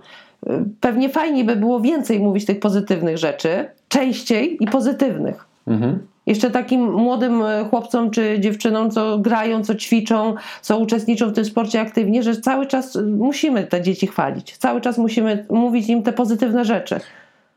Y, 0.47 0.63
Pewnie 0.79 1.09
fajnie 1.09 1.43
by 1.43 1.55
było 1.55 1.79
więcej 1.79 2.19
mówić 2.19 2.45
tych 2.45 2.59
pozytywnych 2.59 3.17
rzeczy, 3.17 3.69
częściej 3.87 4.57
i 4.63 4.67
pozytywnych. 4.67 5.45
Mhm. 5.67 6.07
Jeszcze 6.25 6.51
takim 6.51 6.91
młodym 6.91 7.41
y, 7.41 7.65
chłopcom 7.69 8.11
czy 8.11 8.39
dziewczynom, 8.39 8.91
co 8.91 9.17
grają, 9.17 9.63
co 9.63 9.75
ćwiczą, 9.75 10.35
co 10.61 10.77
uczestniczą 10.77 11.29
w 11.29 11.33
tym 11.33 11.45
sporcie 11.45 11.81
aktywnie, 11.81 12.23
że 12.23 12.37
cały 12.37 12.67
czas 12.67 12.95
y, 12.95 13.03
musimy 13.03 13.63
te 13.63 13.81
dzieci 13.81 14.07
chwalić. 14.07 14.57
Cały 14.57 14.81
czas 14.81 14.97
musimy 14.97 15.45
mówić 15.49 15.89
im 15.89 16.03
te 16.03 16.13
pozytywne 16.13 16.65
rzeczy. 16.65 16.99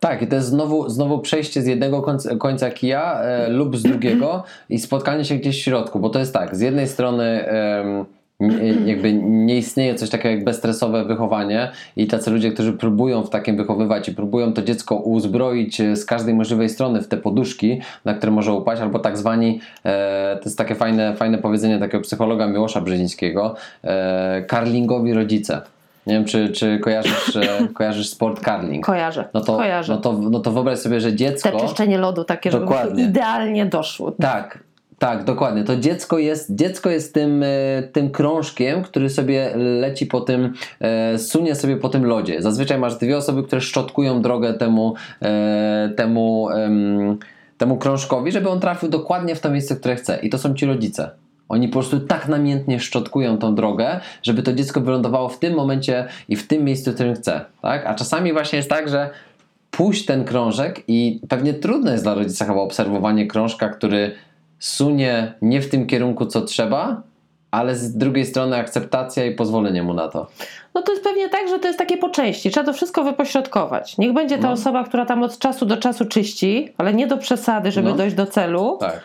Tak, 0.00 0.22
i 0.22 0.26
to 0.26 0.36
jest 0.36 0.48
znowu, 0.48 0.88
znowu 0.88 1.18
przejście 1.18 1.62
z 1.62 1.66
jednego 1.66 2.02
końca, 2.02 2.36
końca 2.36 2.70
kija 2.70 3.20
e, 3.20 3.48
lub 3.48 3.76
z 3.76 3.82
drugiego 3.82 4.44
i 4.68 4.78
spotkanie 4.78 5.24
się 5.24 5.34
gdzieś 5.34 5.60
w 5.60 5.64
środku, 5.64 6.00
bo 6.00 6.10
to 6.10 6.18
jest 6.18 6.32
tak, 6.32 6.56
z 6.56 6.60
jednej 6.60 6.88
strony 6.88 7.44
jakby 8.86 9.12
nie 9.14 9.56
istnieje 9.56 9.94
coś 9.94 10.10
takiego 10.10 10.28
jak 10.28 10.44
bezstresowe 10.44 11.04
wychowanie 11.04 11.70
i 11.96 12.06
tacy 12.06 12.30
ludzie, 12.30 12.52
którzy 12.52 12.72
próbują 12.72 13.22
w 13.22 13.30
takim 13.30 13.56
wychowywać 13.56 14.08
i 14.08 14.14
próbują 14.14 14.52
to 14.52 14.62
dziecko 14.62 14.96
uzbroić 14.96 15.80
e, 15.80 15.96
z 15.96 16.04
każdej 16.04 16.34
możliwej 16.34 16.68
strony 16.68 17.02
w 17.02 17.08
te 17.08 17.16
poduszki, 17.16 17.80
na 18.04 18.14
które 18.14 18.32
może 18.32 18.52
upaść, 18.52 18.82
albo 18.82 18.98
tak 18.98 19.18
zwani, 19.18 19.60
e, 19.84 20.36
to 20.36 20.44
jest 20.44 20.58
takie 20.58 20.74
fajne, 20.74 21.14
fajne 21.16 21.38
powiedzenie 21.38 21.78
takiego 21.78 22.00
psychologa 22.04 22.46
Miłosza 22.46 22.80
Brzezińskiego, 22.80 23.54
e, 23.84 24.42
karlingowi 24.48 25.12
rodzice. 25.12 25.60
Nie 26.06 26.14
wiem, 26.14 26.24
czy, 26.24 26.48
czy 26.48 26.78
kojarzysz, 26.78 27.36
e, 27.36 27.48
kojarzysz 27.74 28.08
sport 28.08 28.40
karling. 28.40 28.86
Kojarzę, 28.86 29.24
No 29.34 29.40
to, 29.40 29.56
kojarzę. 29.56 29.92
no, 29.92 29.98
to, 30.00 30.12
no 30.12 30.40
to 30.40 30.52
wyobraź 30.52 30.78
sobie, 30.78 31.00
że 31.00 31.10
Te 31.10 31.16
dziecko. 31.16 31.60
czyszczenie 31.60 31.98
lodu 31.98 32.24
takie, 32.24 32.50
żeby 32.50 32.64
Dokładnie. 32.64 33.04
idealnie 33.04 33.66
doszło. 33.66 34.12
Tak, 34.12 34.58
tak, 34.98 35.24
dokładnie. 35.24 35.64
To 35.64 35.76
dziecko 35.76 36.18
jest, 36.18 36.54
dziecko 36.54 36.90
jest 36.90 37.14
tym, 37.14 37.42
e, 37.42 37.46
tym 37.92 38.10
krążkiem, 38.10 38.82
który 38.82 39.10
sobie 39.10 39.52
leci 39.56 40.06
po 40.06 40.20
tym, 40.20 40.52
e, 40.80 41.18
sunie 41.18 41.54
sobie 41.54 41.76
po 41.76 41.88
tym 41.88 42.04
lodzie. 42.04 42.42
Zazwyczaj 42.42 42.78
masz 42.78 42.98
dwie 42.98 43.16
osoby, 43.16 43.42
które 43.42 43.60
szczotkują 43.60 44.22
drogę 44.22 44.54
temu, 44.54 44.94
e, 45.22 45.90
temu, 45.96 46.50
em, 46.50 47.18
temu 47.58 47.76
krążkowi, 47.76 48.32
żeby 48.32 48.48
on 48.48 48.60
trafił 48.60 48.88
dokładnie 48.88 49.34
w 49.34 49.40
to 49.40 49.50
miejsce, 49.50 49.76
które 49.76 49.96
chce. 49.96 50.18
I 50.22 50.30
to 50.30 50.38
są 50.38 50.54
ci 50.54 50.66
rodzice. 50.66 51.10
Oni 51.48 51.68
po 51.68 51.72
prostu 51.72 52.00
tak 52.00 52.28
namiętnie 52.28 52.80
szczotkują 52.80 53.38
tą 53.38 53.54
drogę, 53.54 54.00
żeby 54.22 54.42
to 54.42 54.52
dziecko 54.52 54.80
wylądowało 54.80 55.28
w 55.28 55.38
tym 55.38 55.54
momencie 55.54 56.06
i 56.28 56.36
w 56.36 56.46
tym 56.46 56.64
miejscu, 56.64 56.90
w 56.90 56.94
którym 56.94 57.14
chce. 57.14 57.40
Tak? 57.62 57.86
A 57.86 57.94
czasami 57.94 58.32
właśnie 58.32 58.56
jest 58.56 58.70
tak, 58.70 58.88
że 58.88 59.10
puść 59.70 60.04
ten 60.04 60.24
krążek 60.24 60.82
i 60.88 61.20
pewnie 61.28 61.54
trudne 61.54 61.92
jest 61.92 62.04
dla 62.04 62.14
rodzica 62.14 62.44
chyba 62.44 62.60
obserwowanie 62.60 63.26
krążka, 63.26 63.68
który 63.68 64.14
sunie 64.58 65.34
nie 65.42 65.60
w 65.60 65.68
tym 65.70 65.86
kierunku, 65.86 66.26
co 66.26 66.40
trzeba, 66.40 67.02
ale 67.50 67.76
z 67.76 67.96
drugiej 67.96 68.26
strony 68.26 68.56
akceptacja 68.56 69.24
i 69.24 69.34
pozwolenie 69.34 69.82
mu 69.82 69.94
na 69.94 70.08
to. 70.08 70.26
No 70.74 70.82
to 70.82 70.92
jest 70.92 71.04
pewnie 71.04 71.28
tak, 71.28 71.48
że 71.48 71.58
to 71.58 71.66
jest 71.66 71.78
takie 71.78 71.96
po 71.96 72.08
części. 72.08 72.50
Trzeba 72.50 72.66
to 72.66 72.72
wszystko 72.72 73.04
wypośrodkować. 73.04 73.98
Niech 73.98 74.12
będzie 74.12 74.38
ta 74.38 74.46
No. 74.46 74.52
osoba, 74.52 74.84
która 74.84 75.06
tam 75.06 75.22
od 75.22 75.38
czasu 75.38 75.66
do 75.66 75.76
czasu 75.76 76.04
czyści, 76.04 76.72
ale 76.78 76.94
nie 76.94 77.06
do 77.06 77.16
przesady, 77.18 77.72
żeby 77.72 77.88
No. 77.88 77.96
dojść 77.96 78.16
do 78.16 78.26
celu. 78.26 78.76
Tak. 78.80 79.00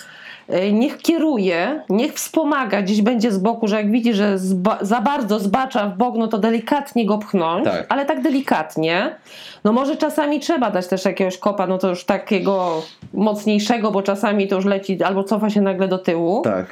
Y, 0.54 0.74
Niech 0.74 0.97
kieruje, 0.97 1.84
niech 1.89 2.14
wspomaga, 2.14 2.82
gdzieś 2.82 3.02
będzie 3.02 3.32
z 3.32 3.38
boku, 3.38 3.68
że 3.68 3.76
jak 3.76 3.91
widzi, 3.91 4.14
że 4.14 4.38
za 4.82 5.02
bardzo 5.02 5.39
zbacza 5.39 5.88
w 5.88 5.97
bok, 5.97 6.16
no 6.18 6.28
to 6.28 6.38
delikatnie 6.38 7.06
go 7.06 7.18
pchnąć, 7.18 7.66
Tak. 7.66 7.86
ale 7.89 8.06
tak 8.06 8.22
delikatnie. 8.22 9.16
No 9.64 9.74
może 9.74 9.97
czasami 9.97 10.39
trzeba 10.39 10.72
dać 10.72 10.88
też 10.88 11.06
jakiegoś 11.06 11.38
kopa, 11.38 11.68
no 11.68 11.78
to 11.78 11.89
już 11.89 12.04
takiego 12.06 12.82
mocniejszego, 13.14 13.91
bo 13.91 14.02
czasami 14.02 14.47
to 14.47 14.56
już 14.56 14.66
leci 14.66 15.04
albo 15.04 15.24
cofa 15.24 15.49
się 15.49 15.62
nagle 15.62 15.88
do 15.88 15.97
tyłu. 15.97 16.41
Tak. 16.41 16.66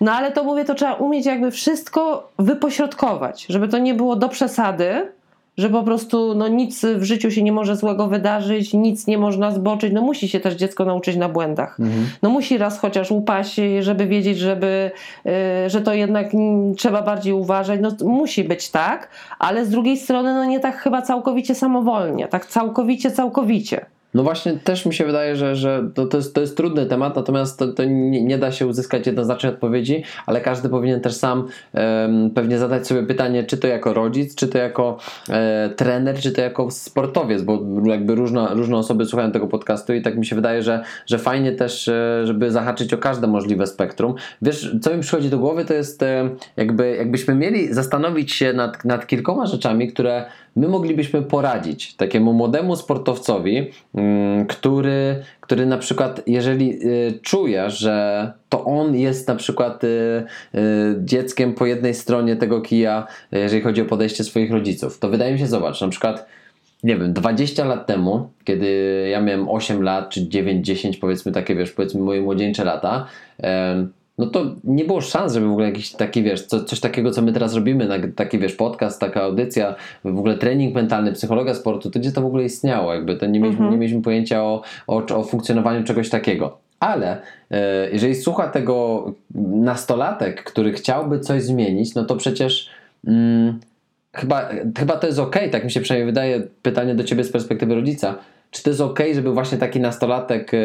No 0.00 0.12
ale 0.12 0.32
to 0.32 0.44
mówię, 0.44 0.64
to 0.64 0.74
trzeba 0.74 0.92
umieć 0.94 1.26
jakby 1.26 1.50
wszystko 1.50 2.28
wypośrodkować, 2.38 3.46
żeby 3.48 3.68
to 3.68 3.78
nie 3.78 3.94
było 3.94 4.16
do 4.16 4.28
przesady, 4.28 5.12
że 5.58 5.70
po 5.70 5.82
prostu 5.82 6.34
no, 6.34 6.48
nic 6.48 6.84
w 6.84 7.02
życiu 7.02 7.30
się 7.30 7.42
nie 7.42 7.52
może 7.52 7.76
złego 7.76 8.06
wydarzyć, 8.06 8.74
nic 8.74 9.06
nie 9.06 9.18
można 9.18 9.50
zboczyć. 9.50 9.92
No 9.92 10.02
musi 10.02 10.28
się 10.28 10.40
też 10.40 10.54
dziecko 10.54 10.84
nauczyć 10.84 11.16
na 11.16 11.28
błędach. 11.28 11.78
No 12.22 12.30
musi 12.30 12.58
raz 12.58 12.78
chociaż 12.78 13.10
upaść, 13.10 13.60
żeby 13.80 14.06
wiedzieć, 14.06 14.38
żeby, 14.38 14.90
y, 15.26 15.70
że 15.70 15.80
to 15.80 15.94
jednak 15.94 16.34
mm, 16.34 16.74
trzeba 16.74 17.02
bardziej 17.02 17.32
uważać. 17.32 17.80
No 17.80 17.90
musi 18.08 18.44
być 18.44 18.70
tak, 18.70 19.08
ale 19.38 19.66
z 19.66 19.70
drugiej 19.70 19.96
strony 19.96 20.34
no 20.34 20.44
nie 20.44 20.60
tak 20.60 20.76
chyba 20.76 21.02
całkowicie 21.02 21.54
samowolnie, 21.54 22.28
tak 22.28 22.46
całkowicie, 22.46 23.10
całkowicie. 23.10 23.86
No 24.14 24.22
właśnie 24.22 24.52
też 24.52 24.86
mi 24.86 24.94
się 24.94 25.04
wydaje, 25.04 25.36
że, 25.36 25.56
że 25.56 25.90
to, 25.94 26.06
to, 26.06 26.16
jest, 26.16 26.34
to 26.34 26.40
jest 26.40 26.56
trudny 26.56 26.86
temat, 26.86 27.16
natomiast 27.16 27.58
to, 27.58 27.72
to 27.72 27.84
nie, 27.84 28.24
nie 28.24 28.38
da 28.38 28.52
się 28.52 28.66
uzyskać 28.66 29.06
jednoznacznej 29.06 29.52
odpowiedzi, 29.52 30.02
ale 30.26 30.40
każdy 30.40 30.68
powinien 30.68 31.00
też 31.00 31.14
sam 31.14 31.48
em, 31.74 32.30
pewnie 32.30 32.58
zadać 32.58 32.86
sobie 32.86 33.02
pytanie, 33.02 33.44
czy 33.44 33.58
to 33.58 33.66
jako 33.66 33.94
rodzic, 33.94 34.34
czy 34.34 34.48
to 34.48 34.58
jako 34.58 34.98
e, 35.28 35.70
trener, 35.76 36.18
czy 36.18 36.32
to 36.32 36.40
jako 36.40 36.70
sportowiec, 36.70 37.42
bo 37.42 37.60
jakby 37.84 38.14
różne, 38.14 38.48
różne 38.54 38.76
osoby 38.76 39.06
słuchają 39.06 39.32
tego 39.32 39.46
podcastu 39.46 39.94
i 39.94 40.02
tak 40.02 40.18
mi 40.18 40.26
się 40.26 40.36
wydaje, 40.36 40.62
że, 40.62 40.84
że 41.06 41.18
fajnie 41.18 41.52
też, 41.52 41.88
e, 41.88 42.22
żeby 42.24 42.50
zahaczyć 42.50 42.94
o 42.94 42.98
każde 42.98 43.26
możliwe 43.26 43.66
spektrum. 43.66 44.14
Wiesz, 44.42 44.76
co 44.80 44.96
mi 44.96 45.02
przychodzi 45.02 45.30
do 45.30 45.38
głowy, 45.38 45.64
to 45.64 45.74
jest 45.74 46.02
e, 46.02 46.30
jakby, 46.56 46.96
jakbyśmy 46.96 47.34
mieli 47.34 47.74
zastanowić 47.74 48.32
się 48.32 48.52
nad, 48.52 48.84
nad 48.84 49.06
kilkoma 49.06 49.46
rzeczami, 49.46 49.88
które 49.92 50.26
my 50.58 50.68
moglibyśmy 50.68 51.22
poradzić 51.22 51.94
takiemu 51.94 52.32
młodemu 52.32 52.76
sportowcowi, 52.76 53.70
mm, 53.94 54.46
który, 54.46 55.22
który 55.40 55.66
na 55.66 55.78
przykład, 55.78 56.22
jeżeli 56.26 56.86
y, 56.86 57.18
czuje, 57.22 57.70
że 57.70 58.32
to 58.48 58.64
on 58.64 58.96
jest 58.96 59.28
na 59.28 59.34
przykład 59.34 59.84
y, 59.84 59.86
y, 59.86 60.60
dzieckiem 61.04 61.54
po 61.54 61.66
jednej 61.66 61.94
stronie 61.94 62.36
tego 62.36 62.60
kija, 62.60 63.06
jeżeli 63.32 63.62
chodzi 63.62 63.82
o 63.82 63.84
podejście 63.84 64.24
swoich 64.24 64.52
rodziców, 64.52 64.98
to 64.98 65.08
wydaje 65.08 65.32
mi 65.32 65.38
się, 65.38 65.46
zobacz, 65.46 65.80
na 65.80 65.88
przykład 65.88 66.26
nie 66.82 66.96
wiem, 66.96 67.12
20 67.12 67.64
lat 67.64 67.86
temu, 67.86 68.30
kiedy 68.44 68.68
ja 69.10 69.20
miałem 69.20 69.48
8 69.48 69.82
lat, 69.82 70.08
czy 70.10 70.28
9, 70.28 70.66
10, 70.66 70.96
powiedzmy 70.96 71.32
takie, 71.32 71.54
wiesz, 71.54 71.72
powiedzmy 71.72 72.00
moje 72.00 72.20
młodzieńcze 72.20 72.64
lata, 72.64 73.06
no 74.18 74.26
to 74.26 74.44
nie 74.64 74.84
było 74.84 75.00
szans, 75.00 75.32
żeby 75.32 75.46
w 75.46 75.50
ogóle 75.50 75.66
jakiś 75.66 75.92
taki, 75.92 76.22
wiesz, 76.22 76.42
co, 76.42 76.64
coś 76.64 76.80
takiego, 76.80 77.10
co 77.10 77.22
my 77.22 77.32
teraz 77.32 77.54
robimy, 77.54 77.88
taki, 78.16 78.38
wiesz, 78.38 78.54
podcast, 78.54 79.00
taka 79.00 79.22
audycja, 79.22 79.74
w 80.04 80.18
ogóle 80.18 80.38
trening 80.38 80.74
mentalny, 80.74 81.12
psychologa 81.12 81.54
sportu, 81.54 81.90
to 81.90 81.98
gdzie 81.98 82.12
to 82.12 82.22
w 82.22 82.26
ogóle 82.26 82.44
istniało, 82.44 82.94
jakby 82.94 83.16
to 83.16 83.26
nie 83.26 83.40
mieliśmy, 83.40 83.70
nie 83.70 83.76
mieliśmy 83.76 84.02
pojęcia 84.02 84.42
o, 84.42 84.62
o, 84.86 84.96
o 84.96 85.22
funkcjonowaniu 85.22 85.84
czegoś 85.84 86.08
takiego. 86.08 86.58
Ale 86.80 87.22
e, 87.50 87.90
jeżeli 87.90 88.14
słucha 88.14 88.48
tego 88.48 89.04
nastolatek, 89.54 90.44
który 90.44 90.72
chciałby 90.72 91.20
coś 91.20 91.42
zmienić, 91.42 91.94
no 91.94 92.04
to 92.04 92.16
przecież 92.16 92.70
mm, 93.06 93.60
chyba, 94.12 94.48
chyba 94.78 94.96
to 94.96 95.06
jest 95.06 95.18
ok, 95.18 95.36
tak 95.52 95.64
mi 95.64 95.70
się 95.70 95.80
przynajmniej 95.80 96.06
wydaje, 96.06 96.42
pytanie 96.62 96.94
do 96.94 97.04
ciebie 97.04 97.24
z 97.24 97.32
perspektywy 97.32 97.74
rodzica. 97.74 98.14
Czy 98.50 98.62
to 98.62 98.70
jest 98.70 98.80
ok, 98.80 98.98
żeby 99.14 99.32
właśnie 99.32 99.58
taki 99.58 99.80
nastolatek, 99.80 100.54
e, 100.54 100.58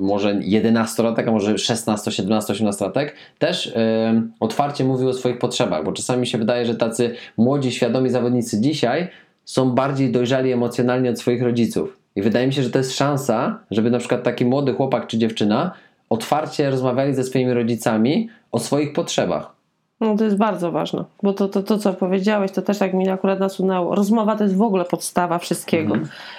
może 0.00 0.34
11-latek, 0.34 1.28
a 1.28 1.32
może 1.32 1.58
16, 1.58 2.12
17, 2.12 2.52
18-latek, 2.52 3.10
też 3.38 3.66
e, 3.66 4.22
otwarcie 4.40 4.84
mówił 4.84 5.08
o 5.08 5.12
swoich 5.12 5.38
potrzebach? 5.38 5.84
Bo 5.84 5.92
czasami 5.92 6.26
się 6.26 6.38
wydaje, 6.38 6.66
że 6.66 6.74
tacy 6.74 7.14
młodzi, 7.36 7.72
świadomi 7.72 8.10
zawodnicy 8.10 8.60
dzisiaj 8.60 9.08
są 9.44 9.70
bardziej 9.70 10.12
dojrzali 10.12 10.52
emocjonalnie 10.52 11.10
od 11.10 11.18
swoich 11.18 11.42
rodziców. 11.42 11.96
I 12.16 12.22
wydaje 12.22 12.46
mi 12.46 12.52
się, 12.52 12.62
że 12.62 12.70
to 12.70 12.78
jest 12.78 12.96
szansa, 12.96 13.60
żeby 13.70 13.90
na 13.90 13.98
przykład 13.98 14.22
taki 14.22 14.44
młody 14.44 14.74
chłopak 14.74 15.06
czy 15.06 15.18
dziewczyna 15.18 15.72
otwarcie 16.08 16.70
rozmawiali 16.70 17.14
ze 17.14 17.24
swoimi 17.24 17.52
rodzicami 17.52 18.28
o 18.52 18.58
swoich 18.58 18.92
potrzebach. 18.92 19.59
No 20.00 20.16
to 20.16 20.24
jest 20.24 20.36
bardzo 20.36 20.72
ważne, 20.72 21.04
bo 21.22 21.32
to, 21.32 21.48
to, 21.48 21.62
to 21.62 21.78
co 21.78 21.92
powiedziałeś, 21.92 22.52
to 22.52 22.62
też 22.62 22.78
tak 22.78 22.94
mi 22.94 23.08
akurat 23.08 23.40
nasunęło. 23.40 23.94
Rozmowa 23.94 24.36
to 24.36 24.44
jest 24.44 24.56
w 24.56 24.62
ogóle 24.62 24.84
podstawa 24.84 25.38
wszystkiego. 25.38 25.94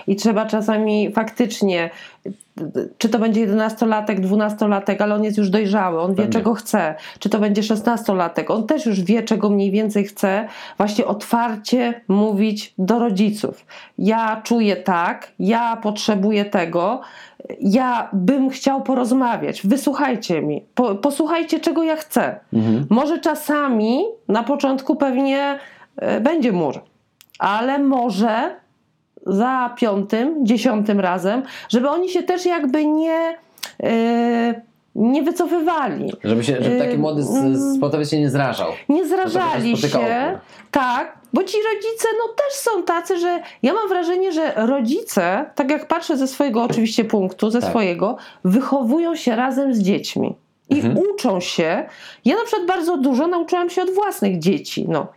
I 0.08 0.16
trzeba 0.16 0.46
czasami 0.46 1.12
faktycznie, 1.12 1.90
czy 2.98 3.10
to 3.10 3.20
będzie 3.20 3.48
11-latek, 3.48 4.20
12-latek, 4.20 4.96
ale 5.04 5.16
on 5.16 5.24
jest 5.24 5.38
już 5.38 5.50
dojrzały, 5.50 6.02
on 6.02 6.12
wie 6.12 6.16
Pewnie. 6.16 6.32
czego 6.32 6.54
chce. 6.54 6.96
Czy 7.20 7.30
to 7.30 7.40
będzie 7.40 7.62
16-latek, 7.62 8.44
on 8.48 8.68
też 8.68 8.86
już 8.86 9.02
wie 9.02 9.24
czego 9.24 9.50
mniej 9.50 9.72
więcej 9.72 10.04
chce. 10.04 10.48
Właśnie 10.78 11.06
otwarcie 11.06 12.02
mówić 12.08 12.74
do 12.78 13.00
rodziców. 13.00 13.66
Ja 13.98 14.42
czuję 14.44 14.76
tak, 14.76 15.32
ja 15.40 15.76
potrzebuję 15.76 16.46
tego, 16.46 17.02
ja 17.60 18.10
bym 18.14 18.50
chciał 18.50 18.82
porozmawiać, 18.82 19.68
wysłuchajcie 19.68 20.42
mi, 20.42 20.66
po, 20.76 20.96
posłuchajcie 20.96 21.60
czego 21.60 21.84
ja 21.84 21.96
chcę. 21.96 22.40
Może 22.90 23.20
czasami 23.20 24.04
na 24.28 24.44
początku 24.44 24.96
pewnie 24.96 25.60
e, 25.96 26.22
będzie 26.22 26.52
mur, 26.52 26.82
ale 27.40 27.80
może 27.80 28.56
za 29.26 29.74
piątym, 29.78 30.46
dziesiątym 30.46 31.00
razem, 31.00 31.44
żeby 31.70 31.90
oni 31.90 32.10
się 32.10 32.24
też 32.24 32.46
jakby 32.46 32.86
nie, 32.86 33.38
e, 33.84 34.62
nie 34.96 35.24
wycofywali. 35.24 36.14
Żeby, 36.24 36.44
się, 36.44 36.58
żeby 36.62 36.78
taki 36.80 36.92
Yy, 36.92 36.98
młody 36.98 37.24
z- 37.24 37.76
sportowiec 37.78 38.10
się 38.10 38.20
nie 38.20 38.30
zrażał. 38.30 38.72
Nie 38.90 39.08
zrażali 39.08 39.72
tak 39.72 39.82
się 39.82 39.90
się. 39.90 40.40
Tak, 40.72 41.18
bo 41.34 41.44
ci 41.44 41.58
rodzice 41.74 42.08
no 42.20 42.34
też 42.34 42.54
są 42.54 42.84
tacy, 42.84 43.20
że 43.20 43.40
ja 43.64 43.74
mam 43.74 43.90
wrażenie, 43.90 44.32
że 44.32 44.54
rodzice, 44.56 45.46
tak 45.56 45.72
jak 45.72 45.88
patrzę 45.88 46.18
ze 46.18 46.28
swojego 46.28 46.64
oczywiście 46.64 47.06
punktu, 47.06 47.50
ze 47.50 47.62
Tak. 47.62 47.70
swojego, 47.70 48.18
wychowują 48.44 49.16
się 49.16 49.36
razem 49.36 49.74
z 49.76 49.80
dziećmi. 49.80 50.36
I 50.70 50.76
Mhm. 50.76 50.98
uczą 50.98 51.40
się. 51.40 51.86
Ja 52.26 52.36
na 52.36 52.44
przykład 52.46 52.68
bardzo 52.68 52.98
dużo 52.98 53.28
nauczyłam 53.28 53.70
się 53.70 53.82
od 53.82 53.90
własnych 53.94 54.40
dzieci. 54.40 54.86
No. 54.90 55.08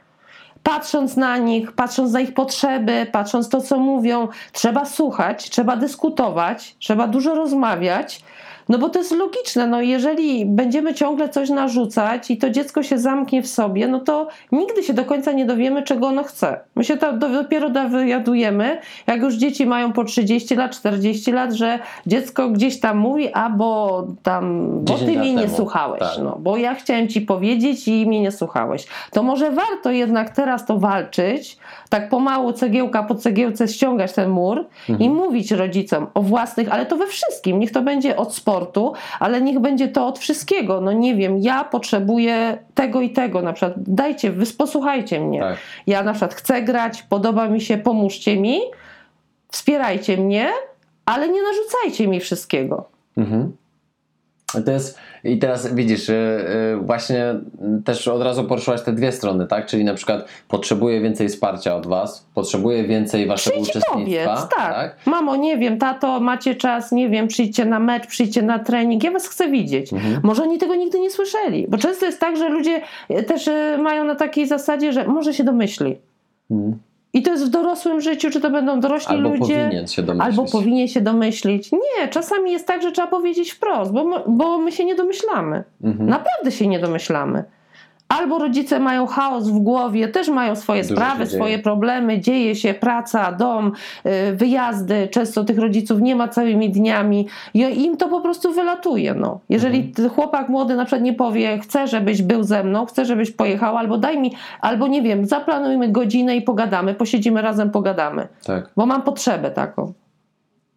Patrząc 0.63 1.17
na 1.17 1.39
nich, 1.39 1.73
patrząc 1.73 2.13
na 2.13 2.21
ich 2.21 2.35
potrzeby, 2.35 3.07
patrząc 3.13 3.49
to, 3.49 3.61
co 3.61 3.79
mówią, 3.79 4.29
trzeba 4.53 4.85
słuchać, 4.85 5.51
trzeba 5.51 5.77
dyskutować, 5.77 6.77
trzeba 6.79 7.07
dużo 7.07 7.35
rozmawiać. 7.35 8.21
No 8.69 8.79
bo 8.79 8.89
to 8.89 8.99
jest 8.99 9.13
logiczne, 9.13 9.67
no 9.67 9.81
jeżeli 9.81 10.47
będziemy 10.47 10.95
ciągle 10.95 11.29
coś 11.29 11.51
narzucać 11.51 12.31
i 12.31 12.37
to 12.37 12.51
dziecko 12.51 12.83
się 12.83 12.99
zamknie 12.99 13.43
w 13.43 13.47
sobie, 13.47 13.89
no 13.89 14.01
to 14.01 14.29
nigdy 14.53 14.83
się 14.83 14.95
do 14.95 15.05
końca 15.05 15.33
nie 15.33 15.45
dowiemy, 15.47 15.83
czego 15.83 16.07
ono 16.07 16.23
chce. 16.23 16.61
My 16.77 16.85
się 16.85 16.97
to 16.97 17.13
do- 17.13 17.29
dopiero 17.29 17.71
dowiadujemy, 17.71 18.79
jak 19.07 19.21
już 19.21 19.35
dzieci 19.35 19.67
mają 19.67 19.93
po 19.93 20.05
30 20.05 20.55
lat, 20.57 20.73
40 20.77 21.33
lat, 21.33 21.53
że 21.53 21.79
dziecko 22.07 22.49
gdzieś 22.49 22.81
tam 22.81 22.99
mówi, 22.99 23.33
a 23.33 23.51
bo 23.51 24.05
tam, 24.23 24.69
bo 24.85 24.95
10 24.95 25.13
ty 25.13 25.19
mnie 25.19 25.35
nie 25.35 25.49
słuchałeś, 25.49 26.01
Tak. 26.01 26.19
no, 26.25 26.37
bo 26.41 26.57
ja 26.57 26.75
chciałem 26.75 27.09
ci 27.09 27.21
powiedzieć 27.21 27.89
i 27.89 28.07
mnie 28.07 28.21
nie 28.21 28.33
słuchałeś. 28.33 28.87
To 29.11 29.23
może 29.23 29.51
warto 29.51 29.91
jednak 29.91 30.31
teraz 30.31 30.67
to 30.67 30.79
walczyć, 30.79 31.57
tak 31.89 32.09
pomału 32.09 32.53
cegiełka 32.53 33.03
po 33.03 33.15
cegiełce 33.15 33.69
ściągać 33.69 34.13
ten 34.13 34.31
mur 34.31 34.67
i 34.99 35.11
mówić 35.11 35.51
rodzicom 35.51 36.07
o 36.15 36.23
własnych, 36.23 36.73
ale 36.73 36.87
to 36.87 36.97
we 36.97 37.07
wszystkim, 37.07 37.59
niech 37.61 37.73
to 37.73 37.83
będzie 37.83 38.17
od 38.17 38.35
sportu, 38.55 38.93
ale 39.21 39.41
niech 39.41 39.59
będzie 39.59 39.89
to 39.89 40.07
od 40.07 40.19
wszystkiego. 40.19 40.81
No 40.81 40.93
nie 40.93 41.15
wiem, 41.15 41.39
ja 41.39 41.65
potrzebuję 41.65 42.59
tego 42.75 43.01
i 43.01 43.11
tego, 43.11 43.43
na 43.43 43.53
przykład 43.53 43.75
dajcie, 43.77 44.31
wy 44.31 44.47
posłuchajcie 44.47 45.21
mnie. 45.21 45.41
Tak. 45.41 45.59
Ja 45.87 46.03
na 46.03 46.13
przykład 46.13 46.35
chcę 46.35 46.63
grać, 46.63 47.03
podoba 47.03 47.49
mi 47.49 47.61
się, 47.61 47.79
pomóżcie 47.79 48.37
mi, 48.37 48.61
wspierajcie 49.49 50.17
mnie, 50.17 50.49
ale 51.07 51.29
nie 51.29 51.43
narzucajcie 51.43 52.09
mi 52.09 52.21
wszystkiego. 52.21 52.85
Mhm. 53.17 53.57
To 54.63 54.71
jest, 54.71 54.99
I 55.25 55.39
teraz 55.39 55.75
widzisz, 55.75 56.09
y, 56.09 56.13
y, 56.13 56.77
właśnie 56.77 57.35
y, 57.79 57.83
też 57.85 58.09
od 58.09 58.23
razu 58.23 58.45
poruszyłaś 58.45 58.83
te 58.83 58.93
dwie 58.93 59.13
strony, 59.13 59.47
tak? 59.47 59.67
Czyli 59.67 59.85
na 59.85 59.95
przykład 59.95 60.29
potrzebuję 60.49 61.01
więcej 61.01 61.29
wsparcia 61.29 61.77
od 61.77 61.87
Was, 61.87 62.27
potrzebuję 62.35 62.85
więcej 62.85 63.27
Waszego 63.27 63.57
Przyjdź 63.57 63.69
uczestnictwa. 63.69 64.35
powiedz, 64.35 64.55
tak. 64.57 64.97
Mamo, 65.07 65.37
nie 65.37 65.59
wiem, 65.59 65.79
tato, 65.79 66.21
macie 66.21 66.55
czas, 66.55 66.93
nie 66.93 67.09
wiem, 67.09 67.29
przyjdźcie 67.29 67.65
na 67.65 67.79
mecz, 67.81 68.07
przyjdźcie 68.07 68.43
na 68.43 68.59
trening, 68.59 69.05
ja 69.05 69.11
was 69.11 69.29
chcę 69.29 69.51
widzieć. 69.51 69.93
Mhm. 69.93 70.21
Może 70.23 70.43
oni 70.43 70.59
tego 70.59 70.75
nigdy 70.75 71.01
nie 71.01 71.11
słyszeli, 71.11 71.67
bo 71.69 71.79
często 71.79 72.07
jest 72.07 72.21
tak, 72.21 72.37
że 72.37 72.49
ludzie 72.49 72.81
też 73.27 73.49
e, 73.49 73.79
mają 73.83 74.05
na 74.05 74.15
takiej 74.15 74.47
zasadzie, 74.47 74.93
że 74.93 75.05
może 75.07 75.35
się 75.35 75.45
domyśli. 75.45 75.97
Mhm. 76.51 76.79
I 77.15 77.23
to 77.23 77.31
jest 77.31 77.47
w 77.47 77.49
dorosłym 77.49 78.01
życiu, 78.01 78.31
czy 78.31 78.41
to 78.41 78.51
będą 78.51 78.81
dorośli 78.81 79.15
Albo 79.17 79.29
ludzie. 79.29 79.65
powinien 79.65 79.87
się 79.87 80.03
domyślić. 80.03 80.39
Albo 80.39 80.53
powinien 80.53 80.89
się 80.89 81.01
domyślić. 81.01 81.73
Nie, 81.73 82.09
czasami 82.09 82.53
jest 82.53 82.67
tak, 82.67 82.83
że 82.83 82.93
trzeba 82.93 83.09
powiedzieć 83.09 83.53
wprost, 83.53 83.93
bo 83.93 84.05
my, 84.05 84.17
bo 84.27 84.59
my 84.59 84.73
się 84.73 84.85
nie 84.85 84.95
domyślamy. 84.95 85.65
Mhm. 85.85 86.09
Naprawdę 86.09 86.53
się 86.53 86.67
nie 86.67 86.79
domyślamy. 86.79 87.45
Albo 88.09 88.39
rodzice 88.39 88.81
mają 88.81 89.07
chaos 89.07 89.49
w 89.49 89.59
głowie, 89.59 90.09
też 90.09 90.29
mają 90.29 90.57
swoje 90.57 90.83
Dużo 90.83 90.95
sprawy, 90.95 91.27
swoje 91.27 91.59
problemy, 91.59 92.21
dzieje 92.21 92.55
się 92.57 92.75
praca, 92.75 93.33
dom, 93.33 93.73
y, 94.07 94.37
wyjazdy. 94.37 95.09
Często 95.09 95.45
tych 95.45 95.59
rodziców 95.59 96.01
nie 96.01 96.17
ma 96.17 96.29
całymi 96.29 96.71
dniami 96.71 97.29
i 97.55 97.85
im 97.85 97.97
to 97.97 98.09
po 98.09 98.21
prostu 98.21 98.53
wylatuje. 98.53 99.15
No. 99.15 99.41
Jeżeli 99.49 99.79
Mhm. 99.81 100.09
chłopak 100.11 100.49
młody 100.49 100.75
na 100.77 100.85
przykład 100.85 101.03
nie 101.03 101.13
powie, 101.13 101.59
chcę, 101.59 101.87
żebyś 101.87 102.23
był 102.23 102.43
ze 102.43 102.65
mną, 102.65 102.87
chcę, 102.87 103.05
żebyś 103.05 103.31
pojechał, 103.31 103.77
albo 103.77 103.99
daj 103.99 104.19
mi, 104.21 104.33
albo 104.61 104.87
nie 104.87 105.03
wiem, 105.03 105.27
zaplanujmy 105.27 105.89
godzinę 105.89 106.37
i 106.37 106.43
pogadamy, 106.43 106.95
posiedzimy 106.95 107.43
razem, 107.43 107.71
pogadamy, 107.71 108.29
Tak. 108.47 108.71
bo 108.77 108.87
mam 108.87 109.03
potrzebę 109.03 109.51
taką. 109.51 109.93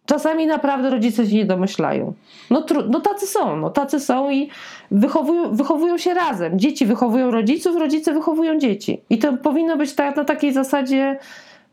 Czasami 0.08 0.46
naprawdę 0.46 0.90
rodzice 0.90 1.26
się 1.26 1.36
nie 1.36 1.44
domyślają. 1.44 2.14
No, 2.50 2.62
tru- 2.62 2.88
no 2.90 3.00
tacy 3.00 3.26
są, 3.26 3.56
no 3.56 3.70
tacy 3.70 4.00
są 4.00 4.30
i 4.30 4.48
wychowują, 4.90 5.54
wychowują 5.54 5.98
się 5.98 6.14
razem. 6.14 6.58
Dzieci 6.58 6.86
wychowują 6.86 7.30
rodziców, 7.30 7.76
rodzice 7.76 8.12
wychowują 8.12 8.58
dzieci. 8.58 9.00
I 9.10 9.18
to 9.18 9.36
powinno 9.36 9.76
być 9.76 9.92
tak, 9.94 10.16
na 10.16 10.24
takiej 10.24 10.52
zasadzie 10.52 11.18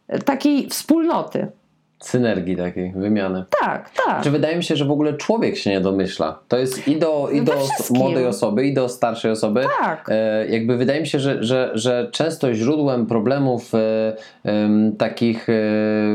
e, 0.07 0.19
takiej 0.19 0.69
wspólnoty. 0.69 1.47
Synergii 2.10 2.56
takiej, 2.57 2.91
wymiany. 2.95 3.44
Tak, 3.61 3.90
tak. 4.06 4.23
Czy 4.23 4.32
wydaje 4.32 4.57
mi 4.57 4.64
się, 4.64 4.76
że 4.76 4.86
w 4.86 4.91
ogóle 4.91 5.14
człowiek 5.14 5.57
się 5.57 5.69
nie 5.69 5.82
domyśla. 5.82 6.40
To 6.48 6.57
jest 6.57 6.88
i 6.88 6.98
do, 6.99 7.30
i 7.34 7.41
do 7.41 7.53
młodej 7.90 8.26
osoby, 8.26 8.65
i 8.65 8.73
do 8.73 8.90
starszej 8.90 9.32
osoby. 9.32 9.65
Tak. 9.80 10.10
E, 10.11 10.48
jakby 10.48 10.77
wydaje 10.77 11.02
mi 11.02 11.07
się, 11.07 11.19
że, 11.19 11.44
że, 11.44 11.72
że 11.73 12.10
często 12.11 12.53
źródłem 12.53 13.06
problemów 13.06 13.72
e, 13.76 13.80
em, 14.44 14.95
takich 14.98 15.49
e, 15.49 15.53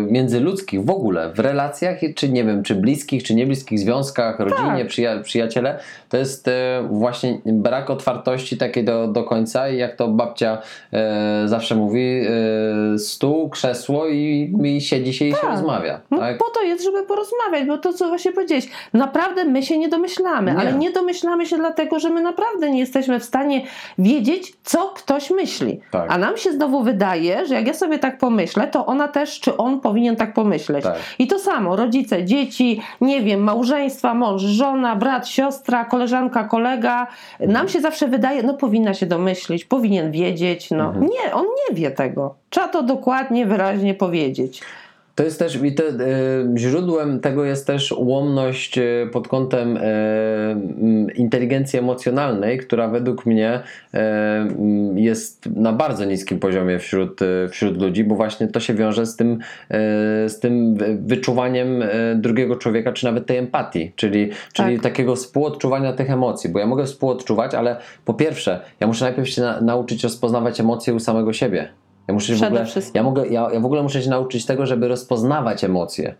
międzyludzkich 0.08 0.84
w 0.84 0.90
ogóle, 0.90 1.32
w 1.34 1.38
relacjach, 1.38 1.96
czy 2.14 2.28
nie 2.28 2.44
wiem, 2.44 2.62
czy 2.62 2.74
bliskich, 2.74 3.22
czy 3.22 3.34
niebliskich 3.34 3.78
związkach, 3.78 4.38
rodzinie, 4.40 4.78
Tak. 4.78 4.86
przyja- 4.88 5.22
przyjaciele, 5.22 5.78
to 6.08 6.16
jest 6.16 6.48
e, 6.48 6.86
właśnie 6.90 7.38
brak 7.46 7.90
otwartości 7.90 8.56
takiej 8.56 8.84
do, 8.84 9.08
do 9.08 9.24
końca 9.24 9.68
i 9.68 9.76
jak 9.76 9.96
to 9.96 10.08
babcia 10.08 10.58
e, 10.92 11.42
zawsze 11.46 11.74
mówi, 11.74 12.20
e, 12.94 12.98
stół, 12.98 13.48
krzesło 13.50 14.08
i, 14.08 14.54
i 14.64 14.80
siedzi 14.80 15.12
się 15.14 15.24
i 15.24 15.30
się 15.30 15.36
Tak. 15.40 15.50
rozmawia. 15.50 15.79
No 16.10 16.18
tak? 16.18 16.38
po 16.38 16.50
to 16.50 16.62
jest, 16.62 16.84
żeby 16.84 17.02
porozmawiać, 17.02 17.66
bo 17.68 17.78
to, 17.78 17.92
co 17.92 18.08
właśnie 18.08 18.32
powiedziałeś, 18.32 18.68
naprawdę 18.92 19.44
my 19.44 19.62
się 19.62 19.78
nie 19.78 19.88
domyślamy, 19.88 20.52
Nie. 20.52 20.58
ale 20.58 20.72
nie 20.72 20.90
domyślamy 20.90 21.46
się 21.46 21.56
dlatego, 21.56 21.98
że 21.98 22.10
my 22.10 22.20
naprawdę 22.22 22.70
nie 22.70 22.80
jesteśmy 22.80 23.20
w 23.20 23.24
stanie 23.24 23.62
wiedzieć, 23.98 24.52
co 24.64 24.88
ktoś 24.88 25.30
myśli. 25.30 25.80
Tak. 25.90 26.12
A 26.12 26.18
nam 26.18 26.36
się 26.36 26.52
znowu 26.52 26.82
wydaje, 26.82 27.46
że 27.46 27.54
jak 27.54 27.66
ja 27.66 27.74
sobie 27.74 27.98
tak 27.98 28.18
pomyślę, 28.18 28.66
to 28.68 28.86
ona 28.86 29.08
też, 29.08 29.40
czy 29.40 29.56
on 29.56 29.80
powinien 29.80 30.16
tak 30.16 30.34
pomyśleć. 30.34 30.84
Tak. 30.84 30.96
I 31.18 31.26
to 31.26 31.38
samo, 31.38 31.76
rodzice, 31.76 32.24
dzieci, 32.24 32.82
nie 33.00 33.22
wiem, 33.22 33.40
małżeństwa, 33.40 34.14
mąż, 34.14 34.42
żona, 34.42 34.96
brat, 34.96 35.28
siostra, 35.28 35.84
koleżanka, 35.84 36.44
kolega. 36.44 37.06
Nam 37.40 37.68
się 37.68 37.80
zawsze 37.80 38.08
wydaje, 38.08 38.42
no 38.42 38.54
powinna 38.54 38.94
się 38.94 39.06
domyślić, 39.06 39.64
powinien 39.64 40.10
wiedzieć. 40.12 40.70
No 40.70 40.92
nie, 41.00 41.34
on 41.34 41.44
nie 41.44 41.76
wie 41.76 41.90
tego. 41.90 42.34
Trzeba 42.50 42.68
to 42.68 42.82
dokładnie, 42.82 43.46
wyraźnie 43.46 43.94
powiedzieć. 43.94 44.62
To 45.20 45.24
jest 45.24 45.38
też, 45.38 45.62
i 45.62 45.74
to, 45.74 45.82
e, 45.82 45.92
źródłem 46.56 47.20
tego 47.20 47.44
jest 47.44 47.66
też 47.66 47.92
ułomność 47.92 48.78
e, 48.78 48.82
pod 49.12 49.28
kątem 49.28 49.76
m, 49.76 51.06
inteligencji 51.14 51.78
emocjonalnej, 51.78 52.58
która 52.58 52.88
według 52.88 53.26
mnie 53.26 53.60
jest 54.94 55.46
na 55.56 55.72
bardzo 55.72 56.04
niskim 56.04 56.38
poziomie 56.38 56.78
wśród, 56.78 57.20
wśród 57.50 57.82
ludzi, 57.82 58.04
bo 58.04 58.14
właśnie 58.14 58.48
to 58.48 58.60
się 58.60 58.74
wiąże 58.74 59.06
z 59.06 59.16
tym, 59.16 59.38
z 60.28 60.38
tym 60.40 60.74
wy- 60.74 60.98
wyczuwaniem 61.02 61.84
drugiego 62.16 62.56
człowieka, 62.56 62.92
czy 62.92 63.04
nawet 63.04 63.26
tej 63.26 63.36
empatii, 63.36 63.92
czyli, 63.96 64.30
czyli 64.52 64.74
Tak. 64.74 64.82
takiego 64.82 65.16
współodczuwania 65.16 65.92
tych 65.92 66.10
emocji, 66.10 66.50
bo 66.50 66.58
ja 66.58 66.66
mogę 66.66 66.84
współodczuwać, 66.84 67.54
ale 67.54 67.76
po 68.04 68.14
pierwsze, 68.14 68.60
ja 68.80 68.86
muszę 68.86 69.04
najpierw 69.04 69.28
się 69.28 69.42
na, 69.42 69.60
nauczyć 69.60 70.04
rozpoznawać 70.04 70.60
emocje 70.60 70.94
u 70.94 71.00
samego 71.00 71.32
siebie. 71.32 71.68
Ja 72.10 72.14
muszę 72.14 72.36
się 72.36 72.44
w 72.44 72.46
ogóle, 72.46 72.66
wszystkim. 72.66 72.98
ja, 72.98 73.02
mogę, 73.02 73.28
ja, 73.28 73.48
ja 73.52 73.60
w 73.60 73.64
ogóle 73.64 73.82
muszę 73.82 74.02
się 74.02 74.10
nauczyć 74.10 74.46
tego, 74.46 74.66
żeby 74.66 74.88
rozpoznawać 74.88 75.64
emocje. 75.64 76.14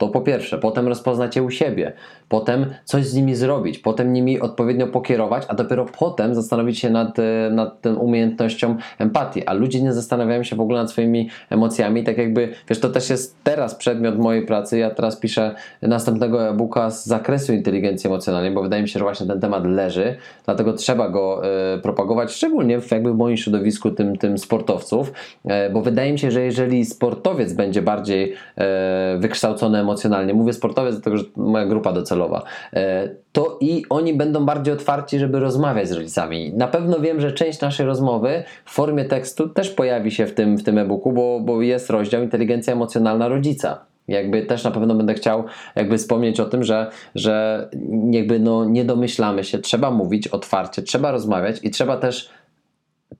To 0.00 0.08
po 0.08 0.20
pierwsze, 0.20 0.58
potem 0.58 0.88
rozpoznać 0.88 1.36
je 1.36 1.42
u 1.42 1.50
siebie, 1.50 1.92
potem 2.28 2.66
coś 2.84 3.06
z 3.06 3.14
nimi 3.14 3.34
zrobić, 3.34 3.78
potem 3.78 4.12
nimi 4.12 4.40
odpowiednio 4.40 4.86
pokierować, 4.86 5.42
a 5.48 5.54
dopiero 5.54 5.86
potem 5.98 6.34
zastanowić 6.34 6.78
się 6.78 6.90
nad, 6.90 7.18
e, 7.18 7.50
nad 7.50 7.80
tą 7.80 7.94
umiejętnością 7.94 8.76
empatii. 8.98 9.46
A 9.46 9.52
ludzie 9.52 9.82
nie 9.82 9.92
zastanawiają 9.92 10.42
się 10.42 10.56
w 10.56 10.60
ogóle 10.60 10.80
nad 10.80 10.90
swoimi 10.90 11.28
emocjami, 11.50 12.04
tak 12.04 12.18
jakby, 12.18 12.48
wiesz, 12.68 12.80
to 12.80 12.88
też 12.88 13.10
jest 13.10 13.36
teraz 13.44 13.74
przedmiot 13.74 14.18
mojej 14.18 14.46
pracy. 14.46 14.78
Ja 14.78 14.90
teraz 14.90 15.16
piszę 15.16 15.54
następnego 15.82 16.48
e-booka 16.48 16.90
z 16.90 17.06
zakresu 17.06 17.52
inteligencji 17.52 18.08
emocjonalnej, 18.08 18.50
bo 18.50 18.62
wydaje 18.62 18.82
mi 18.82 18.88
się, 18.88 18.98
że 18.98 19.04
właśnie 19.04 19.26
ten 19.26 19.40
temat 19.40 19.66
leży, 19.66 20.16
dlatego 20.44 20.72
trzeba 20.72 21.08
go 21.08 21.42
e, 21.74 21.78
propagować, 21.78 22.32
szczególnie 22.32 22.80
w, 22.80 22.90
jakby 22.90 23.12
w 23.12 23.16
moim 23.16 23.36
środowisku, 23.36 23.90
tym, 23.90 24.16
tym 24.16 24.38
sportowców, 24.38 25.12
e, 25.44 25.70
bo 25.70 25.82
wydaje 25.82 26.12
mi 26.12 26.18
się, 26.18 26.30
że 26.30 26.42
jeżeli 26.42 26.84
sportowiec 26.84 27.52
będzie 27.52 27.82
bardziej 27.82 28.34
e, 28.56 29.16
wykształcony 29.18 29.78
emocjonalnie, 29.78 29.89
mówię 30.34 30.52
sportowiec, 30.52 30.94
dlatego 30.94 31.16
że 31.16 31.24
moja 31.36 31.66
grupa 31.66 31.92
docelowa, 31.92 32.42
e, 32.72 33.08
to 33.32 33.58
i 33.60 33.84
oni 33.90 34.14
będą 34.14 34.46
bardziej 34.46 34.74
otwarci, 34.74 35.18
żeby 35.18 35.40
rozmawiać 35.40 35.88
z 35.88 35.92
rodzicami. 35.92 36.52
Na 36.54 36.68
pewno 36.68 37.00
wiem, 37.00 37.20
że 37.20 37.32
część 37.32 37.60
naszej 37.60 37.86
rozmowy 37.86 38.42
w 38.64 38.70
formie 38.70 39.04
tekstu 39.04 39.48
też 39.48 39.70
pojawi 39.70 40.10
się 40.10 40.26
w 40.26 40.34
tym, 40.34 40.58
w 40.58 40.62
tym 40.62 40.78
e-booku, 40.78 41.12
bo, 41.12 41.40
bo 41.40 41.62
jest 41.62 41.90
rozdział 41.90 42.22
inteligencja 42.22 42.72
emocjonalna 42.72 43.28
rodzica. 43.28 43.90
Jakby 44.08 44.42
też 44.42 44.64
na 44.64 44.70
pewno 44.70 44.94
będę 44.94 45.14
chciał 45.14 45.44
jakby 45.76 45.98
wspomnieć 45.98 46.40
o 46.40 46.44
tym, 46.44 46.64
że, 46.64 46.90
że 47.14 47.68
jakby 48.10 48.40
no 48.40 48.64
nie 48.64 48.84
domyślamy 48.84 49.44
się, 49.44 49.58
trzeba 49.58 49.90
mówić 49.90 50.28
otwarcie, 50.28 50.82
trzeba 50.82 51.10
rozmawiać 51.10 51.56
i 51.62 51.70
trzeba 51.70 51.96
też 51.96 52.30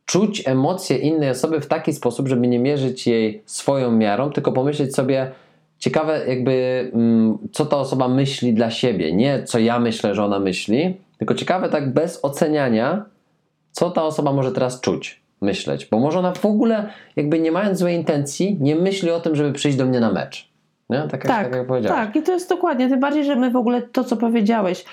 czuć 0.04 0.42
emocje 0.46 0.96
innej 0.96 1.30
osoby 1.30 1.60
w 1.60 1.66
taki 1.66 1.92
sposób, 1.92 2.28
żeby 2.28 2.48
nie 2.48 2.58
mierzyć 2.58 3.06
jej 3.06 3.42
swoją 3.46 3.92
miarą, 3.92 4.30
tylko 4.30 4.52
pomyśleć 4.52 4.94
sobie, 4.94 5.30
ciekawe 5.80 6.20
jakby 6.28 6.90
mm, 6.94 7.38
co 7.52 7.66
ta 7.66 7.76
osoba 7.76 8.08
myśli 8.08 8.54
dla 8.54 8.70
siebie, 8.70 9.12
nie 9.12 9.42
co 9.42 9.58
ja 9.58 9.78
myślę, 9.78 10.14
że 10.14 10.24
ona 10.24 10.38
myśli, 10.38 10.96
tylko 11.18 11.34
ciekawe 11.34 11.68
tak 11.68 11.92
bez 11.92 12.24
oceniania, 12.24 13.04
co 13.72 13.90
ta 13.90 14.02
osoba 14.02 14.32
może 14.32 14.52
teraz 14.52 14.80
czuć, 14.80 15.20
myśleć, 15.40 15.86
bo 15.86 15.98
może 15.98 16.18
ona 16.18 16.32
w 16.32 16.46
ogóle 16.46 16.88
jakby 17.16 17.40
nie 17.40 17.52
mając 17.52 17.78
złej 17.78 17.96
intencji, 17.96 18.56
nie 18.60 18.76
myśli 18.76 19.10
o 19.10 19.20
tym, 19.20 19.36
żeby 19.36 19.52
przyjść 19.52 19.78
do 19.78 19.86
mnie 19.86 20.00
na 20.00 20.12
mecz. 20.12 20.50
Nie? 20.90 20.98
Tak, 20.98 21.12
jak, 21.12 21.22
tak, 21.22 21.44
Tak, 21.46 21.54
jak 21.54 21.66
powiedziałeś. 21.66 22.06
tak, 22.06 22.16
i 22.16 22.22
to 22.22 22.32
jest 22.32 22.48
dokładnie. 22.48 22.88
Tym 22.88 23.00
bardziej, 23.00 23.24
że 23.24 23.36
my 23.36 23.50
w 23.50 23.56
ogóle 23.56 23.82
to, 23.82 24.04
co 24.04 24.16
powiedziałeś, 24.16 24.84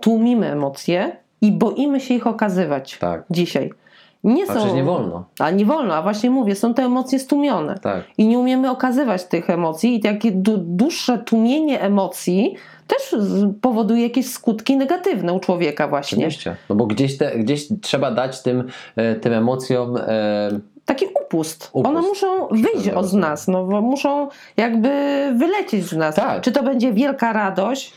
tłumimy 0.00 0.52
emocje 0.52 1.16
i 1.40 1.52
boimy 1.52 2.00
się 2.00 2.14
ich 2.14 2.26
okazywać 2.26 2.98
Tak. 2.98 3.22
dzisiaj. 3.30 3.72
Nie 4.24 4.46
są. 4.46 4.54
przecież 4.54 4.72
nie 4.72 4.84
wolno. 4.84 5.24
A 5.38 5.50
nie 5.50 5.64
wolno, 5.64 5.94
a 5.94 6.02
właśnie 6.02 6.30
mówię, 6.30 6.54
są 6.54 6.74
te 6.74 6.82
emocje 6.82 7.18
stłumione. 7.18 7.78
Tak. 7.78 8.04
I 8.18 8.26
nie 8.26 8.38
umiemy 8.38 8.70
okazywać 8.70 9.24
tych 9.24 9.50
emocji, 9.50 9.94
i 9.94 10.00
takie 10.00 10.32
dłu- 10.32 10.58
dłuższe 10.58 11.18
tłumienie 11.18 11.80
emocji 11.80 12.54
też 12.86 13.16
powoduje 13.60 14.02
jakieś 14.02 14.30
skutki 14.30 14.76
negatywne 14.76 15.32
u 15.32 15.40
człowieka, 15.40 15.88
właśnie. 15.88 16.18
Oczywiście. 16.26 16.56
No 16.68 16.74
bo 16.76 16.86
gdzieś, 16.86 17.18
te, 17.18 17.38
gdzieś 17.38 17.68
trzeba 17.82 18.10
dać 18.10 18.42
tym, 18.42 18.64
e, 18.96 19.14
tym 19.14 19.32
emocjom 19.32 19.96
e, 19.96 20.50
Taki 20.84 21.06
upust. 21.34 21.70
Upust. 21.72 21.86
One 21.96 22.00
muszą 22.08 22.46
wyjść 22.50 22.88
od 22.88 23.12
nas, 23.12 23.48
no 23.48 23.64
bo 23.64 23.80
muszą 23.80 24.28
jakby 24.56 24.88
wylecieć 25.36 25.84
z 25.84 25.96
nas. 25.96 26.14
Tak. 26.14 26.42
Czy 26.42 26.52
to 26.52 26.62
będzie 26.62 26.92
wielka 26.92 27.32
radość, 27.32 27.92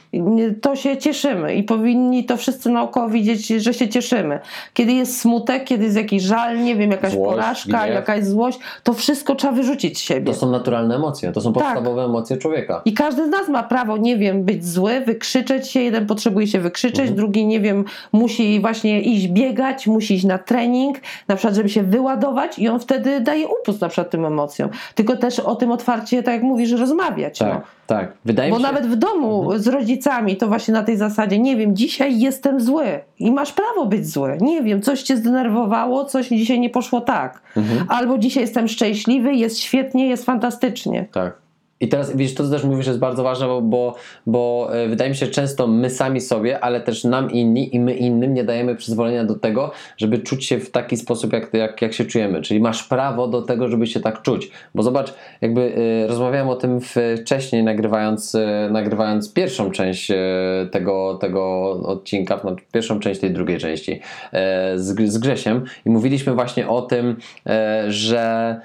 to 0.61 0.75
się 0.75 0.97
cieszymy 0.97 1.55
i 1.55 1.63
powinni 1.63 2.25
to 2.25 2.37
wszyscy 2.37 2.69
naokoło 2.69 3.09
widzieć, 3.09 3.47
że 3.47 3.73
się 3.73 3.89
cieszymy. 3.89 4.39
Kiedy 4.73 4.91
jest 4.93 5.21
smutek, 5.21 5.63
kiedy 5.63 5.83
jest 5.83 5.97
jakiś 5.97 6.23
żal, 6.23 6.63
nie 6.63 6.75
wiem, 6.75 6.91
jakaś 6.91 7.11
Złość, 7.13 7.29
porażka, 7.31 7.79
gniew. 7.83 7.95
jakaś 7.95 8.23
złość, 8.25 8.59
to 8.83 8.93
wszystko 8.93 9.35
trzeba 9.35 9.53
wyrzucić 9.53 9.97
z 9.97 10.01
siebie. 10.01 10.33
to 10.33 10.39
są 10.39 10.51
naturalne 10.51 10.95
emocje, 10.95 11.31
to 11.31 11.41
są 11.41 11.53
Tak. 11.53 11.63
podstawowe 11.63 12.03
emocje 12.03 12.37
człowieka. 12.37 12.81
I 12.85 12.93
każdy 12.93 13.27
z 13.27 13.29
nas 13.29 13.49
ma 13.49 13.63
prawo, 13.63 13.97
nie 13.97 14.17
wiem, 14.17 14.43
być 14.43 14.65
zły, 14.65 15.01
wykrzyczeć 15.05 15.67
się. 15.71 15.79
Jeden 15.79 16.07
potrzebuje 16.07 16.47
się 16.47 16.59
wykrzyczeć, 16.59 16.99
Mhm. 16.99 17.15
drugi, 17.17 17.45
nie 17.45 17.59
wiem, 17.59 17.85
musi 18.11 18.59
właśnie 18.61 19.01
iść 19.01 19.27
biegać, 19.27 19.87
musi 19.87 20.13
iść 20.13 20.25
na 20.25 20.37
trening, 20.37 20.97
na 21.27 21.35
przykład, 21.35 21.55
żeby 21.55 21.69
się 21.69 21.83
wyładować 21.83 22.59
i 22.59 22.67
on 22.67 22.79
wtedy 22.79 23.21
daje 23.23 23.47
upust 23.47 23.81
na 23.81 23.89
przykład 23.89 24.09
tym 24.09 24.25
emocjom. 24.25 24.69
Tylko 24.95 25.17
też 25.17 25.39
o 25.39 25.55
tym 25.55 25.71
otwarcie, 25.71 26.23
tak 26.23 26.33
jak 26.33 26.43
mówisz, 26.43 26.71
rozmawiać. 26.71 27.39
Tak, 27.39 27.53
No. 27.53 27.61
tak. 27.87 28.13
Wydaje 28.25 28.51
Bo 28.51 28.57
się, 28.57 28.63
nawet 28.63 28.87
w 28.87 28.95
domu 28.95 29.41
Mhm. 29.43 29.61
z 29.61 29.67
rodzicami 29.67 30.37
to 30.37 30.47
właśnie 30.47 30.73
na 30.73 30.83
tej 30.83 30.97
zasadzie, 30.97 31.39
nie 31.39 31.55
wiem, 31.55 31.75
dzisiaj 31.75 32.19
jestem 32.19 32.61
zły 32.61 32.85
i 33.19 33.31
masz 33.31 33.53
prawo 33.53 33.85
być 33.85 34.07
zły. 34.07 34.37
Nie 34.41 34.61
wiem, 34.63 34.81
coś 34.81 35.03
cię 35.03 35.17
zdenerwowało, 35.17 36.05
coś 36.05 36.27
dzisiaj 36.27 36.59
nie 36.59 36.69
poszło 36.69 37.01
tak. 37.01 37.41
Mhm. 37.57 37.85
Albo 37.89 38.17
dzisiaj 38.17 38.43
jestem 38.43 38.67
szczęśliwy, 38.67 39.33
jest 39.33 39.59
świetnie, 39.59 40.07
jest 40.09 40.25
fantastycznie. 40.25 41.05
Tak. 41.11 41.42
I 41.79 41.87
teraz 41.87 42.15
widzisz, 42.15 42.35
to 42.35 42.43
co 42.43 42.49
też 42.49 42.63
mówisz 42.63 42.87
jest 42.87 42.99
bardzo 42.99 43.23
ważne, 43.23 43.47
bo, 43.47 43.61
bo, 43.61 43.95
bo 44.27 44.69
e, 44.73 44.87
wydaje 44.87 45.09
mi 45.09 45.15
się, 45.15 45.25
że 45.25 45.31
często 45.31 45.67
my 45.67 45.89
sami 45.89 46.21
sobie, 46.21 46.59
ale 46.59 46.81
też 46.81 47.03
nam 47.03 47.31
inni 47.31 47.75
i 47.75 47.79
my 47.79 47.93
innym 47.93 48.33
nie 48.33 48.43
dajemy 48.43 48.75
przyzwolenia 48.75 49.23
do 49.25 49.35
tego, 49.35 49.71
żeby 49.97 50.19
czuć 50.19 50.45
się 50.45 50.59
w 50.59 50.71
taki 50.71 50.97
sposób, 50.97 51.33
jak, 51.33 51.53
jak, 51.53 51.81
jak 51.81 51.93
się 51.93 52.05
czujemy. 52.05 52.41
Czyli 52.41 52.59
masz 52.59 52.83
prawo 52.83 53.27
do 53.27 53.41
tego, 53.41 53.67
żeby 53.67 53.87
się 53.87 53.99
tak 53.99 54.21
czuć. 54.21 54.51
Bo 54.75 54.83
zobacz, 54.83 55.13
jakby 55.41 55.75
e, 56.03 56.07
rozmawiałem 56.07 56.49
o 56.49 56.55
tym 56.55 56.79
wcześniej, 57.21 57.63
nagrywając, 57.63 58.35
e, 58.35 58.69
nagrywając 58.71 59.33
pierwszą 59.33 59.71
część 59.71 60.11
e, 60.11 60.17
tego, 60.71 61.17
tego 61.21 61.71
odcinka, 61.71 62.39
no, 62.43 62.55
pierwszą 62.71 62.99
część 62.99 63.19
tej 63.19 63.31
drugiej 63.31 63.57
części 63.57 64.01
z, 64.75 65.11
z 65.11 65.17
Grzesiem 65.17 65.63
i 65.85 65.89
mówiliśmy 65.89 66.33
właśnie 66.33 66.67
o 66.67 66.81
tym, 66.81 67.15
że 67.87 68.55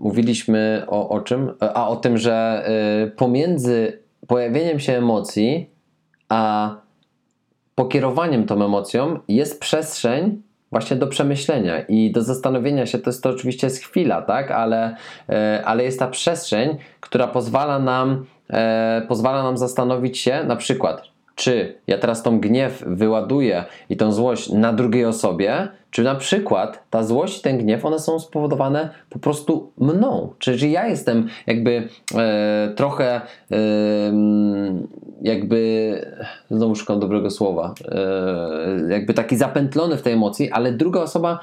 mówiliśmy 0.00 0.84
o, 0.86 1.08
o 1.08 1.20
czym? 1.20 1.52
A 1.60 1.88
o 1.88 1.96
tym, 1.96 2.18
że 2.18 2.68
y, 3.06 3.10
pomiędzy 3.10 3.98
pojawieniem 4.26 4.80
się 4.80 4.92
emocji 4.92 5.70
a 6.28 6.70
pokierowaniem 7.74 8.46
tą 8.46 8.64
emocją 8.64 9.18
jest 9.28 9.60
przestrzeń 9.60 10.42
właśnie 10.72 10.96
do 10.96 11.06
przemyślenia 11.06 11.80
i 11.80 12.12
do 12.12 12.22
zastanowienia 12.22 12.86
się. 12.86 12.98
To 12.98 13.10
jest 13.10 13.22
to 13.22 13.30
oczywiście 13.30 13.66
jest 13.66 13.82
chwila, 13.82 14.22
tak? 14.22 14.50
Ale, 14.50 14.96
e, 15.28 15.62
ale 15.64 15.84
jest 15.84 15.98
ta 15.98 16.08
przestrzeń, 16.08 16.76
która 17.00 17.26
pozwala 17.26 17.78
nam, 17.78 18.24
e, 18.50 19.02
pozwala 19.08 19.42
nam 19.42 19.56
zastanowić 19.56 20.18
się 20.18 20.44
na 20.44 20.56
przykład, 20.56 21.02
czy 21.34 21.74
ja 21.86 21.98
teraz 21.98 22.22
tą 22.22 22.40
gniew 22.40 22.84
wyładuję 22.86 23.64
i 23.90 23.96
tą 23.96 24.12
złość 24.12 24.50
na 24.50 24.72
drugiej 24.72 25.04
osobie, 25.04 25.68
czy 25.96 26.02
na 26.02 26.14
przykład 26.14 26.84
ta 26.90 27.02
złość 27.02 27.40
ten 27.40 27.58
gniew, 27.58 27.84
one 27.84 27.98
są 27.98 28.18
spowodowane 28.18 28.90
po 29.10 29.18
prostu 29.18 29.72
mną. 29.78 30.32
Czyli 30.38 30.72
ja 30.72 30.86
jestem 30.86 31.28
jakby 31.46 31.88
e, 32.14 32.72
trochę 32.76 33.20
e, 33.50 33.56
jakby, 35.22 36.00
znowu 36.50 36.74
szukam 36.74 37.00
dobrego 37.00 37.30
słowa, 37.30 37.74
e, 37.88 38.92
jakby 38.92 39.14
taki 39.14 39.36
zapętlony 39.36 39.96
w 39.96 40.02
tej 40.02 40.12
emocji, 40.12 40.50
ale 40.50 40.72
druga 40.72 41.00
osoba 41.00 41.40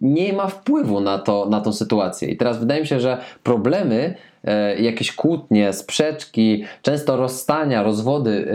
nie 0.00 0.32
ma 0.32 0.46
wpływu 0.46 1.00
na, 1.00 1.18
to, 1.18 1.46
na 1.50 1.60
tą 1.60 1.72
sytuację. 1.72 2.28
I 2.28 2.36
teraz 2.36 2.58
wydaje 2.58 2.80
mi 2.80 2.86
się, 2.86 3.00
że 3.00 3.18
problemy 3.42 4.14
jakieś 4.78 5.12
kłótnie, 5.12 5.72
sprzeczki, 5.72 6.64
często 6.82 7.16
rozstania, 7.16 7.82
rozwody 7.82 8.48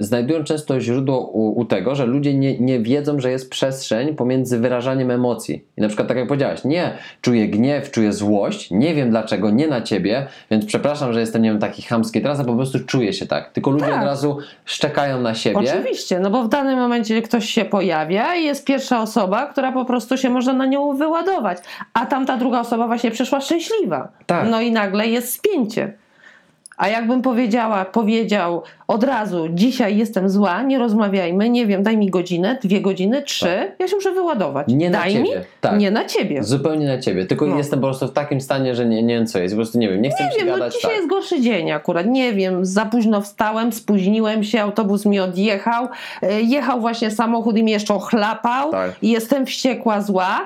e, 0.00 0.04
znajdują 0.04 0.44
często 0.44 0.80
źródło 0.80 1.20
u, 1.20 1.60
u 1.60 1.64
tego, 1.64 1.94
że 1.94 2.06
ludzie 2.06 2.34
nie, 2.34 2.58
nie 2.58 2.80
wiedzą, 2.80 3.20
że 3.20 3.30
jest 3.30 3.50
przestrzeń 3.50 4.14
pomiędzy 4.14 4.58
wyrażaniem 4.58 5.10
emocji. 5.10 5.64
I 5.76 5.80
na 5.80 5.88
przykład 5.88 6.08
tak 6.08 6.16
jak 6.16 6.28
powiedziałaś, 6.28 6.64
nie, 6.64 6.90
czuję 7.20 7.48
gniew, 7.48 7.90
czuję 7.90 8.12
złość, 8.12 8.70
nie 8.70 8.94
wiem 8.94 9.10
dlaczego, 9.10 9.50
nie 9.50 9.68
na 9.68 9.82
ciebie, 9.82 10.26
więc 10.50 10.64
przepraszam, 10.66 11.12
że 11.12 11.20
jestem, 11.20 11.42
nie 11.42 11.50
wiem, 11.50 11.58
taki 11.58 11.82
chamski 11.82 12.22
teraz, 12.22 12.40
a 12.40 12.44
po 12.44 12.54
prostu 12.54 12.78
czuję 12.86 13.12
się 13.12 13.26
tak. 13.26 13.52
Tylko 13.52 13.70
ludzie 13.70 13.86
Tak. 13.86 13.98
od 13.98 14.04
razu 14.04 14.38
szczekają 14.64 15.20
na 15.20 15.34
siebie. 15.34 15.58
Oczywiście, 15.58 16.20
no 16.20 16.30
bo 16.30 16.42
w 16.42 16.48
danym 16.48 16.78
momencie 16.78 17.22
ktoś 17.22 17.50
się 17.50 17.64
pojawia 17.64 18.34
i 18.34 18.44
jest 18.44 18.64
pierwsza 18.64 19.02
osoba, 19.02 19.46
która 19.46 19.72
po 19.72 19.84
prostu 19.84 20.16
się 20.16 20.30
może 20.30 20.52
na 20.52 20.66
nią 20.66 20.96
wyładować, 20.96 21.58
a 21.94 22.06
tamta 22.06 22.36
druga 22.36 22.60
osoba 22.60 22.86
właśnie 22.86 23.10
przyszła 23.10 23.40
szczęśliwa. 23.40 24.08
Tak. 24.26 24.48
No 24.50 24.60
i 24.60 24.72
nagle 24.72 25.06
jest 25.06 25.27
spięcie. 25.30 25.92
A 26.76 26.88
jakbym 26.88 27.22
powiedziała, 27.22 27.84
powiedział 27.84 28.62
od 28.88 29.04
razu, 29.04 29.48
dzisiaj 29.50 29.96
jestem 29.96 30.28
zła, 30.30 30.62
nie 30.62 30.78
rozmawiajmy, 30.78 31.50
nie 31.50 31.66
wiem, 31.66 31.82
daj 31.82 31.96
mi 31.96 32.10
godzinę, 32.10 32.58
dwie 32.62 32.80
godziny, 32.80 33.22
trzy, 33.22 33.72
ja 33.78 33.88
się 33.88 33.96
muszę 33.96 34.12
wyładować. 34.12 34.66
Tak. 34.66 34.76
Nie 34.76 34.90
na 34.90 34.98
daj 34.98 35.12
ciebie, 35.12 35.22
mi, 35.24 35.30
tak. 35.60 35.78
nie 35.78 35.90
na 35.90 36.04
ciebie. 36.04 36.42
Zupełnie 36.44 36.86
na 36.86 36.98
ciebie, 36.98 37.26
tylko 37.26 37.46
No. 37.46 37.56
jestem 37.56 37.80
po 37.80 37.86
prostu 37.86 38.06
w 38.08 38.12
takim 38.12 38.40
stanie, 38.40 38.74
że 38.74 38.86
nie, 38.86 39.02
nie 39.02 39.14
wiem 39.14 39.26
co 39.26 39.38
jest, 39.38 39.54
po 39.54 39.56
prostu 39.58 39.78
nie 39.78 39.88
wiem, 39.88 40.02
nie 40.02 40.10
chcę 40.10 40.24
Nie 40.24 40.30
się 40.30 40.38
wiem, 40.38 40.46
no 40.46 40.52
gadać. 40.54 40.74
dzisiaj 40.74 40.90
tak. 40.90 40.96
jest 40.96 41.08
gorszy 41.10 41.40
dzień 41.40 41.70
akurat, 41.70 42.06
nie 42.06 42.32
wiem, 42.32 42.64
za 42.66 42.86
późno 42.86 43.20
wstałem, 43.20 43.72
spóźniłem 43.72 44.44
się, 44.44 44.62
autobus 44.62 45.06
mi 45.06 45.20
odjechał, 45.20 45.88
e, 46.22 46.40
jechał 46.42 46.80
właśnie 46.80 47.10
samochód 47.10 47.56
i 47.56 47.62
mi 47.62 47.72
jeszcze 47.72 47.94
ochlapał 47.94 48.70
Tak. 48.70 48.90
i 49.02 49.10
jestem 49.10 49.46
wściekła, 49.46 50.00
zła. 50.02 50.40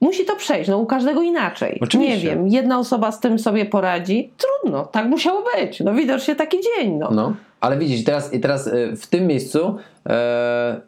Musi 0.00 0.24
to 0.24 0.36
przejść, 0.36 0.70
no 0.70 0.78
u 0.78 0.86
każdego 0.86 1.22
inaczej. 1.22 1.78
Oczywiście. 1.82 2.16
Nie 2.16 2.36
wiem, 2.36 2.48
jedna 2.48 2.78
osoba 2.78 3.12
z 3.12 3.20
tym 3.20 3.38
sobie 3.38 3.66
poradzi, 3.66 4.30
trudno, 4.36 4.84
tak 4.84 5.06
musiało 5.06 5.44
być, 5.56 5.80
no 5.80 5.94
widocznie 5.94 6.36
taki 6.36 6.56
dzień, 6.60 6.92
no. 6.92 7.10
No, 7.10 7.34
ale 7.60 7.78
widzisz, 7.78 8.04
teraz, 8.04 8.32
i 8.32 8.40
teraz 8.40 8.66
e, 8.66 8.96
w 8.96 9.06
tym 9.06 9.26
miejscu 9.26 9.76
e, 10.06 10.80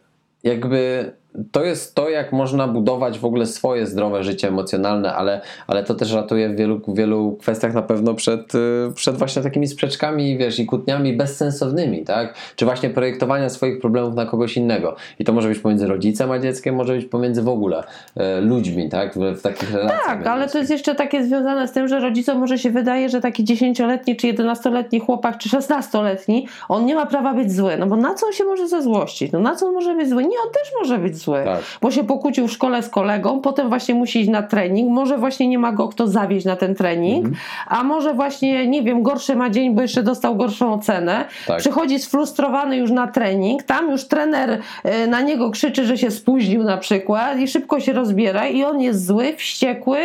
jakby 0.44 1.12
to 1.52 1.64
jest 1.64 1.94
to, 1.94 2.08
jak 2.08 2.32
można 2.32 2.68
budować 2.68 3.18
w 3.18 3.24
ogóle 3.24 3.46
swoje 3.46 3.86
zdrowe 3.86 4.24
życie 4.24 4.48
emocjonalne, 4.48 5.14
ale, 5.14 5.40
ale 5.66 5.84
to 5.84 5.94
też 5.94 6.12
ratuje 6.12 6.48
w 6.48 6.56
wielu, 6.56 6.80
wielu 6.88 7.36
kwestiach 7.40 7.74
na 7.74 7.82
pewno 7.82 8.14
przed, 8.14 8.54
y, 8.54 8.58
przed 8.94 9.16
właśnie 9.16 9.42
takimi 9.42 9.68
sprzeczkami, 9.68 10.38
wiesz, 10.38 10.58
i 10.58 10.66
kłótniami 10.66 11.12
bezsensownymi, 11.12 12.04
tak? 12.04 12.34
Czy 12.56 12.64
właśnie 12.64 12.90
projektowania 12.90 13.48
swoich 13.48 13.80
problemów 13.80 14.14
na 14.14 14.26
kogoś 14.26 14.56
innego. 14.56 14.96
I 15.18 15.24
to 15.24 15.32
może 15.32 15.48
być 15.48 15.58
pomiędzy 15.58 15.86
rodzicem 15.86 16.30
a 16.30 16.38
dzieckiem, 16.38 16.74
może 16.74 16.94
być 16.94 17.04
pomiędzy 17.04 17.42
w 17.42 17.48
ogóle 17.48 17.84
e, 18.16 18.40
ludźmi, 18.40 18.88
tak? 18.88 19.14
W, 19.14 19.18
w 19.18 19.42
takich 19.42 19.74
relacjach. 19.74 20.06
Tak, 20.06 20.26
ale 20.26 20.48
to 20.48 20.58
jest 20.58 20.70
jeszcze 20.70 20.94
takie 20.94 21.24
związane 21.24 21.68
z 21.68 21.72
tym, 21.72 21.88
że 21.88 22.00
rodzicom 22.00 22.38
może 22.38 22.58
się 22.58 22.70
wydaje, 22.70 23.08
że 23.08 23.20
taki 23.20 23.44
10-letni 23.44 24.16
czy 24.16 24.26
11-letni 24.26 25.00
chłopak 25.00 25.38
czy 25.38 25.48
16-letni, 25.48 26.48
on 26.68 26.86
nie 26.86 26.94
ma 26.94 27.06
prawa 27.06 27.34
być 27.34 27.52
zły. 27.52 27.76
No 27.78 27.86
bo 27.86 27.96
na 27.96 28.14
co 28.14 28.26
on 28.26 28.32
się 28.32 28.44
może 28.44 28.68
zezłościć? 28.68 29.32
No 29.32 29.38
na 29.38 29.56
co 29.56 29.66
on 29.66 29.74
może 29.74 29.94
być 29.94 30.08
zły? 30.08 30.22
Nie, 30.22 30.36
on 30.46 30.52
też 30.52 30.72
może 30.80 30.98
być 30.98 31.16
zły. 31.16 31.21
Tak. 31.26 31.60
Bo 31.80 31.90
się 31.90 32.04
pokłócił 32.04 32.48
w 32.48 32.52
szkole 32.52 32.82
z 32.82 32.88
kolegą, 32.88 33.40
potem 33.40 33.68
właśnie 33.68 33.94
musi 33.94 34.20
iść 34.20 34.30
na 34.30 34.42
trening, 34.42 34.90
może 34.90 35.18
właśnie 35.18 35.48
nie 35.48 35.58
ma 35.58 35.72
go 35.72 35.88
kto 35.88 36.08
zawieźć 36.08 36.46
na 36.46 36.56
ten 36.56 36.74
trening, 36.74 37.24
Mhm. 37.24 37.34
a 37.68 37.84
może 37.84 38.14
właśnie, 38.14 38.66
nie 38.66 38.82
wiem, 38.82 39.02
gorszy 39.02 39.36
ma 39.36 39.50
dzień, 39.50 39.74
bo 39.74 39.82
jeszcze 39.82 40.02
dostał 40.02 40.36
gorszą 40.36 40.72
ocenę. 40.74 41.24
Tak. 41.46 41.58
Przychodzi 41.58 41.98
sfrustrowany 41.98 42.76
już 42.76 42.90
na 42.90 43.06
trening, 43.06 43.62
tam 43.62 43.90
już 43.90 44.04
trener 44.08 44.50
y, 44.50 45.06
na 45.06 45.20
niego 45.20 45.50
krzyczy, 45.50 45.84
że 45.86 45.98
się 45.98 46.10
spóźnił 46.10 46.62
na 46.64 46.76
przykład 46.76 47.38
i 47.38 47.48
szybko 47.48 47.80
się 47.80 47.92
rozbiera 47.92 48.48
i 48.48 48.64
on 48.64 48.80
jest 48.80 49.06
zły, 49.06 49.34
wściekły. 49.36 49.98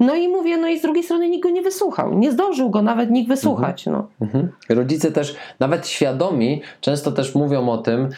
No 0.00 0.14
i 0.14 0.28
mówię, 0.28 0.56
no 0.56 0.68
i 0.68 0.78
z 0.78 0.82
drugiej 0.82 1.04
strony 1.04 1.28
nikt 1.28 1.42
go 1.42 1.50
nie 1.50 1.62
wysłuchał. 1.62 2.18
Nie 2.18 2.32
zdążył 2.32 2.70
go 2.70 2.82
nawet 2.82 3.10
nikt 3.10 3.28
wysłuchać. 3.28 3.86
No. 3.86 4.06
Mhm. 4.20 4.48
Rodzice 4.68 5.12
też, 5.12 5.36
nawet 5.60 5.88
świadomi, 5.88 6.62
często 6.80 7.12
też 7.12 7.34
mówią 7.34 7.68
o 7.68 7.78
tym, 7.78 8.08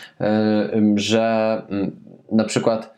ym, 0.75 0.99
że 0.99 1.63
mm, 1.71 1.93
na 2.33 2.45
przykład, 2.45 2.95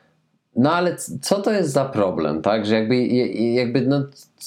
no 0.56 0.72
ale 0.72 0.96
co 1.20 1.42
to 1.42 1.52
jest 1.52 1.72
za 1.72 1.84
problem, 1.84 2.42
tak? 2.42 2.66
Że 2.66 2.74
jakby, 2.74 3.06
jakby 3.52 3.80
no, 3.80 4.02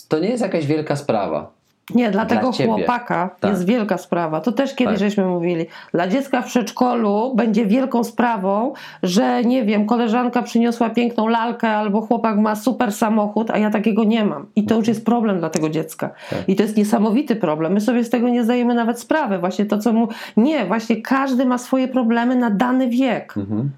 to 0.08 0.20
nie 0.20 0.30
jest 0.30 0.44
jakaś 0.44 0.66
wielka 0.66 0.96
sprawa. 0.96 1.52
Nie, 1.96 2.12
dla 2.12 2.26
tego 2.26 2.52
ciebie. 2.54 2.74
chłopaka 2.74 3.36
Tak. 3.40 3.52
jest 3.52 3.66
wielka 3.66 3.98
sprawa. 3.98 4.42
To 4.42 4.52
też 4.52 4.76
kiedyś 4.76 4.94
Tak. 4.94 5.00
żeśmy 5.00 5.26
mówili. 5.26 5.66
Dla 5.92 6.08
dziecka 6.08 6.42
w 6.42 6.46
przedszkolu 6.46 7.36
będzie 7.36 7.66
wielką 7.66 8.04
sprawą, 8.04 8.74
że 9.04 9.44
nie 9.44 9.66
wiem, 9.66 9.86
koleżanka 9.86 10.42
przyniosła 10.42 10.90
piękną 10.90 11.28
lalkę 11.28 11.70
albo 11.70 12.02
chłopak 12.02 12.38
ma 12.38 12.56
super 12.56 12.92
samochód, 12.92 13.52
a 13.52 13.58
ja 13.58 13.70
takiego 13.70 14.04
nie 14.04 14.26
mam. 14.26 14.46
I 14.56 14.64
to 14.66 14.76
już 14.76 14.88
jest 14.88 15.06
problem 15.06 15.40
dla 15.40 15.50
tego 15.50 15.70
dziecka. 15.70 16.10
Tak. 16.30 16.40
I 16.50 16.56
to 16.56 16.64
jest 16.64 16.78
niesamowity 16.78 17.36
problem. 17.36 17.74
My 17.74 17.82
sobie 17.82 18.04
z 18.04 18.10
tego 18.10 18.30
nie 18.30 18.44
zdajemy 18.44 18.74
nawet 18.74 19.00
sprawy. 19.00 19.40
Właśnie 19.40 19.66
to, 19.66 19.78
co 19.78 19.94
mu. 19.94 20.08
Nie, 20.38 20.66
właśnie 20.66 21.02
każdy 21.02 21.46
ma 21.46 21.58
swoje 21.58 21.88
problemy 21.88 22.36
na 22.36 22.50
dany 22.50 22.90
wiek. 22.90 23.38
Mhm. 23.38 23.72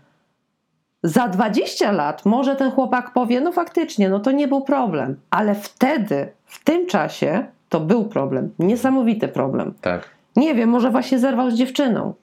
Za 1.05 1.27
20 1.27 1.91
lat 1.91 2.25
może 2.25 2.55
ten 2.55 2.71
chłopak 2.71 3.13
powie, 3.13 3.41
no 3.41 3.51
faktycznie, 3.51 4.09
no 4.09 4.19
to 4.19 4.31
nie 4.31 4.47
był 4.47 4.61
problem, 4.61 5.15
ale 5.29 5.55
wtedy, 5.55 6.27
w 6.45 6.63
tym 6.63 6.87
czasie, 6.87 7.45
to 7.69 7.79
był 7.79 8.05
problem. 8.05 8.49
Niesamowity 8.59 9.27
problem. 9.27 9.73
Tak. 9.81 10.09
Nie 10.35 10.55
wiem, 10.55 10.69
może 10.69 10.91
właśnie 10.91 11.19
zerwał 11.19 11.51
z 11.51 11.55
dziewczyną. 11.55 12.13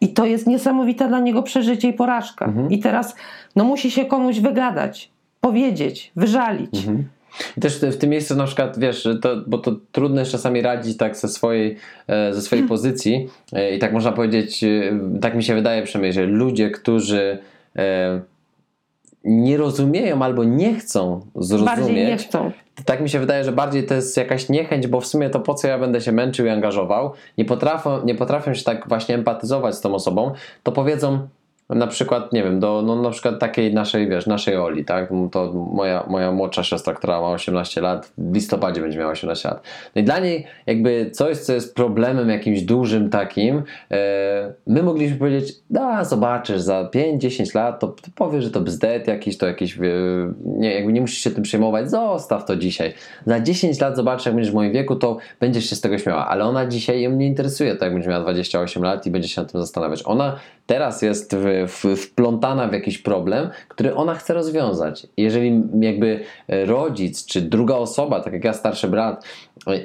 I 0.00 0.08
to 0.08 0.26
jest 0.26 0.46
niesamowite 0.46 1.08
dla 1.08 1.20
niego 1.20 1.42
przeżycie 1.42 1.88
i 1.88 1.92
porażka. 1.92 2.44
Mhm. 2.44 2.70
I 2.70 2.78
teraz 2.78 3.16
no, 3.56 3.64
musi 3.64 3.90
się 3.90 4.04
komuś 4.04 4.40
wygadać, 4.40 5.10
powiedzieć, 5.40 6.12
wyżalić. 6.16 6.74
Mhm. 6.74 7.04
I 7.56 7.60
też 7.60 7.80
w 7.80 7.96
tym 7.96 8.10
miejscu 8.10 8.36
na 8.36 8.44
przykład, 8.44 8.78
wiesz, 8.78 9.08
to, 9.22 9.36
bo 9.46 9.58
to 9.58 9.76
trudno 9.92 10.20
jest 10.20 10.32
czasami 10.32 10.62
radzić 10.62 10.96
tak 10.96 11.16
ze 11.16 11.28
swojej, 11.28 11.76
e, 12.08 12.34
ze 12.34 12.42
swojej 12.42 12.64
pozycji 12.64 13.28
E, 13.52 13.74
i 13.74 13.78
tak 13.78 13.92
można 13.92 14.12
powiedzieć, 14.12 14.64
e, 14.64 14.98
tak 15.20 15.34
mi 15.34 15.44
się 15.44 15.54
wydaje 15.54 15.82
przynajmniej, 15.82 16.12
że 16.12 16.26
ludzie, 16.26 16.70
którzy 16.70 17.38
nie 19.24 19.56
rozumieją 19.56 20.22
albo 20.22 20.44
nie 20.44 20.74
chcą 20.74 21.20
zrozumieć, 21.34 21.76
Bardziej 21.76 22.06
nie 22.06 22.16
chcą. 22.16 22.52
tak 22.84 23.00
mi 23.00 23.08
się 23.10 23.18
wydaje, 23.18 23.44
że 23.44 23.52
bardziej 23.52 23.86
to 23.86 23.94
jest 23.94 24.16
jakaś 24.16 24.48
niechęć, 24.48 24.86
bo 24.86 25.00
w 25.00 25.06
sumie 25.06 25.30
to 25.30 25.40
po 25.40 25.54
co 25.54 25.68
ja 25.68 25.78
będę 25.78 26.00
się 26.00 26.12
męczył 26.12 26.46
i 26.46 26.48
angażował, 26.48 27.12
nie 27.38 27.44
potrafią, 27.44 28.04
nie 28.04 28.14
potrafią 28.14 28.54
się 28.54 28.64
tak 28.64 28.88
właśnie 28.88 29.14
empatyzować 29.14 29.74
z 29.74 29.80
tą 29.80 29.94
osobą, 29.94 30.32
to 30.62 30.72
powiedzą 30.72 31.28
na 31.74 31.86
przykład, 31.86 32.32
nie 32.32 32.42
wiem, 32.42 32.60
do 32.60 32.82
no, 32.82 33.02
na 33.02 33.10
przykład 33.10 33.38
takiej 33.38 33.74
naszej, 33.74 34.08
wiesz, 34.08 34.26
naszej 34.26 34.56
Oli, 34.56 34.84
tak, 34.84 35.10
to 35.32 35.52
moja, 35.72 36.04
moja 36.08 36.32
młodsza 36.32 36.62
siostra, 36.62 36.94
która 36.94 37.20
ma 37.20 37.30
18 37.30 37.80
lat, 37.80 38.12
w 38.18 38.34
listopadzie 38.34 38.80
będzie 38.80 38.98
miała 38.98 39.12
18 39.12 39.48
lat. 39.48 39.62
No 39.94 40.02
i 40.02 40.04
dla 40.04 40.18
niej 40.18 40.46
jakby 40.66 41.10
coś, 41.10 41.36
co 41.36 41.52
jest 41.52 41.74
problemem 41.74 42.28
jakimś 42.28 42.62
dużym 42.62 43.10
takim, 43.10 43.62
e, 43.90 44.52
my 44.66 44.82
mogliśmy 44.82 45.16
powiedzieć, 45.16 45.54
da, 45.70 46.04
zobaczysz, 46.04 46.60
za 46.60 46.88
5-10 46.94 47.54
lat 47.54 47.80
to, 47.80 47.96
powiesz, 48.14 48.44
że 48.44 48.50
to 48.50 48.60
bzdet 48.60 49.08
jakiś, 49.08 49.38
to 49.38 49.46
jakiś, 49.46 49.78
e, 49.78 49.82
nie, 50.44 50.74
jakby 50.74 50.92
nie 50.92 51.00
musisz 51.00 51.18
się 51.18 51.30
tym 51.30 51.42
przejmować, 51.42 51.90
zostaw 51.90 52.44
to 52.44 52.56
dzisiaj. 52.56 52.94
Za 53.26 53.40
10 53.40 53.80
lat 53.80 53.96
zobaczysz, 53.96 54.26
jak 54.26 54.34
będziesz 54.34 54.52
w 54.52 54.54
moim 54.54 54.72
wieku, 54.72 54.96
to 54.96 55.16
będziesz 55.40 55.70
się 55.70 55.76
z 55.76 55.80
tego 55.80 55.98
śmiała, 55.98 56.28
ale 56.28 56.44
ona 56.44 56.66
dzisiaj 56.66 57.02
ją 57.02 57.10
nie 57.10 57.26
interesuje, 57.26 57.76
to 57.76 57.84
jak 57.84 57.94
będzie 57.94 58.08
miała 58.08 58.22
28 58.22 58.82
lat 58.82 59.06
i 59.06 59.10
będzie 59.10 59.28
się 59.28 59.40
nad 59.40 59.52
tym 59.52 59.60
zastanawiać. 59.60 60.02
Ona 60.04 60.36
teraz 60.68 61.02
jest 61.02 61.36
w, 61.36 61.66
w, 61.66 61.96
wplątana 61.96 62.68
w 62.68 62.72
jakiś 62.72 62.98
problem, 62.98 63.50
który 63.68 63.94
ona 63.94 64.14
chce 64.14 64.34
rozwiązać. 64.34 65.06
Jeżeli 65.16 65.62
jakby 65.80 66.20
rodzic 66.48 67.26
czy 67.26 67.40
druga 67.40 67.74
osoba, 67.74 68.20
tak 68.20 68.32
jak 68.32 68.44
ja, 68.44 68.52
starszy 68.52 68.88
brat, 68.88 69.24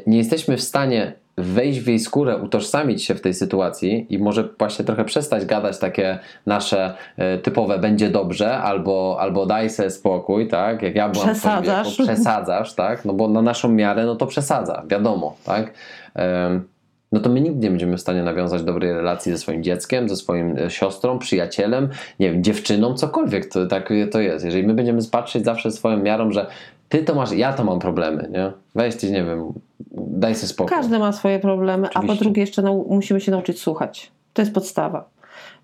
nie 0.08 0.18
jesteśmy 0.18 0.58
w 0.58 0.62
stanie 0.62 1.14
wejść 1.38 1.80
w 1.80 1.88
jej 1.88 2.00
skórę, 2.00 2.38
utożsamić 2.38 3.04
się 3.04 3.16
w 3.16 3.22
tej 3.22 3.34
sytuacji 3.34 4.06
i 4.10 4.20
może 4.20 4.50
właśnie 4.60 4.86
trochę 4.86 5.06
przestać 5.06 5.46
gadać 5.46 5.80
takie 5.80 6.20
nasze 6.46 6.94
e, 7.18 7.38
typowe 7.38 7.80
będzie 7.80 8.10
dobrze 8.10 8.58
albo, 8.58 9.18
albo 9.20 9.46
daj 9.46 9.70
sobie 9.70 9.90
spokój, 9.90 10.48
tak? 10.48 10.82
Jak 10.82 10.96
ja 10.96 11.10
byłam 11.10 11.36
w 11.36 11.40
twoim 11.40 11.62
Przesadzasz. 11.62 11.98
wieku, 11.98 12.04
przesadzasz, 12.04 12.74
tak? 12.74 13.06
No 13.06 13.14
bo 13.14 13.28
na 13.28 13.42
naszą 13.42 13.70
miarę 13.70 14.06
no 14.06 14.16
to 14.16 14.28
przesadza, 14.28 14.84
wiadomo, 14.88 15.36
tak? 15.46 15.74
Em, 16.16 16.73
no 17.14 17.20
to 17.20 17.30
my 17.30 17.42
nigdy 17.42 17.60
nie 17.60 17.70
będziemy 17.70 17.98
w 17.98 18.02
stanie 18.02 18.24
nawiązać 18.24 18.64
dobrej 18.64 18.94
relacji 18.94 19.32
ze 19.32 19.38
swoim 19.38 19.64
dzieckiem, 19.64 20.10
ze 20.10 20.16
swoim 20.16 20.58
e, 20.58 20.70
siostrą, 20.70 21.20
przyjacielem, 21.20 21.90
nie 22.20 22.32
wiem, 22.32 22.44
dziewczyną, 22.44 22.94
cokolwiek 22.94 23.46
to, 23.46 23.68
tak 23.68 23.90
to 24.12 24.20
jest. 24.20 24.46
Jeżeli 24.46 24.68
my 24.68 24.74
będziemy 24.74 25.00
patrzeć 25.12 25.46
zawsze 25.46 25.72
swoją 25.72 25.98
miarą, 25.98 26.32
że 26.32 26.48
ty 26.90 27.04
to 27.04 27.16
masz, 27.16 27.32
ja 27.32 27.54
to 27.54 27.64
mam 27.64 27.80
problemy, 27.80 28.30
nie? 28.32 28.52
Weź 28.76 28.96
ty, 28.96 29.12
nie 29.12 29.24
wiem, 29.24 29.54
daj 29.92 30.36
sobie 30.36 30.48
spokój. 30.48 30.78
Każdy 30.78 31.00
ma 31.00 31.12
swoje 31.12 31.40
problemy, 31.40 31.88
a 31.88 31.92
po 31.92 32.00
Oczywiście. 32.00 32.24
drugie 32.24 32.42
jeszcze 32.42 32.62
nau- 32.62 32.86
musimy 32.90 33.22
się 33.22 33.32
nauczyć 33.32 33.60
słuchać. 33.60 34.12
To 34.34 34.42
jest 34.42 34.54
podstawa. 34.54 35.10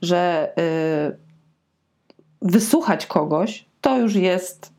Że 0.02 0.50
y, 0.60 1.18
wysłuchać 2.42 3.06
kogoś 3.06 3.66
to 3.82 3.98
już 3.98 4.16
jest 4.16 4.72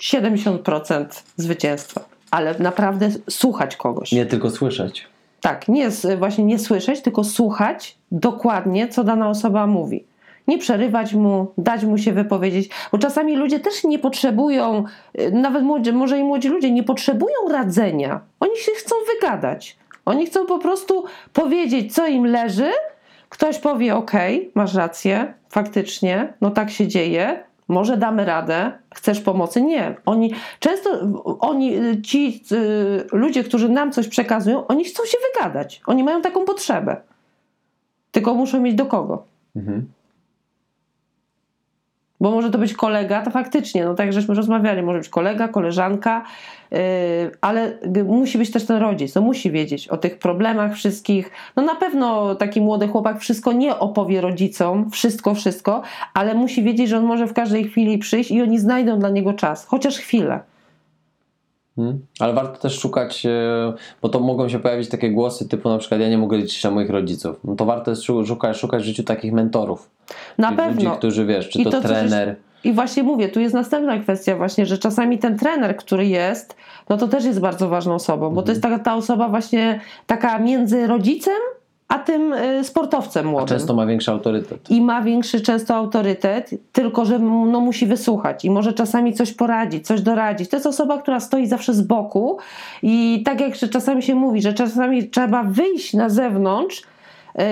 70% 0.00 1.06
zwycięstwa. 1.36 2.04
Ale 2.30 2.58
naprawdę 2.58 3.10
słuchać 3.30 3.76
kogoś. 3.76 4.12
Nie 4.12 4.26
tylko 4.26 4.50
słyszeć. 4.50 5.13
Tak, 5.44 5.68
nie 5.68 5.88
właśnie 6.18 6.44
nie 6.44 6.58
słyszeć, 6.58 7.00
tylko 7.00 7.24
słuchać 7.24 7.98
dokładnie, 8.12 8.88
co 8.88 9.04
dana 9.04 9.28
osoba 9.28 9.66
mówi. 9.66 10.04
Nie 10.48 10.58
przerywać 10.58 11.14
mu, 11.14 11.52
dać 11.58 11.84
mu 11.84 11.98
się 11.98 12.12
wypowiedzieć, 12.12 12.70
bo 12.92 12.98
czasami 12.98 13.36
ludzie 13.36 13.60
też 13.60 13.84
nie 13.84 13.98
potrzebują, 13.98 14.84
y, 15.20 15.30
nawet 15.32 15.62
młodzi, 15.62 15.92
może 15.92 16.18
i 16.18 16.24
młodzi 16.24 16.48
ludzie, 16.48 16.70
nie 16.70 16.82
potrzebują 16.82 17.34
radzenia. 17.50 18.20
Oni 18.40 18.56
się 18.56 18.72
chcą 18.72 18.96
wygadać. 19.14 19.76
Oni 20.04 20.26
chcą 20.26 20.46
po 20.46 20.58
prostu 20.58 21.04
powiedzieć, 21.32 21.94
co 21.94 22.06
im 22.06 22.26
leży. 22.26 22.70
Ktoś 23.28 23.58
powie: 23.58 23.96
OK, 23.96 24.12
masz 24.54 24.74
rację, 24.74 25.34
faktycznie, 25.48 26.32
no 26.40 26.50
tak 26.50 26.70
się 26.70 26.88
dzieje, 26.88 27.44
może 27.68 27.96
damy 27.96 28.24
radę, 28.24 28.72
chcesz 28.94 29.20
pomocy? 29.20 29.62
Nie. 29.62 29.96
Oni 30.06 30.34
często, 30.60 30.90
oni, 31.40 32.02
ci 32.02 32.44
y, 32.52 33.06
ludzie, 33.12 33.44
którzy 33.44 33.68
nam 33.68 33.92
coś 33.92 34.08
przekazują, 34.08 34.66
oni 34.66 34.84
chcą 34.84 35.04
się 35.04 35.18
wygadać. 35.32 35.80
Oni 35.86 36.04
mają 36.04 36.22
taką 36.22 36.44
potrzebę. 36.44 36.96
Tylko 38.10 38.34
muszą 38.34 38.60
mieć 38.60 38.74
do 38.74 38.86
kogo. 38.86 39.24
Mhm. 39.56 39.86
Bo 42.24 42.30
może 42.30 42.50
to 42.50 42.58
być 42.58 42.74
kolega, 42.74 43.22
to 43.22 43.30
faktycznie, 43.30 43.84
no 43.84 43.94
tak 43.94 44.12
żeśmy 44.12 44.34
rozmawiali, 44.34 44.82
może 44.82 44.98
być 44.98 45.08
kolega, 45.08 45.48
koleżanka, 45.48 46.24
yy, 46.70 46.78
ale 47.40 47.72
musi 48.04 48.38
być 48.38 48.50
też 48.50 48.66
ten 48.66 48.76
rodzic, 48.76 49.14
no 49.14 49.20
musi 49.20 49.50
wiedzieć 49.50 49.88
o 49.88 49.96
tych 49.96 50.18
problemach 50.18 50.74
wszystkich. 50.74 51.30
No 51.56 51.62
na 51.62 51.74
pewno 51.74 52.34
taki 52.34 52.60
młody 52.60 52.88
chłopak 52.88 53.20
wszystko 53.20 53.52
nie 53.52 53.78
opowie 53.78 54.20
rodzicom, 54.20 54.90
wszystko, 54.90 55.34
wszystko, 55.34 55.82
ale 56.14 56.34
musi 56.34 56.62
wiedzieć, 56.62 56.88
że 56.88 56.98
on 56.98 57.04
może 57.04 57.26
w 57.26 57.32
każdej 57.32 57.64
chwili 57.64 57.98
przyjść 57.98 58.30
i 58.30 58.42
oni 58.42 58.58
znajdą 58.58 58.98
dla 58.98 59.08
niego 59.08 59.32
czas, 59.32 59.66
chociaż 59.66 59.96
chwilę. 59.96 60.40
Mhm. 61.78 62.06
Ale 62.20 62.32
warto 62.32 62.60
też 62.60 62.78
szukać, 62.78 63.26
e, 63.26 63.72
bo 64.02 64.08
to 64.08 64.20
mogą 64.20 64.48
się 64.48 64.58
pojawić 64.58 64.88
takie 64.88 65.10
głosy 65.10 65.48
typu 65.48 65.68
na 65.68 65.78
przykład 65.78 66.00
ja 66.00 66.08
nie 66.08 66.18
mogę 66.18 66.36
liczyć 66.36 66.64
na 66.64 66.70
moich 66.70 66.90
rodziców. 66.90 67.36
No 67.44 67.56
to 67.56 67.64
warto 67.64 67.92
szukać, 68.26 68.56
szukać 68.56 68.82
w 68.82 68.86
życiu 68.86 69.02
takich 69.02 69.32
mentorów. 69.32 69.90
Na 70.38 70.50
Ludzi, 70.50 70.62
pewno. 70.62 70.96
którzy 70.96 71.26
wiesz, 71.26 71.48
czy 71.48 71.58
I 71.58 71.64
to, 71.64 71.70
to, 71.70 71.80
trener. 71.80 72.36
I 72.64 72.72
właśnie 72.72 73.02
mówię, 73.02 73.28
tu 73.28 73.40
jest 73.40 73.54
następna 73.54 73.98
kwestia 73.98 74.36
właśnie, 74.36 74.66
że 74.66 74.78
czasami 74.78 75.18
ten 75.18 75.38
trener, 75.38 75.76
który 75.76 76.06
jest, 76.06 76.56
no 76.88 76.96
to 76.96 77.08
też 77.08 77.24
jest 77.24 77.40
bardzo 77.40 77.68
ważną 77.68 77.94
osobą, 77.94 78.30
bo 78.30 78.42
to 78.42 78.52
jest 78.52 78.62
taka 78.62 78.78
ta 78.78 78.94
osoba 78.94 79.28
właśnie 79.28 79.80
taka 80.06 80.38
między 80.38 80.86
rodzicem 80.86 81.34
a 81.88 81.98
tym 81.98 82.32
y, 82.32 82.64
sportowcem 82.64 83.26
młodym. 83.26 83.48
Często 83.48 83.74
ma 83.74 83.86
większy 83.86 84.10
autorytet. 84.10 84.70
I 84.70 84.80
ma 84.80 85.02
większy 85.02 85.40
często 85.40 85.74
autorytet, 85.74 86.50
tylko 86.72 87.04
że 87.04 87.18
no, 87.18 87.60
musi 87.60 87.86
wysłuchać 87.86 88.44
i 88.44 88.50
może 88.50 88.72
czasami 88.72 89.12
coś 89.12 89.32
poradzić, 89.32 89.86
coś 89.86 90.00
doradzić. 90.00 90.50
To 90.50 90.56
jest 90.56 90.66
osoba, 90.66 90.98
która 90.98 91.20
stoi 91.20 91.46
zawsze 91.46 91.74
z 91.74 91.82
boku 91.82 92.38
i 92.82 93.22
tak 93.24 93.40
jak 93.40 93.56
czasami 93.56 94.02
się 94.02 94.14
mówi, 94.14 94.42
że 94.42 94.52
czasami 94.52 95.08
trzeba 95.08 95.42
wyjść 95.42 95.94
na 95.94 96.08
zewnątrz, 96.08 96.82
yy, 97.34 97.42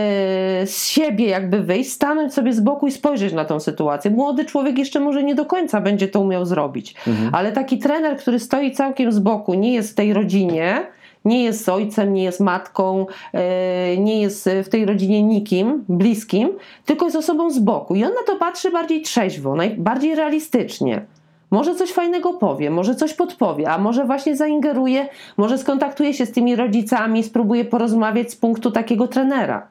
z 0.67 0.87
siebie 0.87 1.27
jakby 1.27 1.61
wyjść, 1.61 1.93
stanąć 1.93 2.35
sobie 2.35 2.53
z 2.53 2.61
boku 2.61 2.87
i 2.87 2.93
spojrzeć 2.93 3.33
na 3.33 3.45
tą 3.45 3.61
sytuację. 3.61 4.11
Młody 4.11 4.45
człowiek 4.45 4.79
jeszcze 4.79 5.01
może 5.01 5.23
nie 5.23 5.35
do 5.35 5.45
końca 5.45 5.81
będzie 5.81 6.09
to 6.09 6.21
umiał 6.21 6.45
zrobić, 6.45 6.95
ale 7.33 7.53
taki 7.53 7.79
trener, 7.79 8.17
który 8.17 8.39
stoi 8.39 8.73
całkiem 8.73 9.13
z 9.13 9.19
boku, 9.19 9.55
nie 9.55 9.75
jest 9.75 9.93
w 9.93 9.95
tej 9.95 10.13
rodzinie, 10.13 10.87
nie 11.25 11.45
jest 11.45 11.69
ojcem, 11.69 12.13
nie 12.13 12.25
jest 12.25 12.41
matką, 12.41 13.07
e, 13.33 13.97
nie 13.97 14.21
jest 14.21 14.49
w 14.65 14.69
tej 14.69 14.87
rodzinie 14.87 15.23
nikim 15.23 15.85
bliskim, 15.89 16.51
tylko 16.85 17.05
jest 17.05 17.17
osobą 17.17 17.51
z 17.51 17.59
boku. 17.59 17.95
I 17.95 18.05
on 18.05 18.11
na 18.11 18.23
to 18.27 18.37
patrzy 18.37 18.71
bardziej 18.71 19.03
trzeźwo, 19.03 19.57
bardziej 19.79 20.15
realistycznie. 20.15 21.07
Może 21.51 21.75
coś 21.75 21.93
fajnego 21.93 22.33
powie, 22.33 22.71
może 22.71 22.95
coś 22.95 23.15
podpowie, 23.15 23.71
a 23.71 23.79
może 23.79 24.05
właśnie 24.05 24.37
zaingeruje, 24.37 25.09
może 25.37 25.59
skontaktuje 25.59 26.15
się 26.15 26.27
z 26.27 26.33
tymi 26.33 26.57
rodzicami, 26.57 27.25
spróbuje 27.25 27.65
porozmawiać 27.65 28.31
z 28.31 28.37
punktu 28.37 28.71
takiego 28.71 29.09
trenera. 29.09 29.67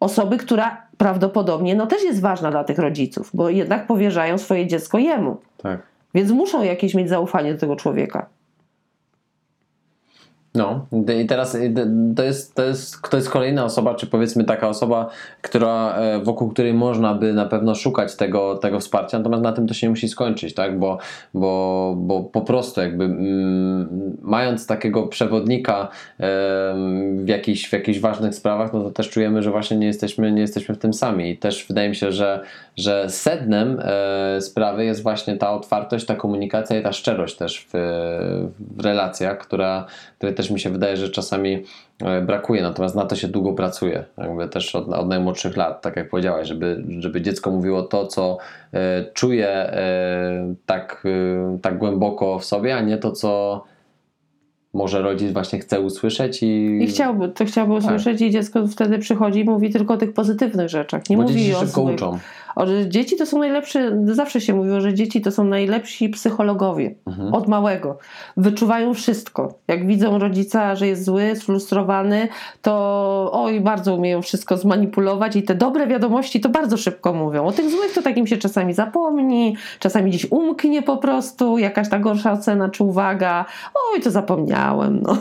Osoby, 0.00 0.36
która 0.36 0.86
prawdopodobnie 0.96 1.74
no, 1.74 1.86
też 1.86 2.02
jest 2.02 2.20
ważna 2.20 2.50
dla 2.50 2.64
tych 2.64 2.78
rodziców, 2.78 3.30
bo 3.34 3.50
jednak 3.50 3.86
powierzają 3.86 4.38
swoje 4.38 4.66
dziecko 4.66 4.98
jemu. 4.98 5.36
Tak. 5.56 5.82
Więc 6.14 6.30
muszą 6.30 6.62
jakieś 6.62 6.94
mieć 6.94 7.08
zaufanie 7.08 7.54
do 7.54 7.60
tego 7.60 7.76
człowieka. 7.76 8.26
No 10.54 10.86
i 11.22 11.26
teraz 11.26 11.54
y, 11.54 11.74
to 12.16 12.22
jest, 12.22 12.54
to, 12.54 12.62
jest, 12.62 13.02
to 13.10 13.16
jest 13.16 13.30
kolejna 13.30 13.64
osoba, 13.64 13.94
czy 13.94 14.06
powiedzmy 14.06 14.44
taka 14.44 14.68
osoba, 14.68 15.10
która, 15.42 15.94
e, 15.96 16.20
wokół 16.20 16.48
której 16.48 16.74
można 16.74 17.14
by 17.14 17.32
na 17.32 17.46
pewno 17.46 17.74
szukać 17.74 18.16
tego, 18.16 18.56
tego 18.56 18.80
wsparcia, 18.80 19.18
natomiast 19.18 19.42
na 19.42 19.52
tym 19.52 19.66
to 19.66 19.74
się 19.74 19.86
nie 19.86 19.90
musi 19.90 20.08
skończyć, 20.08 20.54
tak? 20.54 20.78
bo, 20.78 20.98
bo, 21.34 21.94
bo 21.96 22.20
po 22.20 22.40
prostu 22.40 22.80
jakby 22.80 23.04
mm, 23.04 24.16
mając 24.22 24.66
takiego 24.66 25.06
przewodnika 25.06 25.88
w, 27.16 27.24
jakichś, 27.26 27.68
w 27.68 27.72
jakichś 27.72 28.00
ważnych 28.00 28.34
sprawach, 28.34 28.72
no 28.72 28.82
to 28.82 28.90
też 28.90 29.10
czujemy, 29.10 29.42
że 29.42 29.50
właśnie 29.50 29.76
nie 29.76 29.86
jesteśmy, 29.86 30.32
nie 30.32 30.40
jesteśmy 30.40 30.74
w 30.74 30.78
tym 30.78 30.92
sami 30.92 31.30
i 31.30 31.38
też 31.38 31.66
wydaje 31.68 31.88
mi 31.88 31.96
się, 31.96 32.12
że, 32.12 32.40
że 32.76 33.10
sednem 33.10 33.80
e, 33.80 34.40
sprawy 34.40 34.84
jest 34.84 35.02
właśnie 35.02 35.36
ta 35.36 35.52
otwartość, 35.52 36.06
ta 36.06 36.14
komunikacja 36.14 36.80
i 36.80 36.82
ta 36.82 36.92
szczerość 36.92 37.36
też 37.36 37.66
w, 37.72 37.78
w 38.76 38.84
relacjach, 38.84 39.38
która, 39.38 39.86
której 40.18 40.34
też 40.34 40.41
mi 40.50 40.60
się 40.60 40.70
wydaje, 40.70 40.96
że 40.96 41.08
czasami 41.08 41.62
e, 42.02 42.20
brakuje, 42.22 42.62
natomiast 42.62 42.94
na 42.94 43.04
to 43.04 43.16
się 43.16 43.28
długo 43.28 43.52
pracuje, 43.52 44.04
jakby 44.18 44.48
też 44.48 44.74
od, 44.74 44.88
od 44.88 45.08
najmłodszych 45.08 45.56
lat, 45.56 45.82
tak 45.82 45.96
jak 45.96 46.08
powiedziałeś, 46.08 46.48
żeby, 46.48 46.84
żeby 46.98 47.22
dziecko 47.22 47.50
mówiło 47.50 47.82
to, 47.82 48.06
co 48.06 48.38
e, 48.72 49.04
czuje 49.14 49.48
e, 49.48 50.54
tak, 50.66 51.04
tak 51.62 51.78
głęboko 51.78 52.38
w 52.38 52.44
sobie, 52.44 52.76
a 52.76 52.80
nie 52.80 52.98
to, 52.98 53.12
co 53.12 53.62
może 54.74 55.02
rodzic 55.02 55.32
właśnie 55.32 55.58
chce 55.58 55.80
usłyszeć 55.80 56.42
i... 56.42 56.78
I 56.82 56.86
chciałby, 56.86 57.28
to 57.28 57.44
chciałby 57.44 57.74
Tak. 57.74 57.84
usłyszeć 57.84 58.20
i 58.20 58.30
dziecko 58.30 58.66
wtedy 58.66 58.98
przychodzi 58.98 59.40
i 59.40 59.44
mówi 59.44 59.70
tylko 59.70 59.94
o 59.94 59.96
tych 59.96 60.12
pozytywnych 60.12 60.68
rzeczach. 60.68 61.10
Nie 61.10 61.16
Bo 61.16 61.22
mówi 61.22 61.34
dzieci 61.34 61.54
o 61.54 61.60
szybko 61.60 61.82
złych. 61.82 61.94
uczą. 61.94 62.18
Że 62.56 62.88
dzieci 62.88 63.16
to 63.16 63.26
są 63.26 63.38
najlepsze, 63.38 63.98
zawsze 64.04 64.40
się 64.40 64.54
mówiło, 64.54 64.80
że 64.80 64.94
dzieci 64.94 65.20
to 65.20 65.30
są 65.30 65.44
najlepsi 65.44 66.08
psychologowie. 66.08 66.94
Mhm. 67.06 67.34
Od 67.34 67.48
małego. 67.48 67.98
Wyczuwają 68.36 68.94
wszystko. 68.94 69.54
Jak 69.68 69.86
widzą 69.86 70.18
rodzica, 70.18 70.74
że 70.74 70.86
jest 70.86 71.04
zły, 71.04 71.36
sfrustrowany, 71.36 72.28
to 72.62 73.30
oj, 73.32 73.60
bardzo 73.60 73.94
umieją 73.94 74.22
wszystko 74.22 74.56
zmanipulować 74.56 75.36
i 75.36 75.42
te 75.42 75.54
dobre 75.54 75.86
wiadomości 75.86 76.40
to 76.40 76.48
bardzo 76.48 76.76
szybko 76.76 77.12
mówią. 77.12 77.44
O 77.44 77.52
tych 77.52 77.70
złych 77.70 77.92
to 77.94 78.02
takim 78.02 78.26
się 78.26 78.36
czasami 78.36 78.74
zapomni, 78.74 79.56
czasami 79.78 80.10
gdzieś 80.10 80.26
umknie 80.30 80.82
po 80.82 80.96
prostu, 80.96 81.58
jakaś 81.58 81.88
ta 81.88 81.98
gorsza 81.98 82.32
ocena 82.32 82.68
czy 82.68 82.84
uwaga. 82.84 83.44
Oj, 83.74 84.00
to 84.00 84.10
zapomniałem. 84.10 85.02
No. 85.02 85.16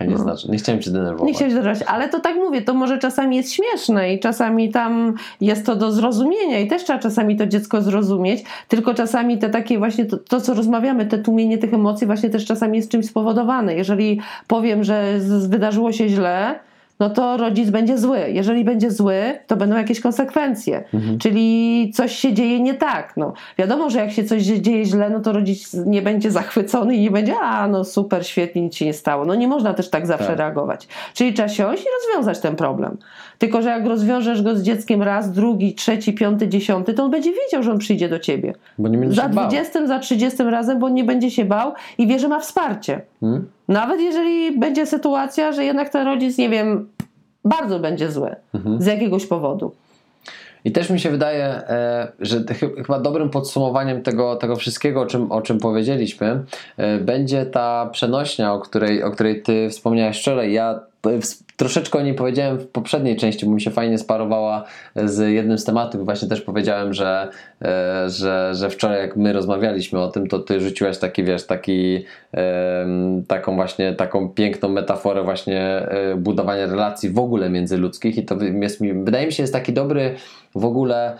A 0.00 0.04
nie 0.04 0.18
znaczy. 0.18 0.50
Nie 0.50 0.58
chciałem 0.58 0.82
cię 0.82 0.90
denerwować. 0.90 1.26
Nie 1.26 1.34
chciałeś 1.34 1.54
dodać, 1.54 1.78
ale 1.86 2.08
to 2.08 2.20
tak 2.20 2.36
mówię, 2.36 2.62
to 2.62 2.74
może 2.74 2.98
czasami 2.98 3.36
jest 3.36 3.52
śmieszne 3.52 4.14
i 4.14 4.20
czasami 4.20 4.72
tam 4.72 5.14
jest 5.40 5.66
to 5.66 5.76
do 5.76 5.92
zrozumienia 5.92 6.55
i 6.60 6.66
też 6.66 6.84
trzeba 6.84 6.98
czasami 6.98 7.36
to 7.36 7.46
dziecko 7.46 7.82
zrozumieć, 7.82 8.44
tylko 8.68 8.94
czasami 8.94 9.38
te 9.38 9.50
takie 9.50 9.78
właśnie, 9.78 10.04
to, 10.04 10.16
to 10.16 10.40
co 10.40 10.54
rozmawiamy, 10.54 11.06
te 11.06 11.18
tłumienie 11.18 11.58
tych 11.58 11.74
emocji 11.74 12.06
właśnie 12.06 12.30
też 12.30 12.44
czasami 12.44 12.76
jest 12.76 12.90
czymś 12.90 13.06
spowodowane. 13.06 13.74
Jeżeli 13.74 14.20
powiem, 14.46 14.84
że 14.84 15.18
wydarzyło 15.48 15.92
się 15.92 16.08
źle, 16.08 16.58
no 17.00 17.10
to 17.10 17.36
rodzic 17.36 17.70
będzie 17.70 17.98
zły. 17.98 18.18
Jeżeli 18.28 18.64
będzie 18.64 18.90
zły, 18.90 19.14
to 19.46 19.56
będą 19.56 19.76
jakieś 19.76 20.00
konsekwencje. 20.00 20.84
Czyli 21.18 21.90
coś 21.94 22.12
się 22.16 22.32
dzieje 22.32 22.60
nie 22.60 22.74
tak. 22.74 23.12
No, 23.16 23.32
wiadomo, 23.58 23.90
że 23.90 23.98
jak 23.98 24.10
się 24.10 24.24
coś 24.24 24.42
dzieje 24.42 24.84
źle, 24.84 25.10
no 25.10 25.20
to 25.20 25.32
rodzic 25.32 25.74
nie 25.74 26.02
będzie 26.02 26.30
zachwycony 26.30 26.94
i 26.94 27.00
nie 27.00 27.10
będzie, 27.10 27.34
a 27.42 27.68
no 27.68 27.84
super, 27.84 28.26
świetnie, 28.26 28.62
nic 28.62 28.74
się 28.74 28.84
nie 28.84 28.94
stało. 28.94 29.24
No 29.24 29.34
nie 29.34 29.48
można 29.48 29.74
też 29.74 29.90
tak 29.90 30.06
zawsze 30.06 30.26
Tak. 30.26 30.38
reagować. 30.38 30.88
Czyli 31.14 31.32
trzeba 31.32 31.48
siąść 31.48 31.82
i 31.82 31.86
rozwiązać 32.06 32.40
ten 32.40 32.56
problem. 32.56 32.96
Tylko, 33.38 33.62
że 33.62 33.68
jak 33.68 33.86
rozwiążesz 33.86 34.42
go 34.42 34.56
z 34.56 34.62
dzieckiem 34.62 35.02
raz, 35.02 35.32
drugi, 35.32 35.74
trzeci, 35.74 36.12
piąty, 36.12 36.48
dziesiąty, 36.48 36.94
to 36.94 37.04
on 37.04 37.10
będzie 37.10 37.30
wiedział, 37.32 37.62
że 37.62 37.72
on 37.72 37.78
przyjdzie 37.78 38.08
do 38.08 38.18
ciebie. 38.18 38.54
Za. 39.14 39.22
20, 39.28 39.86
za 39.86 39.98
30 39.98 40.42
razem, 40.42 40.78
bo 40.78 40.86
on 40.86 40.94
nie 40.94 41.04
będzie 41.04 41.30
się 41.30 41.44
bał 41.44 41.72
i 41.98 42.06
wie, 42.06 42.18
że 42.18 42.28
ma 42.28 42.40
wsparcie. 42.40 43.00
Hmm? 43.20 43.46
Nawet 43.68 44.00
jeżeli 44.00 44.58
będzie 44.58 44.86
sytuacja, 44.86 45.52
że 45.52 45.64
jednak 45.64 45.88
ten 45.88 46.06
rodzic, 46.06 46.38
nie 46.38 46.48
wiem, 46.50 46.88
bardzo 47.44 47.78
będzie 47.78 48.10
zły 48.12 48.36
Mhm. 48.54 48.82
z 48.82 48.86
jakiegoś 48.86 49.26
powodu. 49.26 49.72
I 50.64 50.72
też 50.72 50.90
mi 50.90 51.00
się 51.00 51.10
wydaje, 51.10 51.44
e, 51.44 52.12
że 52.20 52.44
chy- 52.54 52.74
chyba 52.86 53.00
dobrym 53.00 53.30
podsumowaniem 53.30 54.02
tego, 54.02 54.36
tego 54.36 54.56
wszystkiego, 54.56 55.00
o 55.00 55.06
czym, 55.06 55.32
o 55.32 55.42
czym 55.42 55.58
powiedzieliśmy, 55.58 56.44
e, 56.76 56.98
będzie 56.98 57.46
ta 57.46 57.88
przenośnia, 57.92 58.54
o 58.54 58.60
której, 58.60 59.02
o 59.02 59.10
której 59.10 59.42
ty 59.42 59.68
wspomniałeś 59.70 60.18
wczoraj. 60.20 60.52
Ja 60.52 60.80
troszeczkę 61.56 61.98
o 61.98 62.02
niej 62.02 62.14
powiedziałem 62.14 62.58
w 62.58 62.66
poprzedniej 62.66 63.16
części, 63.16 63.46
bo 63.46 63.52
mi 63.52 63.60
się 63.60 63.70
fajnie 63.70 63.98
sparowała 63.98 64.64
z 64.96 65.32
jednym 65.32 65.58
z 65.58 65.64
tematów. 65.64 66.04
Właśnie 66.04 66.28
też 66.28 66.40
powiedziałem, 66.40 66.94
że, 66.94 67.28
e, 67.62 68.10
że, 68.10 68.50
że 68.54 68.70
wczoraj 68.70 68.98
jak 69.00 69.16
my 69.16 69.32
rozmawialiśmy 69.32 70.00
o 70.00 70.08
tym, 70.08 70.26
to 70.26 70.38
ty 70.38 70.60
rzuciłaś 70.60 70.98
taki, 70.98 71.24
wiesz, 71.24 71.46
taki, 71.46 72.04
taką 73.28 73.54
właśnie, 73.54 73.94
taką 73.94 74.28
piękną 74.28 74.68
metaforę 74.68 75.22
właśnie 75.22 75.60
e, 75.60 76.16
budowania 76.16 76.66
relacji 76.66 77.10
w 77.10 77.18
ogóle 77.18 77.50
międzyludzkich 77.50 78.18
i 78.18 78.24
to 78.24 78.34
jest 78.44 78.82
wydaje 79.04 79.26
mi 79.26 79.32
się 79.32 79.42
jest 79.42 79.52
taki 79.52 79.72
dobry 79.72 80.14
w 80.54 80.64
ogóle 80.64 81.16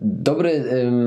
dobry, 0.00 0.64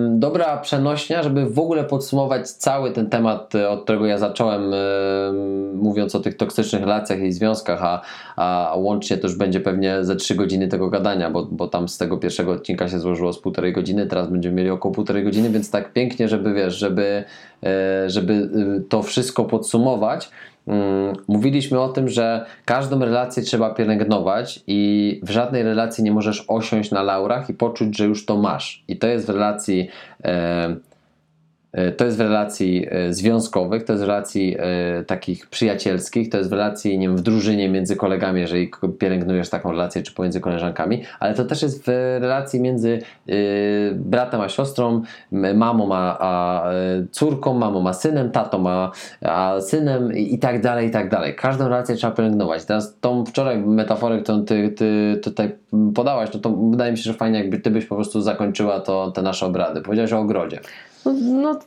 dobra 0.10 0.58
przenośnia, 0.58 1.24
żeby 1.24 1.46
w 1.46 1.60
ogóle 1.60 1.84
podsumować 1.84 2.50
cały 2.50 2.92
ten 2.92 3.10
temat, 3.10 3.56
e, 3.56 3.70
od 3.70 3.84
którego 3.84 4.06
ja 4.06 4.18
zacząłem, 4.18 4.74
em, 4.74 5.76
mówiąc 5.76 6.16
o 6.16 6.20
tych 6.20 6.38
toksycznych 6.38 6.82
relacjach 6.82 7.20
i 7.20 7.32
związkach, 7.32 7.80
a, 7.84 8.02
a 8.36 8.76
łącznie 8.76 9.18
to 9.18 9.28
już 9.28 9.38
będzie 9.38 9.60
pewnie 9.60 10.04
ze 10.04 10.16
trzy 10.16 10.36
godziny 10.36 10.68
tego 10.68 10.90
gadania, 10.90 11.32
bo, 11.32 11.46
bo 11.46 11.68
tam 11.68 11.88
z 11.88 11.98
tego 11.98 12.18
pierwszego 12.18 12.52
odcinka 12.52 12.88
się 12.88 13.00
złożyło 13.00 13.34
z 13.34 13.40
półtorej 13.40 13.74
godziny, 13.74 14.08
teraz 14.08 14.30
będziemy 14.30 14.56
mieli 14.56 14.70
około 14.70 14.94
półtorej 14.94 15.24
godziny, 15.24 15.50
więc 15.50 15.72
tak 15.72 15.94
pięknie, 15.94 16.28
żeby 16.28 16.54
wiesz, 16.54 16.76
żeby, 16.78 17.24
e, 17.64 18.10
żeby 18.10 18.34
y, 18.34 18.84
to 18.90 19.04
wszystko 19.04 19.46
podsumować. 19.46 20.30
Mm, 20.68 21.16
Mówiliśmy 21.28 21.80
o 21.80 21.90
tym, 21.90 22.10
że 22.10 22.46
każdą 22.66 23.00
relację 23.00 23.44
trzeba 23.44 23.74
pielęgnować 23.74 24.64
i 24.68 25.20
w 25.24 25.30
żadnej 25.30 25.64
relacji 25.64 26.04
nie 26.04 26.12
możesz 26.12 26.46
osiąść 26.48 26.92
na 26.92 27.04
laurach 27.04 27.50
i 27.50 27.54
poczuć, 27.54 27.98
że 27.98 28.06
już 28.06 28.26
to 28.26 28.38
masz. 28.38 28.84
I 28.88 28.98
to 28.98 29.08
jest 29.08 29.26
w 29.26 29.30
relacji. 29.30 29.90
E, 30.24 30.76
to 31.98 32.06
jest 32.06 32.18
w 32.18 32.20
relacji 32.20 32.88
e, 32.90 33.14
związkowych, 33.14 33.84
to 33.84 33.94
jest 33.94 34.04
w 34.04 34.08
relacji 34.08 34.56
e, 34.60 35.04
takich 35.04 35.48
przyjacielskich, 35.48 36.30
to 36.30 36.38
jest 36.38 36.50
w 36.50 36.54
relacji 36.54 36.98
nie 37.00 37.08
wiem, 37.08 37.18
w 37.18 37.22
drużynie 37.22 37.70
między 37.70 37.96
kolegami, 37.96 38.42
jeżeli 38.42 38.72
pielęgnujesz 39.00 39.50
taką 39.50 39.72
relację, 39.72 40.04
czy 40.04 40.14
pomiędzy 40.14 40.40
koleżankami, 40.40 41.04
ale 41.20 41.34
to 41.34 41.46
też 41.46 41.62
jest 41.62 41.84
w 41.86 41.88
relacji 42.22 42.62
między 42.62 43.00
e, 43.28 43.34
bratem 43.96 44.42
a 44.42 44.50
siostrą, 44.50 45.02
mamą 45.32 45.96
a, 45.96 46.18
a 46.20 46.64
e, 46.72 46.74
córką, 47.12 47.54
mamą 47.54 47.88
a 47.88 47.94
synem, 47.94 48.32
tatą 48.32 48.70
a, 48.70 48.92
a 49.22 49.62
synem 49.62 50.14
i, 50.14 50.40
tak 50.40 50.62
dalej, 50.62 50.88
i 50.88 50.92
tak 50.92 51.10
dalej. 51.10 51.36
Każdą 51.36 51.64
relację 51.64 51.96
trzeba 51.96 52.14
pielęgnować. 52.14 52.66
Teraz 52.66 53.00
tą 53.00 53.26
wczoraj 53.26 53.58
metaforę, 53.58 54.22
którą 54.22 54.46
ty, 54.46 54.70
ty 54.70 55.20
tutaj 55.24 55.56
podałaś, 55.96 56.30
no 56.34 56.40
to 56.40 56.50
wydaje 56.50 56.92
mi 56.92 56.98
się, 56.98 57.04
że 57.04 57.14
fajnie 57.14 57.40
jakby 57.40 57.60
ty 57.60 57.72
byś 57.72 57.86
po 57.86 57.96
prostu 57.96 58.22
zakończyła 58.22 58.80
to, 58.80 59.12
te 59.12 59.22
nasze 59.22 59.46
obrady. 59.46 59.82
Powiedziałeś 59.82 60.14
o 60.14 60.20
ogrodzie. 60.20 60.60
No, 61.06 61.14
no, 61.28 61.60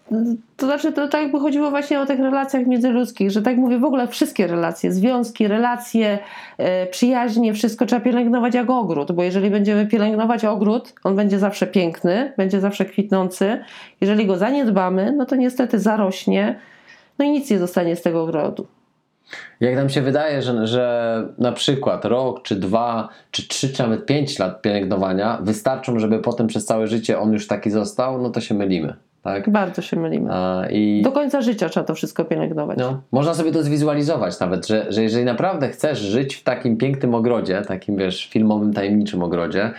to 0.57 0.67
znaczy, 0.67 0.93
to 0.93 1.09
tak 1.09 1.33
by 1.33 1.41
chodziło 1.41 1.71
właśnie 1.71 2.01
o 2.01 2.07
tych 2.07 2.21
relacjach 2.21 2.67
międzyludzkich, 2.67 3.31
że 3.31 3.43
tak 3.43 3.57
mówię, 3.57 3.79
w 3.79 3.85
ogóle 3.85 4.09
wszystkie 4.09 4.47
relacje, 4.47 4.93
związki, 4.93 5.49
relacje, 5.49 6.19
e, 6.59 6.87
przyjaźnie, 6.87 7.55
wszystko 7.55 7.87
trzeba 7.87 8.01
pielęgnować 8.01 8.55
jak 8.55 8.71
ogród, 8.71 9.13
bo 9.13 9.23
jeżeli 9.23 9.51
będziemy 9.51 9.87
pielęgnować 9.87 10.45
ogród, 10.45 10.95
on 11.05 11.17
będzie 11.17 11.39
zawsze 11.39 11.67
piękny, 11.67 12.33
będzie 12.37 12.61
zawsze 12.61 12.85
kwitnący. 12.85 13.59
Jeżeli 14.01 14.27
go 14.27 14.37
zaniedbamy, 14.37 15.13
no 15.13 15.27
to 15.27 15.37
niestety 15.37 15.79
zarośnie, 15.79 16.61
no 17.19 17.25
i 17.25 17.31
nic 17.31 17.51
nie 17.51 17.59
zostanie 17.59 17.97
z 17.97 18.03
tego 18.03 18.23
ogrodu. 18.23 18.67
Jak 19.61 19.75
nam 19.75 19.89
się 19.89 20.03
wydaje, 20.03 20.43
że, 20.43 20.67
że 20.67 21.25
na 21.39 21.53
przykład 21.53 22.05
rok, 22.05 22.43
czy 22.43 22.57
dwa, 22.57 23.09
czy 23.31 23.49
trzy, 23.49 23.73
czy 23.73 23.83
nawet 23.83 24.07
pięć 24.07 24.39
lat 24.39 24.63
pielęgnowania 24.63 25.39
wystarczą, 25.43 25.99
żeby 25.99 26.19
potem 26.19 26.47
przez 26.47 26.65
całe 26.65 26.87
życie 26.87 27.19
on 27.19 27.33
już 27.33 27.47
taki 27.47 27.71
został, 27.71 28.23
no 28.23 28.31
to 28.31 28.41
się 28.41 28.55
mylimy. 28.55 28.97
Tak? 29.35 29.51
Bardzo 29.51 29.83
się 29.83 29.97
mylimy. 29.97 30.31
I 30.71 31.03
Do 31.05 31.13
końca 31.13 31.41
życia 31.41 31.69
trzeba 31.69 31.87
to 31.87 31.95
wszystko 31.95 32.25
pielęgnować. 32.25 32.79
no, 32.79 33.01
można 33.13 33.35
sobie 33.35 33.53
to 33.53 33.63
zwizualizować 33.63 34.41
nawet, 34.41 34.67
że, 34.67 34.87
że 34.93 35.03
jeżeli 35.03 35.25
naprawdę 35.25 35.69
chcesz 35.69 35.99
żyć 35.99 36.35
w 36.35 36.43
takim 36.43 36.77
pięknym 36.77 37.15
ogrodzie, 37.15 37.63
takim 37.69 37.97
wiesz, 37.97 38.29
filmowym, 38.29 38.73
tajemniczym 38.73 39.23
ogrodzie, 39.23 39.71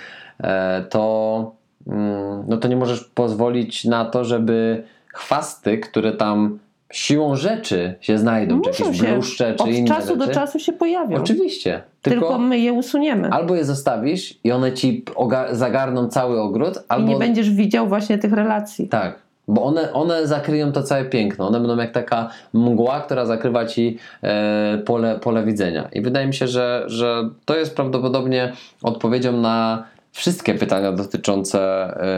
e, 0.43 0.83
to, 0.89 1.51
mm, 1.87 2.43
no 2.47 2.57
to 2.57 2.67
nie 2.67 2.75
możesz 2.75 3.03
pozwolić 3.03 3.85
na 3.85 4.05
to, 4.05 4.25
żeby 4.25 4.83
chwasty, 5.13 5.77
które 5.77 6.11
tam 6.11 6.59
siłą 6.91 7.35
rzeczy 7.35 7.95
się 8.01 8.17
znajdą, 8.17 8.61
czy 8.61 8.69
Muszą 8.69 8.83
jakieś 8.85 9.01
się 9.01 9.13
bluszcze, 9.13 9.55
czy 9.55 9.63
od 9.63 9.69
inne 9.69 9.87
czasu 9.87 10.07
rzeczy. 10.07 10.17
do 10.27 10.33
czasu 10.33 10.59
się 10.59 10.73
pojawią. 10.73 11.17
Oczywiście. 11.17 11.81
Tylko, 12.01 12.19
Tylko, 12.19 12.39
my 12.39 12.59
je 12.59 12.73
usuniemy. 12.73 13.29
albo 13.29 13.55
je 13.55 13.65
zostawisz 13.65 14.39
i 14.43 14.51
one 14.51 14.73
ci 14.73 15.05
zagarną 15.51 16.07
cały 16.07 16.41
ogród, 16.41 16.75
I 16.75 16.79
albo 16.87 17.07
nie 17.07 17.15
będziesz 17.19 17.51
widział 17.51 17.87
właśnie 17.87 18.17
tych 18.17 18.33
relacji. 18.33 18.87
tak. 18.87 19.19
Bo 19.49 19.63
one, 19.63 19.93
one 19.93 20.27
zakryją 20.27 20.71
to 20.71 20.83
całe 20.83 21.05
piękno. 21.05 21.47
One 21.47 21.59
będą 21.59 21.77
jak 21.77 21.91
taka 21.91 22.29
mgła, 22.53 23.01
która 23.01 23.25
zakrywa 23.25 23.65
ci 23.65 23.97
e, 24.23 24.77
pole, 24.85 25.19
pole 25.19 25.43
widzenia. 25.43 25.89
I 25.93 26.01
wydaje 26.01 26.27
mi 26.27 26.33
się, 26.33 26.47
że, 26.47 26.83
że 26.87 27.29
to 27.45 27.57
jest 27.57 27.75
prawdopodobnie 27.75 28.53
odpowiedzią 28.83 29.37
na 29.37 29.83
wszystkie 30.11 30.53
pytania 30.53 30.91
dotyczące, 30.91 31.59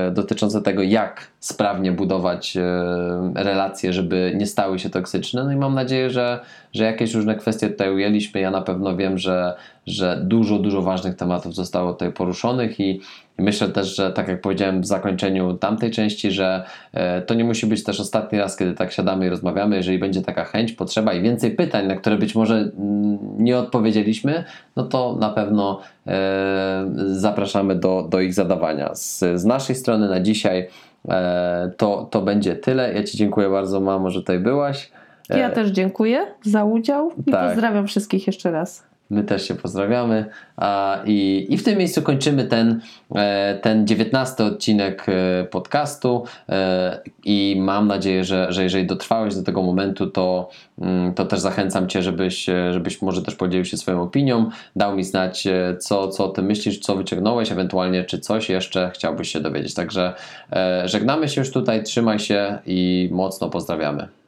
e, 0.08 0.12
dotyczące 0.12 0.62
tego, 0.62 0.82
jak 0.82 1.28
sprawnie 1.40 1.92
budować 1.92 2.58
e, 2.58 2.64
relacje, 3.36 3.94
żeby 3.94 4.34
nie 4.36 4.46
stały 4.46 4.80
się 4.80 4.90
toksyczne. 4.90 5.44
No 5.44 5.52
i 5.52 5.56
mam 5.56 5.76
nadzieję, 5.76 6.10
że, 6.10 6.40
że 6.74 6.84
jakieś 6.84 7.14
różne 7.14 7.36
kwestie 7.36 7.70
tutaj 7.70 7.94
ujęliśmy. 7.94 8.42
Ja 8.42 8.52
na 8.52 8.62
pewno 8.62 8.96
wiem, 8.96 9.18
że, 9.18 9.56
że 9.86 10.22
dużo, 10.24 10.60
dużo 10.60 10.82
ważnych 10.82 11.16
tematów 11.16 11.56
zostało 11.56 11.94
tutaj 11.94 12.12
poruszonych 12.12 12.80
i, 12.80 13.02
myślę 13.42 13.68
też, 13.68 13.96
że 13.96 14.12
tak 14.12 14.28
jak 14.28 14.42
powiedziałem 14.42 14.82
w 14.82 14.86
zakończeniu 14.86 15.54
tamtej 15.54 15.92
części, 15.92 16.32
że 16.32 16.64
e, 16.94 17.22
to 17.22 17.34
nie 17.34 17.44
musi 17.44 17.68
być 17.68 17.84
też 17.84 18.00
ostatni 18.00 18.40
raz, 18.40 18.58
kiedy 18.58 18.74
tak 18.74 18.92
siadamy 18.92 19.26
i 19.26 19.30
rozmawiamy. 19.30 19.76
Jeżeli 19.76 20.00
będzie 20.00 20.22
taka 20.22 20.44
chęć, 20.44 20.74
potrzeba 20.74 21.14
i 21.14 21.22
więcej 21.22 21.52
pytań, 21.52 21.88
na 21.88 21.96
które 21.96 22.18
być 22.18 22.36
może 22.36 22.56
mm, 22.56 23.18
nie 23.38 23.58
odpowiedzieliśmy, 23.58 24.44
no 24.76 24.84
to 24.84 25.18
na 25.20 25.30
pewno 25.30 25.82
e, 26.08 26.92
zapraszamy 27.08 27.76
do, 27.76 28.08
do 28.10 28.20
ich 28.20 28.34
zadawania. 28.34 28.96
Z, 28.96 29.24
z 29.36 29.46
naszej 29.46 29.76
strony 29.76 30.10
na 30.10 30.20
dzisiaj 30.20 30.68
e, 31.10 31.72
to, 31.78 32.08
to 32.12 32.22
będzie 32.22 32.56
tyle. 32.56 32.94
Ja 32.94 33.04
Ci 33.04 33.18
dziękuję 33.18 33.50
bardzo, 33.50 33.80
mamo, 33.80 34.10
że 34.10 34.20
tutaj 34.20 34.40
byłaś. 34.40 34.92
Ja 35.30 35.50
też 35.50 35.70
dziękuję 35.70 36.26
za 36.44 36.64
udział 36.64 37.12
i 37.28 37.32
Tak. 37.32 37.50
pozdrawiam 37.50 37.88
wszystkich 37.88 38.28
jeszcze 38.28 38.52
raz. 38.52 38.91
My 39.12 39.24
też 39.24 39.48
się 39.48 39.56
pozdrawiamy. 39.56 40.26
I, 41.06 41.48
I 41.50 41.58
w 41.58 41.64
tym 41.64 41.78
miejscu 41.78 42.02
kończymy 42.02 42.46
ten, 42.46 42.82
e, 43.16 43.60
ten 43.62 43.88
19 43.88 44.44
odcinek 44.44 45.06
e, 45.10 45.44
podcastu. 45.44 46.24
E, 46.50 47.00
I 47.26 47.56
mam 47.60 47.88
nadzieję, 47.88 48.24
że, 48.24 48.52
że 48.54 48.64
jeżeli 48.64 48.86
dotrwałeś 48.86 49.36
do 49.36 49.44
tego 49.44 49.64
momentu, 49.64 50.08
to, 50.08 50.50
mm, 50.82 51.14
to 51.14 51.26
też 51.26 51.40
zachęcam 51.40 51.90
Cię, 51.90 52.04
żebyś, 52.04 52.46
żebyś 52.72 53.02
może 53.02 53.22
też 53.22 53.36
podzielił 53.36 53.66
się 53.66 53.78
swoją 53.78 54.02
opinią, 54.02 54.50
dał 54.76 54.96
mi 54.96 55.04
znać, 55.04 55.48
co, 55.80 56.08
co 56.08 56.26
o 56.26 56.30
tym 56.30 56.46
myślisz, 56.46 56.80
co 56.80 56.96
wyciągnąłeś, 56.96 57.52
ewentualnie 57.52 58.04
czy 58.04 58.20
coś 58.20 58.50
jeszcze 58.50 58.92
chciałbyś 58.94 59.32
się 59.32 59.40
dowiedzieć. 59.40 59.74
Także 59.74 60.14
żegnamy 60.86 61.30
się 61.30 61.42
już 61.42 61.52
tutaj, 61.52 61.84
trzymaj 61.84 62.20
się 62.20 62.60
i 62.66 63.10
mocno 63.12 63.50
pozdrawiamy. 63.50 64.21